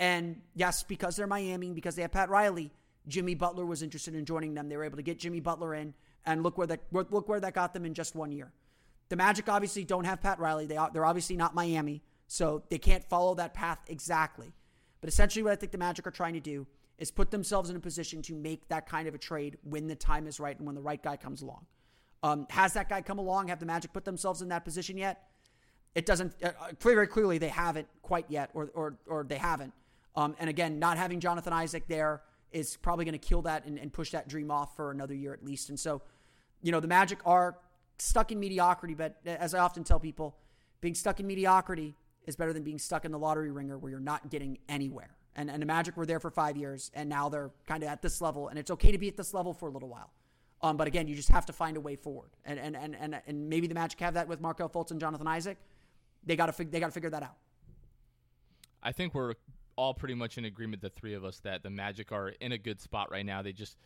And 0.00 0.40
yes, 0.54 0.82
because 0.82 1.16
they're 1.16 1.26
Miami, 1.26 1.70
because 1.72 1.94
they 1.94 2.02
have 2.02 2.12
Pat 2.12 2.30
Riley, 2.30 2.72
Jimmy 3.08 3.34
Butler 3.34 3.66
was 3.66 3.82
interested 3.82 4.14
in 4.14 4.24
joining 4.24 4.54
them. 4.54 4.68
They 4.68 4.76
were 4.76 4.84
able 4.84 4.96
to 4.96 5.02
get 5.02 5.18
Jimmy 5.18 5.40
Butler 5.40 5.74
in, 5.74 5.94
and 6.24 6.42
look 6.42 6.56
where 6.56 6.66
that 6.68 6.80
look 6.92 7.28
where 7.28 7.40
that 7.40 7.54
got 7.54 7.74
them 7.74 7.84
in 7.84 7.94
just 7.94 8.14
one 8.14 8.32
year. 8.32 8.52
The 9.08 9.16
Magic 9.16 9.48
obviously 9.48 9.84
don't 9.84 10.04
have 10.04 10.20
Pat 10.20 10.38
Riley. 10.38 10.66
They 10.66 10.78
they're 10.92 11.04
obviously 11.04 11.36
not 11.36 11.54
Miami, 11.54 12.02
so 12.28 12.62
they 12.68 12.78
can't 12.78 13.04
follow 13.04 13.34
that 13.34 13.54
path 13.54 13.78
exactly. 13.88 14.54
But 15.00 15.08
essentially, 15.08 15.42
what 15.42 15.52
I 15.52 15.56
think 15.56 15.72
the 15.72 15.78
Magic 15.78 16.06
are 16.06 16.12
trying 16.12 16.34
to 16.34 16.40
do 16.40 16.66
is 17.02 17.10
put 17.10 17.32
themselves 17.32 17.68
in 17.68 17.74
a 17.74 17.80
position 17.80 18.22
to 18.22 18.32
make 18.32 18.68
that 18.68 18.88
kind 18.88 19.08
of 19.08 19.14
a 19.14 19.18
trade 19.18 19.58
when 19.64 19.88
the 19.88 19.96
time 19.96 20.28
is 20.28 20.38
right 20.38 20.56
and 20.56 20.64
when 20.64 20.76
the 20.76 20.80
right 20.80 21.02
guy 21.02 21.16
comes 21.16 21.42
along. 21.42 21.66
Um, 22.22 22.46
has 22.50 22.74
that 22.74 22.88
guy 22.88 23.02
come 23.02 23.18
along? 23.18 23.48
Have 23.48 23.58
the 23.58 23.66
Magic 23.66 23.92
put 23.92 24.04
themselves 24.04 24.40
in 24.40 24.48
that 24.50 24.64
position 24.64 24.96
yet? 24.96 25.24
It 25.96 26.06
doesn't. 26.06 26.32
Uh, 26.40 26.52
uh 26.60 26.68
very 26.80 27.08
clearly, 27.08 27.38
they 27.38 27.48
haven't 27.48 27.88
quite 28.02 28.26
yet, 28.28 28.50
or 28.54 28.70
or 28.72 28.98
or 29.08 29.24
they 29.24 29.36
haven't. 29.36 29.72
Um, 30.14 30.36
and 30.38 30.48
again, 30.48 30.78
not 30.78 30.96
having 30.96 31.18
Jonathan 31.18 31.52
Isaac 31.52 31.88
there 31.88 32.22
is 32.52 32.76
probably 32.76 33.04
going 33.04 33.18
to 33.18 33.26
kill 33.26 33.42
that 33.42 33.64
and, 33.64 33.80
and 33.80 33.92
push 33.92 34.12
that 34.12 34.28
dream 34.28 34.52
off 34.52 34.76
for 34.76 34.92
another 34.92 35.14
year 35.14 35.32
at 35.32 35.44
least. 35.44 35.70
And 35.70 35.80
so, 35.80 36.02
you 36.62 36.70
know, 36.70 36.78
the 36.78 36.86
Magic 36.86 37.18
are 37.24 37.58
stuck 37.98 38.30
in 38.30 38.38
mediocrity, 38.38 38.94
but 38.94 39.16
as 39.26 39.54
I 39.54 39.58
often 39.58 39.82
tell 39.82 39.98
people, 39.98 40.36
being 40.80 40.94
stuck 40.94 41.18
in 41.18 41.26
mediocrity 41.26 41.96
is 42.26 42.36
better 42.36 42.52
than 42.52 42.62
being 42.62 42.78
stuck 42.78 43.04
in 43.04 43.10
the 43.10 43.18
lottery 43.18 43.50
ringer 43.50 43.76
where 43.76 43.90
you're 43.90 44.00
not 44.00 44.30
getting 44.30 44.58
anywhere. 44.68 45.16
And, 45.34 45.50
and 45.50 45.62
the 45.62 45.66
Magic 45.66 45.96
were 45.96 46.04
there 46.04 46.20
for 46.20 46.30
five 46.30 46.56
years, 46.56 46.90
and 46.94 47.08
now 47.08 47.28
they're 47.28 47.50
kind 47.66 47.82
of 47.82 47.88
at 47.88 48.02
this 48.02 48.20
level, 48.20 48.48
and 48.48 48.58
it's 48.58 48.70
okay 48.70 48.92
to 48.92 48.98
be 48.98 49.08
at 49.08 49.16
this 49.16 49.32
level 49.32 49.54
for 49.54 49.68
a 49.68 49.70
little 49.70 49.88
while. 49.88 50.10
Um, 50.60 50.76
but 50.76 50.86
again, 50.86 51.08
you 51.08 51.14
just 51.14 51.30
have 51.30 51.46
to 51.46 51.52
find 51.52 51.76
a 51.76 51.80
way 51.80 51.96
forward, 51.96 52.30
and 52.44 52.58
and 52.58 52.76
and 52.76 52.94
and, 52.94 53.20
and 53.26 53.48
maybe 53.48 53.66
the 53.66 53.74
Magic 53.74 53.98
have 54.00 54.14
that 54.14 54.28
with 54.28 54.40
Markelle 54.40 54.68
Fultz 54.68 54.90
and 54.92 55.00
Jonathan 55.00 55.26
Isaac. 55.26 55.58
They 56.24 56.36
got 56.36 56.46
to 56.46 56.52
fig- 56.52 56.70
they 56.70 56.78
got 56.78 56.86
to 56.86 56.92
figure 56.92 57.10
that 57.10 57.22
out. 57.22 57.36
I 58.82 58.92
think 58.92 59.14
we're 59.14 59.34
all 59.76 59.94
pretty 59.94 60.14
much 60.14 60.38
in 60.38 60.44
agreement, 60.44 60.82
the 60.82 60.90
three 60.90 61.14
of 61.14 61.24
us, 61.24 61.40
that 61.40 61.62
the 61.62 61.70
Magic 61.70 62.12
are 62.12 62.28
in 62.28 62.52
a 62.52 62.58
good 62.58 62.80
spot 62.80 63.10
right 63.10 63.26
now. 63.26 63.42
They 63.42 63.52
just, 63.52 63.76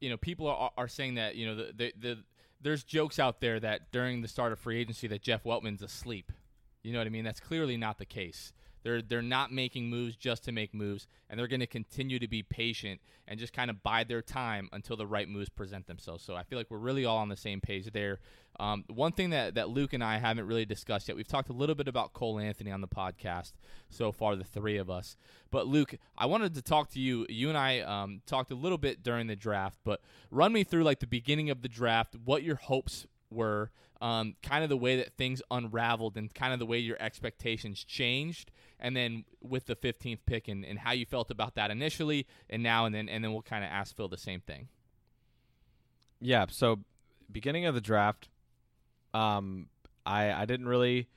you 0.00 0.10
know, 0.10 0.16
people 0.16 0.48
are, 0.48 0.70
are 0.76 0.88
saying 0.88 1.14
that 1.14 1.36
you 1.36 1.46
know 1.46 1.54
the 1.54 1.72
the, 1.76 1.92
the 2.00 2.18
there's 2.60 2.82
jokes 2.82 3.20
out 3.20 3.40
there 3.40 3.60
that 3.60 3.92
during 3.92 4.22
the 4.22 4.28
start 4.28 4.50
of 4.50 4.58
free 4.58 4.80
agency 4.80 5.06
that 5.08 5.22
Jeff 5.22 5.44
Weltman's 5.44 5.82
asleep. 5.82 6.32
You 6.82 6.92
know 6.92 6.98
what 6.98 7.06
I 7.06 7.10
mean? 7.10 7.24
That's 7.24 7.40
clearly 7.40 7.76
not 7.76 7.98
the 7.98 8.04
case. 8.04 8.52
They're 8.86 9.02
they're 9.02 9.20
not 9.20 9.50
making 9.50 9.90
moves 9.90 10.14
just 10.14 10.44
to 10.44 10.52
make 10.52 10.72
moves, 10.72 11.08
and 11.28 11.36
they're 11.36 11.48
going 11.48 11.58
to 11.58 11.66
continue 11.66 12.20
to 12.20 12.28
be 12.28 12.44
patient 12.44 13.00
and 13.26 13.36
just 13.36 13.52
kind 13.52 13.68
of 13.68 13.82
bide 13.82 14.06
their 14.06 14.22
time 14.22 14.68
until 14.72 14.96
the 14.96 15.08
right 15.08 15.28
moves 15.28 15.48
present 15.48 15.88
themselves. 15.88 16.22
So 16.22 16.36
I 16.36 16.44
feel 16.44 16.56
like 16.56 16.70
we're 16.70 16.78
really 16.78 17.04
all 17.04 17.18
on 17.18 17.28
the 17.28 17.36
same 17.36 17.60
page 17.60 17.90
there. 17.92 18.20
Um, 18.60 18.84
one 18.86 19.10
thing 19.10 19.30
that, 19.30 19.56
that 19.56 19.70
Luke 19.70 19.92
and 19.92 20.04
I 20.04 20.18
haven't 20.18 20.46
really 20.46 20.64
discussed 20.64 21.08
yet, 21.08 21.16
we've 21.16 21.26
talked 21.26 21.48
a 21.48 21.52
little 21.52 21.74
bit 21.74 21.88
about 21.88 22.12
Cole 22.12 22.38
Anthony 22.38 22.70
on 22.70 22.80
the 22.80 22.86
podcast 22.86 23.54
so 23.90 24.12
far, 24.12 24.36
the 24.36 24.44
three 24.44 24.76
of 24.76 24.88
us. 24.88 25.16
But 25.50 25.66
Luke, 25.66 25.96
I 26.16 26.26
wanted 26.26 26.54
to 26.54 26.62
talk 26.62 26.90
to 26.90 27.00
you. 27.00 27.26
You 27.28 27.48
and 27.48 27.58
I 27.58 27.80
um, 27.80 28.22
talked 28.24 28.52
a 28.52 28.54
little 28.54 28.78
bit 28.78 29.02
during 29.02 29.26
the 29.26 29.34
draft, 29.34 29.80
but 29.82 30.00
run 30.30 30.52
me 30.52 30.62
through 30.62 30.84
like 30.84 31.00
the 31.00 31.08
beginning 31.08 31.50
of 31.50 31.62
the 31.62 31.68
draft, 31.68 32.14
what 32.24 32.44
your 32.44 32.54
hopes 32.54 33.04
were, 33.32 33.72
um, 34.00 34.34
kind 34.42 34.62
of 34.62 34.70
the 34.70 34.76
way 34.76 34.96
that 34.96 35.16
things 35.16 35.42
unraveled, 35.50 36.16
and 36.16 36.32
kind 36.34 36.52
of 36.52 36.58
the 36.58 36.66
way 36.66 36.78
your 36.78 36.96
expectations 37.00 37.82
changed, 37.84 38.50
and 38.78 38.96
then 38.96 39.24
with 39.40 39.66
the 39.66 39.76
15th 39.76 40.20
pick 40.26 40.48
and, 40.48 40.64
and 40.64 40.78
how 40.78 40.92
you 40.92 41.06
felt 41.06 41.30
about 41.30 41.54
that 41.54 41.70
initially 41.70 42.26
and 42.50 42.62
now 42.62 42.84
and 42.84 42.94
then 42.94 43.08
and 43.08 43.24
then 43.24 43.32
we'll 43.32 43.42
kind 43.42 43.64
of 43.64 43.70
ask 43.70 43.96
Phil 43.96 44.08
the 44.08 44.18
same 44.18 44.40
thing. 44.40 44.68
Yeah, 46.20 46.46
so 46.50 46.80
beginning 47.30 47.66
of 47.66 47.74
the 47.74 47.80
draft 47.80 48.28
um 49.14 49.68
I 50.04 50.32
I 50.32 50.44
didn't 50.44 50.68
really 50.68 51.08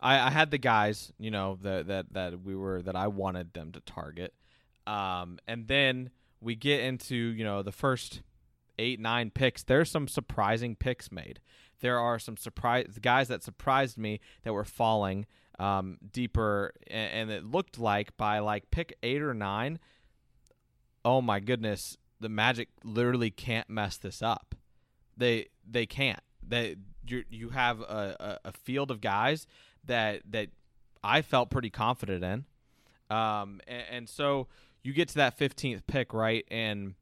I, 0.00 0.26
I 0.26 0.30
had 0.30 0.50
the 0.50 0.58
guys, 0.58 1.12
you 1.18 1.30
know, 1.30 1.58
that 1.62 1.86
that 1.86 2.12
that 2.12 2.42
we 2.42 2.54
were 2.54 2.82
that 2.82 2.96
I 2.96 3.06
wanted 3.08 3.54
them 3.54 3.72
to 3.72 3.80
target. 3.80 4.34
Um 4.86 5.38
and 5.46 5.68
then 5.68 6.10
we 6.40 6.56
get 6.56 6.80
into, 6.80 7.14
you 7.14 7.44
know, 7.44 7.62
the 7.62 7.72
first 7.72 8.22
8 8.78 9.00
9 9.00 9.30
picks. 9.30 9.62
There's 9.62 9.90
some 9.90 10.08
surprising 10.08 10.76
picks 10.76 11.12
made. 11.12 11.40
There 11.82 11.98
are 11.98 12.18
some 12.18 12.36
surprise 12.36 12.86
guys 13.02 13.28
that 13.28 13.42
surprised 13.42 13.98
me 13.98 14.20
that 14.44 14.54
were 14.54 14.64
falling 14.64 15.26
um, 15.58 15.98
deeper, 16.12 16.72
and, 16.86 17.12
and 17.12 17.30
it 17.30 17.44
looked 17.44 17.78
like 17.78 18.16
by 18.16 18.38
like 18.38 18.70
pick 18.70 18.96
eight 19.02 19.20
or 19.20 19.34
nine, 19.34 19.78
oh 21.04 21.20
my 21.20 21.40
goodness, 21.40 21.98
the 22.20 22.28
Magic 22.28 22.68
literally 22.84 23.30
can't 23.30 23.68
mess 23.68 23.96
this 23.96 24.22
up. 24.22 24.54
They 25.16 25.48
they 25.68 25.84
can't. 25.84 26.22
They 26.46 26.76
you 27.06 27.24
you 27.28 27.50
have 27.50 27.80
a, 27.80 28.16
a, 28.44 28.48
a 28.48 28.52
field 28.52 28.90
of 28.90 29.00
guys 29.00 29.46
that 29.84 30.22
that 30.30 30.48
I 31.02 31.20
felt 31.22 31.50
pretty 31.50 31.70
confident 31.70 32.24
in, 32.24 32.44
um, 33.14 33.60
and, 33.66 33.84
and 33.90 34.08
so 34.08 34.46
you 34.84 34.92
get 34.92 35.08
to 35.08 35.14
that 35.16 35.38
15th 35.38 35.82
pick 35.86 36.12
right 36.12 36.44
and 36.50 36.94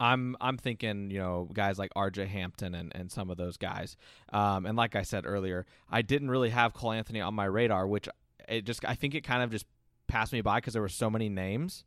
I'm 0.00 0.36
I'm 0.40 0.56
thinking 0.56 1.10
you 1.10 1.18
know 1.18 1.48
guys 1.52 1.78
like 1.78 1.90
R.J. 1.94 2.26
Hampton 2.26 2.74
and, 2.74 2.92
and 2.94 3.10
some 3.10 3.30
of 3.30 3.36
those 3.36 3.56
guys, 3.56 3.96
um, 4.32 4.66
and 4.66 4.76
like 4.76 4.96
I 4.96 5.02
said 5.02 5.24
earlier, 5.26 5.66
I 5.88 6.02
didn't 6.02 6.30
really 6.30 6.50
have 6.50 6.74
Cole 6.74 6.92
Anthony 6.92 7.20
on 7.20 7.34
my 7.34 7.44
radar, 7.44 7.86
which 7.86 8.08
it 8.48 8.64
just 8.64 8.84
I 8.84 8.94
think 8.94 9.14
it 9.14 9.22
kind 9.22 9.42
of 9.42 9.50
just 9.50 9.66
passed 10.08 10.32
me 10.32 10.40
by 10.40 10.58
because 10.58 10.72
there 10.72 10.82
were 10.82 10.88
so 10.88 11.10
many 11.10 11.28
names, 11.28 11.84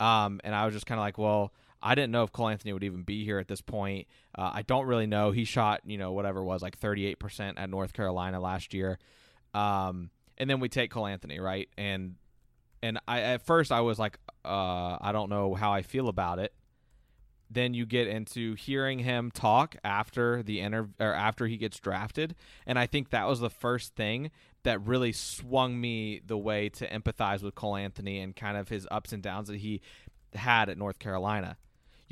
um, 0.00 0.40
and 0.42 0.54
I 0.54 0.64
was 0.64 0.74
just 0.74 0.86
kind 0.86 0.98
of 0.98 1.02
like, 1.02 1.16
well, 1.16 1.52
I 1.80 1.94
didn't 1.94 2.10
know 2.10 2.24
if 2.24 2.32
Cole 2.32 2.48
Anthony 2.48 2.72
would 2.72 2.84
even 2.84 3.02
be 3.02 3.24
here 3.24 3.38
at 3.38 3.46
this 3.46 3.60
point. 3.60 4.08
Uh, 4.36 4.50
I 4.52 4.62
don't 4.62 4.86
really 4.86 5.06
know. 5.06 5.30
He 5.30 5.44
shot 5.44 5.82
you 5.84 5.96
know 5.96 6.12
whatever 6.12 6.40
it 6.40 6.44
was 6.44 6.60
like 6.60 6.76
38 6.76 7.20
percent 7.20 7.58
at 7.58 7.70
North 7.70 7.92
Carolina 7.92 8.40
last 8.40 8.74
year, 8.74 8.98
um, 9.54 10.10
and 10.38 10.50
then 10.50 10.58
we 10.58 10.68
take 10.68 10.90
Cole 10.90 11.06
Anthony 11.06 11.38
right 11.38 11.68
and. 11.78 12.16
And 12.82 13.00
I 13.08 13.20
at 13.20 13.46
first 13.46 13.72
I 13.72 13.80
was 13.80 13.98
like, 13.98 14.18
uh, 14.44 14.98
I 15.00 15.12
don't 15.12 15.30
know 15.30 15.54
how 15.54 15.72
I 15.72 15.80
feel 15.80 16.10
about 16.10 16.38
it 16.38 16.52
then 17.54 17.74
you 17.74 17.86
get 17.86 18.06
into 18.06 18.54
hearing 18.54 19.00
him 19.00 19.30
talk 19.30 19.76
after 19.84 20.42
the 20.42 20.60
inter- 20.60 20.90
or 21.00 21.12
after 21.12 21.46
he 21.46 21.56
gets 21.56 21.78
drafted 21.78 22.34
and 22.66 22.78
i 22.78 22.86
think 22.86 23.10
that 23.10 23.26
was 23.26 23.40
the 23.40 23.50
first 23.50 23.94
thing 23.94 24.30
that 24.64 24.84
really 24.84 25.12
swung 25.12 25.80
me 25.80 26.20
the 26.26 26.36
way 26.38 26.68
to 26.70 26.88
empathize 26.88 27.42
with 27.42 27.54
Cole 27.54 27.76
Anthony 27.76 28.18
and 28.20 28.34
kind 28.34 28.56
of 28.56 28.68
his 28.68 28.88
ups 28.90 29.12
and 29.12 29.22
downs 29.22 29.48
that 29.48 29.58
he 29.58 29.80
had 30.34 30.68
at 30.68 30.76
North 30.76 30.98
Carolina 30.98 31.56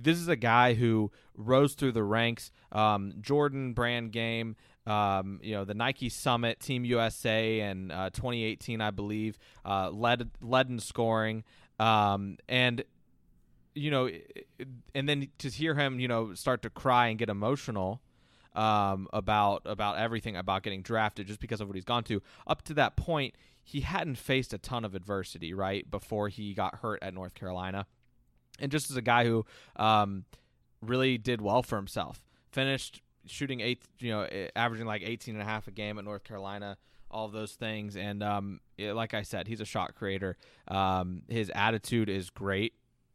This 0.01 0.19
is 0.19 0.29
a 0.29 0.37
guy 0.37 0.75
who 0.75 1.11
rose 1.37 1.75
through 1.75 1.93
the 1.93 2.05
ranks. 2.05 2.51
Um, 2.71 3.15
Jordan 3.21 3.73
brand 3.73 4.13
game. 4.13 4.57
Um, 4.85 5.39
you 5.43 5.55
know 5.55 5.65
the 5.65 5.75
Nike 5.75 6.09
Summit, 6.09 6.59
Team 6.59 6.85
USA, 6.85 7.61
and 7.61 7.93
uh, 7.93 8.11
2018, 8.11 8.81
I 8.81 8.91
believe, 8.91 9.39
uh, 9.65 9.91
led 9.91 10.31
led 10.41 10.69
in 10.69 10.81
scoring. 10.81 11.45
Um, 11.79 12.37
and 12.49 12.83
you 13.75 13.91
know, 13.91 14.11
and 14.95 15.09
then 15.09 15.29
to 15.39 15.49
hear 15.49 15.75
him, 15.75 16.01
you 16.01 16.09
know, 16.09 16.35
start 16.35 16.63
to 16.63 16.71
cry 16.71 17.09
and 17.09 17.19
get 17.19 17.29
emotional 17.29 18.01
um, 18.55 19.09
about 19.13 19.63
about 19.65 19.99
everything 19.99 20.37
about 20.37 20.63
getting 20.63 20.83
drafted 20.83 21.27
just 21.27 21.41
because 21.41 21.61
of 21.61 21.69
what 21.69 21.75
he's 21.75 21.85
gone 21.85 22.05
to. 22.05 22.23
Up 22.47 22.63
to 22.63 22.75
that 22.75 22.97
point, 22.97 23.35
he 23.63 23.81
hadn't 23.81 24.17
faced 24.17 24.53
a 24.53 24.59
ton 24.59 24.85
of 24.85 24.95
adversity, 24.95 25.55
right? 25.55 25.91
Before 25.91 26.29
he 26.29 26.55
got 26.55 26.77
hurt 26.77 26.99
at 27.03 27.15
North 27.15 27.35
Carolina, 27.35 27.87
and 28.59 28.71
just 28.71 28.91
as 28.91 28.97
a 28.97 29.03
guy 29.03 29.25
who 29.25 29.47
um, 29.77 30.25
really 30.81 31.19
did 31.19 31.41
well 31.41 31.63
for 31.63 31.77
himself, 31.77 32.23
finished 32.51 33.01
shooting 33.27 33.61
eight, 33.61 33.83
you 34.01 34.11
know, 34.11 34.29
averaging 34.57 34.87
like 34.87 35.03
18 35.03 35.35
and 35.35 35.43
a 35.43 35.47
half 35.47 35.69
a 35.69 35.71
game 35.71 35.99
at 35.99 36.05
North 36.05 36.25
Carolina 36.25 36.77
all 37.13 37.29
those 37.29 37.53
things. 37.53 37.95
And 37.95 38.23
um, 38.23 38.61
it, 38.79 38.95
like 38.95 39.15
I 39.15 39.23
said, 39.23 39.47
he's 39.47 39.61
a 39.61 39.67
shot 39.67 39.95
creator. 39.95 40.37
Um, 40.67 41.23
his 41.29 41.53
attitude 41.55 42.09
is 42.09 42.31
great 42.31 42.73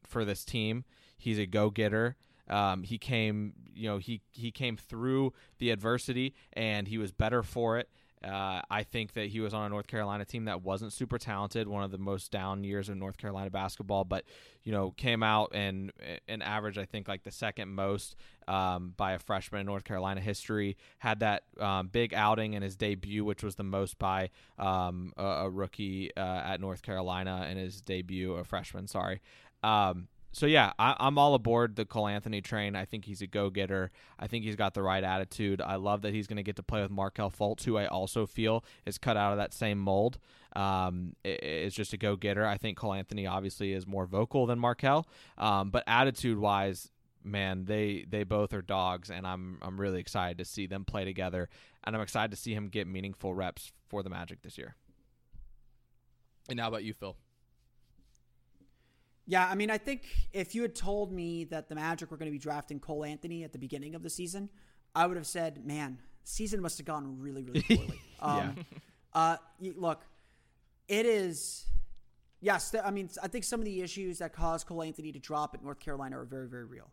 for 0.08 0.26
this 0.26 0.44
team. 0.44 0.84
He's 1.18 1.40
a 1.40 1.46
go 1.46 1.70
getter. 1.70 2.16
Um, 2.50 2.84
he 2.84 2.98
came, 2.98 3.54
you 3.76 3.90
know, 3.90 3.98
he 3.98 4.22
he 4.32 4.52
came 4.52 4.78
through 4.78 5.34
the 5.60 5.72
adversity 5.72 6.34
and 6.54 6.88
he 6.88 6.98
was 6.98 7.12
better 7.12 7.44
for 7.44 7.78
it. 7.78 7.90
Uh, 8.24 8.62
I 8.72 8.82
think 8.82 9.14
that 9.14 9.28
he 9.28 9.40
was 9.40 9.54
on 9.54 9.66
a 9.66 9.70
North 9.70 9.86
Carolina 9.86 10.26
team 10.26 10.46
that 10.46 10.64
wasn't 10.64 10.92
super 10.92 11.20
talented, 11.20 11.68
one 11.68 11.84
of 11.84 11.92
the 11.92 12.00
most 12.00 12.32
down 12.32 12.64
years 12.64 12.90
of 12.90 12.98
North 12.98 13.18
Carolina 13.18 13.52
basketball, 13.52 14.06
but 14.06 14.26
you 14.64 14.72
know 14.72 14.92
came 14.92 15.22
out 15.22 15.52
and 15.54 15.92
an 16.28 16.42
average 16.42 16.80
I 16.80 16.86
think 16.86 17.08
like 17.08 17.24
the 17.24 17.32
second 17.32 17.70
most 17.70 18.16
um, 18.48 18.94
by 18.98 19.12
a 19.12 19.20
freshman 19.20 19.62
in 19.62 19.68
North 19.68 19.84
Carolina 19.84 20.20
history. 20.20 20.78
Had 20.98 21.20
that 21.20 21.44
um, 21.60 21.90
big 21.90 22.14
outing 22.14 22.54
in 22.54 22.64
his 22.64 22.76
debut, 22.76 23.24
which 23.24 23.44
was 23.44 23.56
the 23.56 23.64
most 23.64 24.00
by 24.00 24.30
um, 24.58 25.14
a, 25.16 25.24
a, 25.24 25.50
rookie 25.50 26.12
uh, 26.18 26.20
at 26.20 26.60
North 26.60 26.82
Carolina 26.82 27.48
in 27.50 27.58
his 27.58 27.82
debut, 27.82 28.34
a 28.34 28.44
freshman. 28.44 28.88
Sorry. 28.88 29.22
Um, 29.64 30.08
so 30.38 30.46
yeah, 30.46 30.74
I, 30.78 30.96
am 31.00 31.18
all 31.18 31.34
aboard 31.34 31.76
the 31.76 31.86
Cole 31.86 32.08
Anthony 32.08 32.42
train. 32.42 32.76
I 32.76 32.86
think 32.86 33.06
he's 33.06 33.24
a 33.24 33.28
go 33.28 33.50
getter. 33.50 33.90
I 34.20 34.28
think 34.28 34.46
he's 34.46 34.56
got 34.56 34.76
the 34.76 34.84
right 34.84 35.04
attitude. 35.04 35.62
I 35.62 35.78
love 35.78 36.04
that 36.04 36.14
he's 36.14 36.28
going 36.28 36.38
to 36.38 36.44
get 36.44 36.58
to 36.58 36.64
play 36.64 36.82
with 36.82 36.92
Markelle 36.92 37.32
Fultz, 37.32 37.64
who 37.64 37.76
I 37.76 37.88
also 37.88 38.28
feel 38.28 38.64
is 38.86 39.00
cut 39.00 39.18
out 39.18 39.32
of 39.32 39.40
that 39.40 39.52
same 39.52 39.80
mold. 39.80 40.20
Um, 40.56 41.16
it's 41.24 41.76
just 41.76 41.94
a 41.94 41.98
go 41.98 42.16
getter. 42.16 42.46
I 42.46 42.58
think 42.58 42.78
Cole 42.78 42.94
Anthony 42.94 43.26
obviously 43.26 43.74
is 43.74 43.88
more 43.88 44.06
vocal 44.06 44.46
than 44.46 44.60
Markelle, 44.60 45.08
um, 45.40 45.72
but 45.72 45.84
attitude 45.88 46.38
wise, 46.38 46.92
man, 47.24 47.66
they 47.66 48.06
they 48.08 48.24
both 48.24 48.54
are 48.54 48.62
dogs, 48.62 49.10
and 49.10 49.26
I'm 49.26 49.58
I'm 49.64 49.80
really 49.80 50.00
excited 50.00 50.38
to 50.38 50.46
see 50.46 50.68
them 50.68 50.86
play 50.86 51.04
together, 51.04 51.50
and 51.84 51.96
I'm 51.96 52.02
excited 52.02 52.30
to 52.32 52.38
see 52.38 52.54
him 52.54 52.68
get 52.70 52.88
meaningful 52.88 53.34
reps 53.34 53.72
for 53.90 54.04
the 54.04 54.10
Magic 54.10 54.42
this 54.44 54.58
year. 54.58 54.76
And 56.50 56.60
how 56.60 56.68
about 56.68 56.84
you, 56.84 56.94
Phil? 56.94 57.16
Yeah, 59.28 59.46
I 59.48 59.56
mean, 59.56 59.70
I 59.70 59.78
think 59.78 60.04
if 60.32 60.56
you 60.56 60.62
had 60.62 60.74
told 60.74 61.12
me 61.12 61.44
that 61.46 61.68
the 61.68 61.76
Magic 61.76 62.10
were 62.10 62.18
going 62.18 62.32
to 62.32 62.32
be 62.32 62.40
drafting 62.40 62.80
Cole 62.80 63.04
Anthony 63.04 63.44
at 63.44 63.52
the 63.52 63.60
beginning 63.60 63.94
of 63.94 64.02
the 64.02 64.10
season, 64.10 64.50
I 64.96 65.06
would 65.06 65.18
have 65.18 65.28
said, 65.28 65.66
"Man, 65.66 66.00
season 66.24 66.62
must 66.62 66.78
have 66.78 66.88
gone 66.88 67.20
really, 67.20 67.44
really 67.44 67.62
poorly." 67.68 68.02
um. 68.22 68.56
Uh, 69.14 69.38
look, 69.76 70.06
it 70.88 71.06
is. 71.06 71.66
Yes, 72.40 72.76
I 72.84 72.92
mean, 72.92 73.10
I 73.24 73.28
think 73.28 73.44
some 73.44 73.60
of 73.60 73.66
the 73.66 73.82
issues 73.82 74.20
that 74.20 74.32
caused 74.32 74.68
Cole 74.68 74.84
Anthony 74.84 75.12
to 75.12 75.20
drop 75.20 75.56
at 75.56 75.64
North 75.64 75.80
Carolina 75.80 76.20
are 76.20 76.26
very, 76.26 76.48
very 76.48 76.66
real. 76.66 76.88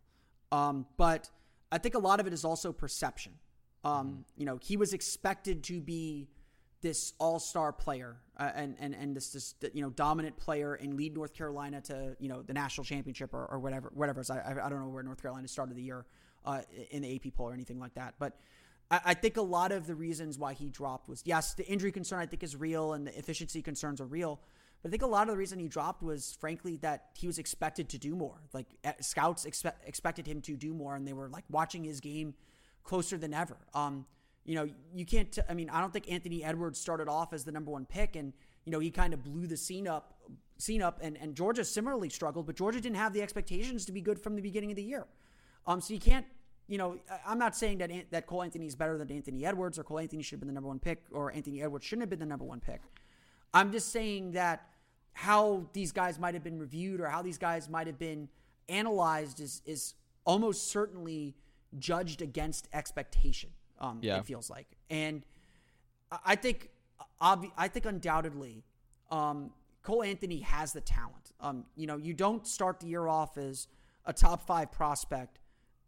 Um, 0.51 0.87
but 0.97 1.29
I 1.71 1.77
think 1.77 1.93
a 1.93 1.99
lot 1.99 2.19
of 2.19 2.25
it 2.25 2.33
is 2.33 2.43
also 2.43 2.73
perception. 2.73 3.33
Um, 3.83 4.07
mm-hmm. 4.07 4.21
You 4.37 4.45
know, 4.47 4.59
he 4.59 4.75
was 4.75 4.93
expected 4.93 5.63
to 5.65 5.79
be 5.79 6.29
this 6.85 7.13
all-star 7.19 7.73
player 7.73 8.15
uh, 8.37 8.51
and 8.53 8.75
and 8.79 8.93
and 8.93 9.15
this 9.15 9.29
this 9.29 9.55
you 9.73 9.81
know 9.81 9.89
dominant 9.89 10.37
player 10.37 10.75
and 10.75 10.93
lead 10.93 11.15
North 11.15 11.33
Carolina 11.33 11.81
to 11.81 12.15
you 12.19 12.29
know 12.29 12.43
the 12.43 12.53
national 12.53 12.85
championship 12.85 13.33
or, 13.33 13.43
or 13.47 13.57
whatever 13.57 13.91
whatever. 13.95 14.23
So 14.23 14.35
I 14.35 14.51
I 14.51 14.69
don't 14.69 14.81
know 14.81 14.89
where 14.89 15.01
North 15.01 15.19
Carolina 15.19 15.47
started 15.47 15.75
the 15.75 15.81
year 15.81 16.05
uh, 16.45 16.61
in 16.91 17.01
the 17.01 17.15
AP 17.15 17.33
poll 17.33 17.49
or 17.49 17.53
anything 17.53 17.79
like 17.79 17.95
that, 17.95 18.15
but. 18.19 18.37
I, 18.91 19.01
I 19.03 19.13
think 19.15 19.37
a 19.37 19.41
lot 19.41 19.71
of 19.71 19.87
the 19.87 19.95
reasons 19.95 20.37
why 20.37 20.53
he 20.53 20.69
dropped 20.69 21.09
was 21.09 21.23
yes, 21.25 21.55
the 21.55 21.65
injury 21.65 21.91
concern 21.91 22.19
I 22.19 22.27
think 22.27 22.43
is 22.43 22.55
real 22.55 22.93
and 22.93 23.07
the 23.07 23.17
efficiency 23.17 23.63
concerns 23.63 23.99
are 23.99 24.05
real. 24.05 24.39
But 24.83 24.89
I 24.89 24.91
think 24.91 25.01
a 25.01 25.07
lot 25.07 25.23
of 25.23 25.29
the 25.29 25.37
reason 25.37 25.57
he 25.57 25.67
dropped 25.67 26.03
was, 26.03 26.37
frankly, 26.39 26.75
that 26.83 27.05
he 27.15 27.25
was 27.25 27.39
expected 27.39 27.89
to 27.89 27.97
do 27.97 28.15
more. 28.15 28.43
Like 28.53 28.67
scouts 29.01 29.45
expect, 29.45 29.89
expected 29.89 30.27
him 30.27 30.39
to 30.41 30.55
do 30.55 30.71
more, 30.71 30.93
and 30.95 31.07
they 31.07 31.13
were 31.13 31.29
like 31.29 31.45
watching 31.49 31.83
his 31.83 31.99
game 31.99 32.35
closer 32.83 33.17
than 33.17 33.33
ever. 33.33 33.57
Um, 33.73 34.05
you 34.45 34.55
know, 34.55 34.69
you 34.93 35.05
can't. 35.05 35.31
T- 35.31 35.41
I 35.49 35.53
mean, 35.53 35.69
I 35.69 35.81
don't 35.81 35.91
think 35.91 36.09
Anthony 36.11 36.43
Edwards 36.43 36.79
started 36.79 37.09
off 37.09 37.33
as 37.33 37.43
the 37.43 37.51
number 37.51 37.71
one 37.71 37.85
pick, 37.85 38.15
and 38.15 38.31
you 38.63 38.71
know 38.71 38.79
he 38.79 38.91
kind 38.91 39.13
of 39.13 39.23
blew 39.23 39.47
the 39.47 39.57
scene 39.57 39.87
up, 39.87 40.19
scene 40.57 40.81
up, 40.81 40.99
and 41.01 41.17
and 41.17 41.35
Georgia 41.35 41.65
similarly 41.65 42.09
struggled, 42.09 42.45
but 42.45 42.55
Georgia 42.55 42.79
didn't 42.79 42.97
have 42.97 43.11
the 43.13 43.21
expectations 43.21 43.85
to 43.85 43.91
be 43.91 44.01
good 44.01 44.19
from 44.19 44.35
the 44.35 44.41
beginning 44.41 44.71
of 44.71 44.75
the 44.75 44.83
year. 44.83 45.05
Um, 45.65 45.81
so 45.81 45.93
you 45.93 45.99
can't. 45.99 46.25
You 46.67 46.79
know, 46.79 46.97
I'm 47.27 47.37
not 47.37 47.55
saying 47.55 47.79
that 47.79 47.91
that 48.11 48.27
Cole 48.27 48.43
Anthony 48.43 48.65
is 48.65 48.75
better 48.75 48.97
than 48.97 49.11
Anthony 49.11 49.45
Edwards, 49.45 49.77
or 49.77 49.83
Cole 49.83 49.99
Anthony 49.99 50.23
should 50.23 50.35
have 50.35 50.39
been 50.41 50.47
the 50.47 50.53
number 50.53 50.69
one 50.69 50.79
pick, 50.79 51.03
or 51.11 51.31
Anthony 51.31 51.61
Edwards 51.61 51.85
shouldn't 51.85 52.03
have 52.03 52.09
been 52.09 52.19
the 52.19 52.25
number 52.25 52.45
one 52.45 52.59
pick. 52.59 52.81
I'm 53.53 53.71
just 53.71 53.91
saying 53.91 54.31
that 54.33 54.67
how 55.13 55.65
these 55.73 55.91
guys 55.91 56.19
might 56.19 56.33
have 56.33 56.43
been 56.43 56.59
reviewed 56.59 56.99
or 56.99 57.07
how 57.07 57.21
these 57.21 57.37
guys 57.37 57.69
might 57.69 57.87
have 57.87 57.97
been 57.97 58.27
analyzed 58.67 59.39
is 59.39 59.61
is 59.65 59.93
almost 60.25 60.69
certainly 60.69 61.35
judged 61.79 62.21
against 62.21 62.67
expectation. 62.73 63.49
Um, 63.79 63.99
yeah. 64.01 64.19
it 64.19 64.25
feels 64.25 64.49
like, 64.49 64.67
and 64.89 65.25
I 66.25 66.35
think, 66.35 66.69
obvi- 67.21 67.51
I 67.57 67.67
think 67.67 67.85
undoubtedly, 67.85 68.63
um, 69.11 69.51
Cole 69.83 70.03
Anthony 70.03 70.39
has 70.39 70.73
the 70.73 70.81
talent. 70.81 71.31
Um, 71.39 71.65
you 71.75 71.87
know, 71.87 71.97
you 71.97 72.13
don't 72.13 72.45
start 72.47 72.79
the 72.79 72.87
year 72.87 73.07
off 73.07 73.37
as 73.37 73.67
a 74.05 74.13
top 74.13 74.45
five 74.47 74.71
prospect, 74.71 75.39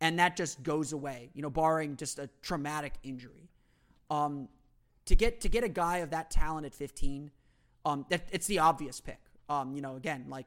and 0.02 0.20
that 0.20 0.38
just 0.38 0.62
goes 0.64 0.94
away. 0.94 1.30
You 1.34 1.42
know, 1.42 1.50
barring 1.50 1.96
just 1.96 2.20
a 2.20 2.30
traumatic 2.42 2.94
injury. 3.04 3.50
Um, 4.10 4.50
to 5.06 5.16
get 5.16 5.42
to 5.42 5.50
get 5.50 5.64
a 5.64 5.70
guy 5.70 5.98
of 5.98 6.12
that 6.12 6.30
talent 6.30 6.66
at 6.66 6.76
15, 6.76 7.32
um, 7.86 8.06
that 8.10 8.28
it's 8.32 8.48
the 8.48 8.60
obvious 8.60 9.00
pick. 9.02 9.20
Um, 9.50 9.74
you 9.74 9.82
know, 9.82 9.96
again, 9.96 10.26
like 10.30 10.46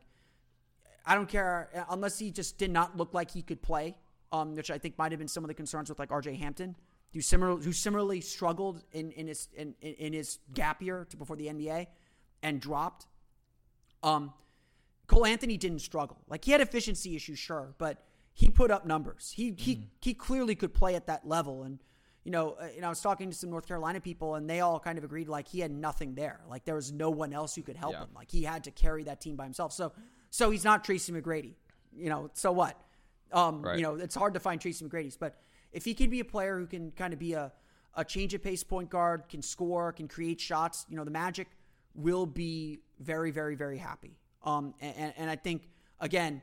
I 1.04 1.14
don't 1.14 1.28
care 1.28 1.70
unless 1.90 2.18
he 2.18 2.30
just 2.30 2.58
did 2.58 2.70
not 2.70 2.96
look 2.96 3.14
like 3.14 3.30
he 3.30 3.42
could 3.42 3.62
play, 3.62 3.96
um, 4.32 4.54
which 4.54 4.70
I 4.70 4.78
think 4.78 4.96
might 4.98 5.12
have 5.12 5.18
been 5.18 5.28
some 5.28 5.42
of 5.42 5.48
the 5.48 5.54
concerns 5.54 5.88
with 5.88 5.98
like 5.98 6.12
R.J. 6.12 6.34
Hampton 6.36 6.76
who, 7.12 7.20
similar, 7.20 7.56
who 7.56 7.72
similarly 7.72 8.20
struggled 8.20 8.82
in, 8.92 9.10
in 9.12 9.26
his 9.26 9.48
in, 9.54 9.74
in 9.80 10.12
his 10.12 10.38
gap 10.54 10.82
year 10.82 11.06
to 11.10 11.16
before 11.16 11.36
the 11.36 11.46
NBA 11.46 11.86
and 12.42 12.60
dropped. 12.60 13.06
Um, 14.02 14.32
Cole 15.06 15.26
Anthony 15.26 15.56
didn't 15.56 15.80
struggle. 15.80 16.18
Like 16.28 16.44
he 16.44 16.52
had 16.52 16.60
efficiency 16.60 17.16
issues, 17.16 17.38
sure, 17.38 17.74
but 17.78 18.04
he 18.32 18.48
put 18.48 18.70
up 18.70 18.86
numbers. 18.86 19.32
He 19.34 19.50
mm-hmm. 19.50 19.56
he 19.58 19.88
he 20.00 20.14
clearly 20.14 20.54
could 20.54 20.72
play 20.72 20.94
at 20.94 21.06
that 21.06 21.26
level. 21.26 21.64
And 21.64 21.80
you 22.24 22.30
know, 22.30 22.56
uh, 22.60 22.68
you 22.74 22.80
know, 22.80 22.86
I 22.86 22.90
was 22.90 23.00
talking 23.00 23.28
to 23.28 23.36
some 23.36 23.50
North 23.50 23.66
Carolina 23.66 24.00
people, 24.00 24.36
and 24.36 24.48
they 24.48 24.60
all 24.60 24.78
kind 24.78 24.98
of 24.98 25.04
agreed 25.04 25.28
like 25.28 25.48
he 25.48 25.60
had 25.60 25.72
nothing 25.72 26.14
there. 26.14 26.40
Like 26.48 26.64
there 26.64 26.76
was 26.76 26.92
no 26.92 27.10
one 27.10 27.32
else 27.32 27.54
who 27.54 27.62
could 27.62 27.76
help 27.76 27.94
yeah. 27.94 28.02
him. 28.02 28.08
Like 28.14 28.30
he 28.30 28.44
had 28.44 28.64
to 28.64 28.70
carry 28.70 29.04
that 29.04 29.20
team 29.20 29.36
by 29.36 29.44
himself. 29.44 29.72
So 29.72 29.92
so 30.30 30.50
he's 30.50 30.64
not 30.64 30.84
Tracy 30.84 31.12
McGrady. 31.12 31.54
You 31.92 32.08
know, 32.08 32.30
so 32.34 32.52
what? 32.52 32.80
Um, 33.32 33.62
right. 33.62 33.76
You 33.76 33.82
know, 33.82 33.94
it's 33.96 34.14
hard 34.14 34.34
to 34.34 34.40
find 34.40 34.60
Tracy 34.60 34.84
McGrady's, 34.84 35.16
but 35.16 35.40
if 35.72 35.84
he 35.84 35.94
can 35.94 36.10
be 36.10 36.20
a 36.20 36.24
player 36.24 36.58
who 36.58 36.66
can 36.66 36.90
kind 36.92 37.12
of 37.12 37.18
be 37.18 37.32
a, 37.34 37.52
a 37.94 38.04
change 38.04 38.34
of 38.34 38.42
pace 38.42 38.62
point 38.62 38.90
guard, 38.90 39.28
can 39.28 39.42
score, 39.42 39.92
can 39.92 40.08
create 40.08 40.40
shots, 40.40 40.86
you 40.88 40.96
know, 40.96 41.04
the 41.04 41.10
Magic 41.10 41.48
will 41.94 42.26
be 42.26 42.80
very, 43.00 43.30
very, 43.30 43.54
very 43.54 43.78
happy. 43.78 44.16
Um, 44.42 44.74
and, 44.80 45.12
and 45.16 45.30
I 45.30 45.36
think, 45.36 45.68
again, 46.00 46.42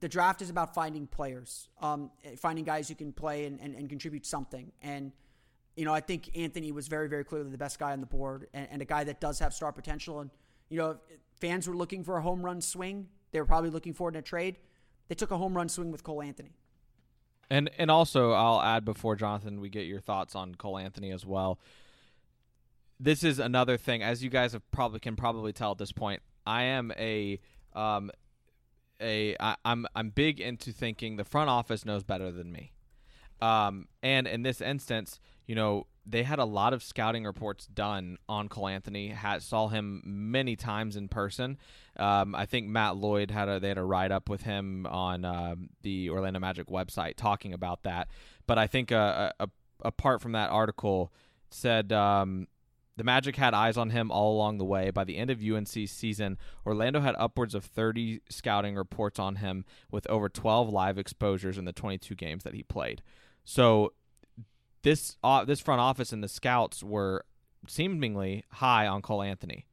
the 0.00 0.08
draft 0.08 0.42
is 0.42 0.50
about 0.50 0.74
finding 0.74 1.06
players, 1.06 1.68
um, 1.80 2.10
finding 2.38 2.64
guys 2.64 2.88
who 2.88 2.94
can 2.94 3.12
play 3.12 3.46
and, 3.46 3.58
and, 3.60 3.74
and, 3.74 3.88
contribute 3.88 4.26
something. 4.26 4.70
And, 4.82 5.12
you 5.74 5.84
know, 5.84 5.92
I 5.92 6.00
think 6.00 6.36
Anthony 6.36 6.70
was 6.70 6.86
very, 6.86 7.08
very 7.08 7.24
clearly 7.24 7.50
the 7.50 7.58
best 7.58 7.78
guy 7.78 7.92
on 7.92 8.00
the 8.00 8.06
board 8.06 8.48
and, 8.52 8.68
and 8.70 8.82
a 8.82 8.84
guy 8.84 9.04
that 9.04 9.20
does 9.20 9.38
have 9.38 9.54
star 9.54 9.72
potential. 9.72 10.20
And, 10.20 10.30
you 10.68 10.78
know, 10.78 10.98
fans 11.40 11.66
were 11.66 11.74
looking 11.74 12.04
for 12.04 12.18
a 12.18 12.22
home 12.22 12.44
run 12.44 12.60
swing. 12.60 13.08
They 13.32 13.40
were 13.40 13.46
probably 13.46 13.70
looking 13.70 13.94
for 13.94 14.10
it 14.10 14.14
in 14.14 14.18
a 14.18 14.22
trade. 14.22 14.56
They 15.08 15.14
took 15.14 15.30
a 15.30 15.36
home 15.36 15.56
run 15.56 15.68
swing 15.68 15.90
with 15.90 16.04
Cole 16.04 16.22
Anthony. 16.22 16.52
And 17.50 17.70
and 17.78 17.90
also 17.90 18.32
I'll 18.32 18.60
add 18.60 18.84
before 18.84 19.16
Jonathan 19.16 19.60
we 19.60 19.68
get 19.68 19.86
your 19.86 20.00
thoughts 20.00 20.34
on 20.34 20.54
Cole 20.54 20.78
Anthony 20.78 21.12
as 21.12 21.24
well. 21.24 21.58
This 22.98 23.22
is 23.22 23.38
another 23.38 23.76
thing 23.76 24.02
as 24.02 24.22
you 24.22 24.30
guys 24.30 24.52
have 24.52 24.68
probably 24.70 25.00
can 25.00 25.16
probably 25.16 25.52
tell 25.52 25.72
at 25.72 25.78
this 25.78 25.92
point. 25.92 26.22
I 26.46 26.64
am 26.64 26.92
a 26.98 27.38
um 27.74 28.10
a 29.00 29.36
I, 29.38 29.56
I'm 29.64 29.86
I'm 29.94 30.10
big 30.10 30.40
into 30.40 30.72
thinking 30.72 31.16
the 31.16 31.24
front 31.24 31.50
office 31.50 31.84
knows 31.84 32.02
better 32.02 32.32
than 32.32 32.50
me. 32.50 32.72
Um 33.40 33.86
and 34.02 34.26
in 34.26 34.42
this 34.42 34.60
instance, 34.60 35.20
you 35.46 35.54
know, 35.54 35.86
they 36.06 36.22
had 36.22 36.38
a 36.38 36.44
lot 36.44 36.72
of 36.72 36.82
scouting 36.82 37.24
reports 37.24 37.66
done 37.66 38.16
on 38.28 38.48
Cole 38.48 38.68
Anthony. 38.68 39.08
Had 39.08 39.42
saw 39.42 39.68
him 39.68 40.02
many 40.04 40.54
times 40.54 40.96
in 40.96 41.08
person. 41.08 41.58
Um, 41.96 42.34
I 42.34 42.46
think 42.46 42.68
Matt 42.68 42.96
Lloyd 42.96 43.30
had 43.30 43.48
a 43.48 43.58
they 43.58 43.68
had 43.68 43.78
a 43.78 43.84
write 43.84 44.12
up 44.12 44.28
with 44.28 44.42
him 44.42 44.86
on 44.86 45.24
um, 45.24 45.70
the 45.82 46.10
Orlando 46.10 46.38
Magic 46.38 46.68
website 46.68 47.16
talking 47.16 47.52
about 47.52 47.82
that. 47.82 48.08
But 48.46 48.58
I 48.58 48.66
think 48.66 48.92
uh, 48.92 49.32
a, 49.40 49.48
apart 49.82 50.22
from 50.22 50.32
that 50.32 50.50
article 50.50 51.12
said 51.50 51.92
um, 51.92 52.46
the 52.96 53.04
Magic 53.04 53.36
had 53.36 53.52
eyes 53.52 53.76
on 53.76 53.90
him 53.90 54.10
all 54.10 54.36
along 54.36 54.58
the 54.58 54.64
way. 54.64 54.90
By 54.90 55.04
the 55.04 55.16
end 55.16 55.30
of 55.30 55.42
UNC's 55.42 55.90
season, 55.90 56.38
Orlando 56.64 57.00
had 57.00 57.16
upwards 57.18 57.54
of 57.54 57.64
30 57.64 58.20
scouting 58.28 58.76
reports 58.76 59.18
on 59.18 59.36
him 59.36 59.64
with 59.90 60.08
over 60.08 60.28
12 60.28 60.70
live 60.70 60.98
exposures 60.98 61.58
in 61.58 61.64
the 61.64 61.72
22 61.72 62.14
games 62.14 62.44
that 62.44 62.54
he 62.54 62.62
played. 62.62 63.02
So 63.44 63.92
this 64.86 65.16
uh, 65.24 65.44
this 65.44 65.58
front 65.58 65.80
office 65.80 66.12
and 66.12 66.22
the 66.22 66.28
scouts 66.28 66.80
were 66.80 67.24
seemingly 67.66 68.44
high 68.52 68.86
on 68.86 69.02
Cole 69.02 69.20
Anthony. 69.20 69.66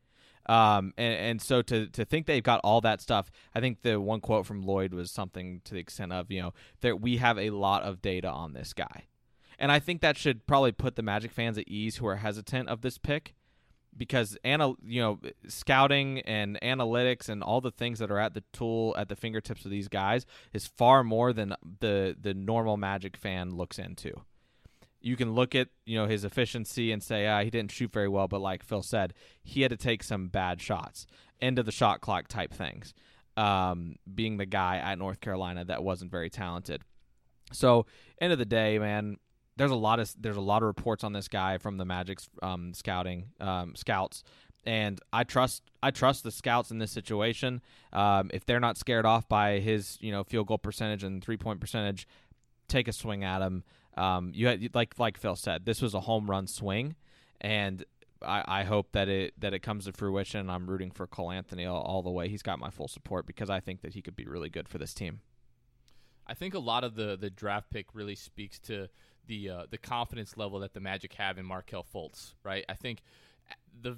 Um, 0.47 0.91
and, 0.97 1.13
and 1.13 1.41
so 1.41 1.61
to, 1.61 1.85
to 1.87 2.03
think 2.03 2.25
they've 2.25 2.43
got 2.43 2.59
all 2.63 2.81
that 2.81 2.99
stuff, 2.99 3.29
I 3.53 3.59
think 3.59 3.83
the 3.83 4.01
one 4.01 4.21
quote 4.21 4.47
from 4.47 4.63
Lloyd 4.63 4.91
was 4.91 5.11
something 5.11 5.61
to 5.65 5.75
the 5.75 5.79
extent 5.79 6.11
of, 6.11 6.31
you 6.31 6.41
know, 6.41 6.53
that 6.81 6.99
we 6.99 7.17
have 7.17 7.37
a 7.37 7.51
lot 7.51 7.83
of 7.83 8.01
data 8.01 8.27
on 8.27 8.53
this 8.53 8.73
guy. 8.73 9.03
And 9.59 9.71
I 9.71 9.79
think 9.79 10.01
that 10.01 10.17
should 10.17 10.47
probably 10.47 10.71
put 10.71 10.95
the 10.95 11.03
Magic 11.03 11.31
fans 11.31 11.59
at 11.59 11.67
ease 11.67 11.97
who 11.97 12.07
are 12.07 12.17
hesitant 12.17 12.67
of 12.67 12.81
this 12.81 12.97
pick 12.97 13.35
because 13.95 14.35
ana, 14.43 14.73
you 14.83 14.99
know 14.99 15.19
scouting 15.47 16.21
and 16.21 16.59
analytics 16.63 17.29
and 17.29 17.43
all 17.43 17.61
the 17.61 17.69
things 17.69 17.99
that 17.99 18.09
are 18.09 18.17
at 18.17 18.33
the 18.33 18.43
tool 18.51 18.95
at 18.97 19.07
the 19.07 19.15
fingertips 19.15 19.63
of 19.63 19.69
these 19.69 19.87
guys 19.87 20.25
is 20.51 20.65
far 20.65 21.03
more 21.03 21.31
than 21.31 21.53
the 21.79 22.17
the 22.19 22.33
normal 22.33 22.77
Magic 22.77 23.15
fan 23.15 23.55
looks 23.55 23.77
into. 23.77 24.23
You 25.03 25.15
can 25.15 25.33
look 25.33 25.53
at 25.53 25.67
you 25.85 25.97
know 25.97 26.07
his 26.07 26.23
efficiency 26.23 26.91
and 26.91 27.03
say 27.03 27.27
ah, 27.27 27.43
he 27.43 27.49
didn't 27.49 27.71
shoot 27.71 27.91
very 27.91 28.07
well, 28.07 28.27
but 28.27 28.41
like 28.41 28.63
Phil 28.63 28.81
said, 28.81 29.13
he 29.43 29.61
had 29.61 29.69
to 29.69 29.77
take 29.77 30.01
some 30.01 30.29
bad 30.29 30.61
shots, 30.61 31.05
end 31.41 31.59
of 31.59 31.65
the 31.65 31.71
shot 31.71 32.01
clock 32.01 32.27
type 32.27 32.53
things. 32.53 32.93
Um, 33.35 33.95
being 34.13 34.37
the 34.37 34.45
guy 34.45 34.77
at 34.77 34.97
North 34.97 35.19
Carolina 35.19 35.65
that 35.65 35.83
wasn't 35.83 36.11
very 36.11 36.29
talented. 36.29 36.83
So 37.51 37.85
end 38.21 38.31
of 38.31 38.39
the 38.39 38.45
day, 38.45 38.77
man, 38.77 39.17
there's 39.57 39.71
a 39.71 39.75
lot 39.75 39.99
of 39.99 40.13
there's 40.19 40.37
a 40.37 40.41
lot 40.41 40.63
of 40.63 40.67
reports 40.67 41.03
on 41.03 41.13
this 41.13 41.27
guy 41.27 41.57
from 41.57 41.77
the 41.77 41.85
Magic's 41.85 42.29
um, 42.41 42.73
scouting 42.73 43.29
um, 43.39 43.75
scouts, 43.75 44.23
and 44.65 44.99
I 45.11 45.23
trust 45.23 45.63
I 45.81 45.91
trust 45.91 46.23
the 46.23 46.31
scouts 46.31 46.71
in 46.71 46.79
this 46.79 46.91
situation. 46.91 47.61
Um, 47.91 48.29
if 48.33 48.45
they're 48.45 48.59
not 48.59 48.77
scared 48.77 49.05
off 49.05 49.27
by 49.27 49.59
his 49.59 49.97
you 50.01 50.11
know 50.11 50.23
field 50.23 50.47
goal 50.47 50.57
percentage 50.57 51.03
and 51.03 51.23
three 51.23 51.37
point 51.37 51.59
percentage, 51.59 52.07
take 52.67 52.87
a 52.87 52.93
swing 52.93 53.23
at 53.23 53.41
him. 53.41 53.63
Um, 53.95 54.31
you 54.33 54.47
had, 54.47 54.73
like 54.73 54.97
like 54.97 55.17
Phil 55.17 55.35
said, 55.35 55.65
this 55.65 55.81
was 55.81 55.93
a 55.93 56.01
home 56.01 56.29
run 56.29 56.47
swing, 56.47 56.95
and 57.41 57.85
I, 58.21 58.43
I 58.47 58.63
hope 58.63 58.91
that 58.93 59.07
it 59.07 59.33
that 59.39 59.53
it 59.53 59.59
comes 59.59 59.85
to 59.85 59.93
fruition. 59.93 60.49
I'm 60.49 60.67
rooting 60.67 60.91
for 60.91 61.07
Cole 61.07 61.31
Anthony 61.31 61.65
all, 61.65 61.81
all 61.81 62.01
the 62.01 62.09
way. 62.09 62.29
He's 62.29 62.41
got 62.41 62.59
my 62.59 62.69
full 62.69 62.87
support 62.87 63.25
because 63.27 63.49
I 63.49 63.59
think 63.59 63.81
that 63.81 63.93
he 63.93 64.01
could 64.01 64.15
be 64.15 64.25
really 64.25 64.49
good 64.49 64.67
for 64.67 64.77
this 64.77 64.93
team. 64.93 65.21
I 66.25 66.33
think 66.33 66.53
a 66.53 66.59
lot 66.59 66.83
of 66.83 66.95
the 66.95 67.17
the 67.17 67.29
draft 67.29 67.69
pick 67.69 67.87
really 67.93 68.15
speaks 68.15 68.59
to 68.59 68.87
the 69.27 69.49
uh, 69.49 69.65
the 69.69 69.77
confidence 69.77 70.37
level 70.37 70.59
that 70.59 70.73
the 70.73 70.79
Magic 70.79 71.13
have 71.13 71.37
in 71.37 71.45
Markelle 71.45 71.85
Fultz, 71.93 72.33
right? 72.43 72.65
I 72.67 72.73
think 72.73 73.01
the 73.81 73.97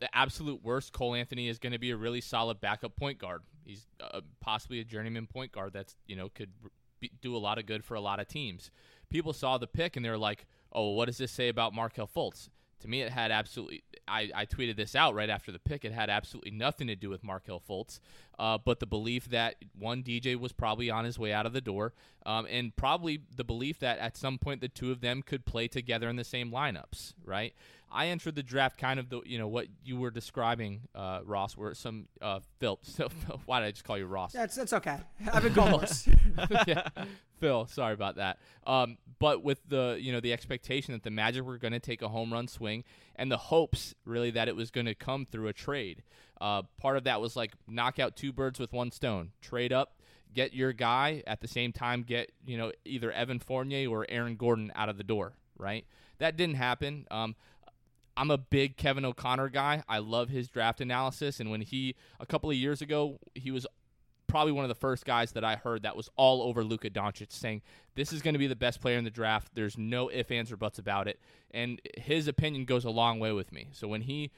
the 0.00 0.14
absolute 0.16 0.62
worst, 0.64 0.92
Cole 0.92 1.14
Anthony 1.14 1.48
is 1.48 1.58
going 1.58 1.72
to 1.72 1.78
be 1.78 1.90
a 1.90 1.96
really 1.96 2.20
solid 2.20 2.60
backup 2.60 2.96
point 2.96 3.18
guard. 3.18 3.42
He's 3.64 3.86
uh, 4.00 4.20
possibly 4.40 4.80
a 4.80 4.84
journeyman 4.84 5.26
point 5.26 5.52
guard 5.52 5.72
that's 5.72 5.96
you 6.06 6.16
know 6.16 6.28
could 6.28 6.50
be, 7.00 7.10
do 7.20 7.36
a 7.36 7.38
lot 7.38 7.58
of 7.58 7.66
good 7.66 7.84
for 7.84 7.94
a 7.94 8.00
lot 8.00 8.20
of 8.20 8.28
teams. 8.28 8.70
People 9.10 9.32
saw 9.32 9.58
the 9.58 9.66
pick 9.66 9.96
and 9.96 10.04
they're 10.04 10.18
like, 10.18 10.46
"Oh, 10.72 10.92
what 10.92 11.06
does 11.06 11.18
this 11.18 11.32
say 11.32 11.48
about 11.48 11.74
Markelle 11.74 12.08
Fultz?" 12.08 12.48
To 12.80 12.88
me, 12.88 13.02
it 13.02 13.10
had 13.10 13.30
absolutely. 13.30 13.82
I, 14.06 14.30
I 14.34 14.46
tweeted 14.46 14.76
this 14.76 14.94
out 14.94 15.14
right 15.14 15.28
after 15.28 15.50
the 15.50 15.58
pick. 15.58 15.84
It 15.84 15.92
had 15.92 16.08
absolutely 16.08 16.52
nothing 16.52 16.86
to 16.86 16.96
do 16.96 17.10
with 17.10 17.24
Markelle 17.24 17.60
Fultz, 17.60 17.98
uh, 18.38 18.56
but 18.56 18.78
the 18.78 18.86
belief 18.86 19.28
that 19.30 19.56
one 19.76 20.02
DJ 20.02 20.38
was 20.38 20.52
probably 20.52 20.88
on 20.88 21.04
his 21.04 21.18
way 21.18 21.32
out 21.32 21.44
of 21.44 21.52
the 21.52 21.60
door, 21.60 21.92
um, 22.24 22.46
and 22.48 22.74
probably 22.76 23.20
the 23.34 23.44
belief 23.44 23.80
that 23.80 23.98
at 23.98 24.16
some 24.16 24.38
point 24.38 24.60
the 24.60 24.68
two 24.68 24.92
of 24.92 25.00
them 25.00 25.22
could 25.22 25.44
play 25.44 25.66
together 25.66 26.08
in 26.08 26.16
the 26.16 26.24
same 26.24 26.52
lineups. 26.52 27.14
Right. 27.24 27.54
I 27.90 28.08
entered 28.08 28.34
the 28.34 28.42
draft 28.42 28.78
kind 28.78 29.00
of 29.00 29.08
the 29.08 29.20
you 29.24 29.38
know 29.38 29.48
what 29.48 29.66
you 29.84 29.96
were 29.96 30.10
describing, 30.10 30.82
uh, 30.94 31.20
Ross, 31.24 31.56
where 31.56 31.74
some 31.74 32.08
uh, 32.20 32.40
Phil. 32.58 32.78
So, 32.88 33.08
why 33.46 33.60
did 33.60 33.66
I 33.66 33.70
just 33.70 33.84
call 33.84 33.98
you 33.98 34.06
Ross? 34.06 34.32
That's 34.32 34.54
that's 34.54 34.72
okay. 34.72 34.98
I've 35.32 35.42
been 35.42 35.54
called 35.54 35.72
worse. 35.80 36.08
yeah. 36.66 36.88
Phil, 37.40 37.66
sorry 37.66 37.94
about 37.94 38.16
that. 38.16 38.38
Um, 38.66 38.98
but 39.18 39.42
with 39.42 39.60
the 39.68 39.96
you 40.00 40.12
know 40.12 40.20
the 40.20 40.32
expectation 40.32 40.92
that 40.92 41.02
the 41.02 41.10
Magic 41.10 41.44
were 41.44 41.58
going 41.58 41.72
to 41.72 41.80
take 41.80 42.02
a 42.02 42.08
home 42.08 42.32
run 42.32 42.48
swing, 42.48 42.84
and 43.16 43.30
the 43.30 43.36
hopes 43.36 43.94
really 44.04 44.30
that 44.32 44.48
it 44.48 44.56
was 44.56 44.70
going 44.70 44.86
to 44.86 44.94
come 44.94 45.24
through 45.24 45.48
a 45.48 45.52
trade. 45.52 46.02
Uh, 46.40 46.62
part 46.80 46.96
of 46.96 47.04
that 47.04 47.20
was 47.20 47.36
like 47.36 47.52
knock 47.66 47.98
out 47.98 48.16
two 48.16 48.32
birds 48.32 48.58
with 48.60 48.72
one 48.72 48.90
stone, 48.90 49.30
trade 49.40 49.72
up, 49.72 50.00
get 50.34 50.54
your 50.54 50.72
guy 50.72 51.22
at 51.26 51.40
the 51.40 51.48
same 51.48 51.72
time, 51.72 52.02
get 52.02 52.32
you 52.46 52.58
know 52.58 52.72
either 52.84 53.10
Evan 53.12 53.38
Fournier 53.38 53.88
or 53.88 54.06
Aaron 54.08 54.36
Gordon 54.36 54.72
out 54.74 54.88
of 54.88 54.96
the 54.98 55.04
door. 55.04 55.34
Right, 55.56 55.86
that 56.18 56.36
didn't 56.36 56.56
happen. 56.56 57.06
Um, 57.10 57.34
I'm 58.18 58.32
a 58.32 58.36
big 58.36 58.76
Kevin 58.76 59.04
O'Connor 59.04 59.50
guy. 59.50 59.84
I 59.88 59.98
love 59.98 60.28
his 60.28 60.48
draft 60.48 60.80
analysis. 60.80 61.38
And 61.38 61.50
when 61.52 61.60
he, 61.60 61.94
a 62.18 62.26
couple 62.26 62.50
of 62.50 62.56
years 62.56 62.82
ago, 62.82 63.18
he 63.34 63.52
was 63.52 63.64
probably 64.26 64.52
one 64.52 64.64
of 64.64 64.68
the 64.68 64.74
first 64.74 65.04
guys 65.06 65.32
that 65.32 65.44
I 65.44 65.54
heard 65.54 65.84
that 65.84 65.96
was 65.96 66.10
all 66.16 66.42
over 66.42 66.64
Luka 66.64 66.90
Doncic 66.90 67.32
saying 67.32 67.62
this 67.94 68.12
is 68.12 68.20
going 68.20 68.34
to 68.34 68.38
be 68.38 68.48
the 68.48 68.56
best 68.56 68.80
player 68.80 68.98
in 68.98 69.04
the 69.04 69.10
draft. 69.10 69.52
There's 69.54 69.78
no 69.78 70.10
ifs, 70.10 70.32
ands, 70.32 70.50
or 70.50 70.56
buts 70.56 70.80
about 70.80 71.06
it. 71.06 71.20
And 71.52 71.80
his 71.96 72.26
opinion 72.26 72.64
goes 72.64 72.84
a 72.84 72.90
long 72.90 73.20
way 73.20 73.30
with 73.32 73.52
me. 73.52 73.68
So 73.72 73.86
when 73.86 74.02
he 74.02 74.32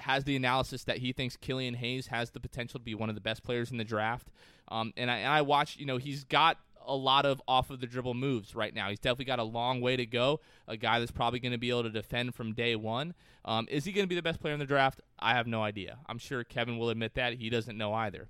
has 0.00 0.24
the 0.24 0.34
analysis 0.34 0.82
that 0.84 0.98
he 0.98 1.12
thinks 1.12 1.36
Killian 1.36 1.74
Hayes 1.74 2.08
has 2.08 2.30
the 2.30 2.40
potential 2.40 2.80
to 2.80 2.84
be 2.84 2.94
one 2.94 3.08
of 3.08 3.14
the 3.14 3.20
best 3.20 3.44
players 3.44 3.70
in 3.70 3.78
the 3.78 3.84
draft, 3.84 4.28
um, 4.68 4.92
and 4.96 5.08
I, 5.10 5.18
and 5.18 5.32
I 5.32 5.42
watch, 5.42 5.76
you 5.76 5.86
know, 5.86 5.96
he's 5.96 6.24
got 6.24 6.58
a 6.86 6.94
lot 6.94 7.26
of 7.26 7.40
off 7.46 7.70
of 7.70 7.80
the 7.80 7.86
dribble 7.86 8.14
moves 8.14 8.54
right 8.54 8.74
now. 8.74 8.88
He's 8.88 8.98
definitely 8.98 9.26
got 9.26 9.38
a 9.38 9.44
long 9.44 9.80
way 9.80 9.96
to 9.96 10.06
go. 10.06 10.40
A 10.68 10.76
guy 10.76 10.98
that's 10.98 11.10
probably 11.10 11.40
going 11.40 11.52
to 11.52 11.58
be 11.58 11.70
able 11.70 11.84
to 11.84 11.90
defend 11.90 12.34
from 12.34 12.52
day 12.52 12.76
one. 12.76 13.14
Um, 13.44 13.66
is 13.70 13.84
he 13.84 13.92
going 13.92 14.04
to 14.04 14.08
be 14.08 14.14
the 14.14 14.22
best 14.22 14.40
player 14.40 14.54
in 14.54 14.60
the 14.60 14.66
draft? 14.66 15.00
I 15.18 15.34
have 15.34 15.46
no 15.46 15.62
idea. 15.62 15.98
I'm 16.06 16.18
sure 16.18 16.44
Kevin 16.44 16.78
will 16.78 16.90
admit 16.90 17.14
that 17.14 17.34
he 17.34 17.50
doesn't 17.50 17.76
know 17.76 17.92
either. 17.92 18.28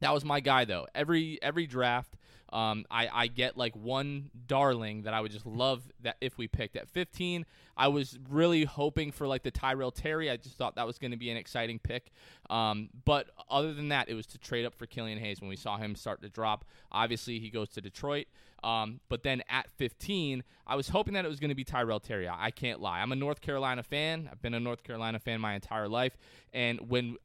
That 0.00 0.14
was 0.14 0.24
my 0.24 0.40
guy 0.40 0.64
though. 0.64 0.86
Every 0.94 1.38
every 1.42 1.66
draft, 1.66 2.16
um, 2.52 2.84
I, 2.90 3.08
I 3.12 3.26
get 3.28 3.56
like 3.56 3.74
one 3.76 4.30
darling 4.46 5.02
that 5.02 5.14
I 5.14 5.20
would 5.20 5.30
just 5.30 5.46
love 5.46 5.82
that 6.02 6.16
if 6.20 6.36
we 6.36 6.48
picked 6.48 6.76
at 6.76 6.88
15. 6.88 7.46
I 7.76 7.88
was 7.88 8.18
really 8.28 8.64
hoping 8.64 9.12
for 9.12 9.26
like 9.26 9.42
the 9.42 9.50
Tyrell 9.50 9.90
Terry. 9.90 10.30
I 10.30 10.36
just 10.36 10.56
thought 10.56 10.74
that 10.74 10.86
was 10.86 10.98
going 10.98 11.12
to 11.12 11.16
be 11.16 11.30
an 11.30 11.36
exciting 11.36 11.78
pick. 11.78 12.10
Um, 12.48 12.90
but 13.04 13.30
other 13.48 13.72
than 13.72 13.88
that, 13.88 14.08
it 14.08 14.14
was 14.14 14.26
to 14.28 14.38
trade 14.38 14.66
up 14.66 14.74
for 14.74 14.86
Killian 14.86 15.18
Hayes 15.18 15.40
when 15.40 15.48
we 15.48 15.56
saw 15.56 15.76
him 15.76 15.94
start 15.94 16.22
to 16.22 16.28
drop. 16.28 16.64
Obviously, 16.90 17.38
he 17.38 17.50
goes 17.50 17.68
to 17.70 17.80
Detroit. 17.80 18.26
Um, 18.62 19.00
but 19.08 19.22
then 19.22 19.42
at 19.48 19.70
15, 19.70 20.42
I 20.66 20.76
was 20.76 20.88
hoping 20.88 21.14
that 21.14 21.24
it 21.24 21.28
was 21.28 21.40
going 21.40 21.50
to 21.50 21.54
be 21.54 21.64
Tyrell 21.64 22.00
Terry. 22.00 22.28
I 22.28 22.50
can't 22.50 22.80
lie. 22.80 23.00
I'm 23.00 23.12
a 23.12 23.16
North 23.16 23.40
Carolina 23.40 23.82
fan. 23.82 24.28
I've 24.30 24.42
been 24.42 24.54
a 24.54 24.60
North 24.60 24.82
Carolina 24.82 25.18
fan 25.18 25.40
my 25.40 25.54
entire 25.54 25.88
life. 25.88 26.16
And 26.52 26.90
when 26.90 27.16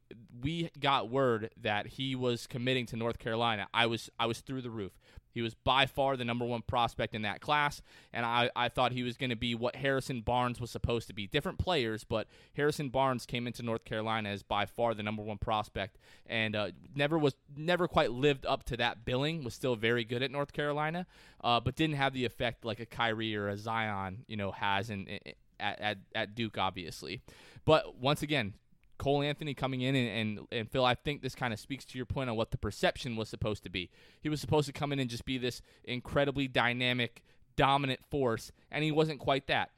we 0.41 0.69
got 0.79 1.09
word 1.09 1.51
that 1.61 1.87
he 1.87 2.15
was 2.15 2.47
committing 2.47 2.85
to 2.87 2.95
North 2.95 3.19
Carolina, 3.19 3.67
I 3.73 3.85
was 3.87 4.09
I 4.19 4.25
was 4.25 4.39
through 4.39 4.61
the 4.61 4.69
roof. 4.69 4.93
He 5.35 5.41
was 5.41 5.53
by 5.53 5.85
far 5.85 6.17
the 6.17 6.25
number 6.25 6.45
one 6.45 6.63
prospect 6.63 7.13
in 7.13 7.21
that 7.23 7.41
class, 7.41 7.81
and 8.13 8.25
I, 8.25 8.49
I 8.55 8.69
thought 8.69 8.93
he 8.93 9.03
was 9.03 9.17
going 9.17 9.29
to 9.29 9.35
be 9.35 9.53
what 9.53 9.75
Harrison 9.75 10.21
Barnes 10.21 10.59
was 10.59 10.71
supposed 10.71 11.07
to 11.07 11.13
be. 11.13 11.27
Different 11.27 11.59
players, 11.59 12.03
but 12.03 12.27
Harrison 12.55 12.89
Barnes 12.89 13.25
came 13.25 13.45
into 13.45 13.61
North 13.61 13.83
Carolina 13.85 14.29
as 14.29 14.41
by 14.41 14.65
far 14.65 14.93
the 14.93 15.03
number 15.03 15.21
one 15.21 15.37
prospect, 15.37 15.99
and 16.25 16.55
uh, 16.55 16.71
never 16.95 17.19
was 17.19 17.35
never 17.55 17.87
quite 17.87 18.11
lived 18.11 18.45
up 18.45 18.63
to 18.63 18.77
that 18.77 19.05
billing. 19.05 19.43
Was 19.43 19.53
still 19.53 19.75
very 19.75 20.05
good 20.05 20.23
at 20.23 20.31
North 20.31 20.53
Carolina, 20.53 21.05
uh, 21.43 21.59
but 21.59 21.75
didn't 21.75 21.97
have 21.97 22.13
the 22.13 22.25
effect 22.25 22.63
like 22.65 22.79
a 22.79 22.85
Kyrie 22.85 23.35
or 23.35 23.49
a 23.49 23.57
Zion, 23.57 24.23
you 24.27 24.37
know, 24.37 24.51
has 24.51 24.89
in, 24.89 25.05
in 25.05 25.19
at, 25.59 25.79
at, 25.81 25.97
at 26.13 26.35
Duke, 26.35 26.57
obviously. 26.57 27.21
But 27.65 27.97
once 27.97 28.21
again, 28.21 28.53
Cole 28.97 29.21
Anthony 29.21 29.53
coming 29.53 29.81
in 29.81 29.95
and, 29.95 30.09
and, 30.09 30.47
and 30.51 30.71
Phil, 30.71 30.85
I 30.85 30.95
think 30.95 31.21
this 31.21 31.35
kind 31.35 31.53
of 31.53 31.59
speaks 31.59 31.85
to 31.85 31.97
your 31.97 32.05
point 32.05 32.29
on 32.29 32.35
what 32.35 32.51
the 32.51 32.57
perception 32.57 33.15
was 33.15 33.29
supposed 33.29 33.63
to 33.63 33.69
be. 33.69 33.89
He 34.21 34.29
was 34.29 34.41
supposed 34.41 34.67
to 34.67 34.73
come 34.73 34.91
in 34.91 34.99
and 34.99 35.09
just 35.09 35.25
be 35.25 35.37
this 35.37 35.61
incredibly 35.83 36.47
dynamic, 36.47 37.23
dominant 37.55 37.99
force, 38.09 38.51
and 38.71 38.83
he 38.83 38.91
wasn't 38.91 39.19
quite 39.19 39.47
that. 39.47 39.71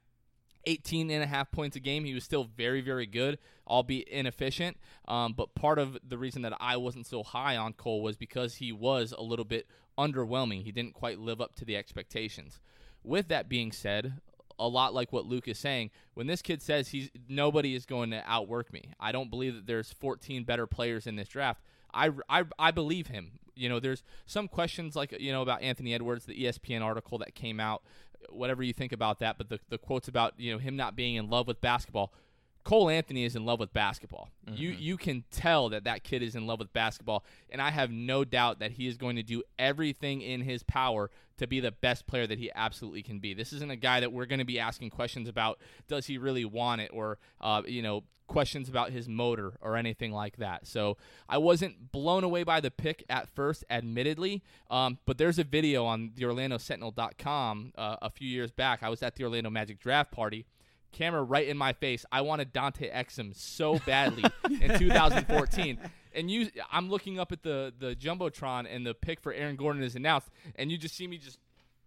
18 0.67 1.09
and 1.09 1.23
a 1.23 1.27
half 1.27 1.49
points 1.49 1.77
a 1.77 1.79
game. 1.79 2.03
He 2.03 2.13
was 2.13 2.25
still 2.25 2.43
very, 2.43 2.81
very 2.81 3.05
good, 3.05 3.39
albeit 3.67 4.09
inefficient. 4.09 4.77
Um, 5.07 5.33
but 5.33 5.55
part 5.55 5.79
of 5.79 5.97
the 6.07 6.17
reason 6.17 6.41
that 6.41 6.53
I 6.59 6.75
wasn't 6.75 7.07
so 7.07 7.23
high 7.23 7.55
on 7.55 7.73
Cole 7.73 8.01
was 8.01 8.17
because 8.17 8.55
he 8.55 8.73
was 8.73 9.13
a 9.17 9.21
little 9.21 9.45
bit 9.45 9.67
underwhelming. 9.97 10.63
He 10.63 10.73
didn't 10.73 10.93
quite 10.93 11.19
live 11.19 11.39
up 11.39 11.55
to 11.55 11.65
the 11.65 11.77
expectations. 11.77 12.59
With 13.03 13.29
that 13.29 13.47
being 13.47 13.71
said, 13.71 14.19
a 14.59 14.67
lot 14.67 14.93
like 14.93 15.13
what 15.13 15.25
Luke 15.25 15.47
is 15.47 15.59
saying. 15.59 15.91
When 16.13 16.27
this 16.27 16.41
kid 16.41 16.61
says 16.61 16.89
he's 16.89 17.09
nobody 17.27 17.75
is 17.75 17.85
going 17.85 18.11
to 18.11 18.23
outwork 18.25 18.73
me, 18.73 18.91
I 18.99 19.11
don't 19.11 19.29
believe 19.29 19.55
that 19.55 19.67
there's 19.67 19.91
14 19.93 20.43
better 20.43 20.67
players 20.67 21.07
in 21.07 21.15
this 21.15 21.29
draft. 21.29 21.61
I, 21.93 22.11
I, 22.29 22.43
I 22.59 22.71
believe 22.71 23.07
him. 23.07 23.39
You 23.55 23.69
know, 23.69 23.79
there's 23.79 24.03
some 24.25 24.47
questions 24.47 24.95
like 24.95 25.15
you 25.19 25.31
know 25.31 25.41
about 25.41 25.61
Anthony 25.61 25.93
Edwards, 25.93 26.25
the 26.25 26.43
ESPN 26.43 26.81
article 26.81 27.17
that 27.19 27.33
came 27.33 27.59
out 27.59 27.81
whatever 28.29 28.63
you 28.63 28.73
think 28.73 28.91
about 28.91 29.19
that, 29.19 29.37
but 29.37 29.49
the 29.49 29.59
the 29.69 29.77
quotes 29.77 30.07
about 30.07 30.33
you 30.37 30.51
know 30.51 30.59
him 30.59 30.75
not 30.75 30.95
being 30.95 31.15
in 31.15 31.29
love 31.29 31.47
with 31.47 31.61
basketball. 31.61 32.13
Cole 32.67 32.89
Anthony 32.89 33.23
is 33.23 33.37
in 33.37 33.45
love 33.45 33.61
with 33.61 33.71
basketball. 33.71 34.29
Mm-hmm. 34.45 34.61
You 34.61 34.69
you 34.71 34.97
can 34.97 35.23
tell 35.31 35.69
that 35.69 35.85
that 35.85 36.03
kid 36.03 36.21
is 36.21 36.35
in 36.35 36.45
love 36.45 36.59
with 36.59 36.73
basketball, 36.73 37.23
and 37.49 37.61
I 37.61 37.71
have 37.71 37.91
no 37.91 38.25
doubt 38.25 38.59
that 38.59 38.71
he 38.71 38.87
is 38.87 38.97
going 38.97 39.15
to 39.15 39.23
do 39.23 39.41
everything 39.57 40.21
in 40.21 40.41
his 40.41 40.63
power 40.63 41.09
to 41.37 41.47
be 41.47 41.61
the 41.61 41.71
best 41.71 42.07
player 42.07 42.27
that 42.27 42.39
he 42.39 42.51
absolutely 42.53 43.03
can 43.03 43.19
be. 43.19 43.33
This 43.33 43.53
isn't 43.53 43.71
a 43.71 43.77
guy 43.77 44.01
that 44.01 44.11
we're 44.11 44.25
going 44.25 44.39
to 44.39 44.45
be 44.45 44.59
asking 44.59 44.89
questions 44.89 45.29
about. 45.29 45.61
Does 45.87 46.07
he 46.07 46.17
really 46.17 46.43
want 46.43 46.81
it, 46.81 46.91
or 46.93 47.19
uh, 47.39 47.61
you 47.65 47.81
know, 47.81 48.03
questions 48.27 48.67
about 48.67 48.91
his 48.91 49.07
motor 49.07 49.53
or 49.61 49.77
anything 49.77 50.11
like 50.11 50.35
that. 50.35 50.67
So 50.67 50.97
I 51.29 51.37
wasn't 51.37 51.93
blown 51.93 52.25
away 52.25 52.43
by 52.43 52.59
the 52.59 52.69
pick 52.69 53.05
at 53.09 53.29
first, 53.29 53.63
admittedly. 53.69 54.43
Um, 54.69 54.97
but 55.05 55.17
there's 55.17 55.39
a 55.39 55.45
video 55.45 55.85
on 55.85 56.11
the 56.15 56.23
OrlandoSentinel.com 56.23 57.71
uh, 57.77 57.95
a 58.01 58.09
few 58.09 58.27
years 58.27 58.51
back. 58.51 58.83
I 58.83 58.89
was 58.89 59.01
at 59.01 59.15
the 59.15 59.23
Orlando 59.23 59.49
Magic 59.49 59.79
draft 59.79 60.11
party 60.11 60.45
camera 60.91 61.23
right 61.23 61.47
in 61.47 61.57
my 61.57 61.73
face. 61.73 62.05
I 62.11 62.21
wanted 62.21 62.53
Dante 62.53 62.89
Exum 62.89 63.35
so 63.35 63.79
badly 63.85 64.23
in 64.61 64.77
2014. 64.79 65.77
And 66.13 66.31
you, 66.31 66.49
I'm 66.71 66.89
looking 66.89 67.19
up 67.19 67.31
at 67.31 67.43
the 67.43 67.73
the 67.77 67.95
jumbotron, 67.95 68.65
and 68.69 68.85
the 68.85 68.93
pick 68.95 69.19
for 69.19 69.31
Aaron 69.33 69.55
Gordon 69.55 69.83
is 69.83 69.95
announced, 69.95 70.29
and 70.55 70.71
you 70.71 70.77
just 70.77 70.95
see 70.95 71.05
me 71.07 71.17
just 71.19 71.37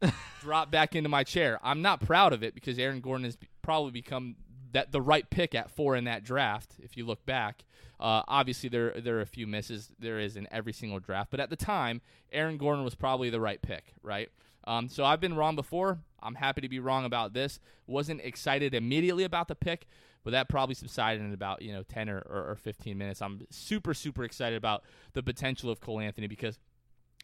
drop 0.40 0.70
back 0.70 0.94
into 0.94 1.09
my 1.09 1.24
chair. 1.24 1.59
I'm 1.62 1.82
not 1.82 2.01
proud 2.01 2.32
of 2.32 2.43
it 2.43 2.55
because 2.55 2.78
Aaron 2.78 3.01
Gordon 3.01 3.24
has 3.24 3.36
probably 3.62 3.90
become 3.90 4.36
that 4.72 4.93
the 4.93 5.01
right 5.01 5.28
pick 5.28 5.55
at 5.55 5.70
four 5.70 5.97
in 5.97 6.05
that 6.05 6.22
draft. 6.22 6.74
If 6.81 6.97
you 6.97 7.05
look 7.05 7.27
back, 7.27 7.64
uh, 7.98 8.22
obviously 8.28 8.68
there 8.68 8.93
there 9.01 9.18
are 9.18 9.22
a 9.22 9.27
few 9.27 9.47
misses. 9.47 9.90
There 9.98 10.20
is 10.20 10.36
in 10.36 10.47
every 10.52 10.72
single 10.72 11.01
draft, 11.01 11.31
but 11.31 11.40
at 11.40 11.51
the 11.51 11.56
time, 11.56 12.01
Aaron 12.32 12.56
Gordon 12.56 12.85
was 12.85 12.94
probably 12.94 13.31
the 13.31 13.40
right 13.40 13.60
pick, 13.60 13.94
right? 14.02 14.28
Um, 14.64 14.88
so 14.88 15.04
I've 15.04 15.20
been 15.20 15.34
wrong 15.34 15.56
before. 15.56 15.98
I'm 16.22 16.34
happy 16.34 16.60
to 16.60 16.68
be 16.68 16.78
wrong 16.78 17.04
about 17.04 17.32
this. 17.32 17.60
Wasn't 17.86 18.20
excited 18.20 18.74
immediately 18.74 19.24
about 19.24 19.48
the 19.48 19.54
pick, 19.54 19.86
but 20.22 20.32
that 20.32 20.48
probably 20.48 20.74
subsided 20.74 21.22
in 21.22 21.32
about 21.32 21.62
you 21.62 21.72
know 21.72 21.82
10 21.82 22.08
or, 22.08 22.18
or, 22.18 22.50
or 22.50 22.56
15 22.56 22.96
minutes. 22.96 23.22
I'm 23.22 23.46
super 23.50 23.94
super 23.94 24.24
excited 24.24 24.56
about 24.56 24.84
the 25.14 25.22
potential 25.22 25.70
of 25.70 25.80
Cole 25.80 26.00
Anthony 26.00 26.26
because 26.26 26.58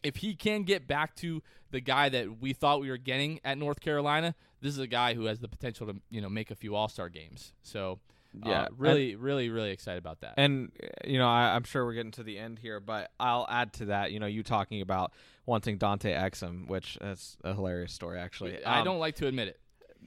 if 0.03 0.17
he 0.17 0.35
can 0.35 0.63
get 0.63 0.87
back 0.87 1.15
to 1.15 1.41
the 1.71 1.79
guy 1.79 2.09
that 2.09 2.39
we 2.39 2.53
thought 2.53 2.81
we 2.81 2.89
were 2.89 2.97
getting 2.97 3.39
at 3.43 3.57
North 3.57 3.79
Carolina, 3.79 4.35
this 4.61 4.73
is 4.73 4.79
a 4.79 4.87
guy 4.87 5.13
who 5.13 5.25
has 5.25 5.39
the 5.39 5.47
potential 5.47 5.87
to 5.87 5.95
you 6.09 6.21
know 6.21 6.29
make 6.29 6.51
a 6.51 6.55
few 6.55 6.75
All 6.75 6.87
Star 6.87 7.09
games. 7.09 7.53
So 7.61 7.99
yeah, 8.45 8.63
uh, 8.63 8.67
really, 8.77 9.13
and, 9.13 9.21
really, 9.21 9.49
really 9.49 9.71
excited 9.71 9.99
about 9.99 10.21
that. 10.21 10.35
And 10.37 10.71
you 11.05 11.17
know, 11.17 11.27
I, 11.27 11.55
am 11.55 11.63
sure 11.63 11.85
we're 11.85 11.93
getting 11.93 12.11
to 12.11 12.23
the 12.23 12.37
end 12.37 12.59
here, 12.59 12.79
but 12.79 13.11
I'll 13.19 13.47
add 13.49 13.73
to 13.73 13.85
that. 13.85 14.11
You 14.11 14.19
know, 14.19 14.25
you 14.25 14.43
talking 14.43 14.81
about 14.81 15.13
wanting 15.45 15.77
Dante 15.77 16.13
Exum, 16.13 16.67
which 16.67 16.97
is 17.01 17.37
a 17.43 17.53
hilarious 17.53 17.93
story, 17.93 18.19
actually. 18.19 18.63
I 18.63 18.79
um, 18.79 18.85
don't 18.85 18.99
like 18.99 19.15
to 19.15 19.27
admit 19.27 19.49
it. 19.49 19.59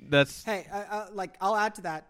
That's 0.09 0.45
hey, 0.45 0.67
uh, 0.73 0.77
uh, 0.77 1.07
like 1.13 1.37
I'll 1.41 1.57
add 1.57 1.75
to 1.77 1.83
that. 1.83 2.07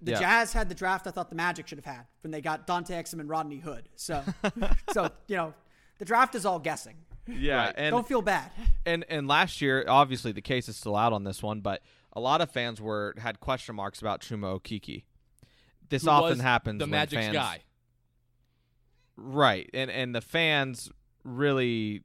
The 0.00 0.12
yeah. 0.12 0.20
Jazz 0.20 0.52
had 0.52 0.68
the 0.68 0.74
draft 0.74 1.06
I 1.06 1.10
thought 1.12 1.30
the 1.30 1.36
Magic 1.36 1.68
should 1.68 1.78
have 1.78 1.84
had 1.84 2.06
when 2.22 2.32
they 2.32 2.40
got 2.40 2.66
Dante 2.66 2.94
Exum 3.00 3.20
and 3.20 3.28
Rodney 3.28 3.58
Hood. 3.58 3.88
So, 3.94 4.22
so 4.92 5.10
you 5.28 5.36
know, 5.36 5.54
the 5.98 6.04
draft 6.04 6.34
is 6.34 6.44
all 6.44 6.58
guessing. 6.58 6.96
Yeah, 7.28 7.66
right. 7.66 7.74
and 7.76 7.92
don't 7.92 8.06
feel 8.06 8.22
bad. 8.22 8.50
And 8.84 9.04
and 9.08 9.28
last 9.28 9.60
year, 9.60 9.84
obviously, 9.86 10.32
the 10.32 10.42
case 10.42 10.68
is 10.68 10.76
still 10.76 10.96
out 10.96 11.12
on 11.12 11.24
this 11.24 11.42
one, 11.42 11.60
but 11.60 11.82
a 12.12 12.20
lot 12.20 12.40
of 12.40 12.50
fans 12.50 12.80
were 12.80 13.14
had 13.18 13.40
question 13.40 13.76
marks 13.76 14.00
about 14.00 14.20
Chuma 14.20 14.60
Okeke 14.60 15.04
this 15.92 16.06
often 16.06 16.40
happens. 16.40 16.78
The 16.80 16.86
Magic's 16.86 17.22
fans, 17.26 17.34
guy, 17.34 17.60
right? 19.16 19.68
And 19.72 19.90
and 19.90 20.14
the 20.14 20.20
fans 20.20 20.90
really 21.24 22.02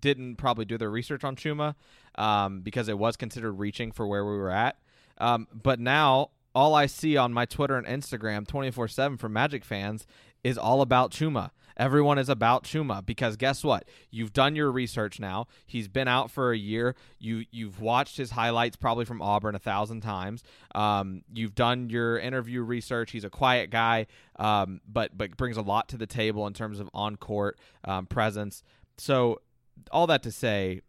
didn't 0.00 0.36
probably 0.36 0.64
do 0.64 0.76
their 0.76 0.90
research 0.90 1.24
on 1.24 1.36
Chuma 1.36 1.74
um, 2.16 2.60
because 2.60 2.88
it 2.88 2.98
was 2.98 3.16
considered 3.16 3.52
reaching 3.52 3.92
for 3.92 4.06
where 4.06 4.24
we 4.24 4.36
were 4.36 4.50
at. 4.50 4.76
Um, 5.18 5.46
but 5.52 5.80
now 5.80 6.30
all 6.54 6.74
I 6.74 6.86
see 6.86 7.16
on 7.16 7.32
my 7.32 7.44
Twitter 7.44 7.76
and 7.76 7.86
Instagram 7.86 8.46
24 8.46 8.88
7 8.88 9.18
from 9.18 9.32
Magic 9.32 9.64
fans 9.64 10.06
is 10.42 10.58
all 10.58 10.80
about 10.80 11.10
Chuma. 11.10 11.50
Everyone 11.76 12.18
is 12.18 12.28
about 12.28 12.64
Chuma 12.64 13.04
because 13.04 13.36
guess 13.36 13.62
what? 13.62 13.84
You've 14.10 14.32
done 14.32 14.56
your 14.56 14.72
research 14.72 15.20
now. 15.20 15.46
He's 15.66 15.88
been 15.88 16.08
out 16.08 16.30
for 16.30 16.52
a 16.52 16.56
year. 16.56 16.94
You 17.18 17.44
you've 17.50 17.80
watched 17.80 18.16
his 18.16 18.30
highlights 18.30 18.76
probably 18.76 19.04
from 19.04 19.20
Auburn 19.20 19.54
a 19.54 19.58
thousand 19.58 20.00
times. 20.00 20.42
Um, 20.74 21.22
you've 21.34 21.54
done 21.54 21.90
your 21.90 22.18
interview 22.18 22.62
research. 22.62 23.10
He's 23.10 23.24
a 23.24 23.30
quiet 23.30 23.70
guy, 23.70 24.06
um, 24.38 24.80
but 24.90 25.16
but 25.16 25.36
brings 25.36 25.58
a 25.58 25.62
lot 25.62 25.88
to 25.90 25.98
the 25.98 26.06
table 26.06 26.46
in 26.46 26.54
terms 26.54 26.80
of 26.80 26.88
on 26.94 27.16
court 27.16 27.58
um, 27.84 28.06
presence. 28.06 28.62
So 28.96 29.42
all 29.90 30.06
that 30.06 30.22
to 30.22 30.32
say, 30.32 30.80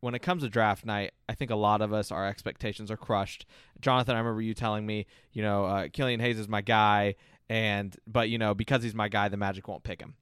when 0.00 0.14
it 0.14 0.20
comes 0.20 0.42
to 0.42 0.48
draft 0.48 0.84
night, 0.84 1.12
I 1.28 1.34
think 1.34 1.50
a 1.50 1.56
lot 1.56 1.80
of 1.80 1.92
us, 1.92 2.10
our 2.10 2.26
expectations 2.26 2.90
are 2.90 2.96
crushed. 2.96 3.46
Jonathan, 3.80 4.16
I 4.16 4.18
remember 4.18 4.42
you 4.42 4.52
telling 4.52 4.84
me, 4.84 5.06
you 5.32 5.42
know, 5.42 5.64
uh, 5.64 5.88
Killian 5.92 6.20
Hayes 6.20 6.38
is 6.38 6.48
my 6.48 6.60
guy, 6.60 7.14
and 7.48 7.96
but 8.06 8.28
you 8.28 8.38
know 8.38 8.52
because 8.52 8.82
he's 8.82 8.94
my 8.94 9.08
guy, 9.08 9.28
the 9.28 9.36
Magic 9.36 9.68
won't 9.68 9.84
pick 9.84 10.00
him. 10.00 10.16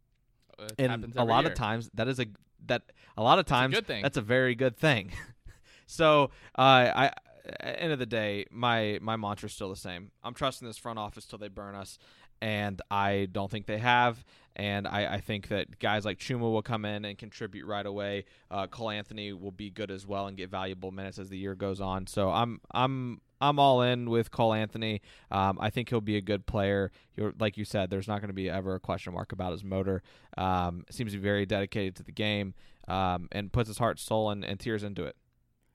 And 0.78 1.12
a 1.16 1.24
lot 1.24 1.44
year. 1.44 1.52
of 1.52 1.58
times 1.58 1.90
that 1.94 2.08
is 2.08 2.20
a 2.20 2.26
that 2.66 2.82
a 3.16 3.22
lot 3.22 3.38
of 3.38 3.46
times 3.46 3.76
a 3.76 3.82
that's 3.82 4.16
a 4.16 4.22
very 4.22 4.54
good 4.54 4.76
thing. 4.76 5.12
so 5.86 6.30
uh, 6.56 6.90
I 6.94 7.10
at 7.44 7.76
end 7.80 7.92
of 7.92 7.98
the 7.98 8.06
day, 8.06 8.46
my 8.50 8.98
my 9.02 9.16
mantra 9.16 9.46
is 9.46 9.52
still 9.52 9.68
the 9.68 9.76
same. 9.76 10.10
I'm 10.22 10.34
trusting 10.34 10.66
this 10.66 10.78
front 10.78 10.98
office 10.98 11.24
till 11.24 11.38
they 11.38 11.48
burn 11.48 11.74
us, 11.74 11.98
and 12.40 12.80
I 12.90 13.28
don't 13.30 13.50
think 13.50 13.66
they 13.66 13.78
have. 13.78 14.24
And 14.54 14.86
I, 14.86 15.14
I 15.14 15.20
think 15.20 15.48
that 15.48 15.78
guys 15.78 16.04
like 16.04 16.18
Chuma 16.18 16.40
will 16.40 16.62
come 16.62 16.84
in 16.84 17.06
and 17.06 17.16
contribute 17.16 17.64
right 17.66 17.86
away. 17.86 18.26
Uh, 18.50 18.66
Cole 18.66 18.90
Anthony 18.90 19.32
will 19.32 19.50
be 19.50 19.70
good 19.70 19.90
as 19.90 20.06
well 20.06 20.26
and 20.26 20.36
get 20.36 20.50
valuable 20.50 20.90
minutes 20.90 21.18
as 21.18 21.30
the 21.30 21.38
year 21.38 21.54
goes 21.54 21.80
on. 21.80 22.06
So 22.06 22.30
I'm 22.30 22.60
I'm 22.72 23.20
I'm 23.42 23.58
all 23.58 23.82
in 23.82 24.08
with 24.08 24.30
Cole 24.30 24.54
Anthony. 24.54 25.02
Um, 25.32 25.58
I 25.60 25.68
think 25.70 25.88
he'll 25.88 26.00
be 26.00 26.16
a 26.16 26.20
good 26.20 26.46
player. 26.46 26.92
You're, 27.16 27.34
like 27.40 27.56
you 27.56 27.64
said, 27.64 27.90
there's 27.90 28.06
not 28.06 28.20
going 28.20 28.28
to 28.28 28.34
be 28.34 28.48
ever 28.48 28.76
a 28.76 28.80
question 28.80 29.12
mark 29.12 29.32
about 29.32 29.50
his 29.50 29.64
motor. 29.64 30.02
Um, 30.38 30.84
seems 30.90 31.10
to 31.10 31.18
be 31.18 31.22
very 31.22 31.44
dedicated 31.44 31.96
to 31.96 32.04
the 32.04 32.12
game 32.12 32.54
um, 32.86 33.28
and 33.32 33.52
puts 33.52 33.66
his 33.66 33.78
heart, 33.78 33.98
soul, 33.98 34.30
and, 34.30 34.44
and 34.44 34.60
tears 34.60 34.84
into 34.84 35.04
it. 35.04 35.16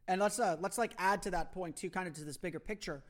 And 0.07 0.21
let's 0.21 0.39
uh, 0.39 0.55
let's 0.61 0.77
like 0.77 0.93
add 0.97 1.21
to 1.23 1.31
that 1.31 1.51
point 1.51 1.75
too, 1.75 1.89
kind 1.89 2.07
of 2.07 2.13
to 2.13 2.23
this 2.23 2.37
bigger 2.37 2.61
picture. 2.61 3.03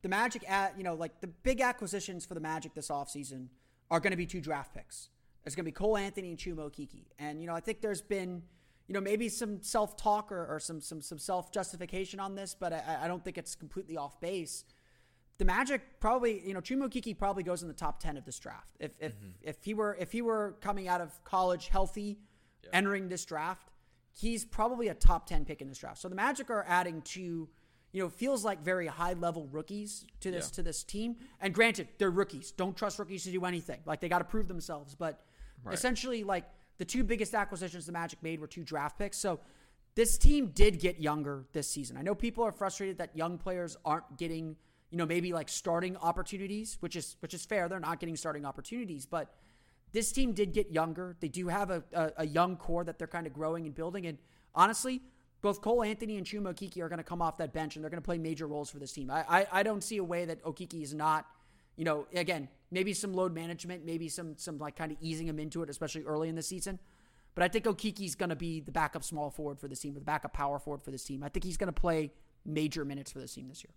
The 0.00 0.08
Magic, 0.08 0.48
at 0.50 0.78
you 0.78 0.84
know, 0.84 0.94
like 0.94 1.20
the 1.20 1.26
big 1.26 1.60
acquisitions 1.60 2.24
for 2.24 2.32
the 2.32 2.40
Magic 2.40 2.72
this 2.72 2.88
offseason 2.88 3.48
are 3.90 4.00
going 4.00 4.12
to 4.12 4.16
be 4.16 4.24
two 4.24 4.40
draft 4.40 4.74
picks. 4.74 5.10
It's 5.44 5.54
going 5.54 5.64
to 5.64 5.68
be 5.68 5.72
Cole 5.72 5.98
Anthony 5.98 6.30
and 6.30 6.38
Chuma 6.38 6.70
Okeke. 6.70 7.04
And 7.18 7.42
you 7.42 7.46
know, 7.46 7.54
I 7.54 7.60
think 7.60 7.82
there's 7.82 8.00
been 8.00 8.42
you 8.88 8.94
know, 8.94 9.00
maybe 9.00 9.28
some 9.28 9.62
self 9.62 9.96
talk 9.96 10.32
or, 10.32 10.46
or, 10.46 10.58
some 10.58 10.80
some 10.80 11.02
some 11.02 11.18
self 11.18 11.52
justification 11.52 12.18
on 12.18 12.34
this, 12.34 12.56
but 12.58 12.72
I, 12.72 13.00
I, 13.02 13.08
don't 13.08 13.22
think 13.22 13.36
it's 13.36 13.54
completely 13.54 13.98
off 13.98 14.18
base. 14.18 14.64
The 15.36 15.44
Magic 15.44 16.00
probably, 16.00 16.40
you 16.44 16.54
know, 16.54 16.60
Chuma 16.60 16.88
Okeke 16.88 17.16
probably 17.16 17.42
goes 17.42 17.62
in 17.62 17.68
the 17.68 17.74
top 17.74 18.00
ten 18.00 18.16
of 18.16 18.24
this 18.24 18.38
draft. 18.38 18.76
If 18.80 18.92
if 18.98 19.12
mm-hmm. 19.12 19.28
if 19.42 19.62
he 19.62 19.74
were 19.74 19.96
if 20.00 20.10
he 20.10 20.22
were 20.22 20.56
coming 20.62 20.88
out 20.88 21.02
of 21.02 21.22
college 21.22 21.68
healthy, 21.68 22.18
yeah. 22.64 22.70
entering 22.72 23.08
this 23.08 23.26
draft, 23.26 23.70
he's 24.16 24.46
probably 24.46 24.88
a 24.88 24.94
top 24.94 25.26
ten 25.26 25.44
pick 25.44 25.60
in 25.60 25.68
this 25.68 25.78
draft. 25.78 25.98
So 25.98 26.08
the 26.08 26.16
Magic 26.16 26.48
are 26.48 26.64
adding 26.66 27.02
two, 27.02 27.50
you 27.92 28.02
know, 28.02 28.08
feels 28.08 28.42
like 28.42 28.64
very 28.64 28.86
high 28.86 29.12
level 29.12 29.48
rookies 29.52 30.06
to 30.20 30.30
this 30.30 30.48
yeah. 30.50 30.56
to 30.56 30.62
this 30.62 30.82
team. 30.82 31.16
And 31.42 31.52
granted, 31.52 31.88
they're 31.98 32.10
rookies. 32.10 32.52
Don't 32.52 32.74
trust 32.74 32.98
rookies 32.98 33.24
to 33.24 33.30
do 33.30 33.44
anything. 33.44 33.80
Like 33.84 34.00
they 34.00 34.08
got 34.08 34.20
to 34.20 34.24
prove 34.24 34.48
themselves. 34.48 34.94
But 34.94 35.20
right. 35.62 35.74
essentially, 35.74 36.24
like 36.24 36.46
the 36.78 36.84
two 36.84 37.04
biggest 37.04 37.34
acquisitions 37.34 37.86
the 37.86 37.92
Magic 37.92 38.22
made 38.22 38.40
were 38.40 38.46
two 38.46 38.64
draft 38.64 38.98
picks. 38.98 39.18
So 39.18 39.40
this 39.94 40.16
team 40.16 40.48
did 40.48 40.78
get 40.78 41.00
younger 41.00 41.44
this 41.52 41.68
season. 41.68 41.96
I 41.96 42.02
know 42.02 42.14
people 42.14 42.44
are 42.44 42.52
frustrated 42.52 42.98
that 42.98 43.16
young 43.16 43.36
players 43.36 43.76
aren't 43.84 44.16
getting, 44.16 44.56
you 44.90 44.98
know, 44.98 45.06
maybe 45.06 45.32
like 45.32 45.48
starting 45.48 45.96
opportunities, 45.96 46.76
which 46.80 46.94
is 46.96 47.16
which 47.20 47.34
is 47.34 47.44
fair. 47.44 47.68
They're 47.68 47.80
not 47.80 48.00
getting 48.00 48.16
starting 48.16 48.44
opportunities, 48.44 49.06
but 49.06 49.34
this 49.92 50.12
team 50.12 50.32
did 50.32 50.52
get 50.52 50.70
younger. 50.70 51.16
They 51.18 51.28
do 51.28 51.48
have 51.48 51.70
a, 51.70 51.82
a, 51.92 52.12
a 52.18 52.26
young 52.26 52.56
core 52.56 52.84
that 52.84 52.98
they're 52.98 53.08
kind 53.08 53.26
of 53.26 53.32
growing 53.32 53.66
and 53.66 53.74
building. 53.74 54.06
And 54.06 54.18
honestly, 54.54 55.02
both 55.40 55.60
Cole 55.62 55.82
Anthony 55.82 56.16
and 56.16 56.26
Chuma 56.26 56.54
Okeke 56.54 56.80
are 56.82 56.88
going 56.88 56.98
to 56.98 57.04
come 57.04 57.22
off 57.22 57.38
that 57.38 57.52
bench 57.52 57.76
and 57.76 57.82
they're 57.82 57.90
going 57.90 58.02
to 58.02 58.04
play 58.04 58.18
major 58.18 58.46
roles 58.46 58.70
for 58.70 58.78
this 58.78 58.92
team. 58.92 59.10
I, 59.10 59.24
I, 59.28 59.46
I 59.52 59.62
don't 59.62 59.82
see 59.82 59.96
a 59.96 60.04
way 60.04 60.24
that 60.26 60.42
Okeke 60.44 60.82
is 60.82 60.94
not– 60.94 61.26
you 61.78 61.84
know, 61.84 62.06
again, 62.12 62.48
maybe 62.72 62.92
some 62.92 63.14
load 63.14 63.32
management, 63.32 63.86
maybe 63.86 64.08
some 64.08 64.36
some 64.36 64.58
like 64.58 64.76
kind 64.76 64.90
of 64.90 64.98
easing 65.00 65.28
him 65.28 65.38
into 65.38 65.62
it, 65.62 65.70
especially 65.70 66.02
early 66.02 66.28
in 66.28 66.34
the 66.34 66.42
season. 66.42 66.80
But 67.34 67.44
I 67.44 67.48
think 67.48 67.66
Okeke's 67.66 68.16
going 68.16 68.30
to 68.30 68.36
be 68.36 68.58
the 68.58 68.72
backup 68.72 69.04
small 69.04 69.30
forward 69.30 69.60
for 69.60 69.68
this 69.68 69.78
team, 69.78 69.92
or 69.92 70.00
the 70.00 70.04
backup 70.04 70.32
power 70.32 70.58
forward 70.58 70.82
for 70.82 70.90
this 70.90 71.04
team. 71.04 71.22
I 71.22 71.28
think 71.28 71.44
he's 71.44 71.56
going 71.56 71.72
to 71.72 71.80
play 71.80 72.10
major 72.44 72.84
minutes 72.84 73.12
for 73.12 73.20
this 73.20 73.32
team 73.32 73.48
this 73.48 73.62
year. 73.62 73.72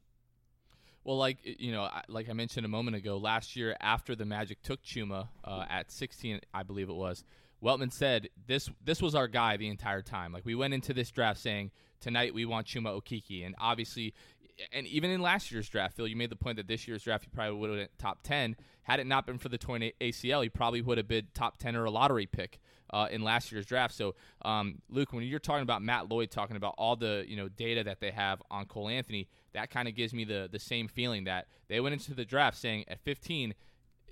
Well, 1.03 1.17
like 1.17 1.37
you 1.43 1.71
know, 1.71 1.89
like 2.07 2.27
I 2.27 2.33
mentioned 2.33 2.65
a 2.65 2.69
moment 2.69 2.97
ago, 2.97 3.17
last 3.17 3.55
year 3.55 3.77
after 3.79 4.15
the 4.15 4.25
Magic 4.25 4.63
took 4.63 4.81
Chuma 4.81 5.27
uh, 5.45 5.65
at 5.69 5.91
16, 5.91 6.41
I 6.55 6.63
believe 6.63 6.89
it 6.89 6.95
was, 6.95 7.23
Weltman 7.63 7.93
said 7.93 8.29
this 8.47 8.67
this 8.83 8.99
was 8.99 9.13
our 9.13 9.27
guy 9.27 9.57
the 9.57 9.67
entire 9.67 10.01
time. 10.01 10.33
Like 10.33 10.45
we 10.45 10.55
went 10.55 10.73
into 10.73 10.91
this 10.91 11.11
draft 11.11 11.39
saying 11.39 11.69
tonight 11.99 12.33
we 12.33 12.45
want 12.45 12.65
Chuma 12.65 12.99
Okeke, 12.99 13.45
and 13.45 13.53
obviously 13.59 14.15
and 14.71 14.87
even 14.87 15.09
in 15.11 15.21
last 15.21 15.51
year's 15.51 15.69
draft, 15.69 15.95
Phil, 15.95 16.07
you 16.07 16.15
made 16.15 16.29
the 16.29 16.35
point 16.35 16.57
that 16.57 16.67
this 16.67 16.87
year's 16.87 17.03
draft 17.03 17.23
he 17.23 17.29
probably 17.29 17.57
would 17.57 17.69
have 17.69 17.79
been 17.79 17.87
top 17.97 18.19
ten. 18.23 18.55
Had 18.83 18.99
it 18.99 19.07
not 19.07 19.25
been 19.25 19.37
for 19.37 19.49
the 19.49 19.57
torn 19.57 19.81
ACL, 20.01 20.43
he 20.43 20.49
probably 20.49 20.81
would 20.81 20.97
have 20.97 21.07
been 21.07 21.27
top 21.33 21.57
ten 21.57 21.75
or 21.75 21.85
a 21.85 21.91
lottery 21.91 22.25
pick 22.25 22.59
uh, 22.91 23.07
in 23.11 23.21
last 23.21 23.51
year's 23.51 23.65
draft. 23.65 23.93
So, 23.93 24.15
um, 24.43 24.81
Luke, 24.89 25.13
when 25.13 25.23
you're 25.23 25.39
talking 25.39 25.63
about 25.63 25.81
Matt 25.81 26.09
Lloyd 26.09 26.31
talking 26.31 26.57
about 26.57 26.75
all 26.77 26.95
the 26.95 27.25
you 27.27 27.37
know 27.37 27.47
data 27.47 27.83
that 27.83 27.99
they 27.99 28.11
have 28.11 28.41
on 28.49 28.65
Cole 28.65 28.89
Anthony, 28.89 29.27
that 29.53 29.69
kind 29.69 29.87
of 29.87 29.95
gives 29.95 30.13
me 30.13 30.23
the 30.23 30.49
the 30.51 30.59
same 30.59 30.87
feeling 30.87 31.25
that 31.25 31.47
they 31.67 31.79
went 31.79 31.93
into 31.93 32.13
the 32.13 32.25
draft 32.25 32.57
saying 32.57 32.85
at 32.87 32.99
15 32.99 33.53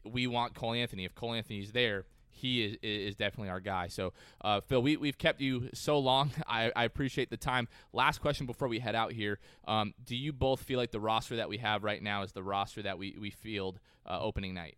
we 0.05 0.27
want 0.27 0.53
Cole 0.53 0.73
Anthony. 0.73 1.05
If 1.05 1.15
Cole 1.15 1.33
Anthony's 1.33 1.71
there, 1.71 2.05
he 2.39 2.63
is, 2.63 2.77
is 2.81 3.15
definitely 3.15 3.49
our 3.49 3.59
guy. 3.59 3.87
So, 3.87 4.13
uh, 4.41 4.61
Phil, 4.61 4.81
we, 4.81 4.97
we've 4.97 5.17
kept 5.17 5.41
you 5.41 5.69
so 5.73 5.99
long. 5.99 6.31
I, 6.47 6.71
I, 6.75 6.85
appreciate 6.85 7.29
the 7.29 7.37
time. 7.37 7.67
Last 7.93 8.19
question 8.19 8.45
before 8.45 8.67
we 8.67 8.79
head 8.79 8.95
out 8.95 9.11
here. 9.11 9.39
Um, 9.67 9.93
do 10.03 10.15
you 10.15 10.31
both 10.31 10.61
feel 10.61 10.79
like 10.79 10.91
the 10.91 10.99
roster 10.99 11.35
that 11.35 11.49
we 11.49 11.57
have 11.57 11.83
right 11.83 12.01
now 12.01 12.23
is 12.23 12.31
the 12.31 12.43
roster 12.43 12.81
that 12.83 12.97
we, 12.97 13.15
we 13.19 13.29
field 13.29 13.79
uh, 14.05 14.19
opening 14.19 14.53
night? 14.53 14.77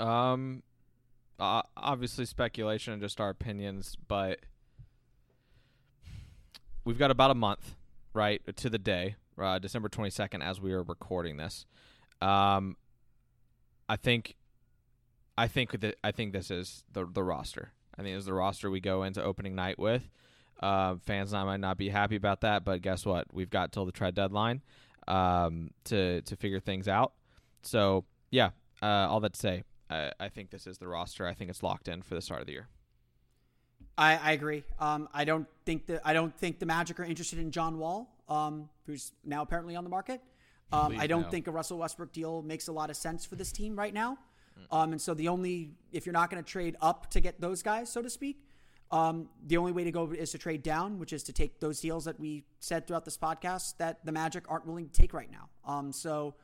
Um, 0.00 0.62
uh, 1.38 1.62
obviously 1.76 2.24
speculation 2.24 2.92
and 2.92 3.00
just 3.00 3.20
our 3.20 3.30
opinions, 3.30 3.96
but 4.08 4.40
we've 6.84 6.98
got 6.98 7.10
about 7.10 7.30
a 7.30 7.34
month, 7.34 7.76
right, 8.14 8.42
to 8.56 8.68
the 8.68 8.78
day, 8.78 9.16
uh, 9.38 9.58
December 9.58 9.88
22nd, 9.88 10.42
as 10.42 10.60
we 10.60 10.72
are 10.72 10.82
recording 10.82 11.36
this. 11.36 11.66
Um, 12.20 12.76
I 13.88 13.96
think 13.96 14.36
I 15.40 15.48
think 15.48 15.80
that 15.80 15.96
I 16.04 16.12
think 16.12 16.34
this 16.34 16.50
is 16.50 16.84
the 16.92 17.06
the 17.06 17.24
roster. 17.24 17.72
I 17.96 18.02
think 18.02 18.14
is 18.14 18.26
the 18.26 18.34
roster 18.34 18.70
we 18.70 18.80
go 18.80 19.04
into 19.04 19.22
opening 19.22 19.54
night 19.54 19.78
with. 19.78 20.06
Uh, 20.62 20.96
fans 21.06 21.32
I 21.32 21.44
might 21.44 21.60
not 21.60 21.78
be 21.78 21.88
happy 21.88 22.16
about 22.16 22.42
that, 22.42 22.62
but 22.62 22.82
guess 22.82 23.06
what? 23.06 23.26
We've 23.32 23.48
got 23.48 23.72
till 23.72 23.86
the 23.86 23.92
trade 23.92 24.14
deadline 24.14 24.60
um, 25.08 25.70
to 25.84 26.20
to 26.20 26.36
figure 26.36 26.60
things 26.60 26.88
out. 26.88 27.14
So 27.62 28.04
yeah, 28.30 28.50
uh, 28.82 29.08
all 29.08 29.20
that 29.20 29.32
to 29.32 29.40
say, 29.40 29.64
I, 29.88 30.12
I 30.20 30.28
think 30.28 30.50
this 30.50 30.66
is 30.66 30.76
the 30.76 30.86
roster. 30.86 31.26
I 31.26 31.32
think 31.32 31.48
it's 31.48 31.62
locked 31.62 31.88
in 31.88 32.02
for 32.02 32.14
the 32.14 32.20
start 32.20 32.42
of 32.42 32.46
the 32.46 32.52
year. 32.52 32.68
I, 33.96 34.16
I 34.18 34.32
agree. 34.32 34.64
Um, 34.78 35.08
I 35.14 35.24
don't 35.24 35.48
think 35.64 35.86
that 35.86 36.02
I 36.04 36.12
don't 36.12 36.36
think 36.36 36.58
the 36.58 36.66
Magic 36.66 37.00
are 37.00 37.04
interested 37.04 37.38
in 37.38 37.50
John 37.50 37.78
Wall, 37.78 38.14
um, 38.28 38.68
who's 38.84 39.12
now 39.24 39.40
apparently 39.40 39.74
on 39.74 39.84
the 39.84 39.90
market. 39.90 40.20
Um, 40.70 40.96
I 40.98 41.06
don't 41.06 41.22
no. 41.22 41.30
think 41.30 41.46
a 41.46 41.50
Russell 41.50 41.78
Westbrook 41.78 42.12
deal 42.12 42.42
makes 42.42 42.68
a 42.68 42.72
lot 42.72 42.90
of 42.90 42.96
sense 42.96 43.24
for 43.24 43.36
this 43.36 43.52
team 43.52 43.74
right 43.74 43.94
now. 43.94 44.18
Um, 44.70 44.92
and 44.92 45.00
so 45.00 45.14
the 45.14 45.28
only, 45.28 45.72
if 45.92 46.06
you're 46.06 46.12
not 46.12 46.30
going 46.30 46.42
to 46.42 46.48
trade 46.48 46.76
up 46.80 47.10
to 47.10 47.20
get 47.20 47.40
those 47.40 47.62
guys, 47.62 47.90
so 47.90 48.02
to 48.02 48.10
speak, 48.10 48.44
um, 48.92 49.28
the 49.46 49.56
only 49.56 49.72
way 49.72 49.84
to 49.84 49.92
go 49.92 50.10
is 50.10 50.32
to 50.32 50.38
trade 50.38 50.62
down, 50.62 50.98
which 50.98 51.12
is 51.12 51.22
to 51.24 51.32
take 51.32 51.60
those 51.60 51.80
deals 51.80 52.04
that 52.04 52.18
we 52.18 52.44
said 52.58 52.86
throughout 52.86 53.04
this 53.04 53.16
podcast 53.16 53.76
that 53.78 54.04
the 54.04 54.12
Magic 54.12 54.44
aren't 54.48 54.66
willing 54.66 54.88
to 54.88 54.92
take 54.92 55.12
right 55.14 55.30
now. 55.30 55.48
Um, 55.64 55.92
so 55.92 56.34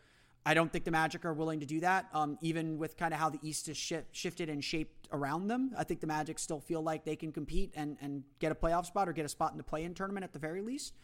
I 0.44 0.54
don't 0.54 0.72
think 0.72 0.84
the 0.84 0.92
Magic 0.92 1.24
are 1.24 1.32
willing 1.34 1.58
to 1.58 1.66
do 1.66 1.80
that, 1.80 2.06
um, 2.12 2.38
even 2.40 2.78
with 2.78 2.96
kind 2.96 3.12
of 3.12 3.18
how 3.18 3.30
the 3.30 3.40
East 3.42 3.68
is 3.68 3.76
sh- 3.76 3.94
shifted 4.12 4.48
and 4.48 4.62
shaped 4.62 5.08
around 5.10 5.48
them. 5.48 5.72
I 5.76 5.82
think 5.82 6.00
the 6.00 6.06
Magic 6.06 6.38
still 6.38 6.60
feel 6.60 6.82
like 6.82 7.04
they 7.04 7.16
can 7.16 7.32
compete 7.32 7.72
and, 7.74 7.96
and 8.00 8.22
get 8.38 8.52
a 8.52 8.54
playoff 8.54 8.86
spot 8.86 9.08
or 9.08 9.12
get 9.12 9.24
a 9.24 9.28
spot 9.28 9.50
in 9.50 9.58
the 9.58 9.64
play 9.64 9.82
in 9.82 9.92
tournament 9.92 10.22
at 10.22 10.32
the 10.32 10.38
very 10.38 10.62
least. 10.62 10.94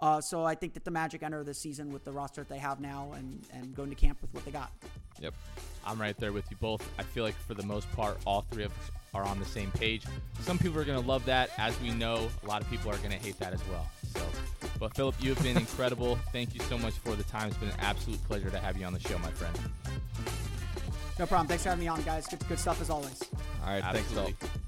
Uh, 0.00 0.20
so 0.20 0.44
I 0.44 0.54
think 0.54 0.74
that 0.74 0.84
the 0.84 0.90
Magic 0.90 1.22
enter 1.22 1.42
the 1.42 1.54
season 1.54 1.92
with 1.92 2.04
the 2.04 2.12
roster 2.12 2.42
that 2.42 2.48
they 2.48 2.58
have 2.58 2.80
now 2.80 3.12
and, 3.16 3.44
and 3.52 3.74
go 3.74 3.82
into 3.82 3.96
camp 3.96 4.18
with 4.22 4.32
what 4.32 4.44
they 4.44 4.50
got. 4.50 4.70
Yep. 5.20 5.34
I'm 5.84 6.00
right 6.00 6.16
there 6.18 6.32
with 6.32 6.48
you 6.50 6.56
both. 6.60 6.88
I 6.98 7.02
feel 7.02 7.24
like 7.24 7.34
for 7.46 7.54
the 7.54 7.64
most 7.64 7.90
part, 7.92 8.18
all 8.24 8.42
three 8.50 8.64
of 8.64 8.70
us 8.72 8.90
are 9.14 9.24
on 9.24 9.38
the 9.38 9.44
same 9.44 9.70
page. 9.72 10.04
Some 10.40 10.58
people 10.58 10.78
are 10.78 10.84
going 10.84 11.00
to 11.00 11.06
love 11.06 11.24
that. 11.24 11.50
As 11.58 11.78
we 11.80 11.90
know, 11.90 12.28
a 12.44 12.46
lot 12.46 12.62
of 12.62 12.70
people 12.70 12.90
are 12.90 12.98
going 12.98 13.10
to 13.10 13.16
hate 13.16 13.38
that 13.40 13.52
as 13.52 13.60
well. 13.68 13.88
So, 14.14 14.20
but 14.78 14.94
Phillip, 14.94 15.16
you 15.20 15.34
have 15.34 15.42
been 15.42 15.56
incredible. 15.56 16.16
Thank 16.30 16.54
you 16.54 16.60
so 16.62 16.78
much 16.78 16.94
for 16.94 17.16
the 17.16 17.24
time. 17.24 17.48
It's 17.48 17.56
been 17.56 17.70
an 17.70 17.80
absolute 17.80 18.22
pleasure 18.24 18.50
to 18.50 18.58
have 18.58 18.76
you 18.76 18.86
on 18.86 18.92
the 18.92 19.00
show, 19.00 19.18
my 19.18 19.30
friend. 19.30 19.58
No 21.18 21.26
problem. 21.26 21.48
Thanks 21.48 21.64
for 21.64 21.70
having 21.70 21.84
me 21.84 21.88
on, 21.88 22.02
guys. 22.02 22.26
Good, 22.28 22.46
good 22.48 22.58
stuff 22.60 22.80
as 22.80 22.90
always. 22.90 23.20
All 23.64 23.72
right. 23.72 23.82
Absolutely. 23.82 24.32
Thanks, 24.32 24.38
Phil. 24.38 24.67